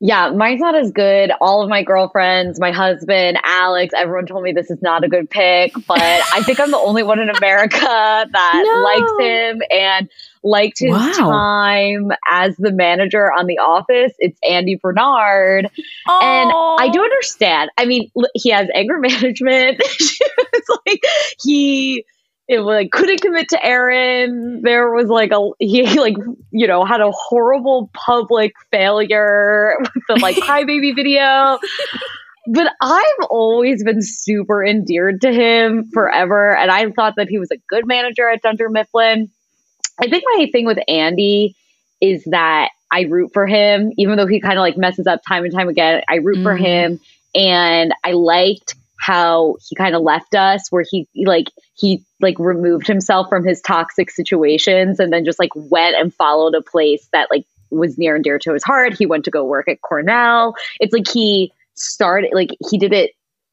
Yeah, 0.00 0.32
mine's 0.32 0.60
not 0.60 0.74
as 0.74 0.90
good. 0.90 1.30
All 1.40 1.62
of 1.62 1.70
my 1.70 1.82
girlfriends, 1.82 2.60
my 2.60 2.72
husband, 2.72 3.38
Alex, 3.42 3.94
everyone 3.96 4.26
told 4.26 4.42
me 4.42 4.52
this 4.52 4.70
is 4.70 4.82
not 4.82 5.02
a 5.02 5.08
good 5.08 5.30
pick, 5.30 5.72
but 5.86 5.98
I 5.98 6.42
think 6.42 6.60
I'm 6.60 6.70
the 6.70 6.76
only 6.76 7.02
one 7.02 7.20
in 7.20 7.30
America 7.30 7.78
that 7.80 8.62
no. 8.66 8.82
likes 8.82 9.26
him 9.26 9.62
and 9.70 10.10
liked 10.42 10.80
his 10.80 10.90
wow. 10.90 11.12
time 11.16 12.12
as 12.28 12.54
the 12.58 12.70
manager 12.70 13.32
on 13.32 13.46
The 13.46 13.58
Office. 13.58 14.12
It's 14.18 14.38
Andy 14.46 14.74
Bernard. 14.74 15.70
Aww. 16.06 16.22
And 16.22 16.52
I 16.52 16.90
do 16.92 17.00
understand. 17.02 17.70
I 17.78 17.86
mean, 17.86 18.10
he 18.34 18.50
has 18.50 18.68
anger 18.74 18.98
management. 19.00 19.80
it's 19.80 20.68
like 20.86 21.02
he 21.42 22.04
it 22.46 22.58
was 22.58 22.66
like 22.66 22.90
couldn't 22.90 23.22
commit 23.22 23.48
to 23.50 23.64
Erin. 23.64 24.60
There 24.62 24.92
was 24.92 25.08
like 25.08 25.30
a 25.32 25.50
he 25.58 25.98
like 25.98 26.16
you 26.50 26.66
know 26.66 26.84
had 26.84 27.00
a 27.00 27.10
horrible 27.10 27.90
public 27.92 28.52
failure 28.70 29.76
with 29.80 29.92
the 30.08 30.16
like 30.16 30.36
crybaby 30.44 30.94
video. 30.94 31.58
But 32.46 32.70
I've 32.82 33.26
always 33.30 33.82
been 33.82 34.02
super 34.02 34.62
endeared 34.62 35.22
to 35.22 35.32
him 35.32 35.88
forever, 35.94 36.54
and 36.54 36.70
I 36.70 36.90
thought 36.90 37.14
that 37.16 37.28
he 37.28 37.38
was 37.38 37.50
a 37.50 37.56
good 37.68 37.86
manager 37.86 38.28
at 38.28 38.42
Dunder 38.42 38.68
Mifflin. 38.68 39.30
I 39.98 40.08
think 40.08 40.24
my 40.26 40.46
thing 40.52 40.66
with 40.66 40.78
Andy 40.86 41.56
is 42.02 42.22
that 42.24 42.68
I 42.92 43.02
root 43.02 43.30
for 43.32 43.46
him, 43.46 43.92
even 43.96 44.18
though 44.18 44.26
he 44.26 44.40
kind 44.40 44.58
of 44.58 44.60
like 44.60 44.76
messes 44.76 45.06
up 45.06 45.22
time 45.26 45.44
and 45.44 45.54
time 45.54 45.68
again. 45.68 46.02
I 46.06 46.16
root 46.16 46.38
mm. 46.38 46.42
for 46.42 46.54
mm-hmm. 46.54 46.64
him, 46.64 47.00
and 47.34 47.94
I 48.04 48.12
liked 48.12 48.74
how 49.04 49.56
he 49.68 49.76
kind 49.76 49.94
of 49.94 50.00
left 50.00 50.34
us 50.34 50.72
where 50.72 50.84
he 50.88 51.06
like 51.26 51.48
he 51.74 52.02
like 52.22 52.38
removed 52.38 52.86
himself 52.86 53.28
from 53.28 53.44
his 53.44 53.60
toxic 53.60 54.10
situations 54.10 54.98
and 54.98 55.12
then 55.12 55.26
just 55.26 55.38
like 55.38 55.50
went 55.54 55.94
and 55.94 56.14
followed 56.14 56.54
a 56.54 56.62
place 56.62 57.06
that 57.12 57.28
like 57.30 57.44
was 57.70 57.98
near 57.98 58.14
and 58.14 58.24
dear 58.24 58.38
to 58.38 58.54
his 58.54 58.64
heart. 58.64 58.94
He 58.96 59.04
went 59.04 59.26
to 59.26 59.30
go 59.30 59.44
work 59.44 59.68
at 59.68 59.82
cornell. 59.82 60.54
It's 60.80 60.94
like 60.94 61.06
he 61.06 61.52
started 61.74 62.30
like 62.32 62.48
he 62.70 62.78
did 62.78 62.94
it 62.94 63.10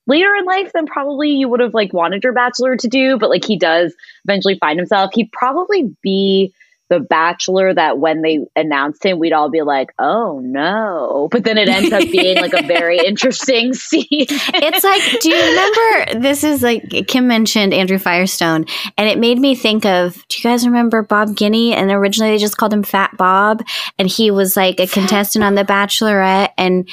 later 0.07 0.34
in 0.36 0.45
life 0.45 0.72
than 0.73 0.86
probably 0.86 1.32
you 1.32 1.49
would 1.49 1.60
have 1.60 1.73
like 1.73 1.91
wanted 1.91 2.23
your 2.23 2.34
bachelor 2.34 2.78
to 2.78 2.88
do 2.88 3.18
but 3.18 3.30
like 3.30 3.44
he 3.44 3.57
does 3.57 3.94
eventually 4.23 4.57
find 4.57 4.80
himself. 4.80 5.11
He'd 5.14 5.34
probably 5.34 5.94
be 6.02 6.53
the 6.92 7.00
Bachelor 7.00 7.74
that 7.74 8.00
when 8.00 8.22
they 8.22 8.40
announced 8.58 9.06
him, 9.06 9.18
we'd 9.18 9.32
all 9.32 9.50
be 9.50 9.62
like, 9.62 9.94
oh 9.98 10.42
no. 10.44 11.30
But 11.32 11.46
then 11.46 11.58
it 11.58 11.70
ends 11.70 11.94
up 11.94 12.02
being 12.12 12.36
like 12.36 12.54
a 12.54 12.68
very 12.68 13.00
interesting 13.06 13.74
scene. 13.74 14.06
it's 14.10 14.84
like, 14.84 15.22
do 15.22 15.30
you 15.30 15.42
remember? 15.42 16.20
This 16.20 16.44
is 16.44 16.62
like 16.62 17.08
Kim 17.08 17.28
mentioned 17.28 17.74
Andrew 17.74 17.98
Firestone, 17.98 18.66
and 18.98 19.08
it 19.08 19.18
made 19.18 19.40
me 19.40 19.56
think 19.56 19.86
of 19.86 20.16
do 20.28 20.38
you 20.38 20.44
guys 20.44 20.66
remember 20.66 21.02
Bob 21.02 21.30
Guiney? 21.30 21.72
And 21.72 21.90
originally 21.92 22.32
they 22.32 22.38
just 22.38 22.58
called 22.58 22.74
him 22.74 22.84
Fat 22.84 23.16
Bob, 23.16 23.64
and 23.98 24.10
he 24.10 24.30
was 24.30 24.58
like 24.58 24.82
a 24.82 24.88
contestant 24.88 25.46
on 25.46 25.56
The 25.56 25.64
Bachelorette, 25.64 26.50
and 26.58 26.90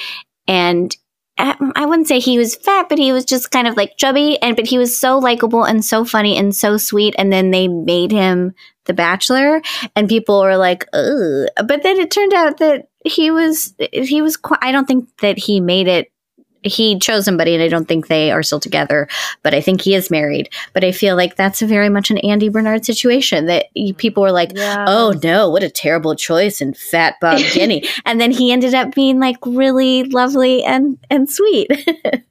and 0.47 0.95
um, 1.37 1.73
I 1.75 1.85
wouldn't 1.85 2.07
say 2.07 2.19
he 2.19 2.37
was 2.37 2.55
fat, 2.55 2.87
but 2.87 2.99
he 2.99 3.11
was 3.11 3.25
just 3.25 3.51
kind 3.51 3.67
of 3.67 3.75
like 3.75 3.97
chubby, 3.97 4.41
and 4.41 4.55
but 4.55 4.67
he 4.67 4.77
was 4.77 4.97
so 4.97 5.19
likable 5.19 5.65
and 5.65 5.83
so 5.83 6.05
funny 6.05 6.37
and 6.37 6.55
so 6.55 6.77
sweet. 6.77 7.15
And 7.17 7.33
then 7.33 7.51
they 7.51 7.67
made 7.67 8.11
him 8.11 8.53
the 8.89 8.93
Bachelor, 8.93 9.61
and 9.95 10.09
people 10.09 10.41
were 10.41 10.57
like, 10.57 10.85
Ugh. 10.91 11.47
but 11.65 11.83
then 11.83 11.97
it 11.97 12.11
turned 12.11 12.33
out 12.33 12.57
that 12.57 12.89
he 13.05 13.31
was 13.31 13.73
he 13.93 14.21
was. 14.21 14.35
Quite, 14.35 14.59
I 14.61 14.73
don't 14.73 14.85
think 14.87 15.07
that 15.19 15.37
he 15.37 15.61
made 15.61 15.87
it. 15.87 16.11
He 16.61 16.99
chose 16.99 17.23
somebody, 17.23 17.53
and 17.53 17.63
I 17.63 17.69
don't 17.69 17.87
think 17.87 18.07
they 18.07 18.31
are 18.31 18.43
still 18.43 18.59
together. 18.59 19.07
But 19.43 19.53
I 19.53 19.61
think 19.61 19.79
he 19.79 19.95
is 19.95 20.11
married. 20.11 20.49
But 20.73 20.83
I 20.83 20.91
feel 20.91 21.15
like 21.15 21.37
that's 21.37 21.61
a 21.61 21.67
very 21.67 21.87
much 21.87 22.11
an 22.11 22.17
Andy 22.17 22.49
Bernard 22.49 22.83
situation. 22.83 23.45
That 23.45 23.67
people 23.95 24.23
were 24.23 24.33
like, 24.33 24.51
yeah. 24.55 24.83
"Oh 24.87 25.13
no, 25.23 25.49
what 25.49 25.63
a 25.63 25.69
terrible 25.69 26.15
choice!" 26.15 26.59
And 26.59 26.75
fat 26.75 27.15
Bob 27.21 27.39
Guiney, 27.53 27.87
and 28.05 28.19
then 28.19 28.31
he 28.31 28.51
ended 28.51 28.73
up 28.73 28.93
being 28.93 29.19
like 29.19 29.37
really 29.45 30.03
lovely 30.03 30.63
and 30.63 30.97
and 31.09 31.29
sweet. 31.29 31.71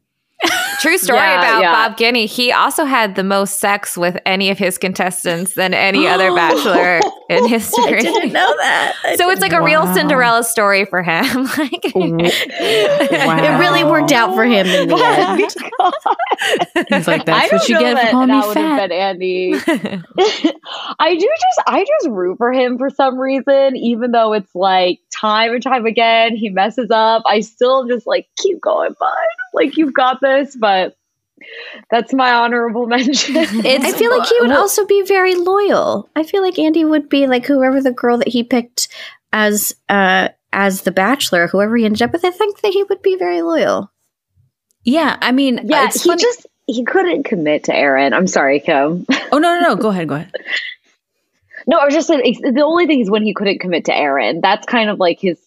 True 0.81 0.97
story 0.97 1.19
yeah, 1.19 1.39
about 1.39 1.63
yeah. 1.63 1.73
Bob 1.73 1.99
Guiney. 1.99 2.27
He 2.27 2.53
also 2.53 2.85
had 2.85 3.17
the 3.17 3.25
most 3.25 3.59
sex 3.59 3.97
with 3.97 4.17
any 4.25 4.51
of 4.51 4.59
his 4.59 4.79
contestants 4.79 5.55
than 5.55 5.75
any 5.75 6.07
other 6.07 6.33
bachelor 6.35 7.01
in 7.29 7.49
history. 7.49 7.99
I 7.99 8.01
didn't 8.01 8.33
know 8.33 8.55
that. 8.59 8.95
I 9.05 9.17
so 9.17 9.29
it's 9.31 9.41
like 9.41 9.53
a 9.53 9.59
wow. 9.59 9.65
real 9.65 9.95
Cinderella 9.95 10.45
story 10.45 10.85
for 10.85 11.03
him. 11.03 11.25
like, 11.59 11.93
wow. 11.95 12.19
It 12.21 13.59
really 13.59 13.83
worked 13.83 14.13
out 14.13 14.35
for 14.35 14.45
him 14.45 14.67
in 14.67 14.89
the 14.89 14.97
end. 14.97 15.41
He's 16.89 17.09
like, 17.09 17.25
that's 17.25 17.53
what 17.53 17.69
you 17.69 17.79
get 17.79 17.99
for 18.07 18.11
calling 18.13 18.29
me 18.29 18.55
fat. 18.55 18.93
Andy. 18.93 19.55
I 21.01 21.17
do 21.17 21.29
just, 21.41 21.63
I 21.67 21.85
just 21.85 22.09
root 22.11 22.39
for 22.39 22.53
him 22.53 22.79
for 22.79 22.91
some 22.91 23.19
reason, 23.19 23.77
even 23.77 24.13
though 24.13 24.33
it's 24.33 24.55
like 24.55 25.01
time 25.13 25.53
and 25.53 25.63
time 25.63 25.87
again 25.87 26.37
he 26.37 26.49
messes 26.49 26.91
up. 26.91 27.23
I 27.27 27.41
still 27.41 27.87
just 27.87 28.07
like 28.07 28.29
keep 28.37 28.61
going, 28.61 28.95
bud. 28.99 29.11
Like 29.59 29.77
you've 29.77 29.95
got 29.95 30.21
this, 30.21 30.57
but 30.57 30.97
that's 31.91 32.13
my 32.13 32.33
honorable 32.33 32.87
mention. 32.89 33.37
I 33.37 33.93
feel 33.93 34.17
like 34.17 34.29
he 34.29 34.41
would 34.41 34.53
also 34.53 34.87
be 34.87 35.03
very 35.03 35.35
loyal. 35.35 36.09
I 36.17 36.23
feel 36.23 36.43
like 36.43 36.59
Andy 36.59 36.85
would 36.85 37.09
be 37.09 37.27
like 37.27 37.47
whoever 37.47 37.81
the 37.81 37.93
girl 37.93 38.19
that 38.19 38.29
he 38.29 38.43
picked 38.43 38.89
as 39.33 39.75
uh 39.89 40.29
as 40.53 40.83
the 40.83 40.93
bachelor, 40.93 41.47
whoever 41.47 41.77
he 41.77 41.85
ended 41.85 42.03
up 42.03 42.13
with, 42.13 42.25
I 42.25 42.31
think 42.31 42.61
that 42.61 42.73
he 42.73 42.83
would 42.85 43.03
be 43.03 43.17
very 43.17 43.43
loyal. 43.43 43.93
Yeah, 44.85 45.19
I 45.21 45.33
mean, 45.33 45.61
yeah, 45.65 45.91
he 45.93 45.99
funny. 45.99 46.23
just 46.23 46.47
he 46.67 46.85
couldn't 46.85 47.25
commit 47.25 47.65
to 47.65 47.75
Erin. 47.75 48.15
I'm 48.15 48.27
sorry, 48.27 48.61
Kim. 48.61 49.07
Oh 49.31 49.39
no, 49.39 49.59
no, 49.59 49.61
no. 49.61 49.77
Go 49.77 49.89
ahead, 49.89 50.09
go 50.09 50.15
ahead. 50.17 50.33
no, 51.67 51.79
I 51.79 51.85
was 51.85 51.95
just 51.95 52.09
saying 52.09 52.41
the 52.43 52.65
only 52.65 52.87
thing 52.87 53.01
is 53.01 53.11
when 53.11 53.23
he 53.23 53.35
couldn't 53.35 53.59
commit 53.59 53.87
to 53.87 53.95
Erin. 53.95 54.41
That's 54.41 54.67
kind 54.67 54.89
of 54.89 54.99
like 54.99 55.19
his 55.21 55.39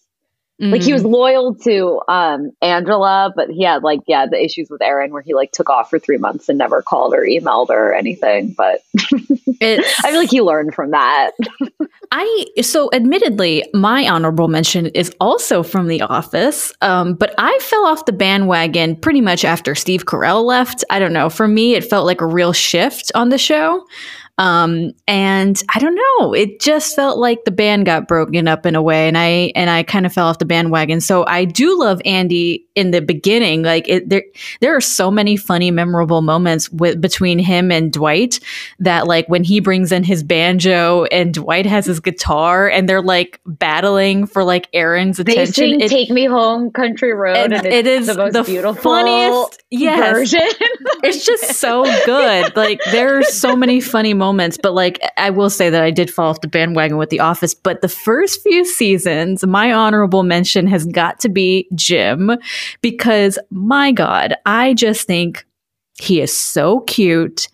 Mm-hmm. 0.62 0.72
Like 0.72 0.82
he 0.82 0.92
was 0.92 1.02
mm. 1.02 1.10
loyal 1.10 1.56
to 1.56 2.00
um, 2.06 2.52
Angela, 2.62 3.32
but 3.34 3.50
he 3.50 3.64
had 3.64 3.82
like 3.82 3.98
yeah 4.06 4.26
the 4.26 4.42
issues 4.42 4.70
with 4.70 4.80
Erin 4.80 5.10
where 5.10 5.20
he 5.20 5.34
like 5.34 5.50
took 5.50 5.68
off 5.68 5.90
for 5.90 5.98
three 5.98 6.18
months 6.18 6.48
and 6.48 6.56
never 6.56 6.82
called 6.82 7.12
or 7.14 7.22
emailed 7.22 7.70
her 7.70 7.90
or 7.90 7.94
anything. 7.94 8.54
But 8.56 8.80
I 9.60 9.82
feel 10.04 10.20
like 10.20 10.30
he 10.30 10.40
learned 10.40 10.72
from 10.72 10.92
that. 10.92 11.32
I 12.12 12.46
so 12.60 12.90
admittedly, 12.92 13.68
my 13.74 14.06
honorable 14.06 14.46
mention 14.46 14.86
is 14.86 15.12
also 15.18 15.64
from 15.64 15.88
The 15.88 16.00
Office, 16.02 16.72
um, 16.80 17.14
but 17.14 17.34
I 17.38 17.58
fell 17.60 17.84
off 17.84 18.04
the 18.04 18.12
bandwagon 18.12 18.94
pretty 18.94 19.20
much 19.20 19.44
after 19.44 19.74
Steve 19.74 20.06
Carell 20.06 20.44
left. 20.44 20.84
I 20.90 21.00
don't 21.00 21.12
know. 21.12 21.28
For 21.28 21.48
me, 21.48 21.74
it 21.74 21.84
felt 21.84 22.06
like 22.06 22.20
a 22.20 22.26
real 22.26 22.52
shift 22.52 23.10
on 23.16 23.30
the 23.30 23.38
show. 23.38 23.84
Um, 24.38 24.92
and 25.06 25.62
I 25.74 25.78
don't 25.78 25.94
know, 25.94 26.32
it 26.32 26.58
just 26.58 26.96
felt 26.96 27.18
like 27.18 27.44
the 27.44 27.50
band 27.50 27.84
got 27.84 28.08
broken 28.08 28.48
up 28.48 28.64
in 28.64 28.74
a 28.74 28.82
way, 28.82 29.06
and 29.06 29.18
I 29.18 29.52
and 29.54 29.68
I 29.68 29.82
kind 29.82 30.06
of 30.06 30.12
fell 30.12 30.26
off 30.26 30.38
the 30.38 30.46
bandwagon. 30.46 31.02
So 31.02 31.26
I 31.26 31.44
do 31.44 31.78
love 31.78 32.00
Andy 32.06 32.66
in 32.74 32.92
the 32.92 33.02
beginning. 33.02 33.62
Like 33.62 33.86
it, 33.88 34.08
there, 34.08 34.24
there 34.60 34.74
are 34.74 34.80
so 34.80 35.10
many 35.10 35.36
funny, 35.36 35.70
memorable 35.70 36.22
moments 36.22 36.70
with 36.70 36.98
between 36.98 37.38
him 37.38 37.70
and 37.70 37.92
Dwight 37.92 38.40
that 38.78 39.06
like 39.06 39.28
when 39.28 39.44
he 39.44 39.60
brings 39.60 39.92
in 39.92 40.02
his 40.02 40.22
banjo 40.22 41.04
and 41.04 41.34
Dwight 41.34 41.66
has 41.66 41.84
his 41.84 42.00
guitar, 42.00 42.70
and 42.70 42.88
they're 42.88 43.02
like 43.02 43.38
battling 43.44 44.26
for 44.26 44.44
like 44.44 44.66
Erin's 44.72 45.20
attention. 45.20 45.82
It, 45.82 45.90
"Take 45.90 46.08
Me 46.08 46.24
Home, 46.24 46.70
Country 46.70 47.12
Road," 47.12 47.36
and, 47.36 47.52
and 47.52 47.66
it 47.66 47.86
is 47.86 48.06
the 48.06 48.14
most 48.14 48.32
the 48.32 48.42
beautiful 48.44 48.82
funniest 48.82 49.62
yes, 49.70 50.12
version. 50.14 50.48
it's 51.04 51.26
just 51.26 51.60
so 51.60 51.84
good. 52.06 52.56
Like 52.56 52.80
there 52.90 53.18
are 53.18 53.22
so 53.24 53.54
many 53.54 53.82
funny 53.82 54.14
moments, 54.22 54.56
but 54.62 54.72
like 54.72 55.00
I 55.16 55.30
will 55.30 55.50
say 55.50 55.68
that 55.68 55.82
I 55.82 55.90
did 55.90 56.08
fall 56.08 56.30
off 56.30 56.40
the 56.40 56.46
bandwagon 56.48 56.96
with 56.96 57.10
The 57.10 57.18
Office. 57.18 57.54
But 57.54 57.82
the 57.82 57.88
first 57.88 58.40
few 58.42 58.64
seasons, 58.64 59.44
my 59.44 59.72
honorable 59.72 60.22
mention 60.22 60.68
has 60.68 60.86
got 60.86 61.18
to 61.20 61.28
be 61.28 61.66
Jim, 61.74 62.30
because 62.82 63.36
my 63.50 63.90
God, 63.90 64.34
I 64.46 64.74
just 64.74 65.08
think 65.08 65.44
He 66.00 66.20
is 66.20 66.32
so 66.32 66.80
cute. 66.80 67.48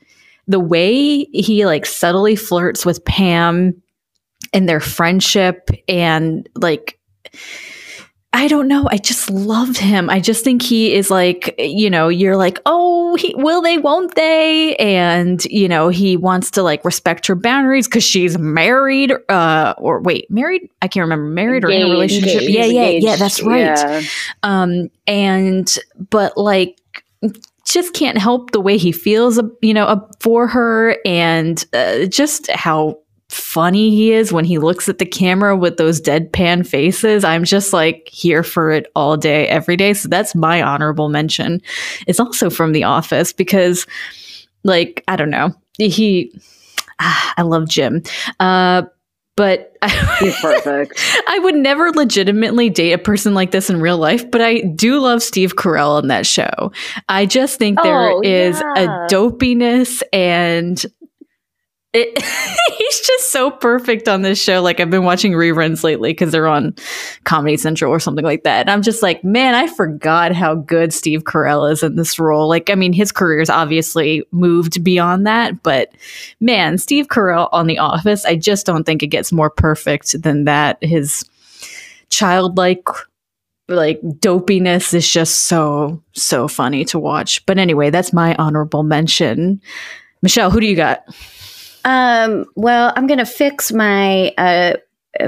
The 0.47 0.61
way 0.61 1.25
he 1.25 1.67
like 1.67 1.87
subtly 1.87 2.37
flirts 2.37 2.87
with 2.87 3.05
Pam 3.05 3.75
and 4.53 4.69
their 4.69 4.81
friendship 4.81 5.71
and 5.89 6.49
like 6.55 6.99
I 8.35 8.47
don't 8.47 8.69
know. 8.69 8.87
I 8.91 8.99
just 8.99 9.31
love 9.31 9.77
him. 9.79 10.11
I 10.11 10.21
just 10.21 10.45
think 10.45 10.61
he 10.61 10.93
is 10.93 11.11
like, 11.11 11.55
you 11.59 11.89
know, 11.89 12.09
you're 12.09 12.37
like, 12.37 12.61
oh, 12.67 13.17
he, 13.17 13.35
will 13.37 13.63
they, 13.63 13.79
won't 13.79 14.15
they? 14.17 14.77
And, 14.77 15.43
you 15.47 15.67
know, 15.67 15.89
he 15.89 16.17
wants 16.19 16.51
to 16.53 16.63
like 16.63 16.85
respect 16.85 17.27
her 17.27 17.35
boundaries 17.35 17.89
because 17.89 18.05
she's 18.05 18.39
married, 18.39 19.15
uh, 19.31 19.75
or 19.79 20.03
wait, 20.03 20.31
married? 20.31 20.69
I 20.83 20.89
can't 20.89 21.05
remember, 21.05 21.25
married 21.25 21.65
engaged, 21.65 21.83
or 21.83 21.87
in 21.87 21.91
a 21.91 21.91
relationship. 21.91 22.43
Engaged, 22.43 22.51
yeah, 22.55 22.65
yeah, 22.65 22.83
engaged. 22.83 23.07
yeah, 23.07 23.17
that's 23.17 23.43
right. 23.43 23.61
Yeah. 23.61 24.03
Um, 24.43 24.91
and, 25.07 25.79
but 26.11 26.37
like, 26.37 26.79
just 27.65 27.95
can't 27.95 28.19
help 28.19 28.51
the 28.51 28.61
way 28.61 28.77
he 28.77 28.93
feels, 28.93 29.41
you 29.63 29.73
know, 29.73 30.07
for 30.21 30.47
her 30.49 30.97
and 31.05 31.65
uh, 31.73 32.05
just 32.07 32.51
how 32.51 32.99
funny 33.29 33.91
he 33.91 34.13
is 34.13 34.33
when 34.33 34.45
he 34.45 34.59
looks 34.59 34.89
at 34.89 34.99
the 34.99 35.07
camera 35.07 35.57
with 35.57 35.77
those 35.77 36.01
deadpan 36.01 36.67
faces. 36.67 37.25
I'm 37.25 37.45
just 37.45 37.73
like 37.73 38.09
here 38.09 38.43
for 38.43 38.71
it 38.71 38.91
all 38.95 39.17
day, 39.17 39.47
every 39.49 39.77
day. 39.77 39.95
So 39.95 40.09
that's 40.09 40.35
my 40.35 40.63
honorable 40.63 41.09
mention. 41.09 41.61
It's 42.07 42.21
also 42.21 42.51
from 42.51 42.73
The 42.73 42.85
Office 42.85 43.33
because, 43.33 43.87
like, 44.65 45.05
I 45.09 45.17
don't 45.17 45.31
know, 45.31 45.55
he, 45.77 46.33
ah, 47.01 47.35
I 47.37 47.43
love 47.43 47.69
Jim. 47.69 48.03
Uh, 48.41 48.83
but 49.39 49.77
he's 50.19 50.37
perfect. 50.41 51.01
I 51.29 51.39
would 51.39 51.55
never 51.55 51.93
legitimately 51.93 52.71
date 52.71 52.93
a 52.93 52.99
person 52.99 53.35
like 53.35 53.53
this 53.53 53.71
in 53.71 53.81
real 53.81 53.97
life, 53.97 54.29
but 54.29 54.41
I 54.41 54.63
do 54.63 54.99
love 54.99 55.23
Steve 55.23 55.55
Carell 55.55 55.91
on 55.91 56.09
that 56.09 56.27
show. 56.27 56.73
I 57.09 57.25
just 57.25 57.57
think 57.57 57.81
there 57.81 58.11
oh, 58.11 58.21
is 58.23 58.61
yeah. 58.61 58.75
a 58.77 58.87
dopiness 59.09 60.03
and 60.13 60.85
it, 61.99 62.23
he's 62.79 63.01
just 63.01 63.31
so 63.31 63.51
perfect 63.51 64.09
on 64.09 64.23
this 64.23 64.43
show. 64.43 64.63
Like 64.63 64.81
I've 64.81 64.91
been 64.91 65.05
watching 65.05 65.33
reruns 65.33 65.83
lately 65.85 66.11
because 66.11 66.33
they're 66.33 66.47
on 66.47 66.75
Comedy 67.25 67.57
Central 67.57 67.93
or 67.93 68.01
something 68.01 68.25
like 68.25 68.45
that. 68.45 68.61
And 68.61 68.71
I'm 68.71 68.83
just 68.83 69.03
like, 69.03 69.25
man, 69.25 69.55
I 69.55 69.67
forgot 69.67 70.33
how 70.33 70.55
good 70.55 70.93
Steve 70.93 71.25
Carell 71.25 71.71
is 71.71 71.83
in 71.83 71.97
this 71.97 72.19
role. 72.19 72.49
Like, 72.49 72.71
I 72.71 72.75
mean, 72.75 72.93
his 72.93 73.13
career's 73.13 73.51
obviously 73.51 74.23
moved 74.31 74.83
beyond 74.83 75.27
that, 75.27 75.63
but 75.63 75.93
man, 76.41 76.79
Steve 76.79 77.09
Carell 77.09 77.49
on 77.53 77.67
The 77.67 77.79
Office, 77.79 78.25
I 78.25 78.37
just 78.37 78.67
don't 78.67 78.85
think 78.85 79.03
it 79.03 79.09
gets 79.09 79.33
more 79.33 79.51
perfect 79.51 80.23
than 80.23 80.45
that. 80.45 80.79
His 80.83 81.25
childlike 82.11 82.87
like 83.69 84.01
dopiness 84.01 84.95
is 84.95 85.11
just 85.11 85.43
so 85.43 86.03
so 86.13 86.49
funny 86.49 86.85
to 86.87 86.99
watch. 86.99 87.45
But 87.47 87.59
anyway, 87.59 87.91
that's 87.91 88.13
my 88.13 88.35
honorable 88.37 88.83
mention. 88.83 89.61
Michelle, 90.23 90.51
who 90.51 90.61
do 90.61 90.67
you 90.67 90.77
got? 90.77 91.05
Um, 91.85 92.45
well, 92.55 92.93
I'm 92.97 93.07
going 93.07 93.19
to 93.19 93.27
fix 93.27 93.73
my 93.73 94.33
uh, 94.37 94.75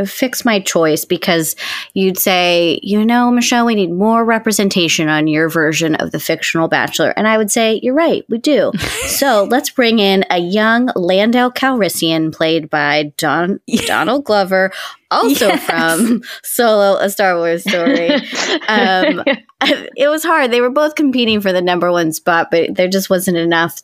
fix 0.04 0.44
my 0.44 0.60
choice 0.60 1.04
because 1.04 1.56
you'd 1.94 2.18
say, 2.18 2.78
you 2.82 3.04
know, 3.04 3.30
Michelle, 3.30 3.66
we 3.66 3.74
need 3.74 3.90
more 3.90 4.24
representation 4.24 5.08
on 5.08 5.26
your 5.26 5.48
version 5.48 5.94
of 5.96 6.12
the 6.12 6.20
fictional 6.20 6.68
bachelor. 6.68 7.10
And 7.16 7.26
I 7.26 7.38
would 7.38 7.50
say, 7.50 7.80
you're 7.82 7.94
right, 7.94 8.24
we 8.28 8.38
do. 8.38 8.72
so 9.06 9.44
let's 9.44 9.70
bring 9.70 9.98
in 9.98 10.24
a 10.30 10.38
young 10.38 10.90
Lando 10.94 11.50
Calrissian 11.50 12.32
played 12.32 12.70
by 12.70 13.12
Don 13.16 13.60
Donald 13.86 14.24
Glover, 14.24 14.70
also 15.10 15.48
yes. 15.48 15.64
from 15.64 16.22
Solo, 16.42 16.96
a 16.98 17.10
Star 17.10 17.36
Wars 17.36 17.62
story. 17.62 18.10
Um, 18.68 19.24
it 19.62 20.08
was 20.08 20.22
hard. 20.22 20.50
They 20.50 20.60
were 20.60 20.70
both 20.70 20.94
competing 20.94 21.40
for 21.40 21.52
the 21.52 21.60
number 21.60 21.90
one 21.90 22.12
spot, 22.12 22.50
but 22.50 22.74
there 22.76 22.88
just 22.88 23.10
wasn't 23.10 23.36
enough 23.36 23.82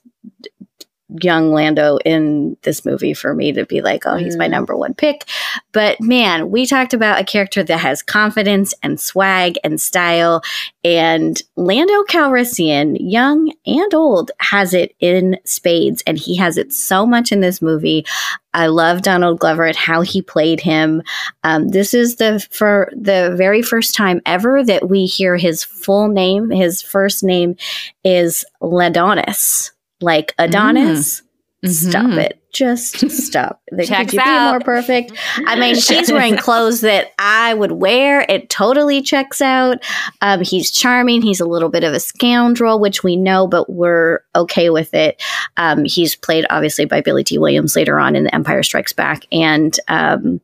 young 1.23 1.53
Lando 1.53 1.99
in 2.05 2.57
this 2.63 2.85
movie 2.85 3.15
for 3.15 3.35
me 3.35 3.53
to 3.53 3.65
be 3.65 3.81
like, 3.81 4.07
oh, 4.07 4.17
he's 4.17 4.37
my 4.37 4.49
mm. 4.49 4.51
number 4.51 4.77
one 4.77 4.95
pick. 4.95 5.25
But 5.73 6.01
man, 6.01 6.51
we 6.51 6.67
talked 6.67 6.95
about 6.95 7.21
a 7.21 7.25
character 7.25 7.63
that 7.63 7.79
has 7.79 8.03
confidence 8.03 8.75
and 8.83 9.01
swag 9.01 9.57
and 9.63 9.81
style. 9.81 10.43
And 10.83 11.41
Lando 11.57 12.03
Calrissian, 12.05 12.97
young 12.99 13.53
and 13.67 13.95
old, 13.95 14.33
has 14.41 14.75
it 14.75 14.95
in 14.99 15.39
spades. 15.45 16.03
And 16.07 16.19
he 16.19 16.37
has 16.37 16.57
it 16.57 16.73
so 16.73 17.07
much 17.07 17.31
in 17.31 17.41
this 17.41 17.63
movie. 17.63 18.05
I 18.53 18.67
love 18.69 19.03
Donald 19.03 19.39
Glover 19.39 19.65
and 19.65 19.77
how 19.77 20.01
he 20.01 20.23
played 20.23 20.61
him. 20.61 21.03
Um, 21.45 21.69
this 21.69 21.93
is 21.93 22.17
the 22.17 22.45
for 22.51 22.91
the 22.97 23.35
very 23.37 23.63
first 23.63 23.95
time 23.95 24.23
ever 24.25 24.65
that 24.65 24.89
we 24.89 25.05
hear 25.05 25.37
his 25.37 25.63
full 25.63 26.09
name. 26.09 26.51
His 26.51 26.81
first 26.81 27.23
name 27.23 27.57
is 28.03 28.45
Ladonis 28.63 29.73
like 30.07 30.35
Adonis. 30.39 31.21
Mm. 31.21 31.71
Stop 31.71 32.07
mm-hmm. 32.07 32.19
it. 32.21 32.41
Just 32.53 33.11
stop. 33.11 33.61
Could 33.71 33.89
you 34.13 34.21
out. 34.21 34.53
be 34.53 34.53
more 34.53 34.61
perfect? 34.61 35.13
I 35.47 35.59
mean, 35.59 35.75
she's 35.75 36.13
wearing 36.13 36.37
clothes 36.39 36.81
that 36.83 37.13
I 37.19 37.55
would 37.55 37.73
wear. 37.73 38.25
It 38.29 38.49
totally 38.49 39.03
checks 39.03 39.41
out. 39.41 39.79
Um, 40.23 40.43
he's 40.43 40.71
charming. 40.71 41.23
He's 41.23 41.41
a 41.41 41.45
little 41.47 41.69
bit 41.69 41.83
of 41.83 41.93
a 41.93 42.01
scoundrel, 42.01 42.79
which 42.79 43.03
we 43.03 43.17
know, 43.17 43.47
but 43.47 43.69
we're 43.69 44.21
okay 44.35 44.71
with 44.71 44.95
it. 44.95 45.21
Um, 45.57 45.85
he's 45.85 46.15
played 46.15 46.47
obviously 46.49 46.85
by 46.85 47.01
Billy 47.01 47.25
Dee 47.25 47.39
Williams 47.39 47.75
later 47.75 47.99
on 47.99 48.15
in 48.15 48.25
The 48.25 48.35
Empire 48.35 48.63
Strikes 48.63 48.93
Back 48.93 49.27
and 49.33 49.79
um, 49.89 50.41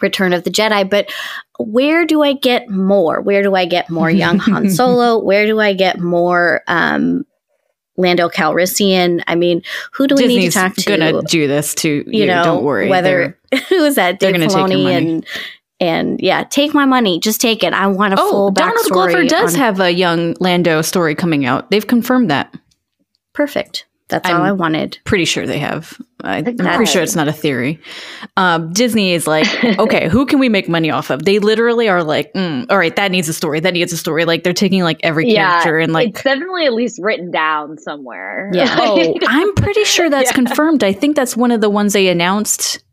Return 0.00 0.32
of 0.32 0.44
the 0.44 0.50
Jedi. 0.50 0.88
But 0.88 1.12
where 1.58 2.06
do 2.06 2.22
I 2.22 2.32
get 2.32 2.68
more? 2.70 3.20
Where 3.20 3.42
do 3.42 3.54
I 3.54 3.66
get 3.66 3.90
more 3.90 4.10
young 4.10 4.38
Han 4.38 4.70
Solo? 4.70 5.18
Where 5.18 5.46
do 5.46 5.60
I 5.60 5.74
get 5.74 6.00
more 6.00 6.62
um, 6.66 7.26
Lando 7.96 8.28
Calrissian. 8.28 9.22
I 9.26 9.34
mean, 9.34 9.62
who 9.92 10.06
do 10.06 10.14
we 10.14 10.22
Disney's 10.22 10.38
need 10.38 10.52
to 10.52 10.58
talk 10.58 10.74
to? 10.76 10.96
Gonna 10.96 11.22
do 11.22 11.46
this 11.46 11.74
to 11.76 11.88
you. 11.88 12.04
you 12.06 12.26
know, 12.26 12.42
don't 12.42 12.64
worry. 12.64 12.88
Whether 12.88 13.38
who 13.68 13.84
is 13.84 13.96
that? 13.96 14.18
Dave 14.18 14.34
Filoni 14.34 14.86
and 14.86 15.26
and 15.80 16.20
yeah, 16.20 16.44
take 16.44 16.74
my 16.74 16.84
money. 16.84 17.20
Just 17.20 17.40
take 17.40 17.62
it. 17.62 17.72
I 17.72 17.86
want 17.86 18.14
a 18.14 18.16
oh, 18.18 18.30
full 18.30 18.50
Donald 18.50 18.86
Glover 18.90 19.24
does 19.24 19.54
on- 19.54 19.60
have 19.60 19.80
a 19.80 19.90
young 19.90 20.34
Lando 20.40 20.82
story 20.82 21.14
coming 21.14 21.44
out. 21.44 21.70
They've 21.70 21.86
confirmed 21.86 22.30
that. 22.30 22.54
Perfect. 23.32 23.86
That's 24.14 24.30
I'm 24.30 24.36
all 24.36 24.46
I 24.46 24.52
wanted. 24.52 24.96
Pretty 25.02 25.24
sure 25.24 25.44
they 25.44 25.58
have. 25.58 26.00
I, 26.22 26.38
am 26.38 26.56
pretty 26.56 26.86
sure 26.86 27.02
it's 27.02 27.16
not 27.16 27.26
a 27.26 27.32
theory. 27.32 27.80
Um, 28.36 28.72
Disney 28.72 29.12
is 29.12 29.26
like, 29.26 29.46
okay, 29.78 30.08
who 30.08 30.24
can 30.24 30.38
we 30.38 30.48
make 30.48 30.68
money 30.68 30.88
off 30.88 31.10
of? 31.10 31.24
They 31.24 31.40
literally 31.40 31.88
are 31.88 32.04
like, 32.04 32.32
mm, 32.32 32.64
all 32.70 32.78
right, 32.78 32.94
that 32.94 33.10
needs 33.10 33.28
a 33.28 33.32
story. 33.32 33.58
That 33.58 33.74
needs 33.74 33.92
a 33.92 33.96
story. 33.96 34.24
Like 34.24 34.44
they're 34.44 34.52
taking 34.52 34.84
like 34.84 35.00
every 35.02 35.28
yeah, 35.28 35.50
character 35.50 35.80
and 35.80 35.92
like 35.92 36.10
it's 36.10 36.22
definitely 36.22 36.64
at 36.64 36.74
least 36.74 37.00
written 37.02 37.32
down 37.32 37.76
somewhere. 37.76 38.52
Yeah. 38.54 38.76
oh, 38.78 39.14
I'm 39.26 39.52
pretty 39.54 39.84
sure 39.84 40.08
that's 40.08 40.30
yeah. 40.30 40.34
confirmed. 40.34 40.84
I 40.84 40.92
think 40.92 41.16
that's 41.16 41.36
one 41.36 41.50
of 41.50 41.60
the 41.60 41.70
ones 41.70 41.92
they 41.92 42.06
announced. 42.06 42.84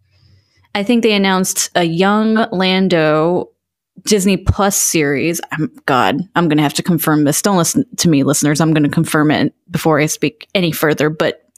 I 0.74 0.82
think 0.82 1.04
they 1.04 1.14
announced 1.14 1.70
a 1.76 1.84
young 1.84 2.48
Lando 2.52 3.51
Disney 4.04 4.38
Plus 4.38 4.76
series. 4.76 5.42
I'm, 5.52 5.72
God, 5.86 6.22
I'm 6.36 6.48
going 6.48 6.58
to 6.58 6.64
have 6.64 6.74
to 6.76 6.84
confirm 6.84 7.24
this. 7.24 7.42
Don't 7.42 7.58
listen 7.58 7.86
to 7.98 8.10
me, 8.10 8.24
listeners. 8.24 8.62
I'm 8.62 8.74
going 8.74 8.84
to 8.84 8.90
confirm 8.90 9.32
it 9.32 9.54
before 9.70 10.00
I 10.00 10.06
speak 10.08 10.48
any 10.56 10.72
further. 10.72 11.10
But 11.10 11.50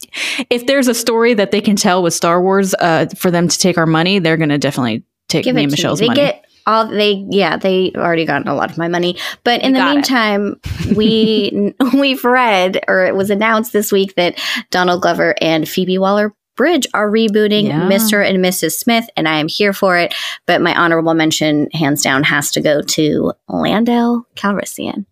if 0.50 0.66
there's 0.66 0.88
a 0.88 0.94
story 0.94 1.34
that 1.36 1.52
they 1.52 1.62
can 1.62 1.76
tell 1.76 2.04
with 2.04 2.14
Star 2.14 2.42
Wars 2.42 2.74
uh, 2.76 3.08
for 3.18 3.32
them 3.32 3.48
to 3.48 3.58
take 3.58 3.78
our 3.78 3.86
money, 3.86 4.20
they're 4.20 4.38
going 4.38 4.50
to 4.50 4.58
definitely 4.58 5.04
take 5.30 5.46
Give 5.46 5.56
me 5.56 5.64
and 5.64 5.72
Michelle's 5.72 6.02
money. 6.02 6.16
Get- 6.16 6.46
all 6.66 6.88
they 6.88 7.26
yeah 7.30 7.58
they 7.58 7.92
already 7.94 8.26
gotten 8.26 8.48
a 8.48 8.56
lot 8.56 8.72
of 8.72 8.78
my 8.78 8.88
money 8.88 9.18
but 9.44 9.62
in 9.62 9.76
you 9.76 9.82
the 9.82 9.94
meantime 9.94 10.56
we 10.96 11.74
we've 11.94 12.24
read 12.24 12.80
or 12.88 13.06
it 13.06 13.16
was 13.16 13.30
announced 13.30 13.74
this 13.74 13.92
week 13.92 14.16
that 14.16 14.40
donald 14.72 15.02
glover 15.02 15.36
and 15.42 15.68
phoebe 15.68 15.98
waller 15.98 16.34
Bridge 16.56 16.88
are 16.94 17.10
rebooting 17.10 17.68
yeah. 17.68 17.82
Mr. 17.82 18.28
and 18.28 18.44
Mrs. 18.44 18.74
Smith, 18.74 19.10
and 19.16 19.28
I 19.28 19.38
am 19.38 19.48
here 19.48 19.74
for 19.74 19.98
it. 19.98 20.14
But 20.46 20.62
my 20.62 20.76
honorable 20.76 21.14
mention, 21.14 21.70
hands 21.72 22.02
down, 22.04 22.24
has 22.24 22.52
to 22.52 22.62
go 22.62 22.82
to 22.82 23.34
Lando 23.48 24.28
Calrissian. 24.36 25.06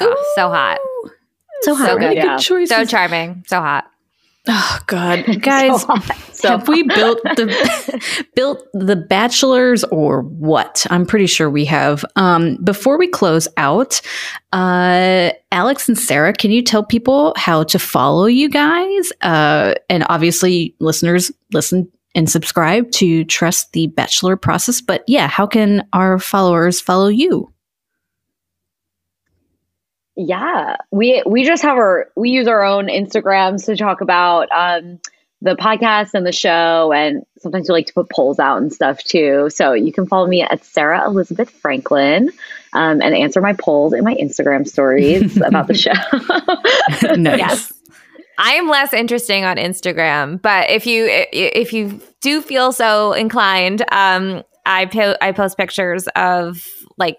Oh, 0.00 0.32
so 0.34 0.48
hot. 0.48 0.78
So 1.62 1.74
hot. 1.74 1.86
So 1.86 1.98
good. 1.98 2.16
Yeah. 2.16 2.38
good 2.38 2.68
so 2.68 2.84
charming. 2.84 3.44
So 3.46 3.60
hot. 3.60 3.91
Oh 4.48 4.78
God, 4.86 5.24
guys, 5.40 5.82
so 5.82 5.96
so 6.32 6.48
have 6.48 6.66
we 6.66 6.82
built 6.82 7.22
the 7.22 8.24
built 8.34 8.66
the 8.72 8.96
bachelors 8.96 9.84
or 9.84 10.22
what? 10.22 10.84
I'm 10.90 11.06
pretty 11.06 11.26
sure 11.26 11.48
we 11.48 11.64
have. 11.66 12.04
Um, 12.16 12.56
before 12.56 12.98
we 12.98 13.06
close 13.06 13.46
out, 13.56 14.00
uh, 14.52 15.30
Alex 15.52 15.88
and 15.88 15.96
Sarah, 15.96 16.32
can 16.32 16.50
you 16.50 16.62
tell 16.62 16.82
people 16.82 17.34
how 17.36 17.62
to 17.64 17.78
follow 17.78 18.26
you 18.26 18.48
guys? 18.48 19.12
Uh, 19.20 19.74
and 19.88 20.04
obviously, 20.08 20.74
listeners 20.80 21.30
listen 21.52 21.88
and 22.14 22.28
subscribe 22.28 22.90
to 22.92 23.24
trust 23.24 23.72
the 23.72 23.86
bachelor 23.88 24.36
process. 24.36 24.80
But 24.80 25.04
yeah, 25.06 25.28
how 25.28 25.46
can 25.46 25.86
our 25.92 26.18
followers 26.18 26.80
follow 26.80 27.08
you? 27.08 27.51
Yeah, 30.16 30.76
we 30.90 31.22
we 31.24 31.44
just 31.44 31.62
have 31.62 31.76
our 31.76 32.08
we 32.16 32.30
use 32.30 32.46
our 32.46 32.62
own 32.62 32.88
Instagrams 32.88 33.64
to 33.66 33.76
talk 33.76 34.02
about 34.02 34.48
um, 34.52 35.00
the 35.42 35.56
podcast 35.56 36.10
and 36.14 36.24
the 36.24 36.32
show. 36.32 36.92
And 36.92 37.24
sometimes 37.38 37.68
we 37.68 37.72
like 37.72 37.86
to 37.86 37.92
put 37.92 38.08
polls 38.08 38.38
out 38.38 38.62
and 38.62 38.72
stuff 38.72 39.02
too. 39.02 39.50
So 39.50 39.72
you 39.72 39.92
can 39.92 40.06
follow 40.06 40.26
me 40.26 40.42
at 40.42 40.64
Sarah 40.64 41.04
Elizabeth 41.04 41.50
Franklin 41.50 42.30
um, 42.72 43.02
and 43.02 43.14
answer 43.14 43.40
my 43.40 43.52
polls 43.52 43.92
in 43.92 44.04
my 44.04 44.14
Instagram 44.14 44.66
stories 44.66 45.36
about 45.44 45.66
the 45.66 45.74
show. 45.74 45.92
nice. 47.16 47.38
Yes. 47.38 47.72
I 48.38 48.54
am 48.54 48.68
less 48.68 48.92
interesting 48.92 49.44
on 49.44 49.56
Instagram, 49.56 50.40
but 50.40 50.70
if 50.70 50.86
you 50.86 51.06
if 51.08 51.72
you 51.72 52.00
do 52.20 52.40
feel 52.40 52.72
so 52.72 53.12
inclined, 53.12 53.82
um, 53.92 54.42
I 54.64 54.86
po- 54.86 55.16
I 55.20 55.32
post 55.32 55.58
pictures 55.58 56.08
of 56.16 56.66
like 56.96 57.18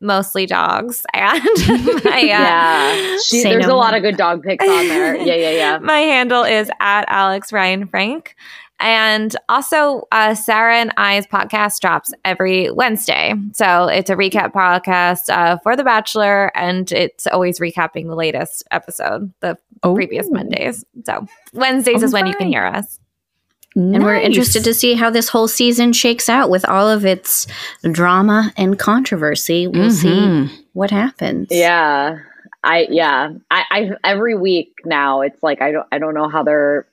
mostly 0.00 0.46
dogs 0.46 1.02
and 1.14 1.42
my, 2.04 2.20
uh, 2.20 2.24
yeah. 2.24 3.16
She, 3.24 3.42
there's 3.42 3.66
no 3.66 3.74
a 3.74 3.76
lot 3.76 3.94
of 3.94 4.02
good 4.02 4.16
dog 4.16 4.42
pics 4.42 4.64
on 4.66 4.88
there. 4.88 5.16
Yeah 5.26 5.34
yeah 5.34 5.50
yeah. 5.50 5.78
My 5.78 5.98
handle 5.98 6.44
is 6.44 6.70
at 6.80 7.04
alex 7.08 7.52
ryan 7.52 7.86
frank. 7.88 8.36
And 8.78 9.34
also 9.48 10.06
uh, 10.12 10.34
sarah 10.34 10.76
and 10.76 10.92
i's 10.96 11.26
podcast 11.26 11.80
drops 11.80 12.12
every 12.24 12.70
wednesday. 12.70 13.34
So 13.52 13.86
it's 13.88 14.10
a 14.10 14.16
recap 14.16 14.52
podcast 14.52 15.30
uh, 15.30 15.58
for 15.62 15.76
the 15.76 15.84
bachelor 15.84 16.56
and 16.56 16.90
it's 16.92 17.26
always 17.26 17.58
recapping 17.58 18.06
the 18.06 18.16
latest 18.16 18.64
episode 18.70 19.32
the 19.40 19.58
oh. 19.82 19.94
previous 19.94 20.30
mondays. 20.30 20.84
So 21.04 21.26
wednesdays 21.54 22.02
oh, 22.02 22.06
is 22.06 22.12
when 22.12 22.26
you 22.26 22.34
can 22.34 22.48
hear 22.48 22.64
us 22.64 23.00
Nice. 23.76 23.96
And 23.96 24.04
we're 24.04 24.16
interested 24.16 24.64
to 24.64 24.72
see 24.72 24.94
how 24.94 25.10
this 25.10 25.28
whole 25.28 25.48
season 25.48 25.92
shakes 25.92 26.30
out 26.30 26.48
with 26.48 26.66
all 26.66 26.88
of 26.88 27.04
its 27.04 27.46
drama 27.82 28.50
and 28.56 28.78
controversy. 28.78 29.66
We'll 29.66 29.90
mm-hmm. 29.90 30.46
see 30.46 30.64
what 30.72 30.90
happens. 30.90 31.48
Yeah. 31.50 32.20
I 32.64 32.86
yeah. 32.88 33.32
I, 33.50 33.64
I 33.70 33.90
every 34.02 34.34
week 34.34 34.72
now 34.86 35.20
it's 35.20 35.42
like 35.42 35.60
I 35.60 35.72
don't 35.72 35.86
I 35.92 35.98
don't 35.98 36.14
know 36.14 36.26
how 36.26 36.42
they're 36.42 36.86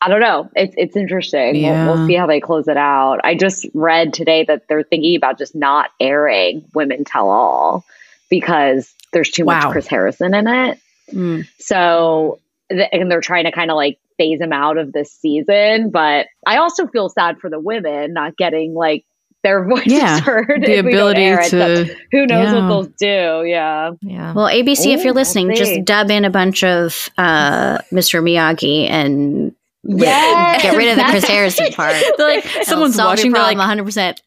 I 0.00 0.08
don't 0.08 0.20
know. 0.20 0.50
It's 0.56 0.74
it's 0.76 0.96
interesting. 0.96 1.54
Yeah. 1.54 1.86
We'll, 1.86 1.94
we'll, 1.96 2.06
see 2.08 2.14
how 2.14 2.26
they 2.26 2.40
close 2.40 2.66
it 2.66 2.76
out. 2.76 3.20
I 3.22 3.36
just 3.36 3.64
read 3.72 4.12
today 4.12 4.44
that 4.46 4.66
they're 4.68 4.82
thinking 4.82 5.14
about 5.14 5.38
just 5.38 5.54
not 5.54 5.90
airing 6.00 6.64
Women 6.74 7.04
Tell 7.04 7.30
All 7.30 7.84
because 8.28 8.92
there's 9.12 9.30
too 9.30 9.44
wow. 9.44 9.60
much 9.60 9.70
Chris 9.70 9.86
Harrison 9.86 10.34
in 10.34 10.48
it. 10.48 10.80
Mm. 11.12 11.48
So 11.60 12.40
and 12.68 13.10
they're 13.10 13.20
trying 13.20 13.44
to 13.44 13.52
kind 13.52 13.70
of 13.70 13.76
like 13.76 14.00
phase 14.16 14.40
him 14.40 14.52
out 14.52 14.78
of 14.78 14.92
this 14.92 15.12
season. 15.12 15.90
But 15.90 16.26
I 16.46 16.56
also 16.58 16.86
feel 16.86 17.08
sad 17.08 17.38
for 17.38 17.50
the 17.50 17.60
women 17.60 18.12
not 18.12 18.36
getting 18.36 18.74
like 18.74 19.04
their 19.42 19.64
voices 19.68 19.92
yeah, 19.92 20.20
heard. 20.20 20.62
The 20.64 20.76
ability 20.76 21.24
to 21.24 21.44
so 21.44 21.84
who 22.12 22.26
knows 22.26 22.52
yeah. 22.52 22.54
what 22.54 22.68
they'll 22.68 22.92
do? 23.42 23.48
Yeah, 23.48 23.92
yeah. 24.02 24.32
Well, 24.32 24.48
ABC, 24.48 24.86
Ooh, 24.86 24.90
if 24.90 25.04
you're 25.04 25.14
listening, 25.14 25.54
just 25.54 25.84
dub 25.84 26.10
in 26.10 26.24
a 26.24 26.30
bunch 26.30 26.64
of 26.64 27.10
uh, 27.18 27.78
Mr. 27.92 28.22
Miyagi 28.22 28.88
and 28.88 29.54
Yes, 29.88 30.62
get 30.62 30.76
rid 30.76 30.88
of 30.88 30.96
the 30.96 31.04
Chris 31.04 31.24
Harrison 31.28 31.72
part. 31.72 31.94
like 32.18 32.44
someone's 32.62 32.96
watching, 32.96 33.30
they're 33.32 33.42
like 33.42 33.56
100. 33.56 33.84
percent 33.84 34.22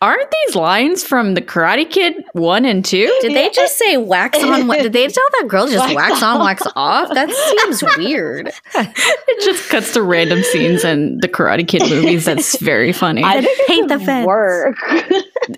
Aren't 0.00 0.30
these 0.30 0.54
lines 0.54 1.02
from 1.02 1.34
the 1.34 1.42
Karate 1.42 1.90
Kid 1.90 2.24
one 2.32 2.64
and 2.64 2.84
two? 2.84 3.12
Did 3.20 3.34
they 3.34 3.50
just 3.50 3.76
say 3.76 3.96
wax 3.96 4.40
on? 4.40 4.68
Did 4.68 4.92
they 4.92 5.08
tell 5.08 5.24
that 5.40 5.48
girl 5.48 5.66
just 5.66 5.92
wax, 5.92 6.10
wax 6.10 6.22
on, 6.22 6.38
wax 6.40 6.62
off? 6.76 7.12
That 7.14 7.28
seems 7.28 7.82
weird. 7.96 8.52
it 8.76 9.44
just 9.44 9.68
cuts 9.68 9.92
to 9.94 10.02
random 10.02 10.44
scenes 10.44 10.84
in 10.84 11.18
the 11.18 11.26
Karate 11.26 11.66
Kid 11.66 11.82
movies. 11.90 12.26
That's 12.26 12.60
very 12.60 12.92
funny. 12.92 13.24
I 13.24 13.40
hate 13.66 13.88
the 13.88 13.98
fence. 13.98 14.24
Work. 14.24 14.76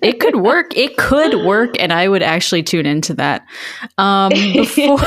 it 0.01 0.19
could 0.19 0.37
work. 0.37 0.75
It 0.75 0.97
could 0.97 1.45
work, 1.45 1.79
and 1.79 1.93
I 1.93 2.07
would 2.07 2.23
actually 2.23 2.63
tune 2.63 2.87
into 2.87 3.13
that. 3.15 3.45
Um, 3.99 4.31
before 4.31 4.97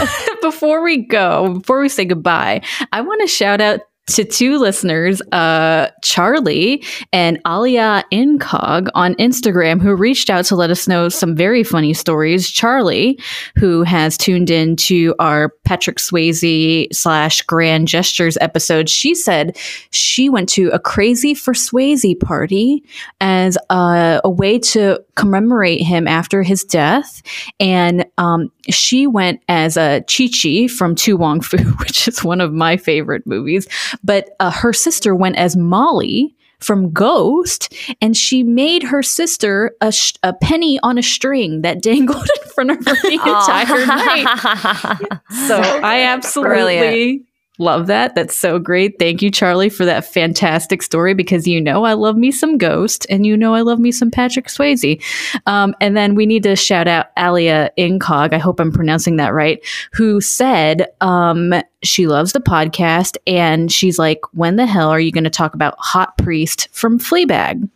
before 0.42 0.84
we 0.84 0.98
go, 0.98 1.54
before 1.54 1.80
we 1.80 1.88
say 1.88 2.04
goodbye, 2.04 2.62
I 2.92 3.00
want 3.00 3.20
to 3.22 3.26
shout 3.26 3.60
out 3.60 3.80
to 4.06 4.24
two 4.24 4.58
listeners, 4.58 5.22
uh, 5.32 5.88
Charlie 6.02 6.84
and 7.12 7.40
Alia 7.46 8.04
Incog 8.12 8.88
on 8.94 9.14
Instagram, 9.14 9.80
who 9.80 9.94
reached 9.94 10.28
out 10.28 10.44
to 10.46 10.56
let 10.56 10.70
us 10.70 10.86
know 10.86 11.08
some 11.08 11.34
very 11.34 11.64
funny 11.64 11.94
stories. 11.94 12.50
Charlie, 12.50 13.18
who 13.56 13.82
has 13.82 14.18
tuned 14.18 14.50
in 14.50 14.76
to 14.76 15.14
our 15.18 15.48
Patrick 15.64 15.96
Swayze 15.96 16.86
slash 16.92 17.40
Grand 17.42 17.88
Gestures 17.88 18.36
episode, 18.40 18.90
she 18.90 19.14
said 19.14 19.56
she 19.90 20.28
went 20.28 20.48
to 20.50 20.68
a 20.68 20.78
crazy 20.78 21.32
for 21.32 21.54
Swayze 21.54 22.18
party 22.20 22.84
as 23.20 23.56
a, 23.70 24.20
a 24.22 24.30
way 24.30 24.58
to 24.58 25.02
commemorate 25.14 25.80
him 25.80 26.06
after 26.06 26.42
his 26.42 26.62
death. 26.62 27.22
And 27.58 28.04
um, 28.18 28.50
she 28.68 29.06
went 29.06 29.40
as 29.48 29.76
a 29.76 30.02
Chi 30.02 30.28
Chi 30.28 30.68
from 30.68 30.94
To 30.96 31.16
Wong 31.16 31.40
Foo, 31.40 31.56
which 31.78 32.06
is 32.06 32.22
one 32.22 32.40
of 32.40 32.52
my 32.52 32.76
favorite 32.76 33.26
movies. 33.26 33.66
But 34.02 34.30
uh, 34.40 34.50
her 34.50 34.72
sister 34.72 35.14
went 35.14 35.36
as 35.36 35.56
Molly 35.56 36.34
from 36.60 36.90
Ghost, 36.92 37.74
and 38.00 38.16
she 38.16 38.42
made 38.42 38.84
her 38.84 39.02
sister 39.02 39.76
a, 39.80 39.92
sh- 39.92 40.14
a 40.22 40.32
penny 40.32 40.78
on 40.82 40.98
a 40.98 41.02
string 41.02 41.62
that 41.62 41.82
dangled 41.82 42.28
in 42.42 42.50
front 42.50 42.70
of 42.70 42.78
her 42.78 42.94
the 43.02 43.12
entire 43.12 43.86
night. 43.86 45.20
so 45.46 45.60
I 45.60 46.02
absolutely 46.02 46.54
Brilliant. 46.54 47.26
Love 47.58 47.86
that. 47.86 48.16
That's 48.16 48.36
so 48.36 48.58
great. 48.58 48.98
Thank 48.98 49.22
you, 49.22 49.30
Charlie, 49.30 49.68
for 49.68 49.84
that 49.84 50.04
fantastic 50.04 50.82
story 50.82 51.14
because 51.14 51.46
you 51.46 51.60
know 51.60 51.84
I 51.84 51.92
love 51.92 52.16
me 52.16 52.32
some 52.32 52.58
Ghost 52.58 53.06
and 53.08 53.24
you 53.24 53.36
know 53.36 53.54
I 53.54 53.60
love 53.60 53.78
me 53.78 53.92
some 53.92 54.10
Patrick 54.10 54.48
Swayze. 54.48 55.00
Um, 55.46 55.72
and 55.80 55.96
then 55.96 56.16
we 56.16 56.26
need 56.26 56.42
to 56.42 56.56
shout 56.56 56.88
out 56.88 57.06
Alia 57.16 57.70
Incog, 57.78 58.32
I 58.32 58.38
hope 58.38 58.58
I'm 58.58 58.72
pronouncing 58.72 59.18
that 59.18 59.32
right, 59.32 59.64
who 59.92 60.20
said 60.20 60.88
um, 61.00 61.54
she 61.84 62.08
loves 62.08 62.32
the 62.32 62.40
podcast 62.40 63.18
and 63.24 63.70
she's 63.70 64.00
like, 64.00 64.20
when 64.32 64.56
the 64.56 64.66
hell 64.66 64.90
are 64.90 65.00
you 65.00 65.12
going 65.12 65.22
to 65.22 65.30
talk 65.30 65.54
about 65.54 65.76
Hot 65.78 66.18
Priest 66.18 66.68
from 66.72 66.98
Fleabag? 66.98 67.68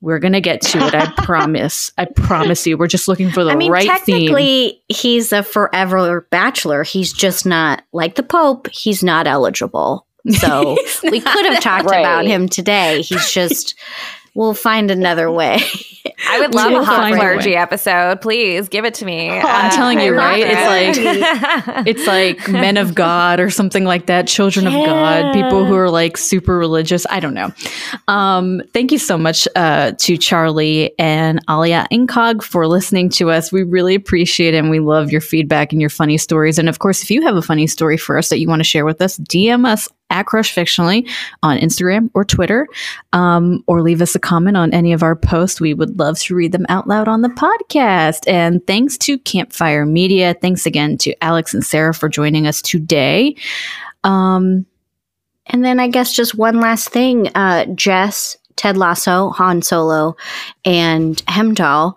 We're 0.00 0.18
gonna 0.18 0.40
get 0.40 0.62
to 0.62 0.78
it. 0.78 0.94
I 0.94 1.12
promise. 1.18 1.92
I 1.98 2.06
promise 2.06 2.66
you. 2.66 2.78
We're 2.78 2.86
just 2.86 3.08
looking 3.08 3.30
for 3.30 3.44
the 3.44 3.50
I 3.50 3.56
mean, 3.56 3.70
right 3.70 3.86
technically, 3.86 4.68
theme. 4.70 4.80
he's 4.88 5.32
a 5.32 5.42
forever 5.42 6.26
bachelor. 6.30 6.82
He's 6.82 7.12
just 7.12 7.44
not 7.44 7.82
like 7.92 8.14
the 8.14 8.22
Pope. 8.22 8.68
He's 8.72 9.02
not 9.02 9.26
eligible. 9.26 10.06
So 10.38 10.76
we 11.04 11.20
could 11.20 11.46
have 11.46 11.62
talked 11.62 11.86
right. 11.86 12.00
about 12.00 12.26
him 12.26 12.48
today. 12.48 13.02
He's 13.02 13.30
just 13.32 13.74
we'll 14.34 14.54
find 14.54 14.90
another 14.90 15.30
way. 15.40 15.60
I 16.28 16.40
would 16.40 16.54
love 16.54 16.72
a 16.72 16.84
hot 16.84 17.12
clergy 17.14 17.56
episode. 17.56 18.20
Please 18.20 18.68
give 18.68 18.84
it 18.84 18.94
to 18.94 19.04
me. 19.04 19.30
Oh, 19.30 19.40
I'm 19.40 19.66
uh, 19.66 19.70
telling 19.70 20.00
you, 20.00 20.14
right? 20.14 20.44
It's 20.46 20.96
like 20.96 21.86
it's 21.86 22.06
like 22.06 22.48
men 22.48 22.76
of 22.76 22.94
God 22.94 23.40
or 23.40 23.50
something 23.50 23.84
like 23.84 24.06
that, 24.06 24.26
children 24.26 24.66
yeah. 24.66 24.78
of 24.78 24.86
God, 24.86 25.34
people 25.34 25.64
who 25.64 25.74
are 25.74 25.90
like 25.90 26.16
super 26.16 26.58
religious. 26.58 27.06
I 27.10 27.20
don't 27.20 27.34
know. 27.34 27.52
Um, 28.08 28.62
thank 28.72 28.92
you 28.92 28.98
so 28.98 29.18
much 29.18 29.48
uh, 29.56 29.92
to 29.98 30.16
Charlie 30.16 30.92
and 30.98 31.40
Alia 31.48 31.86
Incog 31.90 32.42
for 32.42 32.66
listening 32.66 33.08
to 33.10 33.30
us. 33.30 33.52
We 33.52 33.62
really 33.62 33.94
appreciate 33.94 34.54
it 34.54 34.58
and 34.58 34.70
we 34.70 34.80
love 34.80 35.10
your 35.10 35.20
feedback 35.20 35.72
and 35.72 35.80
your 35.80 35.90
funny 35.90 36.18
stories. 36.18 36.58
And 36.58 36.68
of 36.68 36.78
course, 36.78 37.02
if 37.02 37.10
you 37.10 37.22
have 37.22 37.36
a 37.36 37.42
funny 37.42 37.66
story 37.66 37.96
for 37.96 38.18
us 38.18 38.28
that 38.28 38.38
you 38.38 38.48
want 38.48 38.60
to 38.60 38.64
share 38.64 38.84
with 38.84 39.00
us, 39.00 39.18
DM 39.18 39.66
us 39.66 39.88
at 40.10 40.26
Crush 40.26 40.54
Fictionally 40.54 41.08
on 41.42 41.58
Instagram 41.58 42.10
or 42.14 42.24
Twitter, 42.24 42.66
um, 43.12 43.64
or 43.66 43.82
leave 43.82 44.02
us 44.02 44.14
a 44.14 44.18
comment 44.18 44.56
on 44.56 44.72
any 44.74 44.92
of 44.92 45.02
our 45.02 45.16
posts. 45.16 45.60
We 45.60 45.74
would 45.74 45.98
love 45.98 46.18
to 46.20 46.34
read 46.34 46.52
them 46.52 46.66
out 46.68 46.86
loud 46.86 47.08
on 47.08 47.22
the 47.22 47.28
podcast. 47.28 48.28
And 48.28 48.64
thanks 48.66 48.98
to 48.98 49.18
Campfire 49.18 49.86
Media. 49.86 50.34
Thanks 50.34 50.66
again 50.66 50.98
to 50.98 51.14
Alex 51.24 51.54
and 51.54 51.64
Sarah 51.64 51.94
for 51.94 52.08
joining 52.08 52.46
us 52.46 52.60
today. 52.60 53.36
Um, 54.04 54.66
and 55.46 55.64
then 55.64 55.80
I 55.80 55.88
guess 55.88 56.12
just 56.14 56.34
one 56.34 56.60
last 56.60 56.90
thing, 56.90 57.28
uh, 57.34 57.66
Jess. 57.74 58.36
Ted 58.56 58.76
Lasso, 58.76 59.30
Han 59.30 59.62
Solo, 59.62 60.16
and 60.66 61.22
Heimdall. 61.28 61.96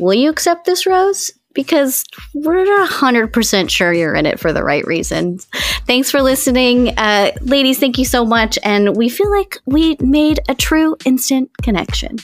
Will 0.00 0.14
you 0.14 0.28
accept 0.28 0.64
this 0.64 0.84
rose? 0.84 1.30
Because 1.54 2.04
we're 2.34 2.64
100% 2.64 3.70
sure 3.70 3.92
you're 3.92 4.14
in 4.14 4.26
it 4.26 4.38
for 4.38 4.52
the 4.52 4.62
right 4.62 4.84
reasons. 4.86 5.46
Thanks 5.86 6.10
for 6.10 6.22
listening. 6.22 6.96
Uh, 6.96 7.32
ladies, 7.40 7.78
thank 7.78 7.98
you 7.98 8.04
so 8.04 8.24
much. 8.24 8.58
And 8.62 8.96
we 8.96 9.08
feel 9.08 9.30
like 9.30 9.58
we 9.66 9.96
made 10.00 10.40
a 10.48 10.54
true 10.54 10.96
instant 11.04 11.50
connection. 11.62 12.16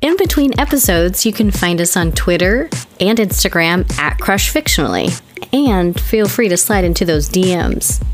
In 0.00 0.16
between 0.16 0.58
episodes, 0.60 1.26
you 1.26 1.32
can 1.32 1.50
find 1.50 1.80
us 1.80 1.96
on 1.96 2.12
Twitter 2.12 2.68
and 3.00 3.18
Instagram 3.18 3.90
at 3.98 4.18
Crush 4.18 4.52
Fictionally. 4.52 5.20
And 5.52 5.98
feel 5.98 6.28
free 6.28 6.48
to 6.48 6.56
slide 6.56 6.84
into 6.84 7.04
those 7.04 7.28
DMs. 7.28 8.04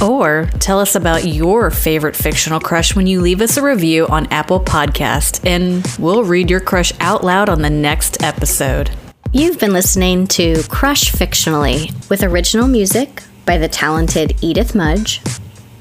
Or 0.00 0.48
tell 0.58 0.80
us 0.80 0.94
about 0.94 1.24
your 1.24 1.70
favorite 1.70 2.16
fictional 2.16 2.60
crush 2.60 2.96
when 2.96 3.06
you 3.06 3.20
leave 3.20 3.40
us 3.40 3.56
a 3.56 3.62
review 3.62 4.06
on 4.08 4.26
Apple 4.32 4.60
Podcast, 4.60 5.44
and 5.46 5.86
we'll 5.98 6.24
read 6.24 6.50
your 6.50 6.60
crush 6.60 6.92
out 7.00 7.22
loud 7.24 7.48
on 7.48 7.62
the 7.62 7.70
next 7.70 8.22
episode. 8.22 8.90
You've 9.32 9.58
been 9.58 9.72
listening 9.72 10.26
to 10.28 10.62
Crush 10.68 11.12
Fictionally 11.12 11.92
with 12.10 12.22
original 12.22 12.68
music 12.68 13.22
by 13.46 13.58
the 13.58 13.68
talented 13.68 14.36
Edith 14.42 14.74
Mudge, 14.74 15.20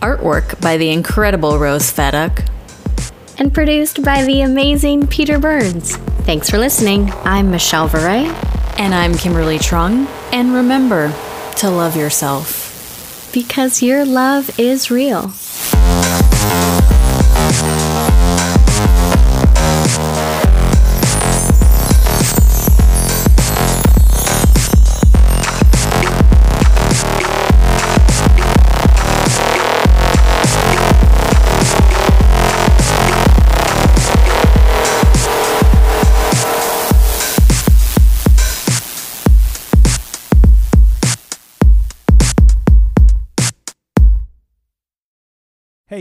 artwork 0.01 0.59
by 0.61 0.77
the 0.77 0.89
incredible 0.89 1.57
Rose 1.59 1.91
Feduk, 1.91 2.47
and 3.37 3.53
produced 3.53 4.03
by 4.03 4.23
the 4.23 4.41
amazing 4.41 5.07
Peter 5.07 5.39
Burns. 5.39 5.95
Thanks 6.25 6.49
for 6.49 6.59
listening. 6.59 7.11
I'm 7.23 7.49
Michelle 7.49 7.89
Varay. 7.89 8.27
And 8.79 8.93
I'm 8.93 9.15
Kimberly 9.15 9.57
Trung. 9.57 10.07
And 10.31 10.53
remember 10.53 11.13
to 11.57 11.69
love 11.69 11.95
yourself. 11.97 12.60
Because 13.31 13.81
your 13.81 14.05
love 14.05 14.59
is 14.59 14.91
real. 14.91 15.33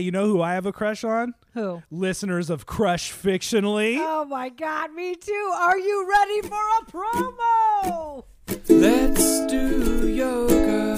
You 0.01 0.11
know 0.11 0.25
who 0.27 0.41
I 0.41 0.53
have 0.55 0.65
a 0.65 0.71
crush 0.73 1.03
on? 1.03 1.33
Who? 1.53 1.81
Listeners 1.91 2.49
of 2.49 2.65
Crush 2.65 3.11
Fictionally. 3.13 3.97
Oh 3.99 4.25
my 4.25 4.49
god, 4.49 4.93
me 4.93 5.15
too. 5.15 5.51
Are 5.55 5.77
you 5.77 6.09
ready 6.09 6.41
for 6.41 6.61
a 6.81 6.85
promo? 6.91 8.23
Let's 8.69 9.45
do 9.47 10.07
yoga. 10.07 10.97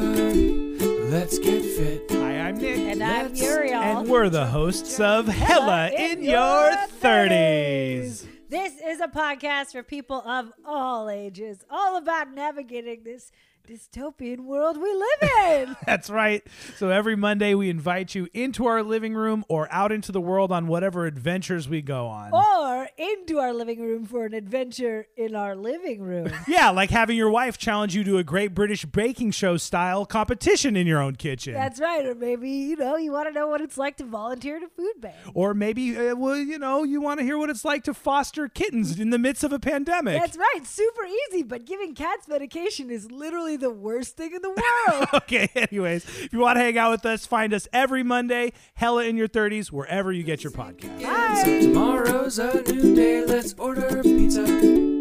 Let's 1.10 1.38
get 1.40 1.62
fit. 1.64 2.10
Hi, 2.12 2.40
I'm 2.40 2.58
Nick. 2.58 2.78
And 2.80 3.04
I'm 3.04 3.28
Let's- 3.28 3.42
Uriel. 3.42 3.82
And 3.82 4.10
we're 4.10 4.30
the 4.30 4.46
hosts 4.48 5.00
of 5.00 5.28
Hella 5.28 5.90
in 5.90 6.24
Your 6.24 6.72
30s. 7.02 8.26
This 8.50 8.74
is 8.86 9.00
a 9.02 9.08
podcast 9.08 9.72
for 9.72 9.82
people 9.84 10.18
of 10.28 10.52
all 10.66 11.10
ages, 11.10 11.64
all 11.72 11.98
about 11.98 12.32
navigating 12.34 13.04
this 13.04 13.32
dystopian 13.68 14.42
world 14.42 14.78
we 14.78 14.94
live 14.94 15.30
in. 15.70 15.76
That's 15.86 16.10
right. 16.10 16.44
So 16.78 16.90
every 16.90 17.16
Monday, 17.16 17.54
we 17.54 17.70
invite 17.70 18.14
you 18.14 18.28
into 18.34 18.66
our 18.66 18.84
living 18.84 19.14
room 19.14 19.46
or 19.48 19.72
out 19.72 19.92
into 19.92 20.12
the 20.12 20.20
world 20.22 20.52
on 20.52 20.68
whatever 20.68 21.06
adventures 21.06 21.70
we 21.70 21.82
go 21.82 22.08
on. 22.08 22.34
or 22.34 22.90
into 22.98 23.40
our 23.40 23.54
living 23.54 23.80
room 23.82 24.06
for 24.06 24.26
an 24.26 24.34
adventure 24.34 25.08
in 25.16 25.36
our 25.36 25.56
living 25.56 26.02
room. 26.02 26.30
Yeah, 26.46 26.70
like 26.72 26.90
having 26.90 27.16
your 27.18 27.30
wife 27.32 27.58
challenge 27.58 27.96
you 27.96 28.04
to 28.04 28.18
a 28.18 28.24
great 28.24 28.54
British 28.54 28.84
baking 28.86 29.32
show 29.32 29.56
style 29.58 30.06
competition 30.06 30.76
in 30.76 30.86
your 30.86 31.02
own 31.02 31.16
kitchen. 31.16 31.54
That's 31.54 31.80
right. 31.80 32.06
Or 32.06 32.14
maybe, 32.16 32.50
you 32.50 32.76
know, 32.76 32.98
you 32.98 33.12
want 33.12 33.28
to 33.30 33.34
know 33.34 33.48
what 33.48 33.62
it's 33.62 33.78
like 33.78 33.98
to 33.98 34.04
volunteer 34.04 34.58
at 34.58 34.64
a 34.64 34.68
food 34.68 34.94
bank. 35.00 35.16
or 35.34 35.54
maybe, 35.54 35.98
uh, 35.98 36.16
well, 36.16 36.38
you 36.38 36.60
know, 36.60 36.84
you 36.84 37.02
want 37.02 37.20
to 37.22 37.26
hear 37.26 37.38
what 37.38 37.50
it's 37.50 37.64
like 37.66 37.84
to 37.86 37.94
foster 37.94 38.48
kittens 38.50 39.00
in 39.00 39.10
the 39.10 39.18
midst 39.18 39.44
of 39.44 39.54
a 39.54 39.58
pandemic. 39.60 40.20
That's 40.20 40.38
right. 40.38 40.60
Super 40.66 41.06
easy, 41.32 41.44
but 41.44 41.66
giving 41.66 41.96
cats 41.96 42.28
medication 42.28 42.90
is 42.92 43.10
literally 43.10 43.53
the 43.58 43.70
worst 43.72 44.18
thing 44.18 44.34
in 44.34 44.42
the 44.42 44.50
world. 44.90 45.08
okay, 45.14 45.50
anyways, 45.56 46.06
if 46.06 46.34
you 46.34 46.40
want 46.40 46.58
to 46.58 46.62
hang 46.62 46.78
out 46.78 46.92
with 46.92 47.06
us, 47.06 47.26
find 47.26 47.54
us 47.54 47.68
every 47.74 48.04
Monday, 48.04 48.54
Hella 48.76 49.06
in 49.06 49.18
Your 49.18 49.28
30s, 49.28 49.68
wherever 49.72 50.12
you 50.12 50.24
get 50.24 50.44
your 50.44 50.52
podcast. 50.52 51.44
So 51.44 51.62
tomorrow's 51.62 52.40
a 52.40 52.62
new 52.72 52.96
day. 52.96 53.26
Let's 53.26 53.54
order 53.58 54.02
pizza. 54.04 54.93